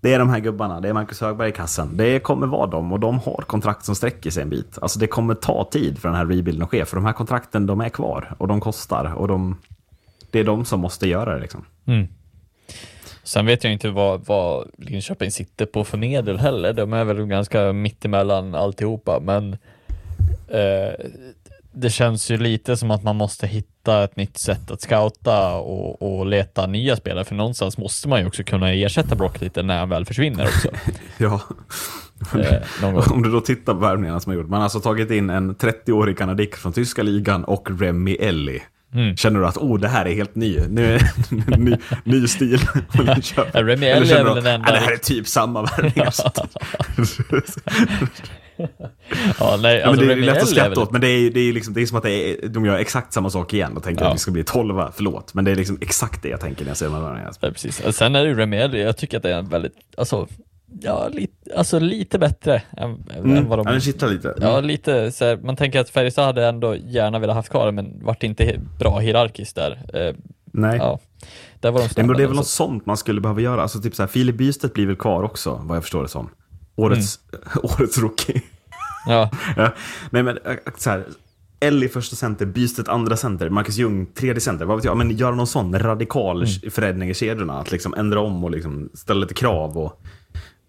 det 0.00 0.14
är 0.14 0.18
de 0.18 0.28
här 0.28 0.40
gubbarna, 0.40 0.80
det 0.80 0.88
är 0.88 0.92
Marcus 0.92 1.20
Högberg 1.20 1.48
i 1.48 1.52
kassen. 1.52 1.96
Det 1.96 2.20
kommer 2.20 2.46
vara 2.46 2.66
dem 2.66 2.92
och 2.92 3.00
de 3.00 3.18
har 3.18 3.44
kontrakt 3.46 3.84
som 3.84 3.94
sträcker 3.94 4.30
sig 4.30 4.42
en 4.42 4.50
bit. 4.50 4.78
Alltså 4.82 4.98
det 4.98 5.06
kommer 5.06 5.34
ta 5.34 5.68
tid 5.72 5.98
för 5.98 6.08
den 6.08 6.16
här 6.16 6.26
rebuilden 6.26 6.62
att 6.62 6.70
ske, 6.70 6.84
för 6.84 6.96
de 6.96 7.04
här 7.04 7.12
kontrakten 7.12 7.66
de 7.66 7.80
är 7.80 7.88
kvar 7.88 8.34
och 8.38 8.48
de 8.48 8.60
kostar 8.60 9.12
och 9.14 9.28
de, 9.28 9.56
det 10.30 10.40
är 10.40 10.44
de 10.44 10.64
som 10.64 10.80
måste 10.80 11.08
göra 11.08 11.34
det 11.34 11.40
liksom. 11.40 11.64
Mm. 11.86 12.08
Sen 13.22 13.46
vet 13.46 13.64
jag 13.64 13.72
inte 13.72 13.90
vad, 13.90 14.26
vad 14.26 14.70
Linköping 14.78 15.30
sitter 15.30 15.66
på 15.66 15.84
för 15.84 15.98
medel 15.98 16.38
heller. 16.38 16.72
De 16.72 16.92
är 16.92 17.04
väl 17.04 17.26
ganska 17.26 17.72
mittemellan 17.72 18.54
alltihopa, 18.54 19.20
men 19.20 19.52
eh, 20.48 21.06
det 21.72 21.90
känns 21.90 22.30
ju 22.30 22.36
lite 22.36 22.76
som 22.76 22.90
att 22.90 23.02
man 23.02 23.16
måste 23.16 23.46
hitta 23.46 24.04
ett 24.04 24.16
nytt 24.16 24.38
sätt 24.38 24.70
att 24.70 24.80
scouta 24.80 25.54
och, 25.54 26.18
och 26.18 26.26
leta 26.26 26.66
nya 26.66 26.96
spelare, 26.96 27.24
för 27.24 27.34
någonstans 27.34 27.78
måste 27.78 28.08
man 28.08 28.20
ju 28.20 28.26
också 28.26 28.42
kunna 28.42 28.72
ersätta 28.72 29.14
Brock 29.14 29.40
lite 29.40 29.62
när 29.62 29.78
han 29.78 29.88
väl 29.88 30.04
försvinner 30.04 30.44
också. 30.44 30.68
Ja. 31.18 31.40
eh. 32.82 33.12
Om 33.12 33.22
du 33.22 33.30
då 33.30 33.40
tittar 33.40 33.72
på 33.74 33.78
värvningarna 33.80 34.20
som 34.20 34.30
har 34.32 34.36
gjort. 34.36 34.48
Man 34.48 34.56
har 34.58 34.64
alltså 34.64 34.80
tagit 34.80 35.10
in 35.10 35.30
en 35.30 35.56
30-årig 35.56 36.18
kanadick 36.18 36.56
från 36.56 36.72
tyska 36.72 37.02
ligan 37.02 37.44
och 37.44 37.80
Remy 37.80 38.14
Ellie. 38.14 38.62
Mm. 38.94 39.16
Känner 39.16 39.40
du 39.40 39.46
att 39.46 39.56
oh, 39.56 39.78
det 39.78 39.88
här 39.88 40.06
är 40.06 40.14
helt 40.14 40.34
ny, 40.34 40.58
det 40.68 41.00
ny, 41.58 41.76
ny 42.04 42.28
stil? 42.28 42.60
Ja, 43.36 43.44
Remy 43.60 43.86
känner 43.86 44.20
är 44.20 44.24
väl 44.24 44.34
den 44.34 44.46
enda 44.54 44.68
"Ah, 44.68 44.72
Det 44.72 44.78
här 44.78 44.92
är 44.92 44.96
typ 44.96 45.26
samma 45.26 45.62
värvningar. 45.62 46.14
Ja, 49.40 49.58
nej, 49.62 49.76
ja, 49.78 49.80
men 49.80 49.88
alltså 49.88 50.06
det 50.06 50.12
är 50.12 50.16
lätt 50.16 50.42
att 50.42 50.48
skratta 50.48 50.80
åt, 50.80 50.90
men 50.92 51.00
det 51.00 51.08
är, 51.08 51.30
det 51.30 51.40
är, 51.40 51.52
liksom, 51.52 51.74
det 51.74 51.82
är 51.82 51.86
som 51.86 51.98
att 51.98 52.04
är, 52.04 52.48
de 52.48 52.64
gör 52.66 52.76
exakt 52.78 53.12
samma 53.12 53.30
sak 53.30 53.54
igen 53.54 53.76
och 53.76 53.82
tänker 53.82 54.04
Ja. 54.04 54.08
att 54.08 54.14
vi 54.14 54.18
ska 54.18 54.30
bli 54.30 54.44
12, 54.44 54.74
förlåt. 54.94 55.34
Men 55.34 55.44
det 55.44 55.50
är 55.50 55.56
liksom 55.56 55.78
exakt 55.80 56.22
det 56.22 56.28
jag 56.28 56.40
tänker 56.40 56.64
när 56.64 56.70
jag 56.70 56.76
ser 56.76 56.86
de 56.86 56.94
här. 56.94 57.30
Ja, 57.40 57.50
precis. 57.50 57.80
Och 57.80 57.94
Sen 57.94 58.14
är 58.14 58.24
det 58.24 58.30
ju 58.30 58.54
Ellie, 58.60 58.82
jag 58.82 58.96
tycker 58.96 59.16
att 59.16 59.22
det 59.22 59.30
är 59.34 59.38
en 59.38 59.48
väldigt, 59.48 59.74
alltså, 59.96 60.26
ja, 60.80 61.08
lite, 61.12 61.56
alltså 61.56 61.78
lite 61.78 62.18
bättre 62.18 62.62
än, 62.76 62.90
än 63.16 63.48
vad 63.48 63.58
de... 63.58 63.66
Ja, 63.66 63.72
den 63.72 63.80
kittlar 63.80 64.08
lite. 64.08 64.34
Ja, 64.40 64.60
lite 64.60 65.12
så 65.12 65.24
här, 65.24 65.36
man 65.36 65.56
tänker 65.56 65.80
att 65.80 65.90
Färjestad 65.90 66.24
hade 66.24 66.46
ändå 66.46 66.76
gärna 66.76 67.18
velat 67.18 67.36
haft 67.36 67.48
kvar 67.48 67.72
men 67.72 68.04
vart 68.04 68.22
inte 68.22 68.60
bra 68.78 68.98
hierarkiskt 68.98 69.56
där. 69.56 69.78
Eh, 69.94 70.14
Nej. 70.52 70.78
ja, 70.78 70.98
där 71.60 71.70
var 71.70 71.80
de 71.80 71.88
Nej, 71.96 72.06
men 72.06 72.16
det 72.16 72.22
är 72.22 72.26
väl 72.26 72.36
något 72.36 72.46
så- 72.46 72.64
sånt 72.64 72.86
man 72.86 72.96
skulle 72.96 73.20
behöva 73.20 73.40
göra. 73.40 73.62
Alltså 73.62 73.80
typ 73.80 73.94
så 73.94 74.02
här, 74.02 74.08
Filip 74.08 74.36
Bystedt 74.36 74.74
blir 74.74 74.86
väl 74.86 74.96
kvar 74.96 75.22
också, 75.22 75.60
vad 75.64 75.76
jag 75.76 75.82
förstår 75.82 76.02
det 76.02 76.08
som. 76.08 76.30
Årets, 76.80 77.20
årets 77.62 77.98
rookie. 77.98 78.42
Ja, 79.06 79.30
ja. 79.56 79.72
Nej 80.10 80.22
men 80.22 80.38
äh, 80.44 80.54
så 80.76 80.90
här, 80.90 81.04
Ellie 81.60 81.88
första 81.88 82.16
center, 82.16 82.46
Bystedt 82.46 82.88
andra 82.88 83.16
center, 83.16 83.48
Marcus 83.48 83.76
Ljung 83.76 84.06
tredje 84.06 84.40
center. 84.40 84.64
Vad 84.64 84.76
vet 84.76 84.84
jag, 84.84 84.96
men 84.96 85.10
göra 85.10 85.34
någon 85.34 85.46
sån 85.46 85.78
radikal 85.78 86.36
Mm. 86.36 86.70
förändring 86.70 87.10
i 87.10 87.14
kedjorna. 87.14 87.58
Att 87.60 87.72
liksom 87.72 87.94
ändra 87.94 88.20
om 88.20 88.44
och 88.44 88.50
liksom 88.50 88.90
ställa 88.94 89.20
lite 89.20 89.34
krav 89.34 89.78
och 89.78 90.00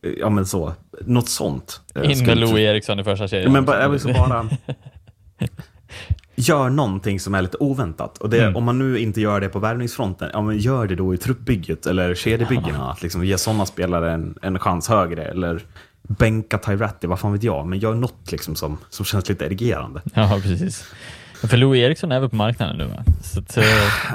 eh, 0.05 0.11
ja 0.19 0.29
men 0.29 0.45
så. 0.45 0.73
Något 1.01 1.29
sånt. 1.29 1.81
eh, 1.95 2.11
in 2.11 2.25
med 2.25 2.38
Louis 2.38 2.57
Eriksson 2.57 2.99
i 2.99 3.03
första 3.03 3.27
serien. 3.27 3.51
men 3.51 3.65
bara, 3.65 3.99
så 3.99 4.07
bara... 4.07 4.49
Gör 6.35 6.69
någonting 6.69 7.19
som 7.19 7.35
är 7.35 7.41
lite 7.41 7.57
oväntat. 7.57 8.17
Och 8.17 8.29
det, 8.29 8.41
Mm. 8.43 8.55
om 8.55 8.63
man 8.63 8.79
nu 8.79 8.99
inte 8.99 9.21
gör 9.21 9.41
det 9.41 9.49
på 9.49 9.59
värvningsfronten, 9.59 10.29
ja, 10.33 10.41
men 10.41 10.57
gör 10.57 10.88
det 10.88 10.95
då 10.95 11.13
i 11.13 11.17
truppbygget 11.17 11.85
eller 11.85 12.15
kedjebyggena. 12.15 12.91
Att 12.91 13.01
liksom 13.01 13.25
ge 13.25 13.38
sådana 13.38 13.65
spelare 13.65 14.11
en, 14.11 14.35
en 14.41 14.59
chans 14.59 14.88
högre. 14.89 15.23
Eller 15.25 15.61
bänka 16.07 16.57
Tyratti, 16.57 17.07
vad 17.07 17.19
fan 17.19 17.34
vet 17.34 17.44
jag. 17.44 17.68
Men 17.68 17.80
gör 17.80 17.94
något 17.95 18.32
liksom 18.32 18.56
som, 18.56 18.78
som 18.90 19.06
känns 19.06 19.30
lite 19.30 19.45
erigerande. 19.45 20.02
Ja, 20.14 20.40
precis. 20.44 20.86
För 21.34 21.57
Louis 21.57 21.80
Eriksson 21.82 22.11
är 22.11 22.19
väl 22.19 22.30
på 22.30 22.36
marknaden 22.36 22.78
nu 22.78 22.86
va? 22.86 23.03
Så 23.23 23.40
att, 23.40 23.57
eh, 23.57 23.64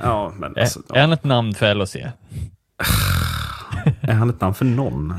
Ja, 0.03 0.33
men 0.37 0.57
är, 0.57 0.61
alltså, 0.61 0.81
är 0.95 1.01
han 1.01 1.13
ett 1.13 1.25
namn 1.25 1.55
för 1.55 1.75
LHC? 1.75 1.97
är 4.01 4.13
han 4.15 4.31
ett 4.31 4.41
namn 4.41 4.55
för 4.55 4.65
någon? 4.65 5.15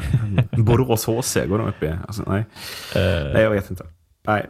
Borås 0.52 1.06
HC, 1.06 1.38
går 1.48 1.58
de 1.58 1.68
upp 1.68 1.84
i? 1.84 1.94
Alltså, 2.08 2.24
nej. 2.28 2.40
Eh, 2.96 3.34
nej, 3.34 3.42
jag 3.44 3.50
vet 3.50 3.70
inte. 3.70 3.84
Nej. 4.28 4.46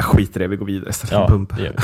Skiter 0.00 0.40
i 0.40 0.44
det, 0.44 0.48
vi 0.48 0.56
går 0.56 0.66
vidare 0.66 0.90
istället 0.90 1.10
för 1.10 1.20
Ja, 1.20 1.28
pump. 1.28 1.56
det 1.56 1.62
gör 1.62 1.72
vi. 1.72 1.78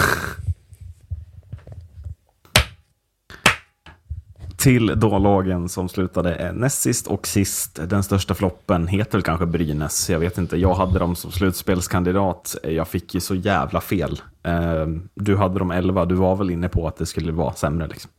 Till 4.59 4.93
då 5.01 5.19
lagen 5.19 5.69
som 5.69 5.89
slutade 5.89 6.53
näst 6.53 6.81
sist 6.83 7.07
och 7.07 7.27
sist. 7.27 7.81
Den 7.89 8.03
största 8.03 8.35
floppen 8.35 8.87
heter 8.87 9.13
väl 9.13 9.23
kanske 9.23 9.47
Brynäs. 9.47 10.11
Jag 10.11 10.19
vet 10.19 10.39
inte. 10.39 10.57
Jag 10.57 10.75
hade 10.75 10.99
dem 10.99 11.17
som 11.17 11.31
slutspelskandidat. 11.33 12.57
Jag 12.63 12.89
fick 12.89 13.15
ju 13.15 13.21
så 13.21 13.35
jävla 13.35 13.81
fel. 13.81 14.21
Eh, 14.47 14.87
Du 15.15 15.37
hade 15.37 15.59
dem 15.59 15.71
11. 15.71 16.05
Du 16.05 16.15
var 16.15 16.37
väl 16.37 16.51
inne 16.51 16.69
på 16.69 16.89
att 16.89 16.97
det 16.97 17.07
skulle 17.07 17.33
vara 17.33 17.53
sämre. 17.53 17.87
Liksom. 17.89 18.11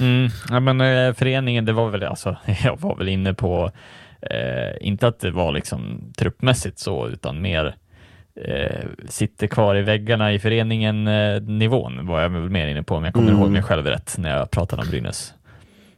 Mm, 0.00 0.28
ja, 0.50 0.60
men 0.60 0.80
eh, 0.80 1.14
föreningen, 1.14 1.64
det 1.64 1.72
var 1.72 1.90
väl, 1.90 2.04
alltså, 2.04 2.36
jag 2.64 2.80
var 2.80 2.96
väl 2.96 3.08
inne 3.08 3.34
på, 3.34 3.70
eh, 4.22 4.86
inte 4.88 5.08
att 5.08 5.20
det 5.20 5.30
var 5.30 5.52
liksom 5.52 6.12
truppmässigt 6.18 6.78
så, 6.78 7.08
utan 7.08 7.42
mer 7.42 7.74
eh, 8.48 8.86
sitter 9.08 9.46
kvar 9.46 9.76
i 9.76 9.82
väggarna 9.82 10.32
i 10.32 10.38
föreningen 10.38 11.06
eh, 11.08 11.40
nivån 11.42 12.06
var 12.06 12.20
jag 12.20 12.28
väl 12.28 12.50
mer 12.50 12.66
inne 12.66 12.82
på, 12.82 12.94
om 12.96 13.04
jag 13.04 13.14
kommer 13.14 13.28
Mm. 13.28 13.40
ihåg 13.40 13.50
mig 13.50 13.62
själv 13.62 13.86
rätt 13.86 14.14
när 14.18 14.36
jag 14.38 14.50
pratade 14.50 14.82
om 14.82 14.88
Brynäs. 14.88 15.34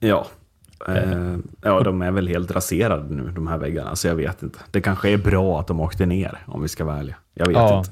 Ja. 0.06 0.26
Eh, 0.88 1.36
ja, 1.62 1.80
de 1.80 2.02
är 2.02 2.10
väl 2.10 2.28
helt 2.28 2.50
raserade 2.50 3.14
nu, 3.14 3.30
de 3.34 3.46
här 3.46 3.58
väggarna. 3.58 3.96
Så 3.96 4.08
jag 4.08 4.14
vet 4.14 4.42
inte. 4.42 4.58
Det 4.70 4.80
kanske 4.80 5.10
är 5.10 5.18
bra 5.18 5.60
att 5.60 5.66
de 5.66 5.80
åkte 5.80 6.06
ner, 6.06 6.38
om 6.46 6.62
vi 6.62 6.68
ska 6.68 6.84
vara 6.84 6.98
ärliga. 6.98 7.16
Jag 7.34 7.46
vet 7.46 7.56
Ja. 7.56 7.78
inte. 7.78 7.90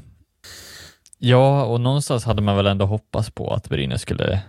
Ja, 1.18 1.64
och 1.64 1.80
någonstans 1.80 2.24
hade 2.24 2.42
man 2.42 2.56
väl 2.56 2.66
ändå 2.66 2.86
hoppats 2.86 3.30
på 3.30 3.52
att 3.54 3.68
Brynäs 3.68 4.02
skulle... 4.02 4.40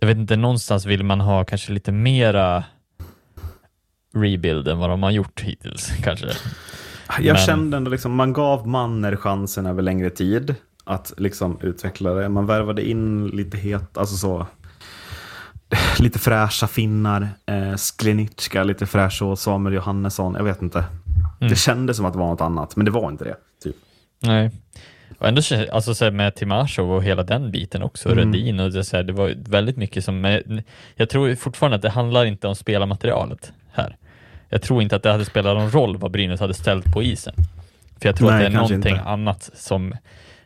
Jag 0.00 0.06
vet 0.08 0.16
inte, 0.16 0.36
någonstans 0.36 0.86
vill 0.86 1.04
man 1.04 1.20
ha 1.20 1.44
kanske 1.44 1.72
lite 1.72 1.92
mera 1.92 2.64
rebuild 4.14 4.68
än 4.68 4.78
vad 4.78 4.90
de 4.90 5.02
har 5.02 5.10
gjort 5.10 5.40
hittills, 5.40 5.90
kanske. 6.02 6.26
Jag 7.18 7.34
Men- 7.34 7.36
kände 7.36 7.76
ändå 7.76 7.90
liksom, 7.90 8.14
man 8.14 8.32
gav 8.32 8.68
Manner 8.68 9.16
chansen 9.16 9.66
över 9.66 9.82
längre 9.82 10.10
tid 10.10 10.54
att 10.84 11.12
liksom 11.16 11.58
utveckla 11.62 12.10
det. 12.14 12.28
Man 12.28 12.46
värvade 12.46 12.88
in 12.88 13.26
lite 13.28 13.56
het, 13.58 13.98
alltså 13.98 14.16
så, 14.16 14.46
lite 15.98 16.18
fräscha 16.18 16.66
finnar, 16.66 17.28
eh, 17.46 17.76
Sklenicka, 17.76 18.64
lite 18.64 18.86
fräsch 18.86 19.22
och 19.22 19.38
Samuel 19.38 19.74
Johannesson, 19.74 20.34
jag 20.34 20.44
vet 20.44 20.62
inte. 20.62 20.78
Mm. 21.40 21.50
Det 21.50 21.56
kändes 21.56 21.96
som 21.96 22.06
att 22.06 22.12
det 22.12 22.18
var 22.18 22.26
något 22.26 22.40
annat, 22.40 22.76
men 22.76 22.84
det 22.84 22.90
var 22.90 23.10
inte 23.10 23.24
det. 23.24 23.36
Typ. 23.62 23.76
Nej. 24.20 24.50
Och 25.18 25.28
ändå 25.28 25.42
alltså 25.72 25.94
så 25.94 26.04
här 26.04 26.12
med 26.12 26.34
Timashov 26.34 26.92
och 26.92 27.04
hela 27.04 27.22
den 27.22 27.50
biten 27.50 27.82
också, 27.82 28.08
Mm. 28.12 28.18
Rödin 28.18 28.60
och 28.60 28.72
det, 28.72 28.84
så 28.84 28.96
här, 28.96 29.04
det 29.04 29.12
var 29.12 29.34
väldigt 29.36 29.76
mycket 29.76 30.04
som, 30.04 30.20
men 30.20 30.62
jag 30.94 31.10
tror 31.10 31.34
fortfarande 31.34 31.76
att 31.76 31.82
det 31.82 31.90
handlar 31.90 32.24
inte 32.24 32.48
om 32.48 32.54
spelarmaterialet 32.54 33.52
här. 33.72 33.96
Jag 34.48 34.62
tror 34.62 34.82
inte 34.82 34.96
att 34.96 35.02
det 35.02 35.12
hade 35.12 35.24
spelat 35.24 35.56
någon 35.56 35.70
roll 35.70 35.96
vad 35.96 36.10
Brynäs 36.10 36.40
hade 36.40 36.54
ställt 36.54 36.92
på 36.92 37.02
isen. 37.02 37.34
För 38.00 38.08
jag 38.08 38.16
tror 38.16 38.30
Nej, 38.30 38.36
att 38.36 38.40
det 38.52 38.56
är 38.56 38.60
någonting 38.60 38.92
inte. 38.92 39.00
annat 39.04 39.50
som, 39.54 39.94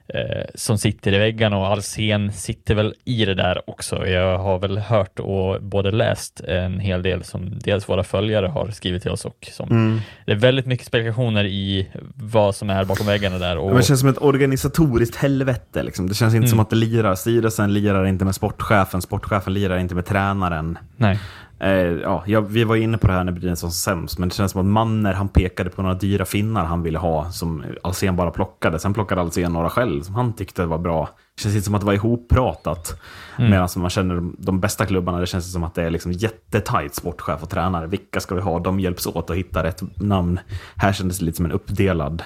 eh, 0.09 0.44
som 0.55 0.78
sitter 0.78 1.12
i 1.12 1.18
väggarna 1.18 1.59
och 1.59 1.66
Alsen 1.66 2.32
sitter 2.32 2.74
väl 2.74 2.94
i 3.05 3.24
det 3.24 3.35
där 3.35 3.70
också. 3.70 4.06
Jag 4.06 4.39
har 4.39 4.59
väl 4.59 4.78
hört 4.78 5.18
och 5.20 5.62
både 5.62 5.90
läst 5.90 6.40
en 6.40 6.78
hel 6.81 7.02
del 7.02 7.24
som 7.24 7.59
dels 7.59 7.89
våra 7.89 8.05
följare 8.05 8.47
har 8.47 8.70
skrivit 8.70 9.02
till 9.02 9.10
oss 9.10 9.24
och 9.24 9.48
som 9.52 9.70
Mm. 9.70 10.01
det 10.26 10.32
är 10.32 10.36
väldigt 10.36 10.66
mycket 10.66 10.86
spekulationer 10.86 11.44
i 11.44 11.89
vad 12.14 12.55
som 12.55 12.70
är 12.70 12.85
bakom 12.85 13.06
väggarna 13.06 13.39
där. 13.39 13.56
Och, 13.59 13.66
Men 13.68 13.76
det 13.76 13.82
känns 13.82 14.01
som 14.01 14.09
ett 14.09 14.22
organisatoriskt 14.22 15.16
helvete. 15.16 15.82
Liksom. 15.82 16.09
Det 16.09 16.14
känns 16.14 16.35
inte 16.35 16.39
Mm. 16.44 16.51
som 16.51 16.60
att 16.60 16.70
det 16.70 16.76
lirar. 16.76 17.14
Styrelsen 17.14 17.72
lirar 17.74 18.05
inte 18.06 18.24
med 18.24 18.35
sportchefen, 18.35 19.02
sportchefen 19.02 19.52
lirar 19.55 19.78
inte 19.78 19.94
med 19.94 20.06
tränaren. 20.06 20.78
nej. 20.97 21.18
Eh, 21.64 21.72
ja, 22.02 22.22
jag, 22.26 22.42
vi 22.42 22.64
var 22.64 22.76
inne 22.76 22.98
på 22.98 23.06
det 23.06 23.12
här 23.12 23.24
när 23.24 23.32
var 23.32 23.54
som 23.54 23.70
sämst, 23.70 24.18
men 24.18 24.28
det 24.28 24.34
känns 24.34 24.52
som 24.52 24.60
att 24.60 24.66
Manner 24.66 25.12
han 25.12 25.28
pekade 25.28 25.70
på 25.70 25.82
några 25.82 25.94
dyra 25.94 26.24
finnar 26.24 26.64
han 26.64 26.82
ville 26.82 26.98
ha, 26.98 27.30
som 27.30 27.64
Alsen 27.82 28.16
bara 28.16 28.30
plockade. 28.30 28.78
Sen 28.78 28.94
plockade 28.94 29.20
Alsen 29.20 29.52
några 29.52 29.70
själv 29.70 30.02
som 30.02 30.14
han 30.14 30.32
tyckte 30.32 30.66
var 30.66 30.78
bra. 30.78 31.08
Det 31.36 31.42
känns 31.42 31.54
inte 31.54 31.64
som 31.64 31.74
att 31.74 31.80
det 31.80 31.86
var 31.86 31.92
ihoppratat. 31.92 33.00
Mm. 33.38 33.50
Medan 33.50 33.68
man 33.76 33.90
känner 33.90 34.14
de, 34.14 34.36
de 34.38 34.60
bästa 34.60 34.86
klubbarna, 34.86 35.18
det 35.18 35.26
känns 35.26 35.52
som 35.52 35.64
att 35.64 35.74
det 35.74 35.82
är 35.82 35.90
liksom 35.90 36.12
jättetajt 36.12 36.94
sportchef 36.94 37.42
och 37.42 37.50
tränare. 37.50 37.86
Vilka 37.86 38.20
ska 38.20 38.34
vi 38.34 38.40
ha? 38.40 38.58
De 38.58 38.80
hjälps 38.80 39.06
åt 39.06 39.30
att 39.30 39.36
hitta 39.36 39.62
rätt 39.62 39.82
namn. 40.00 40.40
Här 40.76 40.92
kändes 40.92 41.18
det 41.18 41.24
lite 41.24 41.36
som 41.36 41.46
en 41.46 41.52
uppdelad 41.52 42.22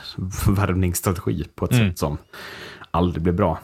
värvningsstrategi 0.48 1.44
på 1.54 1.64
ett 1.64 1.72
Mm. 1.72 1.88
sätt 1.90 1.98
som 1.98 2.18
aldrig 2.90 3.22
blir 3.22 3.32
bra. 3.32 3.58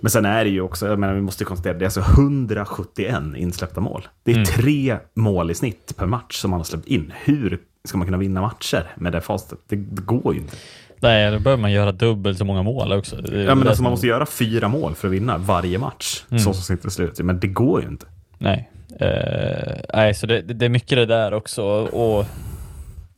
Men 0.00 0.10
sen 0.10 0.24
är 0.24 0.44
det 0.44 0.50
ju 0.50 0.60
också, 0.60 0.86
jag 0.86 0.98
menar, 0.98 1.14
vi 1.14 1.20
måste 1.20 1.44
konstatera, 1.44 1.74
det 1.78 1.82
är 1.82 1.86
alltså 1.86 2.00
171 2.00 3.14
insläppta 3.36 3.80
mål. 3.80 4.08
Det 4.24 4.30
är 4.30 4.34
Mm. 4.34 4.46
tre 4.46 4.96
mål 5.14 5.50
i 5.50 5.54
snitt 5.54 5.94
per 5.96 6.06
match 6.06 6.36
som 6.36 6.50
man 6.50 6.60
har 6.60 6.64
släppt 6.64 6.86
in. 6.88 7.12
Hur 7.24 7.58
ska 7.84 7.98
man 7.98 8.06
kunna 8.06 8.18
vinna 8.18 8.40
matcher 8.40 8.84
med 8.96 9.12
det 9.12 9.20
fastet? 9.20 9.58
Det, 9.68 9.76
det 9.76 10.02
går 10.02 10.34
ju 10.34 10.40
inte. 10.40 10.56
Nej, 11.00 11.30
då 11.30 11.38
behöver 11.38 11.60
man 11.60 11.72
göra 11.72 11.92
dubbelt 11.92 12.38
så 12.38 12.44
många 12.44 12.62
mål 12.62 12.92
också. 12.92 13.16
Det 13.16 13.42
Ja, 13.42 13.54
men 13.54 13.68
alltså, 13.68 13.82
man 13.82 13.90
måste 13.90 14.06
göra 14.06 14.26
fyra 14.26 14.68
mål 14.68 14.94
för 14.94 15.08
att 15.08 15.14
vinna 15.14 15.38
varje 15.38 15.78
match. 15.78 16.24
Mm. 16.30 16.38
Så 16.38 16.52
som 16.54 16.62
sitter 16.62 16.88
i 16.88 16.90
slutet. 16.90 17.24
Men 17.26 17.40
det 17.40 17.46
går 17.48 17.82
ju 17.82 17.88
inte. 17.88 18.06
Nej, 18.38 18.70
Eh, 19.00 19.74
nej 19.94 20.14
så 20.14 20.26
det, 20.26 20.42
det 20.42 20.64
är 20.64 20.68
mycket 20.68 20.98
det 20.98 21.06
där 21.06 21.34
också 21.34 21.62
och 21.80 22.24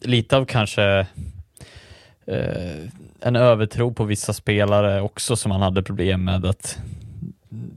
lite 0.01 0.37
av 0.37 0.45
kanske 0.45 1.07
Eh, 2.29 2.89
en 3.21 3.37
övertro 3.37 3.93
på 3.93 4.05
vissa 4.05 4.33
spelare 4.33 5.01
också 5.01 5.37
som 5.37 5.49
man 5.49 5.63
hade 5.63 5.83
problem 5.83 6.25
med 6.25 6.45
att 6.45 6.79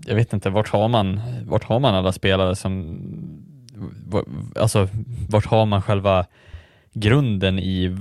jag 0.05 0.15
vet 0.15 0.33
inte, 0.33 0.49
vart 0.49 0.67
har 0.67 0.87
man, 0.87 1.21
vart 1.45 1.63
har 1.63 1.79
man 1.79 1.95
alla 1.95 2.11
spelare 2.11 2.55
som, 2.55 2.99
alltså 4.55 4.87
vart 5.29 5.45
har 5.45 5.65
man 5.65 5.81
själva 5.81 6.25
grunden 6.93 7.59
i 7.59 7.97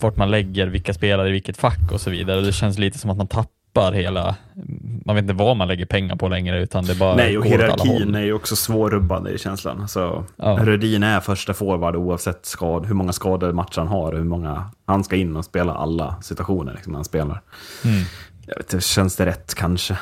vart 0.00 0.16
man 0.16 0.30
lägger 0.30 0.66
vilka 0.66 0.94
spelare 0.94 1.28
i 1.28 1.32
vilket 1.32 1.56
fack 1.56 1.92
och 1.92 2.00
så 2.00 2.10
vidare. 2.10 2.40
Det 2.40 2.52
känns 2.52 2.78
lite 2.78 2.98
som 2.98 3.10
att 3.10 3.16
man 3.16 3.26
tappar 3.26 3.61
hela, 3.74 4.36
man 5.04 5.16
vet 5.16 5.22
inte 5.22 5.34
vad 5.34 5.56
man 5.56 5.68
lägger 5.68 5.86
pengar 5.86 6.16
på 6.16 6.28
längre 6.28 6.62
utan 6.62 6.84
det 6.84 6.98
bara 6.98 7.16
Nej, 7.16 7.38
och 7.38 7.46
hierarkin 7.46 8.14
är 8.14 8.22
ju 8.22 8.32
också 8.32 8.56
svårrubbad 8.56 9.28
i 9.28 9.38
känslan. 9.38 9.88
Så 9.88 10.24
Ja. 10.36 10.58
Rödin 10.62 11.02
är 11.02 11.20
första 11.20 11.54
forward 11.54 11.96
oavsett 11.96 12.46
skad, 12.46 12.86
hur 12.86 12.94
många 12.94 13.12
skador 13.12 13.52
matchen 13.52 13.86
har. 13.86 14.12
Hur 14.12 14.24
många, 14.24 14.70
han 14.86 15.04
ska 15.04 15.16
in 15.16 15.36
och 15.36 15.44
spela 15.44 15.74
alla 15.74 16.22
situationer 16.22 16.72
liksom, 16.74 16.94
han 16.94 17.04
spelar. 17.04 17.42
Mm. 17.84 18.02
Jag 18.46 18.56
vet, 18.56 18.72
inte, 18.72 18.86
känns 18.86 19.16
det 19.16 19.26
rätt 19.26 19.54
kanske? 19.54 19.98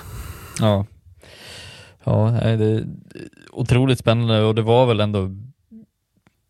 Ja. 0.60 0.86
Ja, 2.04 2.38
det 2.42 2.64
är 2.64 2.84
otroligt 3.52 3.98
spännande 3.98 4.42
och 4.42 4.54
det 4.54 4.62
var 4.62 4.86
väl 4.86 5.00
ändå 5.00 5.30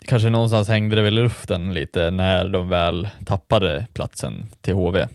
kanske 0.06 0.30
någonstans 0.30 0.68
hängde 0.68 0.96
det 0.96 1.02
väl 1.02 1.18
i 1.18 1.22
luften 1.22 1.74
lite 1.74 2.10
när 2.10 2.48
de 2.48 2.68
väl 2.68 3.08
tappade 3.26 3.86
platsen 3.92 4.46
till 4.60 4.74
HV. 4.74 5.06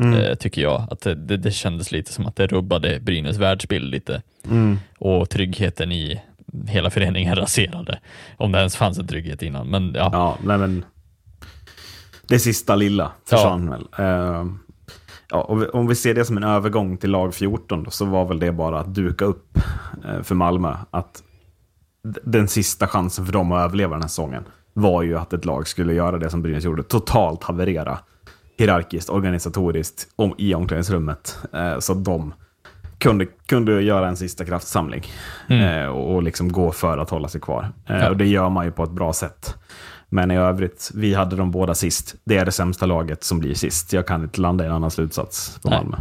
Mm. 0.00 0.14
Eh, 0.14 0.34
tycker 0.34 0.62
jag. 0.62 0.86
Att 0.90 1.00
det, 1.00 1.36
det, 1.36 1.50
kändes 1.50 1.92
lite 1.92 2.12
som 2.12 2.26
att 2.26 2.36
det 2.36 2.46
rubbade 2.46 3.00
Brynäs 3.00 3.36
världsbild 3.36 3.90
lite 3.90 4.22
Mm. 4.50 4.78
och 4.98 5.30
tryggheten 5.30 5.92
i 5.92 6.20
hela 6.68 6.90
föreningen 6.90 7.36
raserade. 7.36 7.98
Om 8.36 8.52
det 8.52 8.58
ens 8.58 8.76
fanns 8.76 8.98
en 8.98 9.06
trygghet 9.06 9.42
innan. 9.42 9.70
Men 9.70 9.92
ja, 9.94 10.10
Ja, 10.12 10.38
nej 10.44 10.58
men. 10.58 10.84
Det 12.28 12.38
sista 12.38 12.76
lilla 12.76 13.12
försvann 13.24 13.70
väl. 13.70 13.86
Eh, 13.98 14.46
ja, 15.30 15.68
om 15.72 15.86
vi 15.86 15.94
ser 15.94 16.14
det 16.14 16.24
som 16.24 16.36
en 16.36 16.44
övergång 16.44 16.96
till 16.96 17.10
lag 17.10 17.34
14 17.34 17.82
då, 17.84 17.90
så 17.90 18.04
var 18.04 18.24
väl 18.24 18.38
det 18.38 18.52
bara 18.52 18.80
att 18.80 18.94
duka 18.94 19.24
upp 19.24 19.58
eh, 20.08 20.22
för 20.22 20.34
Malmö. 20.34 20.76
Att 20.90 21.22
den 22.24 22.48
sista 22.48 22.86
chansen 22.86 23.26
för 23.26 23.32
dem 23.32 23.52
att 23.52 23.64
överleva 23.64 23.92
den 23.94 24.02
här 24.02 24.08
säsongen 24.08 24.44
var 24.72 25.02
ju 25.02 25.18
att 25.18 25.32
ett 25.32 25.44
lag 25.44 25.68
skulle 25.68 25.94
göra 25.94 26.18
det 26.18 26.30
som 26.30 26.42
Brynäs 26.42 26.64
gjorde. 26.64 26.82
Totalt 26.82 27.42
haverera. 27.44 27.98
Hierarkiskt, 28.58 29.10
organisatoriskt, 29.10 30.06
om, 30.16 30.34
i 30.38 30.54
omklädningsrummet. 30.54 31.38
Eh, 31.52 31.78
så 31.78 31.92
att 31.92 32.04
de 32.04 32.34
kunde, 32.98 33.26
kunde 33.46 33.82
göra 33.82 34.08
en 34.08 34.16
sista 34.16 34.44
kraftsamling. 34.44 35.02
Mm. 35.48 35.82
Eh, 35.82 35.86
och, 35.88 36.14
och 36.14 36.22
liksom 36.22 36.52
gå 36.52 36.72
för 36.72 36.98
att 36.98 37.10
hålla 37.10 37.28
sig 37.28 37.40
kvar. 37.40 37.72
Eh, 37.88 37.96
Ja. 37.96 38.10
Och 38.10 38.16
det 38.16 38.26
gör 38.26 38.48
man 38.48 38.64
ju 38.64 38.70
på 38.70 38.84
ett 38.84 38.90
bra 38.90 39.12
sätt. 39.12 39.54
Men 40.08 40.30
i 40.30 40.36
övrigt, 40.36 40.90
vi 40.94 41.14
hade 41.14 41.36
de 41.36 41.50
båda 41.50 41.74
sist. 41.74 42.14
Det 42.24 42.36
är 42.36 42.44
det 42.44 42.52
sämsta 42.52 42.86
laget 42.86 43.24
som 43.24 43.38
blir 43.38 43.54
sist. 43.54 43.92
Jag 43.92 44.06
kan 44.06 44.22
inte 44.22 44.40
landa 44.40 44.64
i 44.64 44.66
en 44.66 44.72
annan 44.72 44.90
slutsats 44.90 45.58
på 45.62 45.70
Nej. 45.70 45.78
Malmö. 45.78 45.96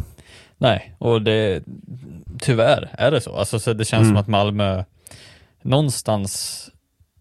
Nej, 0.57 0.95
och 0.97 1.21
det 1.21 1.63
tyvärr 2.39 2.89
är 2.97 3.11
det 3.11 3.21
så. 3.21 3.35
Alltså, 3.35 3.59
så 3.59 3.73
det 3.73 3.85
känns 3.85 4.01
Mm. 4.01 4.09
som 4.15 4.17
att 4.21 4.27
Malmö 4.27 4.83
någonstans 5.61 6.59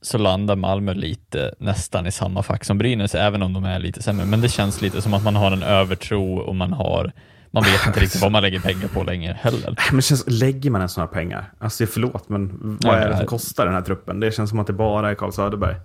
så 0.03 0.19
landar 0.19 0.57
Malmö 0.57 0.95
lite 0.95 1.55
nästan 1.59 2.07
i 2.07 2.13
samma 2.13 2.43
fack 2.43 2.65
som 2.65 2.79
Brynäs, 2.79 3.15
även 3.15 3.43
om 3.43 3.53
de 3.53 3.65
är 3.65 3.79
lite 3.79 4.03
sämre. 4.03 4.27
Men 4.27 4.41
det 4.41 4.49
känns 4.49 4.83
lite 4.83 5.03
som 5.03 5.15
att 5.15 5.25
man 5.25 5.37
har 5.37 5.53
en 5.53 5.63
övertro 5.63 6.39
och 6.39 6.57
man 6.57 6.73
har 6.73 7.13
man 7.55 7.63
vet 7.63 7.87
inte 7.87 8.01
riktigt 8.01 8.23
vad 8.23 8.33
man 8.33 8.43
lägger 8.43 8.61
pengar 8.61 8.89
på 8.89 9.03
längre 9.03 9.39
heller. 9.41 9.79
Men 9.93 10.03
känns, 10.03 10.25
lägger 10.27 10.71
man 10.71 10.81
ens 10.81 10.97
några 10.97 11.09
pengar? 11.09 11.53
Alltså 11.59 11.87
förlåt, 11.87 12.29
men 12.29 12.79
vad 12.83 12.95
Nej, 12.95 13.03
är 13.03 13.09
det 13.09 13.17
som 13.17 13.27
kostar 13.27 13.65
den 13.65 13.75
här 13.75 13.83
truppen? 13.83 14.21
Det 14.21 14.33
känns 14.33 14.51
som 14.51 14.59
att 14.59 14.67
det 14.67 14.73
bara 14.73 15.11
är 15.11 15.15
Carl 15.15 15.33
Söderberg. 15.33 15.77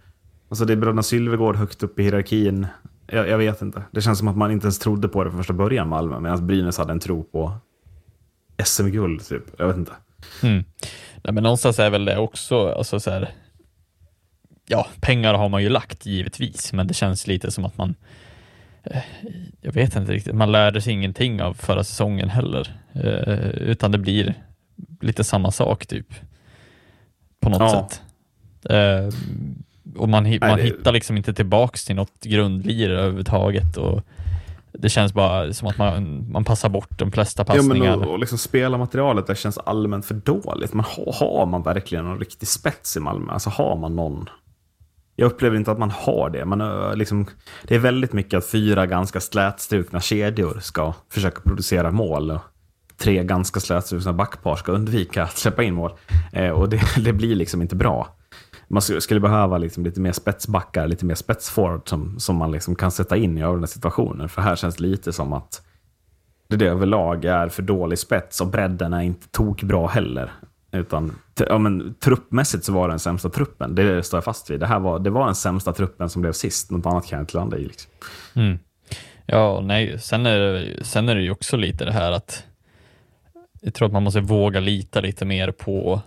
Alltså 0.49 0.65
det 0.65 0.73
är 0.73 0.77
bröderna 0.77 1.03
Sylvegård 1.03 1.56
högt 1.56 1.84
upp 1.84 1.99
i 1.99 2.03
hierarkin. 2.03 2.68
Jag, 3.07 3.30
jag 3.30 3.38
vet 3.38 3.61
inte. 3.61 3.84
Det 3.91 4.02
känns 4.02 4.19
som 4.19 4.27
att 4.27 4.38
man 4.38 4.52
inte 4.52 4.65
ens 4.65 4.80
trodde 4.80 5.07
på 5.07 5.23
det 5.23 5.30
från 5.30 5.39
första 5.39 5.53
början, 5.53 5.89
Malmö. 5.89 6.19
Medan 6.19 6.48
Brynäs 6.48 6.77
hade 6.77 6.91
en 6.91 6.99
tro 6.99 7.23
på 7.23 7.52
SM-guld, 8.64 9.27
typ. 9.27 9.44
Jag 9.57 9.68
vet 9.68 9.77
inte. 9.77 9.91
Mm. 10.44 10.64
Nej, 11.23 11.34
men 11.34 11.44
någonstans 11.44 11.80
är 11.80 11.89
väl 11.89 12.06
det 12.06 12.18
också, 12.18 12.69
alltså 12.69 12.99
så 12.99 13.11
här, 13.11 13.30
ja, 14.68 14.88
pengar 14.99 15.34
har 15.34 15.49
man 15.49 15.64
ju 15.64 15.69
lagt 15.69 16.06
givetvis, 16.06 16.73
men 16.73 16.88
det 16.88 16.94
känns 16.94 17.27
lite 17.27 17.52
som 17.52 17.65
att 17.65 17.77
man 17.77 17.95
eh, 18.84 19.02
jag 19.61 19.72
vet 19.73 19.95
inte 19.95 20.11
riktigt, 20.11 20.35
man 20.35 20.52
lärde 20.52 20.81
sig 20.81 20.94
ingenting 20.94 21.41
av 21.41 21.53
förra 21.53 21.84
säsongen 21.84 22.30
heller, 22.30 22.80
eh, 22.94 23.49
utan 23.49 23.91
det 23.91 23.98
blir 23.98 24.34
lite 25.02 25.23
samma 25.23 25.52
sak 25.52 25.85
typ, 25.85 26.07
på 27.39 27.49
något 27.49 27.60
Ja. 27.61 27.69
sätt. 27.89 28.02
Eh, 28.69 29.10
och 29.98 30.10
man, 30.10 30.23
Nej, 30.23 30.39
man 30.39 30.57
det- 30.57 30.64
hittar 30.64 30.91
liksom 30.91 31.18
inte 31.18 31.34
tillbaks 31.34 31.85
till 31.85 31.95
något 31.95 32.23
grundlir 32.23 32.89
överhuvudtaget 32.89 33.77
och 33.77 34.02
det 34.80 34.89
känns 34.89 35.14
bara 35.14 35.53
som 35.53 35.68
att 35.68 35.77
man, 35.77 36.26
man 36.31 36.44
passar 36.44 36.69
bort 36.69 36.99
de 36.99 37.11
flesta 37.11 37.45
Ja, 37.48 37.53
men 37.53 37.68
passningar. 37.68 37.95
och, 37.98 38.07
och 38.11 38.19
liksom 38.19 38.38
spelarmaterialet 38.38 39.27
där 39.27 39.35
känns 39.35 39.57
allmänt 39.57 40.06
för 40.06 40.14
dåligt. 40.15 40.73
Man 40.73 40.85
har, 40.88 41.14
har 41.14 41.45
man 41.45 41.64
verkligen 41.64 42.06
någon 42.06 42.19
riktig 42.19 42.48
spets 42.48 42.98
i 42.98 42.99
Malmö? 42.99 43.31
Alltså 43.34 43.49
har 43.49 43.76
man 43.76 43.95
någon? 43.95 44.30
Jag 45.19 45.31
upplever 45.31 45.57
inte 45.57 45.72
att 45.72 45.80
man 45.80 45.91
har 45.91 46.30
det. 46.30 46.45
Man, 46.45 46.61
eh, 46.61 46.95
liksom, 46.95 47.26
det 47.64 47.76
är 47.76 47.80
väldigt 47.80 48.14
mycket 48.14 48.38
att 48.38 48.45
fyra 48.45 48.85
ganska 48.85 49.19
slätstrukna 49.19 50.02
kedjor 50.02 50.60
ska 50.61 50.94
försöka 51.10 51.41
producera 51.41 51.91
mål. 51.91 52.31
Och 52.31 52.39
tre 52.98 53.23
ganska 53.23 53.60
slätstrukna 53.60 54.14
backpar 54.14 54.56
ska 54.56 54.72
undvika 54.72 55.23
att 55.23 55.38
släppa 55.38 55.64
in 55.64 55.73
mål. 55.73 55.91
Eh, 56.34 56.49
och 56.49 56.69
det, 56.69 56.81
det 57.03 57.14
blir 57.14 57.35
liksom 57.35 57.61
inte 57.61 57.76
bra. 57.76 58.15
Man 58.68 58.81
skulle 58.81 59.02
skulle 59.02 59.19
behöva 59.19 59.57
liksom 59.57 59.84
lite 59.84 60.02
mer 60.02 60.11
spetsbackar, 60.11 60.88
lite 60.88 61.06
mer 61.06 61.15
spetsforward 61.15 61.89
som, 61.89 62.19
som 62.19 62.35
man 62.35 62.52
liksom 62.52 62.76
kan 62.76 62.91
sätta 62.91 63.18
in 63.18 63.38
i 63.38 63.44
avgörande 63.44 63.68
situationer. 63.68 64.27
För 64.27 64.41
här 64.41 64.56
känns 64.56 64.76
det 64.76 64.84
lite 64.84 65.14
som 65.14 65.34
att 65.34 65.61
det, 66.48 66.56
det 66.56 66.65
överlag 66.68 67.26
är 67.26 67.49
för 67.49 67.61
dålig 67.61 67.99
spets 67.99 68.41
och 68.41 68.48
bredden 68.48 68.94
är 68.94 69.02
inte 69.02 69.27
tokbra 69.27 69.88
heller. 69.88 70.31
Utan 70.72 71.15
ja, 71.39 71.57
men, 71.57 71.95
truppmässigt 71.99 72.65
så 72.65 72.73
var 72.73 72.88
det 72.88 72.91
den 72.91 72.99
sämsta 72.99 73.30
truppen. 73.30 73.76
Det 73.76 74.03
står 74.03 74.18
jag 74.18 74.23
fast 74.23 74.49
vid. 74.49 74.60
Det 74.60 74.68
här 74.68 74.80
var, 74.80 74.99
det 74.99 75.10
var 75.10 75.26
den 75.26 75.35
sämsta 75.35 75.73
truppen 75.73 76.10
som 76.10 76.22
blev 76.22 76.31
sist. 76.31 76.72
Något 76.72 76.85
annat 76.85 77.07
kan 77.07 77.18
jag 77.18 77.23
inte 77.23 77.38
landa 77.38 77.57
i. 77.57 77.65
Liksom. 77.65 77.91
Mm. 78.34 78.60
Ja, 79.26 79.61
nej, 79.64 79.99
sen 79.99 80.26
är, 80.26 80.39
det, 80.39 80.84
sen 80.85 81.10
är 81.10 81.15
det 81.15 81.22
ju 81.22 81.31
också 81.31 81.57
lite 81.57 81.85
det 81.85 81.91
här 81.91 82.11
att 82.11 82.44
jag 83.61 83.73
tror 83.73 83.85
att 83.85 83.94
man 83.94 84.03
måste 84.03 84.19
våga 84.19 84.60
lita 84.60 85.02
lite 85.02 85.26
mer 85.26 85.52
på, 85.52 86.02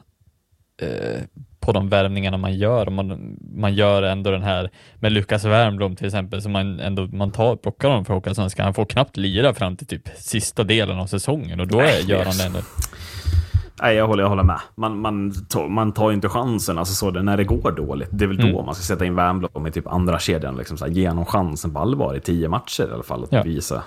eh, 0.82 1.20
på 1.60 1.72
de 1.72 1.88
värvningarna 1.88 2.36
man 2.36 2.54
gör. 2.54 2.90
Man, 2.90 3.36
man 3.54 3.74
gör 3.74 4.02
ändå 4.02 4.30
den 4.30 4.42
här 4.42 4.70
med 4.94 5.12
Lukas 5.12 5.44
Wernbloom 5.44 5.96
till 5.96 6.06
exempel, 6.06 6.42
som 6.42 6.52
man 6.52 6.80
ändå 6.80 7.06
man 7.06 7.32
tar, 7.32 7.56
plockar 7.56 7.88
honom 7.88 8.04
för 8.04 8.14
Håkansson, 8.14 8.50
han 8.58 8.74
får 8.74 8.84
knappt 8.84 9.16
lira 9.16 9.54
fram 9.54 9.76
till 9.76 9.86
typ 9.86 10.08
sista 10.16 10.64
delen 10.64 10.98
av 10.98 11.06
säsongen 11.06 11.60
och 11.60 11.68
då 11.68 11.76
Nej, 11.76 12.00
är, 12.00 12.04
gör 12.04 12.24
han 12.24 12.32
så. 12.32 12.42
det 12.42 12.46
ändå. 12.46 12.60
Nej, 13.82 13.96
jag 13.96 14.06
håller, 14.06 14.22
jag 14.22 14.28
håller 14.28 14.42
med. 14.42 14.60
Man, 14.74 14.98
man, 15.00 15.32
man 15.68 15.92
tar 15.92 16.10
ju 16.10 16.14
inte 16.14 16.28
chansen 16.28 16.78
alltså 16.78 16.94
så 16.94 17.10
det, 17.10 17.22
när 17.22 17.36
det 17.36 17.44
går 17.44 17.72
dåligt. 17.72 18.08
Det 18.12 18.24
är 18.24 18.28
väl 18.28 18.36
då 18.36 18.46
Mm. 18.48 18.64
man 18.66 18.74
ska 18.74 18.82
sätta 18.84 19.04
in 19.04 19.14
Wernbloom 19.14 19.66
i 19.66 19.70
typ 19.70 19.86
andra 19.86 20.18
kedjan. 20.18 20.56
Liksom, 20.56 20.76
så 20.78 20.84
här, 20.84 20.92
ge 20.92 21.08
honom 21.08 21.24
chansen 21.24 21.72
på 21.72 21.78
allvar 21.78 22.14
i 22.16 22.20
tio 22.20 22.48
matcher 22.48 22.88
i 22.90 22.92
alla 22.94 23.02
fall. 23.02 23.24
Att 23.24 23.32
Ja. 23.32 23.42
visa. 23.42 23.82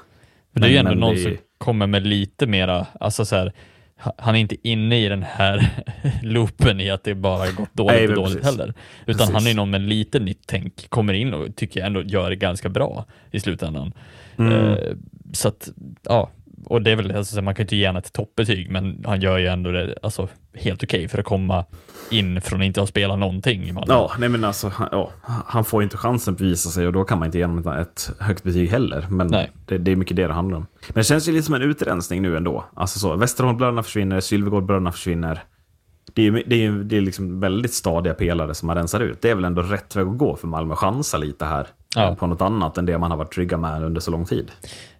För 0.53 0.59
det 0.59 0.67
är 0.67 0.69
ju 0.69 0.75
Men- 0.75 0.87
ändå 0.87 0.89
men 0.91 0.99
någon 0.99 1.15
det 1.15 1.21
som 1.21 1.37
kommer 1.57 1.87
med 1.87 2.07
lite 2.07 2.47
mera, 2.47 2.85
alltså 2.99 3.25
så 3.25 3.35
här, 3.35 3.53
ha- 4.03 4.13
han 4.17 4.35
är 4.35 4.39
inte 4.39 4.67
inne 4.67 5.05
i 5.05 5.09
den 5.09 5.23
här 5.23 5.69
loopen 6.23 6.79
i 6.81 6.89
att 6.89 7.03
det 7.03 7.15
bara 7.15 7.51
gått 7.51 7.73
dåligt 7.73 7.93
Nej, 7.95 8.03
och 8.03 8.09
men 8.09 8.15
dåligt 8.23 8.41
precis. 8.41 8.57
heller. 8.59 8.73
Utan 9.05 9.17
Precis. 9.27 9.33
han 9.33 9.47
är 9.47 9.55
någon 9.55 9.69
med 9.69 9.81
lite 9.81 10.19
nytt 10.19 10.41
tänk, 10.47 10.89
kommer 10.89 11.13
in 11.13 11.33
och 11.33 11.55
tycker 11.55 11.79
jag 11.79 11.87
ändå 11.87 12.01
gör 12.01 12.29
det 12.29 12.35
ganska 12.35 12.69
bra 12.69 13.05
i 13.31 13.39
slutändan. 13.39 13.93
Mm. 14.37 14.53
Eh, 14.53 14.77
så 15.33 15.47
att, 15.47 15.69
ja, 16.03 16.29
och 16.65 16.81
det 16.81 16.91
är 16.91 16.95
väl, 16.95 17.11
alltså, 17.15 17.35
så 17.35 17.41
man 17.41 17.55
kan 17.55 17.61
ju 17.61 17.65
inte 17.65 17.75
ge 17.75 17.87
honom 17.87 17.99
ett 17.99 18.13
toppbetyg, 18.13 18.71
men 18.71 19.03
han 19.05 19.21
gör 19.21 19.37
ju 19.37 19.47
ändå 19.47 19.71
det 19.71 19.95
alltså, 20.03 20.27
helt 20.55 20.83
okej 20.83 21.07
för 21.07 21.17
att 21.17 21.25
komma 21.25 21.65
in 22.11 22.41
från 22.41 22.61
att 22.61 22.65
inte 22.65 22.79
ha 22.79 22.87
spelat 22.87 23.19
någonting 23.19 23.63
i 23.63 23.71
Malmö. 23.71 23.93
Ja, 23.93 24.11
nej 24.19 24.29
men 24.29 24.43
alltså, 24.43 24.67
han, 24.67 24.89
ja, 24.91 25.11
han 25.45 25.65
får 25.65 25.81
ju 25.81 25.83
inte 25.83 25.97
chansen 25.97 26.33
att 26.33 26.37
bevisa 26.37 26.69
sig 26.69 26.87
och 26.87 26.93
då 26.93 27.03
kan 27.03 27.19
man 27.19 27.25
inte 27.25 27.37
ge 27.37 27.45
honom 27.45 27.67
ett- 27.73 28.11
högt 28.19 28.43
betyg 28.43 28.69
heller. 28.69 29.05
Men 29.09 29.27
Nej. 29.27 29.51
det, 29.65 29.77
det 29.77 29.91
är 29.91 29.95
mycket 29.95 30.17
det 30.17 30.27
det 30.27 30.33
handlar 30.33 30.57
om. 30.57 30.65
Men 30.87 30.93
det 30.93 31.03
känns 31.03 31.27
ju 31.27 31.31
lite 31.31 31.45
som 31.45 31.55
en 31.55 31.61
utrensning 31.61 32.21
nu 32.21 32.37
ändå. 32.37 32.65
Alltså 32.73 32.99
så, 32.99 33.15
Västerholmbröderna 33.15 33.83
försvinner, 33.83 34.19
Sylvegårdbröderna 34.19 34.91
försvinner. 34.91 35.43
Det 36.13 36.21
är 36.21 36.25
ju 36.25 36.43
det 36.47 36.55
är, 36.55 36.59
ju- 36.59 36.83
det 36.83 36.97
är 36.97 37.01
liksom 37.01 37.39
väldigt 37.39 37.73
stadiga 37.73 38.13
pelare 38.13 38.53
som 38.53 38.67
man 38.67 38.75
rensar 38.77 38.99
ut. 38.99 39.21
Det 39.21 39.29
är 39.29 39.35
väl 39.35 39.45
ändå 39.45 39.61
rätt 39.61 39.95
väg 39.95 40.07
att 40.07 40.17
gå 40.17 40.35
för 40.35 40.47
Malmö 40.47 40.75
chansa 40.75 41.17
lite 41.17 41.45
här. 41.45 41.67
Ja. 41.95 42.09
eh, 42.09 42.15
På 42.15 42.27
något 42.27 42.41
annat 42.41 42.77
än 42.77 42.85
det 42.85 42.97
man 42.97 43.11
har 43.11 43.17
varit 43.17 43.33
trygga 43.33 43.57
med 43.57 43.83
under 43.83 44.01
så 44.01 44.11
lång 44.11 44.25
tid. 44.25 44.51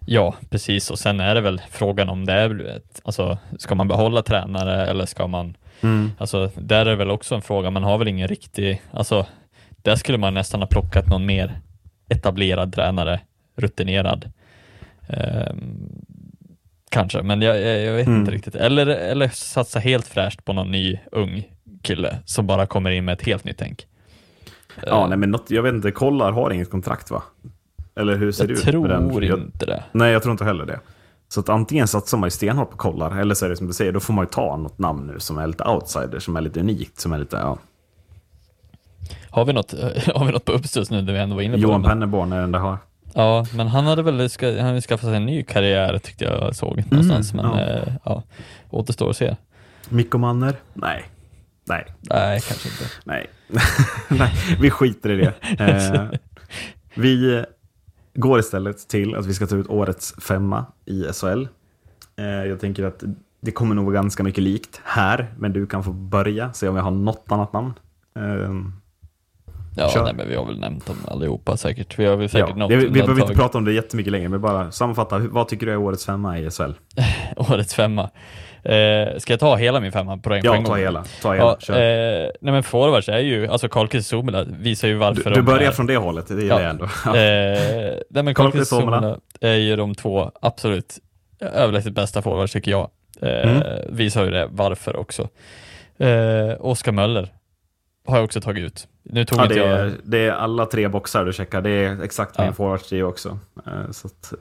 Ja, 0.06 0.34
precis. 0.50 0.90
Och 0.90 0.98
sen 0.98 1.20
är 1.20 1.34
det 1.34 1.40
väl 1.40 1.60
frågan 1.70 2.08
om 2.08 2.24
det 2.24 2.32
är, 2.32 2.80
alltså, 3.04 3.38
ska 3.58 3.74
man 3.74 3.88
behålla 3.88 4.22
tränare 4.22 4.86
eller 4.86 5.06
ska 5.06 5.26
man, 5.26 5.56
alltså, 6.18 6.50
där 6.54 6.80
är 6.80 6.84
det 6.84 6.96
väl 6.96 7.10
också 7.10 7.34
en 7.34 7.42
fråga, 7.42 7.70
man 7.70 7.84
har 7.84 7.98
väl 7.98 8.08
ingen 8.08 8.28
riktig, 8.28 8.82
alltså, 8.90 9.26
där 9.82 9.96
skulle 9.96 10.18
man 10.18 10.34
nästan 10.34 10.60
ha 10.60 10.66
plockat 10.66 11.06
någon 11.08 11.26
mer 11.26 11.58
etablerad 12.08 12.74
tränare, 12.74 13.20
rutinerad. 13.56 14.32
Ehm, 15.08 15.88
kanske, 16.90 17.22
men 17.22 17.42
jag, 17.42 17.60
jag, 17.60 17.80
jag 17.80 17.92
vet 17.92 18.06
inte 18.06 18.30
riktigt. 18.30 18.54
Eller, 18.54 18.86
eller 18.86 19.28
satsa 19.28 19.78
helt 19.78 20.06
fräscht 20.06 20.44
på 20.44 20.52
någon 20.52 20.70
ny 20.70 20.98
ung 21.12 21.44
kille 21.82 22.18
som 22.24 22.46
bara 22.46 22.66
kommer 22.66 22.90
in 22.90 23.04
med 23.04 23.12
ett 23.12 23.26
helt 23.26 23.44
nytt 23.44 23.58
tänk. 23.58 23.86
Ja, 24.86 25.06
nej 25.06 25.18
men 25.18 25.30
något, 25.30 25.50
jag 25.50 25.62
vet 25.62 25.74
inte, 25.74 25.90
Kollar 25.90 26.32
har 26.32 26.50
inget 26.50 26.70
kontrakt 26.70 27.10
va? 27.10 27.22
Eller 27.96 28.16
hur 28.16 28.32
ser 28.32 28.42
Jag 28.44 28.48
det 28.48 28.52
ut? 28.52 28.62
tror 28.62 29.24
Jag- 29.24 29.38
inte 29.38 29.66
det. 29.66 29.84
Nej, 29.92 30.12
jag 30.12 30.22
tror 30.22 30.32
inte 30.32 30.44
heller 30.44 30.66
det. 30.66 30.80
Så 31.28 31.40
att 31.40 31.48
antingen 31.48 31.88
satsar 31.88 32.18
man 32.18 32.26
ju 32.26 32.30
stenhårt 32.30 32.70
på 32.70 32.76
kollar, 32.76 33.16
eller 33.20 33.34
så 33.34 33.44
är 33.44 33.48
det 33.48 33.56
som 33.56 33.66
du 33.66 33.72
säger, 33.72 33.92
då 33.92 34.00
får 34.00 34.12
man 34.14 34.24
ju 34.24 34.28
ta 34.28 34.56
något 34.56 34.78
namn 34.78 35.06
nu 35.06 35.20
som 35.20 35.38
är 35.38 35.46
lite 35.46 35.64
outsider, 35.64 36.18
som 36.18 36.36
är 36.36 36.40
lite 36.40 36.60
unikt, 36.60 37.00
som 37.00 37.12
är 37.12 37.18
lite, 37.18 37.36
ja. 37.36 37.58
Har 39.30 39.44
vi 39.44 39.52
något, 39.52 39.72
har 40.14 40.24
vi 40.26 40.32
något 40.32 40.44
på 40.44 40.52
uppstuds 40.52 40.90
nu 40.90 41.02
när 41.02 41.12
vi 41.12 41.18
ändå 41.18 41.34
var 41.34 41.42
inne 41.42 41.54
på 41.54 41.60
Johan 41.60 41.82
det? 41.82 41.88
Penneborn 41.88 42.32
är 42.32 42.40
den 42.40 42.52
där 42.52 42.58
har. 42.58 42.78
Ja, 43.14 43.46
men 43.56 43.68
han 43.68 43.84
hade 43.86 44.02
väl 44.02 44.30
ska, 44.30 44.62
han 44.62 44.80
skaffat 44.80 45.08
sig 45.08 45.16
en 45.16 45.26
ny 45.26 45.42
karriär 45.42 45.98
tyckte 45.98 46.24
jag 46.24 46.56
såg 46.56 46.84
någonstans, 46.90 47.34
men 47.34 47.44
ja. 47.44 47.60
ja. 47.60 47.92
ja, 48.04 48.22
återstår 48.70 49.10
att 49.10 49.16
se. 49.16 49.36
Mikko 49.88 50.18
Manner? 50.18 50.54
Nej. 50.74 51.04
Nej. 51.64 51.86
Nej, 52.00 52.40
kanske 52.40 52.68
inte. 52.68 52.84
Nej. 53.04 53.26
Nej, 54.08 54.32
vi 54.60 54.70
skiter 54.70 55.10
i 55.10 55.16
det. 55.16 55.34
Eh, 55.64 56.10
vi 56.94 57.44
går 58.14 58.38
istället 58.38 58.88
till 58.88 59.14
att 59.14 59.26
vi 59.26 59.34
ska 59.34 59.46
ta 59.46 59.56
ut 59.56 59.66
årets 59.68 60.14
femma 60.22 60.66
i 60.84 61.04
SHL. 61.12 61.46
Eh, 62.16 62.24
jag 62.26 62.60
tänker 62.60 62.84
att 62.84 63.02
det 63.40 63.50
kommer 63.50 63.74
nog 63.74 63.84
vara 63.84 63.94
ganska 63.94 64.22
mycket 64.22 64.44
likt 64.44 64.80
här, 64.84 65.34
men 65.38 65.52
du 65.52 65.66
kan 65.66 65.84
få 65.84 65.92
börja, 65.92 66.52
se 66.52 66.68
om 66.68 66.76
jag 66.76 66.82
har 66.82 66.90
något 66.90 67.26
annat 67.28 67.52
namn. 67.52 67.72
Eh, 68.16 68.50
Ja, 69.76 69.88
Kör. 69.88 70.04
nej, 70.04 70.14
men 70.14 70.28
vi 70.28 70.36
har 70.36 70.46
väl 70.46 70.60
nämnt 70.60 70.86
dem 70.86 70.96
allihopa 71.08 71.56
säkert. 71.56 71.98
Vi 71.98 72.04
har 72.04 72.16
väl 72.16 72.28
säkert 72.28 72.48
ja, 72.48 72.56
något 72.56 72.70
vi, 72.70 72.76
vi 72.76 72.90
behöver 72.90 73.20
inte 73.22 73.34
prata 73.34 73.58
om 73.58 73.64
det 73.64 73.72
jättemycket 73.72 74.12
längre, 74.12 74.28
men 74.28 74.40
bara 74.40 74.70
sammanfatta. 74.70 75.18
Vad 75.18 75.48
tycker 75.48 75.66
du 75.66 75.72
är 75.72 75.76
årets 75.76 76.06
femma 76.06 76.38
i 76.38 76.50
SHL? 76.50 76.72
Årets 77.36 77.74
femma. 77.74 78.10
Eh, 78.64 79.18
ska 79.18 79.32
jag 79.32 79.40
ta 79.40 79.56
hela 79.56 79.80
min 79.80 79.92
femma 79.92 80.16
på 80.18 80.32
en 80.34 80.42
på 80.42 80.46
Ja, 80.46 80.62
ta 80.66 80.76
hela. 80.76 81.04
Ta 81.22 81.32
hela. 81.34 81.56
Ja, 81.68 81.74
eh, 81.74 82.30
nej 82.40 82.52
men 82.52 82.62
forwards 82.62 83.08
är 83.08 83.18
ju, 83.18 83.46
alltså 83.46 83.68
Karlqvist 83.68 84.08
Somela 84.08 84.44
visar 84.44 84.88
ju 84.88 84.94
varför 84.94 85.30
du, 85.30 85.36
du 85.36 85.42
börjar 85.42 85.68
är, 85.68 85.72
från 85.72 85.86
det 85.86 85.96
hållet, 85.96 86.28
det 86.28 86.42
gillar 86.42 86.60
jag 86.60 86.70
ändå. 86.70 86.88
Ja. 87.04 87.16
Eh, 87.16 87.94
nej 88.10 88.22
men 88.22 88.34
Karlqvist 88.34 88.70
Somela. 88.70 89.18
Är 89.40 89.54
ju 89.54 89.76
de 89.76 89.94
två 89.94 90.30
absolut 90.42 90.98
överlägset 91.40 91.92
bästa 91.92 92.22
forwards 92.22 92.52
tycker 92.52 92.70
jag. 92.70 92.90
Eh, 93.20 93.50
Mm. 93.50 93.62
Visar 93.96 94.24
ju 94.24 94.30
det 94.30 94.48
varför 94.50 94.96
också. 94.96 95.28
Eh, 95.98 96.54
Oskar 96.60 96.92
Möller 96.92 97.28
har 98.06 98.16
jag 98.16 98.24
också 98.24 98.40
tagit 98.40 98.64
ut. 98.64 98.88
Nu 99.02 99.24
tog 99.24 99.38
Ja, 99.38 99.42
inte 99.42 99.54
det, 99.54 99.60
jag... 99.60 99.78
är, 99.80 99.92
det 100.04 100.18
är 100.18 100.30
alla 100.32 100.66
tre 100.66 100.88
boxar 100.88 101.24
du 101.24 101.32
checkar. 101.32 101.60
Det 101.60 101.70
är 101.70 102.02
exakt 102.02 102.38
min 102.38 102.46
Ja. 102.46 102.52
forwards 102.52 102.88
det 102.90 103.02
också. 103.02 103.38
Eh, 103.66 103.90
Så 103.90 104.06
att, 104.06 104.32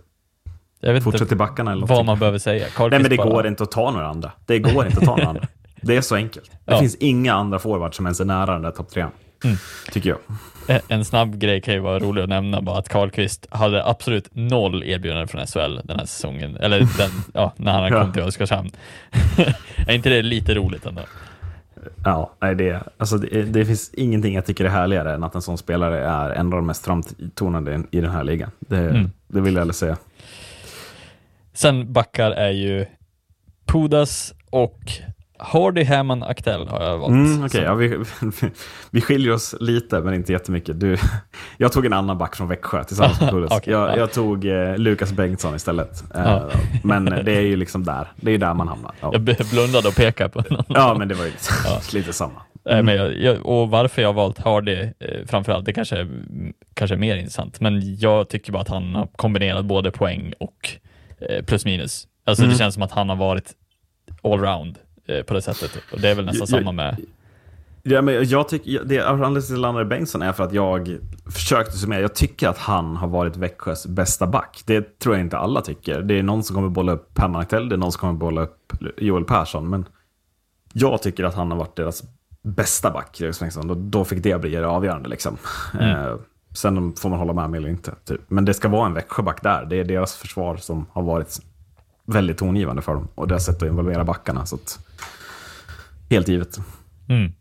Jag 0.85 0.93
vet 0.93 1.03
fortsätt 1.03 1.21
inte 1.21 1.35
backarna 1.35 1.71
eller 1.71 1.87
vad 1.87 2.05
man 2.05 2.19
behöver 2.19 2.37
säga. 2.39 2.65
Karlqvist 2.75 2.91
Nej, 2.91 2.99
men 3.01 3.09
det 3.09 3.17
bara- 3.17 3.29
går 3.29 3.47
inte 3.47 3.63
att 3.63 3.71
ta 3.71 3.91
några 3.91 4.07
andra. 4.07 4.31
Det 4.45 4.59
går 4.59 4.85
inte 4.85 4.97
att 4.99 5.05
ta 5.05 5.15
några 5.15 5.29
andra. 5.29 5.47
Det 5.81 5.95
är 5.97 6.01
så 6.01 6.15
enkelt. 6.15 6.51
Det 6.51 6.57
Ja. 6.73 6.79
finns 6.79 6.95
inga 6.95 7.33
andra 7.33 7.59
forwards 7.59 7.97
som 7.97 8.05
ens 8.05 8.19
är 8.19 8.25
nära 8.25 8.53
den 8.53 8.61
där 8.61 8.71
topp 8.71 8.89
trean. 8.89 9.11
Mm. 9.43 9.57
Tycker 9.91 10.09
jag. 10.09 10.19
En- 10.67 10.81
En 10.87 11.05
snabb 11.05 11.37
grej 11.39 11.61
kan 11.61 11.73
ju 11.73 11.79
vara 11.79 11.99
rolig 11.99 12.21
att 12.23 12.29
nämna 12.29 12.61
bara 12.61 12.77
att 12.77 12.89
Karlqvist 12.89 13.47
hade 13.49 13.85
absolut 13.85 14.27
noll 14.31 14.83
erbjudanden 14.83 15.27
från 15.27 15.47
SHL 15.47 15.79
den 15.83 15.99
här 15.99 16.05
säsongen, 16.05 16.57
eller 16.57 16.79
den, 16.79 17.09
ja, 17.33 17.53
när 17.55 17.71
han 17.81 17.91
kom 18.01 18.13
till 18.13 18.21
Oskarshamn. 18.23 18.69
är 19.87 19.93
inte 19.93 20.09
det 20.09 20.21
lite 20.21 20.53
roligt 20.53 20.85
ändå? 20.85 21.01
Ja, 22.03 22.33
nej, 22.41 22.55
det, 22.55 22.83
alltså, 22.97 23.17
det, 23.17 23.43
det 23.43 23.65
finns 23.65 23.93
ingenting 23.93 24.35
jag 24.35 24.45
tycker 24.45 24.65
är 24.65 24.69
härligare 24.69 25.13
än 25.13 25.23
att 25.23 25.35
en 25.35 25.41
sån 25.41 25.57
spelare 25.57 25.99
är 26.05 26.29
en 26.29 26.45
av 26.45 26.51
de 26.51 26.65
mest 26.65 26.85
framtonade 26.85 27.83
i 27.91 28.01
den 28.01 28.11
här 28.11 28.23
ligan. 28.23 28.51
Det, 28.59 28.77
Mm. 28.77 29.11
det 29.27 29.41
vill 29.41 29.55
jag 29.55 29.75
säga. 29.75 29.97
Sen 31.53 31.93
backar 31.93 32.31
är 32.31 32.51
ju 32.51 32.85
Pudas 33.65 34.33
och 34.49 34.79
Hardy 35.39 35.83
Hammond 35.83 36.23
Aktell 36.23 36.67
har 36.67 36.83
jag 36.83 36.97
valt. 36.97 37.11
Mm, 37.11 37.49
Så- 37.49 37.57
ja, 37.57 37.73
vi, 37.75 37.97
vi 38.91 39.01
skiljer 39.01 39.33
oss 39.33 39.55
lite, 39.59 39.99
men 40.01 40.13
inte 40.13 40.31
jättemycket. 40.31 40.79
Du, 40.79 40.97
jag 41.57 41.71
tog 41.71 41.85
en 41.85 41.93
annan 41.93 42.17
back 42.17 42.35
från 42.35 42.47
Växjö 42.47 42.83
tillsammans 42.83 43.21
med 43.21 43.29
Pulis. 43.31 43.51
Okej, 43.51 43.73
jag, 43.73 43.89
ja. 43.89 43.97
jag 43.97 44.11
tog 44.13 44.45
eh, 44.45 44.77
Lukas 44.77 45.11
Bengtsson 45.11 45.55
istället. 45.55 46.03
Eh, 46.15 46.21
Ja. 46.23 46.49
Men 46.83 47.05
det 47.05 47.35
är 47.35 47.41
ju 47.41 47.55
liksom 47.55 47.83
där. 47.83 48.07
Det 48.15 48.31
är 48.31 48.37
där 48.37 48.53
man 48.53 48.67
hamnar. 48.67 48.91
Ja, 49.01 49.11
Jag 49.13 49.21
blundade 49.51 49.87
och 49.87 49.95
pekade 49.95 50.29
på 50.29 50.53
någon. 50.53 50.65
ja 50.67 50.95
men 50.99 51.07
det 51.07 51.15
var 51.15 51.25
ju 51.25 51.31
lite, 51.93 52.13
samma. 52.13 52.41
Eh, 52.69 52.81
Men 52.83 52.95
jag, 52.95 53.17
jag, 53.17 53.45
och 53.45 53.69
varför 53.69 54.01
jag 54.01 54.13
valt 54.13 54.39
Hardy 54.39 54.73
eh, 54.99 55.25
framförallt, 55.27 55.65
det 55.65 55.73
kanske, 55.73 56.07
kanske 56.73 56.95
är 56.95 56.99
mer 56.99 57.15
intressant. 57.15 57.59
Men 57.59 57.97
jag 57.99 58.29
tycker 58.29 58.51
bara 58.51 58.61
att 58.61 58.67
han 58.69 58.95
har 58.95 59.07
kombinerat 59.15 59.65
både 59.65 59.91
poäng 59.91 60.33
och 60.39 60.69
plus 61.45 61.65
minus. 61.65 62.07
Alltså 62.25 62.45
det 62.45 62.55
känns 62.55 62.73
som 62.73 62.83
att 62.83 62.91
han 62.91 63.09
har 63.09 63.15
varit 63.15 63.51
allround 64.23 64.79
eh, 65.07 65.23
på 65.23 65.33
det 65.33 65.41
sättet. 65.41 65.71
Och 65.93 65.99
det 66.01 66.09
är 66.09 66.15
väl 66.15 66.25
nästan 66.25 66.39
Jag- 66.39 66.59
samma 66.59 66.71
med... 66.71 66.97
Ja, 67.85 68.01
men 68.01 68.29
jag 68.29 68.49
tycker, 68.49 68.83
det 68.83 68.99
anledningen 68.99 69.33
till 69.41 69.45
att 69.45 69.49
jag 69.49 69.59
landade 69.59 69.85
i 69.85 69.89
Bengtsson 69.89 70.21
är 70.21 70.31
för 70.31 70.43
att 70.43 70.53
jag 70.53 70.97
försökte 71.31 71.77
summera. 71.77 72.01
Jag 72.01 72.15
tycker 72.15 72.47
att 72.47 72.57
han 72.57 72.95
har 72.97 73.07
varit 73.07 73.35
Växjös 73.37 73.87
bästa 73.87 74.27
back. 74.27 74.61
Det 74.65 74.99
tror 74.99 75.15
jag 75.15 75.21
inte 75.25 75.37
alla 75.37 75.61
tycker. 75.61 76.01
Det 76.01 76.19
är 76.19 76.23
någon 76.23 76.43
som 76.43 76.55
kommer 76.55 76.69
bolla 76.69 76.91
upp 76.91 77.13
Per 77.13 77.27
Marktell, 77.27 77.69
det 77.69 77.75
är 77.75 77.77
någon 77.77 77.91
som 77.91 77.99
kommer 77.99 78.13
bolla 78.13 78.41
upp 78.41 78.73
Joel 78.97 79.23
Persson. 79.25 79.69
Men 79.69 79.85
jag 80.73 81.01
tycker 81.01 81.23
att 81.23 81.35
han 81.35 81.51
har 81.51 81.57
varit 81.57 81.75
deras 81.75 82.03
bästa 82.41 82.91
back, 82.91 83.21
Erik 83.21 83.39
Bengtsson. 83.39 83.67
Då, 83.67 83.75
då 83.75 84.05
fick 84.05 84.23
det 84.23 84.41
bli 84.41 84.49
det 84.55 84.67
avgörande. 84.67 85.09
Liksom. 85.09 85.37
Eh, 85.79 86.15
sen 86.53 86.95
får 86.95 87.09
man 87.09 87.19
hålla 87.19 87.33
med 87.33 87.49
mig 87.49 87.57
eller 87.57 87.69
inte. 87.69 87.93
Typ. 88.05 88.21
Men 88.27 88.45
det 88.45 88.53
ska 88.53 88.67
vara 88.67 88.85
en 88.85 88.93
Växjöback 88.93 89.43
där. 89.43 89.65
Det 89.65 89.75
är 89.75 89.83
deras 89.83 90.15
försvar 90.15 90.57
som 90.57 90.85
har 90.91 91.03
varit 91.03 91.39
väldigt 92.05 92.37
tongivande 92.37 92.81
för 92.81 92.93
dem. 92.93 93.07
Och 93.15 93.27
deras 93.27 93.45
sätt 93.45 93.55
att 93.63 93.67
involvera 93.69 94.03
backarna. 94.03 94.45
Så 94.45 94.55
att, 94.55 94.79
helt 96.09 96.27
givet. 96.27 96.57
Mm. 97.09 97.31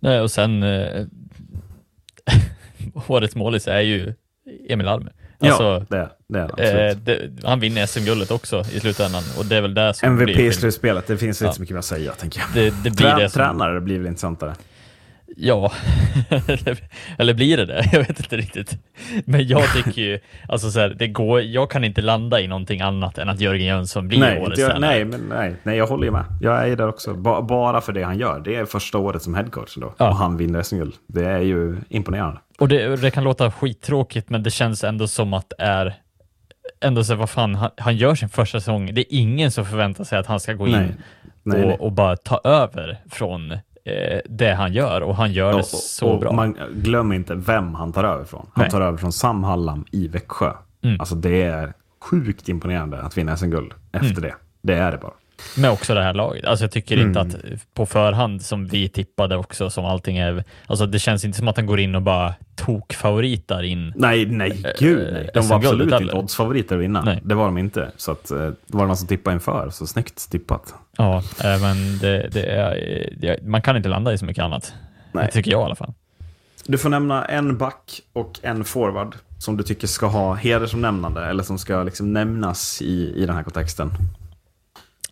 Nej, 0.00 0.20
och 0.20 0.30
sen 0.30 0.62
eh, 0.62 1.06
årets 3.06 3.34
målis 3.36 3.68
är 3.68 3.80
ju 3.80 4.14
Emil 4.68 4.88
Alme. 4.88 5.10
Alltså, 5.42 5.62
ja, 5.62 5.96
det, 5.96 6.10
det 6.28 6.38
är 6.38 6.42
han 6.42 6.50
absolut. 6.50 6.96
eh, 7.08 7.30
det, 7.40 7.48
han 7.48 7.60
vinner 7.60 7.86
SM-guldet 7.86 8.30
också 8.30 8.60
i 8.72 8.80
slutändan 8.80 9.22
och 9.38 9.46
det 9.46 9.56
är 9.56 9.60
väl 9.60 9.74
det 9.74 9.94
som 9.94 10.16
blir 10.16 10.22
MVP 10.24 10.30
i 10.30 10.34
skillnad. 10.38 10.54
slutspelet, 10.54 11.06
det 11.06 11.16
finns 11.16 11.40
Ja. 11.42 11.46
inte 11.46 11.56
så 11.56 11.62
mycket 11.62 11.74
mer 11.74 11.78
att 11.78 11.84
säga 11.84 12.12
tänker 12.12 12.40
jag. 12.40 12.48
Det, 12.54 12.70
det 12.84 12.90
blir 12.90 13.06
Trä, 13.10 13.18
det 13.18 13.28
som, 13.30 13.38
Tränare 13.38 13.80
blir 13.80 13.98
väl 13.98 14.06
intressantare. 14.06 14.54
Ja, 15.42 15.72
eller 17.18 17.34
blir 17.34 17.56
det 17.56 17.64
det? 17.66 17.88
Jag 17.92 17.98
vet 18.00 18.20
inte 18.20 18.36
riktigt. 18.36 18.78
Men 19.24 19.46
jag 19.46 19.72
tycker 19.72 20.02
ju, 20.02 20.18
alltså 20.48 20.70
så 20.70 20.80
här, 20.80 20.88
det 20.88 21.08
går, 21.08 21.40
jag 21.40 21.70
kan 21.70 21.84
inte 21.84 22.02
landa 22.02 22.40
i 22.40 22.46
någonting 22.46 22.80
annat 22.80 23.18
än 23.18 23.28
att 23.28 23.40
Jörgen 23.40 23.66
Jönsson 23.66 24.08
blir 24.08 24.20
Nej, 24.20 24.40
årets 24.40 24.60
jag, 24.60 24.70
tränare. 24.70 24.90
nej, 24.90 25.04
men 25.04 25.20
nej, 25.20 25.56
nej, 25.62 25.78
jag 25.78 25.86
håller 25.86 26.04
ju 26.04 26.10
med. 26.10 26.24
Jag 26.40 26.68
är 26.68 26.76
där 26.76 26.88
också. 26.88 27.14
Ba, 27.14 27.42
bara 27.42 27.80
för 27.80 27.92
det 27.92 28.02
han 28.02 28.18
gör. 28.18 28.40
Det 28.40 28.56
är 28.56 28.64
första 28.64 28.98
året 28.98 29.22
som 29.22 29.34
headcoach 29.34 29.76
då. 29.76 29.94
Ja. 29.98 30.08
Och 30.08 30.16
han 30.16 30.36
vinner 30.36 30.62
SM-guld. 30.62 30.94
Det 31.06 31.24
är 31.24 31.40
ju 31.40 31.76
imponerande. 31.88 32.40
Och 32.58 32.68
det, 32.68 32.96
det 32.96 33.10
kan 33.10 33.24
låta 33.24 33.50
skittråkigt, 33.50 34.30
men 34.30 34.42
det 34.42 34.50
känns 34.50 34.84
ändå 34.84 35.08
som 35.08 35.34
att 35.34 35.52
det 35.58 35.64
är 35.64 35.94
ändå 36.80 37.04
så 37.04 37.12
här, 37.12 37.18
vad 37.18 37.30
fan, 37.30 37.54
han, 37.54 37.70
han 37.76 37.96
gör 37.96 38.14
sin 38.14 38.28
första 38.28 38.60
säsong. 38.60 38.94
Det 38.94 39.00
är 39.00 39.18
ingen 39.18 39.50
som 39.50 39.64
förväntar 39.64 40.04
sig 40.04 40.18
att 40.18 40.26
han 40.26 40.40
ska 40.40 40.52
gå 40.52 40.66
in 40.68 40.72
Nej. 40.72 40.94
Nej, 41.42 41.76
och, 41.80 41.92
bara 41.92 42.16
ta 42.16 42.40
över 42.44 42.98
från 43.10 43.58
det 44.28 44.52
han 44.54 44.72
gör 44.72 45.00
och 45.00 45.16
han 45.16 45.32
gör 45.32 45.52
det 45.52 45.58
Och- 45.58 45.64
så 45.64 46.18
bra. 46.18 46.32
Man, 46.32 46.56
glöm 46.74 47.12
inte 47.12 47.34
vem 47.34 47.74
han 47.74 47.92
tar 47.92 48.04
över 48.04 48.24
från. 48.24 48.46
Han 48.54 48.62
Nej. 48.62 48.70
tar 48.70 48.80
över 48.80 48.98
från 48.98 49.12
Sam 49.12 49.44
Hallam 49.44 49.84
i 49.90 50.08
Växjö. 50.08 50.52
Mm. 50.84 51.00
Alltså 51.00 51.14
det 51.14 51.42
är 51.42 51.72
sjukt 52.00 52.48
imponerande 52.48 53.02
att 53.02 53.18
vinna 53.18 53.36
SM-guld 53.36 53.72
efter 53.92 54.08
Mm. 54.10 54.22
det. 54.22 54.34
Det 54.62 54.74
är 54.74 54.92
det 54.92 54.98
bara. 54.98 55.12
Med 55.56 55.70
också 55.70 55.94
det 55.94 56.02
här 56.02 56.14
laget. 56.14 56.44
Alltså 56.44 56.64
jag 56.64 56.72
tycker 56.72 56.96
inte 57.00 57.20
Mm. 57.20 57.32
att 57.32 57.36
på 57.74 57.86
förhand 57.86 58.42
som 58.42 58.66
vi 58.66 58.88
tippade 58.88 59.36
också, 59.36 59.70
som 59.70 59.84
allting 59.84 60.18
är, 60.18 60.44
alltså 60.66 60.86
det 60.86 60.98
känns 60.98 61.24
inte 61.24 61.38
som 61.38 61.48
att 61.48 61.56
han 61.56 61.66
går 61.66 61.80
in 61.80 61.94
och 61.94 62.02
bara 62.02 62.34
tok-favoritar 62.56 63.62
in. 63.62 63.92
Nej, 63.96 64.26
nej, 64.26 64.62
gud 64.78 65.08
nej. 65.12 65.30
De 65.34 65.48
var 65.48 65.56
absolut 65.56 66.00
inte 66.00 66.14
oddsfavoriter 66.14 66.76
att 66.76 66.82
vinna. 66.82 67.02
Nej. 67.02 67.20
Det 67.24 67.34
var 67.34 67.44
de 67.44 67.58
inte. 67.58 67.90
Så 67.96 68.12
att, 68.12 68.30
eh, 68.30 68.38
det 68.38 68.54
var 68.66 68.80
det 68.80 68.86
någon 68.86 68.96
som 68.96 69.08
tippade 69.08 69.34
inför, 69.34 69.70
så 69.70 69.86
snyggt 69.86 70.30
tippat. 70.30 70.74
Ja, 70.96 71.16
eh, 71.44 71.60
men 71.60 71.98
det, 71.98 72.28
det 72.32 72.42
är, 72.46 73.38
man 73.42 73.62
kan 73.62 73.76
inte 73.76 73.88
landa 73.88 74.12
i 74.12 74.18
så 74.18 74.24
mycket 74.24 74.44
annat. 74.44 74.72
Nej. 75.12 75.26
Det 75.26 75.32
tycker 75.32 75.50
jag 75.50 75.60
i 75.60 75.64
alla 75.64 75.74
fall. 75.74 75.92
Du 76.66 76.78
får 76.78 76.88
nämna 76.88 77.24
en 77.24 77.58
back 77.58 78.00
och 78.12 78.38
en 78.42 78.64
forward 78.64 79.14
som 79.38 79.56
du 79.56 79.62
tycker 79.62 79.86
ska 79.86 80.06
ha 80.06 80.34
heder 80.34 80.66
som 80.66 80.80
nämnande 80.80 81.24
eller 81.26 81.42
som 81.42 81.58
ska 81.58 81.82
liksom 81.82 82.12
nämnas 82.12 82.82
i, 82.82 83.12
i 83.16 83.26
den 83.26 83.36
här 83.36 83.42
kontexten. 83.42 83.90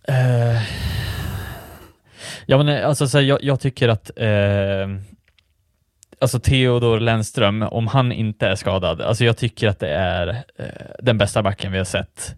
Eh, 0.09 0.62
ja, 2.47 2.56
men 2.56 2.68
eh, 2.68 2.89
alltså, 2.89 3.09
så 3.09 3.18
här, 3.18 3.24
jag, 3.24 3.43
jag 3.43 3.60
tycker 3.60 3.89
att 3.89 4.10
eh, 4.16 4.89
alltså 6.20 6.40
Theodor 6.40 7.01
Lennström, 7.01 7.62
om 7.62 7.86
han 7.86 8.12
inte 8.12 8.47
är 8.47 8.55
skadad, 8.55 9.01
alltså 9.01 9.24
jag 9.24 9.36
tycker 9.36 9.68
att 9.68 9.78
det 9.78 9.90
är 9.90 10.28
eh, 10.59 10.66
den 10.98 11.18
bästa 11.18 11.43
backen 11.43 11.72
vi 11.72 11.78
har 11.78 11.85
sett 11.85 12.35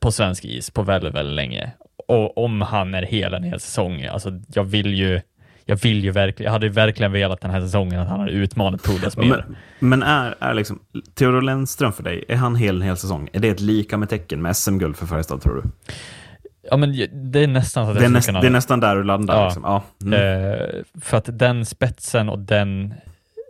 på 0.00 0.12
svensk 0.12 0.44
is 0.44 0.70
på 0.70 0.82
väldigt, 0.82 1.14
väldigt 1.14 1.34
länge. 1.34 1.70
Och 2.08 2.38
om 2.38 2.60
han 2.60 2.94
är 2.94 3.02
hel 3.02 3.34
en 3.34 3.42
hel 3.42 3.60
säsong, 3.60 4.04
alltså 4.04 4.40
jag 4.54 4.64
vill 4.64 4.94
ju 4.94 5.20
jag 5.64 5.76
vill 5.76 6.04
ju 6.04 6.10
verkligen, 6.10 6.44
jag 6.44 6.52
hade 6.52 6.66
ju 6.66 6.72
verkligen 6.72 7.12
velat 7.12 7.40
den 7.40 7.50
här 7.50 7.60
säsongen 7.60 8.00
att 8.00 8.08
han 8.08 8.20
hade 8.20 8.32
utmanat 8.32 8.82
Pudas 8.82 9.16
mer. 9.16 9.26
Men, 9.26 9.56
men 9.78 10.02
är, 10.02 10.34
är 10.38 10.54
liksom, 10.54 10.78
Theodor 11.14 11.42
Lennström 11.42 11.92
för 11.92 12.02
dig, 12.02 12.24
är 12.28 12.36
han 12.36 12.56
hel 12.56 12.76
en 12.76 12.82
hel 12.82 12.96
säsong? 12.96 13.28
Är 13.32 13.40
det 13.40 13.48
ett 13.48 13.60
lika 13.60 13.96
med 13.96 14.08
tecken 14.08 14.42
med 14.42 14.56
SM-guld 14.56 14.96
för 14.96 15.06
Färjestad 15.06 15.40
tror 15.40 15.54
du? 15.54 15.92
Ja, 16.70 16.76
men 16.76 17.08
det 17.12 17.40
är 17.40 17.46
nästan 17.46 17.86
så 17.86 17.92
att 17.92 17.98
Det 17.98 18.04
är, 18.04 18.08
näst, 18.08 18.26
kunna- 18.26 18.40
det 18.40 18.46
är 18.46 18.50
nästan 18.50 18.80
där 18.80 18.96
du 18.96 19.04
landar. 19.04 19.36
Ja. 19.36 19.44
Liksom. 19.44 19.62
Ja. 19.64 19.82
Mm. 20.02 20.52
Eh, 20.52 20.58
för 21.00 21.16
att 21.16 21.38
den 21.38 21.66
spetsen 21.66 22.28
och 22.28 22.38
den, 22.38 22.94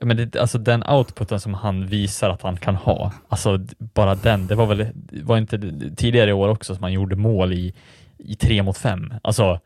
men 0.03 0.16
det, 0.16 0.36
alltså 0.36 0.59
den 0.59 0.82
outputen 0.82 1.41
som 1.41 1.55
han 1.55 1.86
visar 1.86 2.31
att 2.31 2.43
han 2.43 2.57
kan 2.57 2.77
ha, 2.77 3.12
alltså 3.28 3.59
bara 3.78 4.15
den, 4.15 4.47
det 4.47 4.55
var 4.55 4.66
väl, 4.66 4.86
var 5.23 5.39
inte 5.39 5.61
tidigare 5.97 6.31
i 6.31 6.32
år 6.32 6.49
också 6.49 6.74
som 6.74 6.82
han 6.82 6.93
gjorde 6.93 7.16
mål 7.16 7.53
i, 7.53 7.74
i 8.19 8.35
tre 8.35 8.62
mot 8.62 8.78
fem. 8.78 9.15
Alltså, 9.23 9.61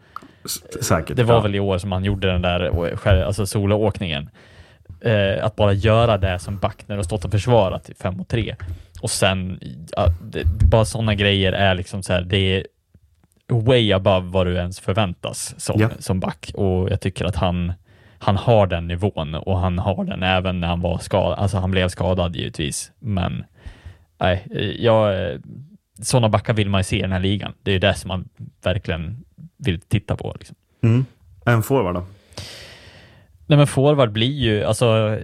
Säkert. 0.82 1.16
det 1.16 1.24
var 1.24 1.34
ja. 1.34 1.40
väl 1.40 1.54
i 1.54 1.60
år 1.60 1.78
som 1.78 1.92
han 1.92 2.04
gjorde 2.04 2.32
den 2.32 2.42
där 2.42 3.22
alltså 3.24 3.46
soloåkningen. 3.46 4.30
Eh, 5.00 5.44
att 5.44 5.56
bara 5.56 5.72
göra 5.72 6.18
det 6.18 6.38
som 6.38 6.58
back 6.58 6.84
när 6.86 6.96
du 6.96 7.04
stått 7.04 7.24
och 7.24 7.30
försvarat 7.30 7.90
i 7.90 7.94
fem 7.94 8.16
mot 8.16 8.28
tre. 8.28 8.56
Och 9.00 9.10
sen, 9.10 9.60
ja, 9.96 10.06
det, 10.22 10.44
bara 10.44 10.84
sådana 10.84 11.14
grejer 11.14 11.52
är 11.52 11.74
liksom 11.74 12.02
så 12.02 12.12
här, 12.12 12.20
det 12.22 12.36
är 12.36 12.66
way 13.48 13.92
above 13.92 14.26
vad 14.28 14.46
du 14.46 14.54
ens 14.54 14.80
förväntas 14.80 15.54
som, 15.58 15.80
Ja. 15.80 15.88
som 15.98 16.20
back. 16.20 16.50
Och 16.54 16.90
jag 16.90 17.00
tycker 17.00 17.24
att 17.24 17.36
han, 17.36 17.72
han 18.18 18.36
har 18.36 18.66
den 18.66 18.86
nivån 18.86 19.34
och 19.34 19.58
han 19.58 19.78
har 19.78 20.04
den 20.04 20.22
även 20.22 20.60
när 20.60 20.68
han 20.68 20.80
var 20.80 20.98
skadad. 20.98 21.38
Alltså 21.38 21.56
han 21.58 21.70
blev 21.70 21.88
skadad 21.88 22.36
givetvis, 22.36 22.92
men 22.98 23.44
nej, 24.20 24.46
jag, 24.78 25.14
sådana 26.02 26.28
backar 26.28 26.54
vill 26.54 26.68
man 26.68 26.80
ju 26.80 26.84
se 26.84 26.98
i 26.98 27.02
den 27.02 27.12
här 27.12 27.20
ligan. 27.20 27.52
Det 27.62 27.70
är 27.70 27.72
ju 27.72 27.78
det 27.78 27.94
som 27.94 28.08
man 28.08 28.28
verkligen 28.62 29.24
vill 29.56 29.80
titta 29.80 30.16
på. 30.16 30.36
Liksom. 30.38 30.56
Mm. 30.82 31.04
En 31.46 31.62
forward 31.62 31.94
då? 31.94 32.06
Nej 33.46 33.56
men 33.56 33.66
forward 33.66 34.12
blir 34.12 34.32
ju, 34.32 34.64
alltså 34.64 35.18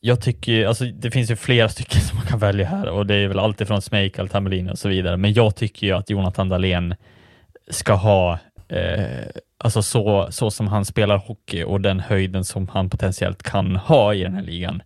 jag 0.00 0.20
tycker 0.20 0.52
ju, 0.52 0.64
alltså 0.66 0.84
det 0.84 1.10
finns 1.10 1.30
ju 1.30 1.36
flera 1.36 1.68
stycken 1.68 2.00
som 2.08 2.18
man 2.18 2.26
kan 2.26 2.38
välja 2.38 2.66
här 2.66 2.88
och 2.88 3.06
det 3.06 3.14
är 3.14 3.28
väl 3.28 3.38
alltid 3.38 3.66
från 3.68 3.82
Smejkal, 3.82 4.28
Tamelin 4.28 4.70
och 4.70 4.78
så 4.78 4.88
vidare, 4.88 5.16
men 5.16 5.32
jag 5.32 5.56
tycker 5.56 5.86
ju 5.86 5.92
att 5.92 6.10
Jonathan 6.10 6.48
Dahlén 6.48 6.94
ska 7.70 7.94
ha, 7.94 8.38
eh, 8.68 9.26
alltså 9.58 9.82
så, 9.82 10.26
så 10.30 10.50
som 10.50 10.66
han 10.68 10.84
spelar 10.84 11.18
hockey 11.18 11.64
och 11.64 11.80
den 11.80 12.00
höjden 12.00 12.44
som 12.44 12.68
han 12.68 12.90
potentiellt 12.90 13.42
kan 13.42 13.76
ha 13.76 14.14
i 14.14 14.22
den 14.22 14.34
här 14.34 14.42
ligan 14.42 14.82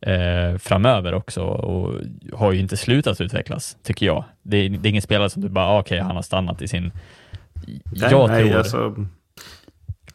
eh, 0.00 0.58
framöver 0.58 1.14
också 1.14 1.42
och 1.42 2.00
har 2.32 2.52
ju 2.52 2.60
inte 2.60 2.76
slutat 2.76 3.20
utvecklas, 3.20 3.76
tycker 3.82 4.06
jag. 4.06 4.24
Det 4.42 4.56
är, 4.56 4.68
det 4.70 4.88
är 4.88 4.90
ingen 4.90 5.02
spelare 5.02 5.30
som 5.30 5.42
du 5.42 5.48
bara, 5.48 5.66
ah, 5.66 5.80
okej, 5.80 5.98
han 5.98 6.16
har 6.16 6.22
stannat 6.22 6.62
i 6.62 6.68
sin... 6.68 6.92
jag 7.92 8.30
nej, 8.30 8.48
tror, 8.48 8.58
alltså, 8.58 9.06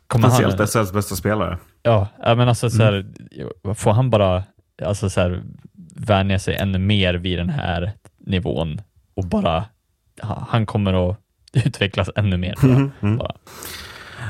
potentiellt 0.08 0.70
SHLs 0.74 0.94
bästa 0.94 1.16
spelare. 1.16 1.58
Ja, 1.84 2.08
men 2.24 2.40
alltså 2.50 2.70
så 2.70 2.84
här, 2.84 3.06
får 3.74 3.92
han 3.92 4.10
bara 4.10 4.44
alltså 4.84 5.10
så 5.10 5.22
här, 5.22 5.44
vänja 5.96 6.40
sig 6.40 6.56
ännu 6.56 6.78
mer 6.78 7.14
vid 7.14 7.40
den 7.40 7.50
här 7.50 7.92
nivån 8.18 8.82
och 9.14 9.24
bara, 9.26 9.66
ha- 10.22 10.48
han 10.50 10.66
kommer 10.66 11.10
att 11.10 11.18
utvecklas 11.66 12.10
ännu 12.16 12.38
mer. 12.38 12.56
Mm. 12.64 13.18
Bara. 13.18 13.36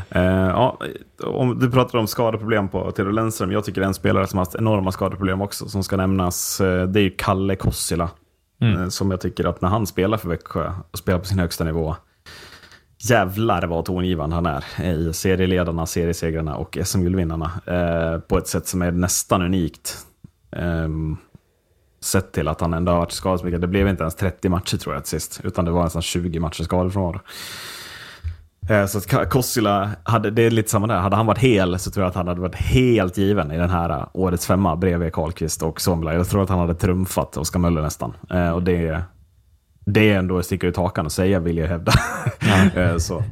Eh, 0.09 0.47
ja, 0.47 0.79
om 1.23 1.59
du 1.59 1.71
pratar 1.71 1.99
om 1.99 2.07
skadeproblem 2.07 2.69
på 2.69 2.91
Theodor 2.91 3.11
Lennström. 3.11 3.51
Jag 3.51 3.65
tycker 3.65 3.81
en 3.81 3.93
spelare 3.93 4.27
som 4.27 4.37
har 4.37 4.45
haft 4.45 4.55
enorma 4.55 4.91
skadeproblem 4.91 5.41
också 5.41 5.69
som 5.69 5.83
ska 5.83 5.97
nämnas. 5.97 6.61
eh, 6.61 6.87
det 6.87 6.99
är 6.99 7.03
ju 7.03 7.15
Kalle 7.17 7.55
Kossila. 7.55 8.09
Mm. 8.61 8.81
Eh, 8.81 8.87
som 8.89 9.11
jag 9.11 9.21
tycker 9.21 9.45
att 9.45 9.61
när 9.61 9.69
han 9.69 9.87
spelar 9.87 10.17
för 10.17 10.29
Växjö 10.29 10.71
och 10.91 10.97
spelar 10.97 11.19
på 11.19 11.25
sin 11.25 11.39
högsta 11.39 11.63
nivå. 11.63 11.95
Jävlar 13.09 13.67
vad 13.67 13.85
tongivande 13.85 14.35
han 14.35 14.45
är 14.45 14.63
i 14.85 15.13
serieledarna, 15.13 15.85
seriesegrarna 15.85 16.55
och 16.55 16.77
SM-guldvinnarna. 16.83 17.51
Eh, 17.65 18.19
på 18.19 18.37
ett 18.37 18.47
sätt 18.47 18.67
som 18.67 18.81
är 18.81 18.91
nästan 18.91 19.41
unikt. 19.41 19.97
Ehm, 20.51 21.17
sett 22.01 22.31
till 22.31 22.47
att 22.47 22.61
han 22.61 22.73
ändå 22.73 22.91
har 22.91 22.99
varit 22.99 23.11
skadad 23.11 23.39
så 23.39 23.45
mycket. 23.45 23.61
Det 23.61 23.67
blev 23.67 23.87
inte 23.87 24.03
ens 24.03 24.15
30 24.15 24.49
matcher 24.49 24.77
tror 24.77 24.95
jag 24.95 25.03
till 25.05 25.09
sist. 25.21 25.41
Utan 25.43 25.65
det 25.65 25.71
var 25.71 25.83
nästan 25.83 26.01
20 26.01 26.39
matcher 26.39 26.63
skadefrånvaro. 26.63 27.19
Eh, 28.69 28.85
Så 28.85 28.97
att 28.97 29.29
Kossila, 29.29 29.89
hade, 30.03 30.31
det 30.31 30.41
är 30.41 30.51
lite 30.51 30.69
samma 30.69 30.87
där. 30.87 30.95
Hade 30.97 31.15
han 31.15 31.25
varit 31.25 31.37
hel 31.37 31.79
så 31.79 31.91
tror 31.91 32.03
jag 32.03 32.09
att 32.09 32.15
han 32.15 32.27
hade 32.27 32.41
varit 32.41 32.55
helt 32.55 33.17
given 33.17 33.51
i 33.51 33.57
den 33.57 33.69
här 33.69 33.89
eh, 33.89 34.07
årets 34.13 34.45
femma 34.47 34.75
bredvid 34.75 35.13
Karlqvist 35.13 35.63
och 35.63 35.81
Somla. 35.81 36.13
Jag 36.13 36.27
tror 36.29 36.43
att 36.43 36.49
han 36.49 36.59
hade 36.59 36.75
trumfat 36.75 37.37
Oskar 37.37 37.59
Möller 37.59 37.81
nästan. 37.81 38.13
Eh, 38.29 38.49
Och 38.49 38.63
det, 38.63 39.01
det 39.85 40.09
är 40.09 40.17
ändå 40.17 40.37
att 40.37 40.45
sticka 40.45 40.67
ut 40.67 40.77
hakan 40.77 41.05
och 41.05 41.11
säga 41.11 41.39
vill 41.39 41.57
jag 41.57 41.67
hävda. 41.67 41.91
Eh, 42.75 42.97
så. 42.97 43.23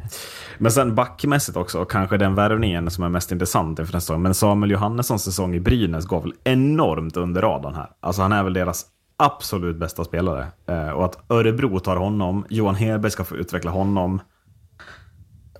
Men 0.57 0.71
sen 0.71 0.95
backmässigt 0.95 1.57
också, 1.57 1.79
och 1.79 1.91
kanske 1.91 2.17
den 2.17 2.35
värvningen 2.35 2.91
som 2.91 3.03
är 3.03 3.09
mest 3.09 3.31
intressant 3.31 3.79
inför 3.79 3.93
nästa 3.93 3.99
säsong. 3.99 4.21
Men 4.21 4.33
Samuel 4.33 4.71
Johannessons 4.71 5.23
säsong 5.23 5.55
i 5.55 5.59
Brynäs 5.59 6.05
går 6.05 6.21
väl 6.21 6.33
enormt 6.43 7.17
under 7.17 7.41
radarn 7.41 7.75
här. 7.75 7.89
Alltså 7.99 8.21
han 8.21 8.31
är 8.31 8.43
väl 8.43 8.53
deras 8.53 8.85
absolut 9.17 9.77
bästa 9.77 10.03
spelare. 10.03 10.47
Eh, 10.67 10.89
och 10.89 11.05
att 11.05 11.31
Örebro 11.31 11.79
tar 11.79 11.95
honom, 11.95 12.45
Johan 12.49 12.75
Hedberg 12.75 13.11
ska 13.11 13.23
få 13.23 13.35
utveckla 13.35 13.71
honom. 13.71 14.21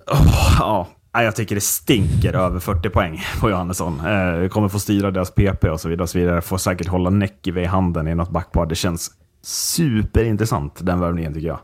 Oh, 0.06 0.56
ja, 0.58 0.88
jag 1.12 1.36
tycker 1.36 1.54
det 1.54 1.60
stinker 1.60 2.34
över 2.34 2.60
40 2.60 2.90
poäng 2.90 3.22
på 3.40 3.50
Johannesson. 3.50 4.00
Eh, 4.06 4.48
kommer 4.48 4.68
få 4.68 4.78
styra 4.78 5.10
deras 5.10 5.30
PP 5.30 5.64
och 5.70 5.80
så 5.80 5.88
vidare. 5.88 6.02
Och 6.02 6.10
så 6.10 6.18
vidare. 6.18 6.40
Får 6.40 6.58
säkert 6.58 6.88
hålla 6.88 7.10
Näckive 7.10 7.62
i 7.62 7.64
handen 7.64 8.08
i 8.08 8.14
något 8.14 8.30
backpar. 8.30 8.66
Det 8.66 8.74
känns 8.74 9.10
superintressant, 9.42 10.86
den 10.86 11.00
värvningen 11.00 11.34
tycker 11.34 11.48
jag. 11.48 11.58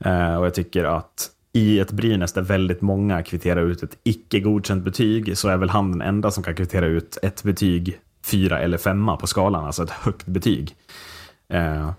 Eh, 0.00 0.36
och 0.36 0.46
jag 0.46 0.54
tycker 0.54 0.84
att 0.84 1.30
i 1.58 1.78
ett 1.80 1.92
Brynäs 1.92 2.32
där 2.32 2.42
väldigt 2.42 2.80
många 2.80 3.22
kvitterar 3.22 3.60
ut 3.62 3.82
ett 3.82 3.98
icke 4.04 4.40
godkänt 4.40 4.84
betyg 4.84 5.38
så 5.38 5.48
är 5.48 5.56
väl 5.56 5.70
han 5.70 5.92
den 5.92 6.02
enda 6.02 6.30
som 6.30 6.42
kan 6.42 6.54
kvittera 6.54 6.86
ut 6.86 7.18
ett 7.22 7.42
betyg 7.42 7.98
fyra 8.24 8.60
eller 8.60 8.78
femma 8.78 9.16
på 9.16 9.26
skalan, 9.26 9.64
alltså 9.64 9.82
ett 9.82 9.90
högt 9.90 10.26
betyg. 10.26 10.76
Eh, 11.52 11.90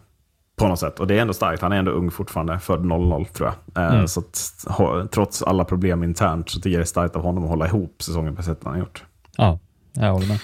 på 0.56 0.68
något 0.68 0.80
sätt. 0.80 1.00
Och 1.00 1.08
det 1.08 1.18
är 1.18 1.22
ändå 1.22 1.34
starkt. 1.34 1.62
Han 1.62 1.72
är 1.72 1.78
ändå 1.78 1.92
ung 1.92 2.12
fortfarande, 2.12 2.60
född 2.60 2.86
00 2.86 3.26
tror 3.26 3.52
jag. 3.74 3.84
Eh, 4.00 4.06
Så 4.06 4.20
att, 4.20 5.12
trots 5.12 5.44
alla 5.44 5.66
problem 5.66 6.04
internt 6.04 6.50
så 6.50 6.60
tycker 6.60 6.70
jag 6.70 6.80
det 6.80 6.84
är 6.84 6.86
starkt 6.86 7.16
av 7.16 7.22
honom 7.22 7.44
att 7.44 7.50
hålla 7.50 7.68
ihop 7.68 8.04
säsongen 8.04 8.36
på 8.36 8.44
sättet 8.44 8.64
han 8.64 8.74
har 8.74 8.80
gjort. 8.80 9.04
Ja, 9.38 9.60
jag 9.94 10.14
håller 10.14 10.28
med. 10.28 10.40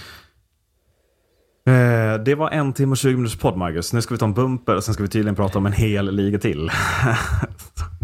Eh, 1.67 2.23
det 2.23 2.35
var 2.35 2.49
en 2.49 2.73
timme 2.73 2.91
och 2.91 2.97
20 2.97 3.15
minuters 3.17 3.39
podd, 3.39 3.57
Marcus. 3.57 3.93
Nu 3.93 4.01
ska 4.01 4.13
vi 4.13 4.17
ta 4.17 4.25
en 4.25 4.33
bumper 4.33 4.75
och 4.75 4.83
sen 4.83 4.93
ska 4.93 5.03
vi 5.03 5.09
tydligen 5.09 5.35
prata 5.35 5.57
om 5.57 5.65
en 5.65 5.73
hel 5.73 6.15
liga 6.15 6.39
till. 6.39 6.69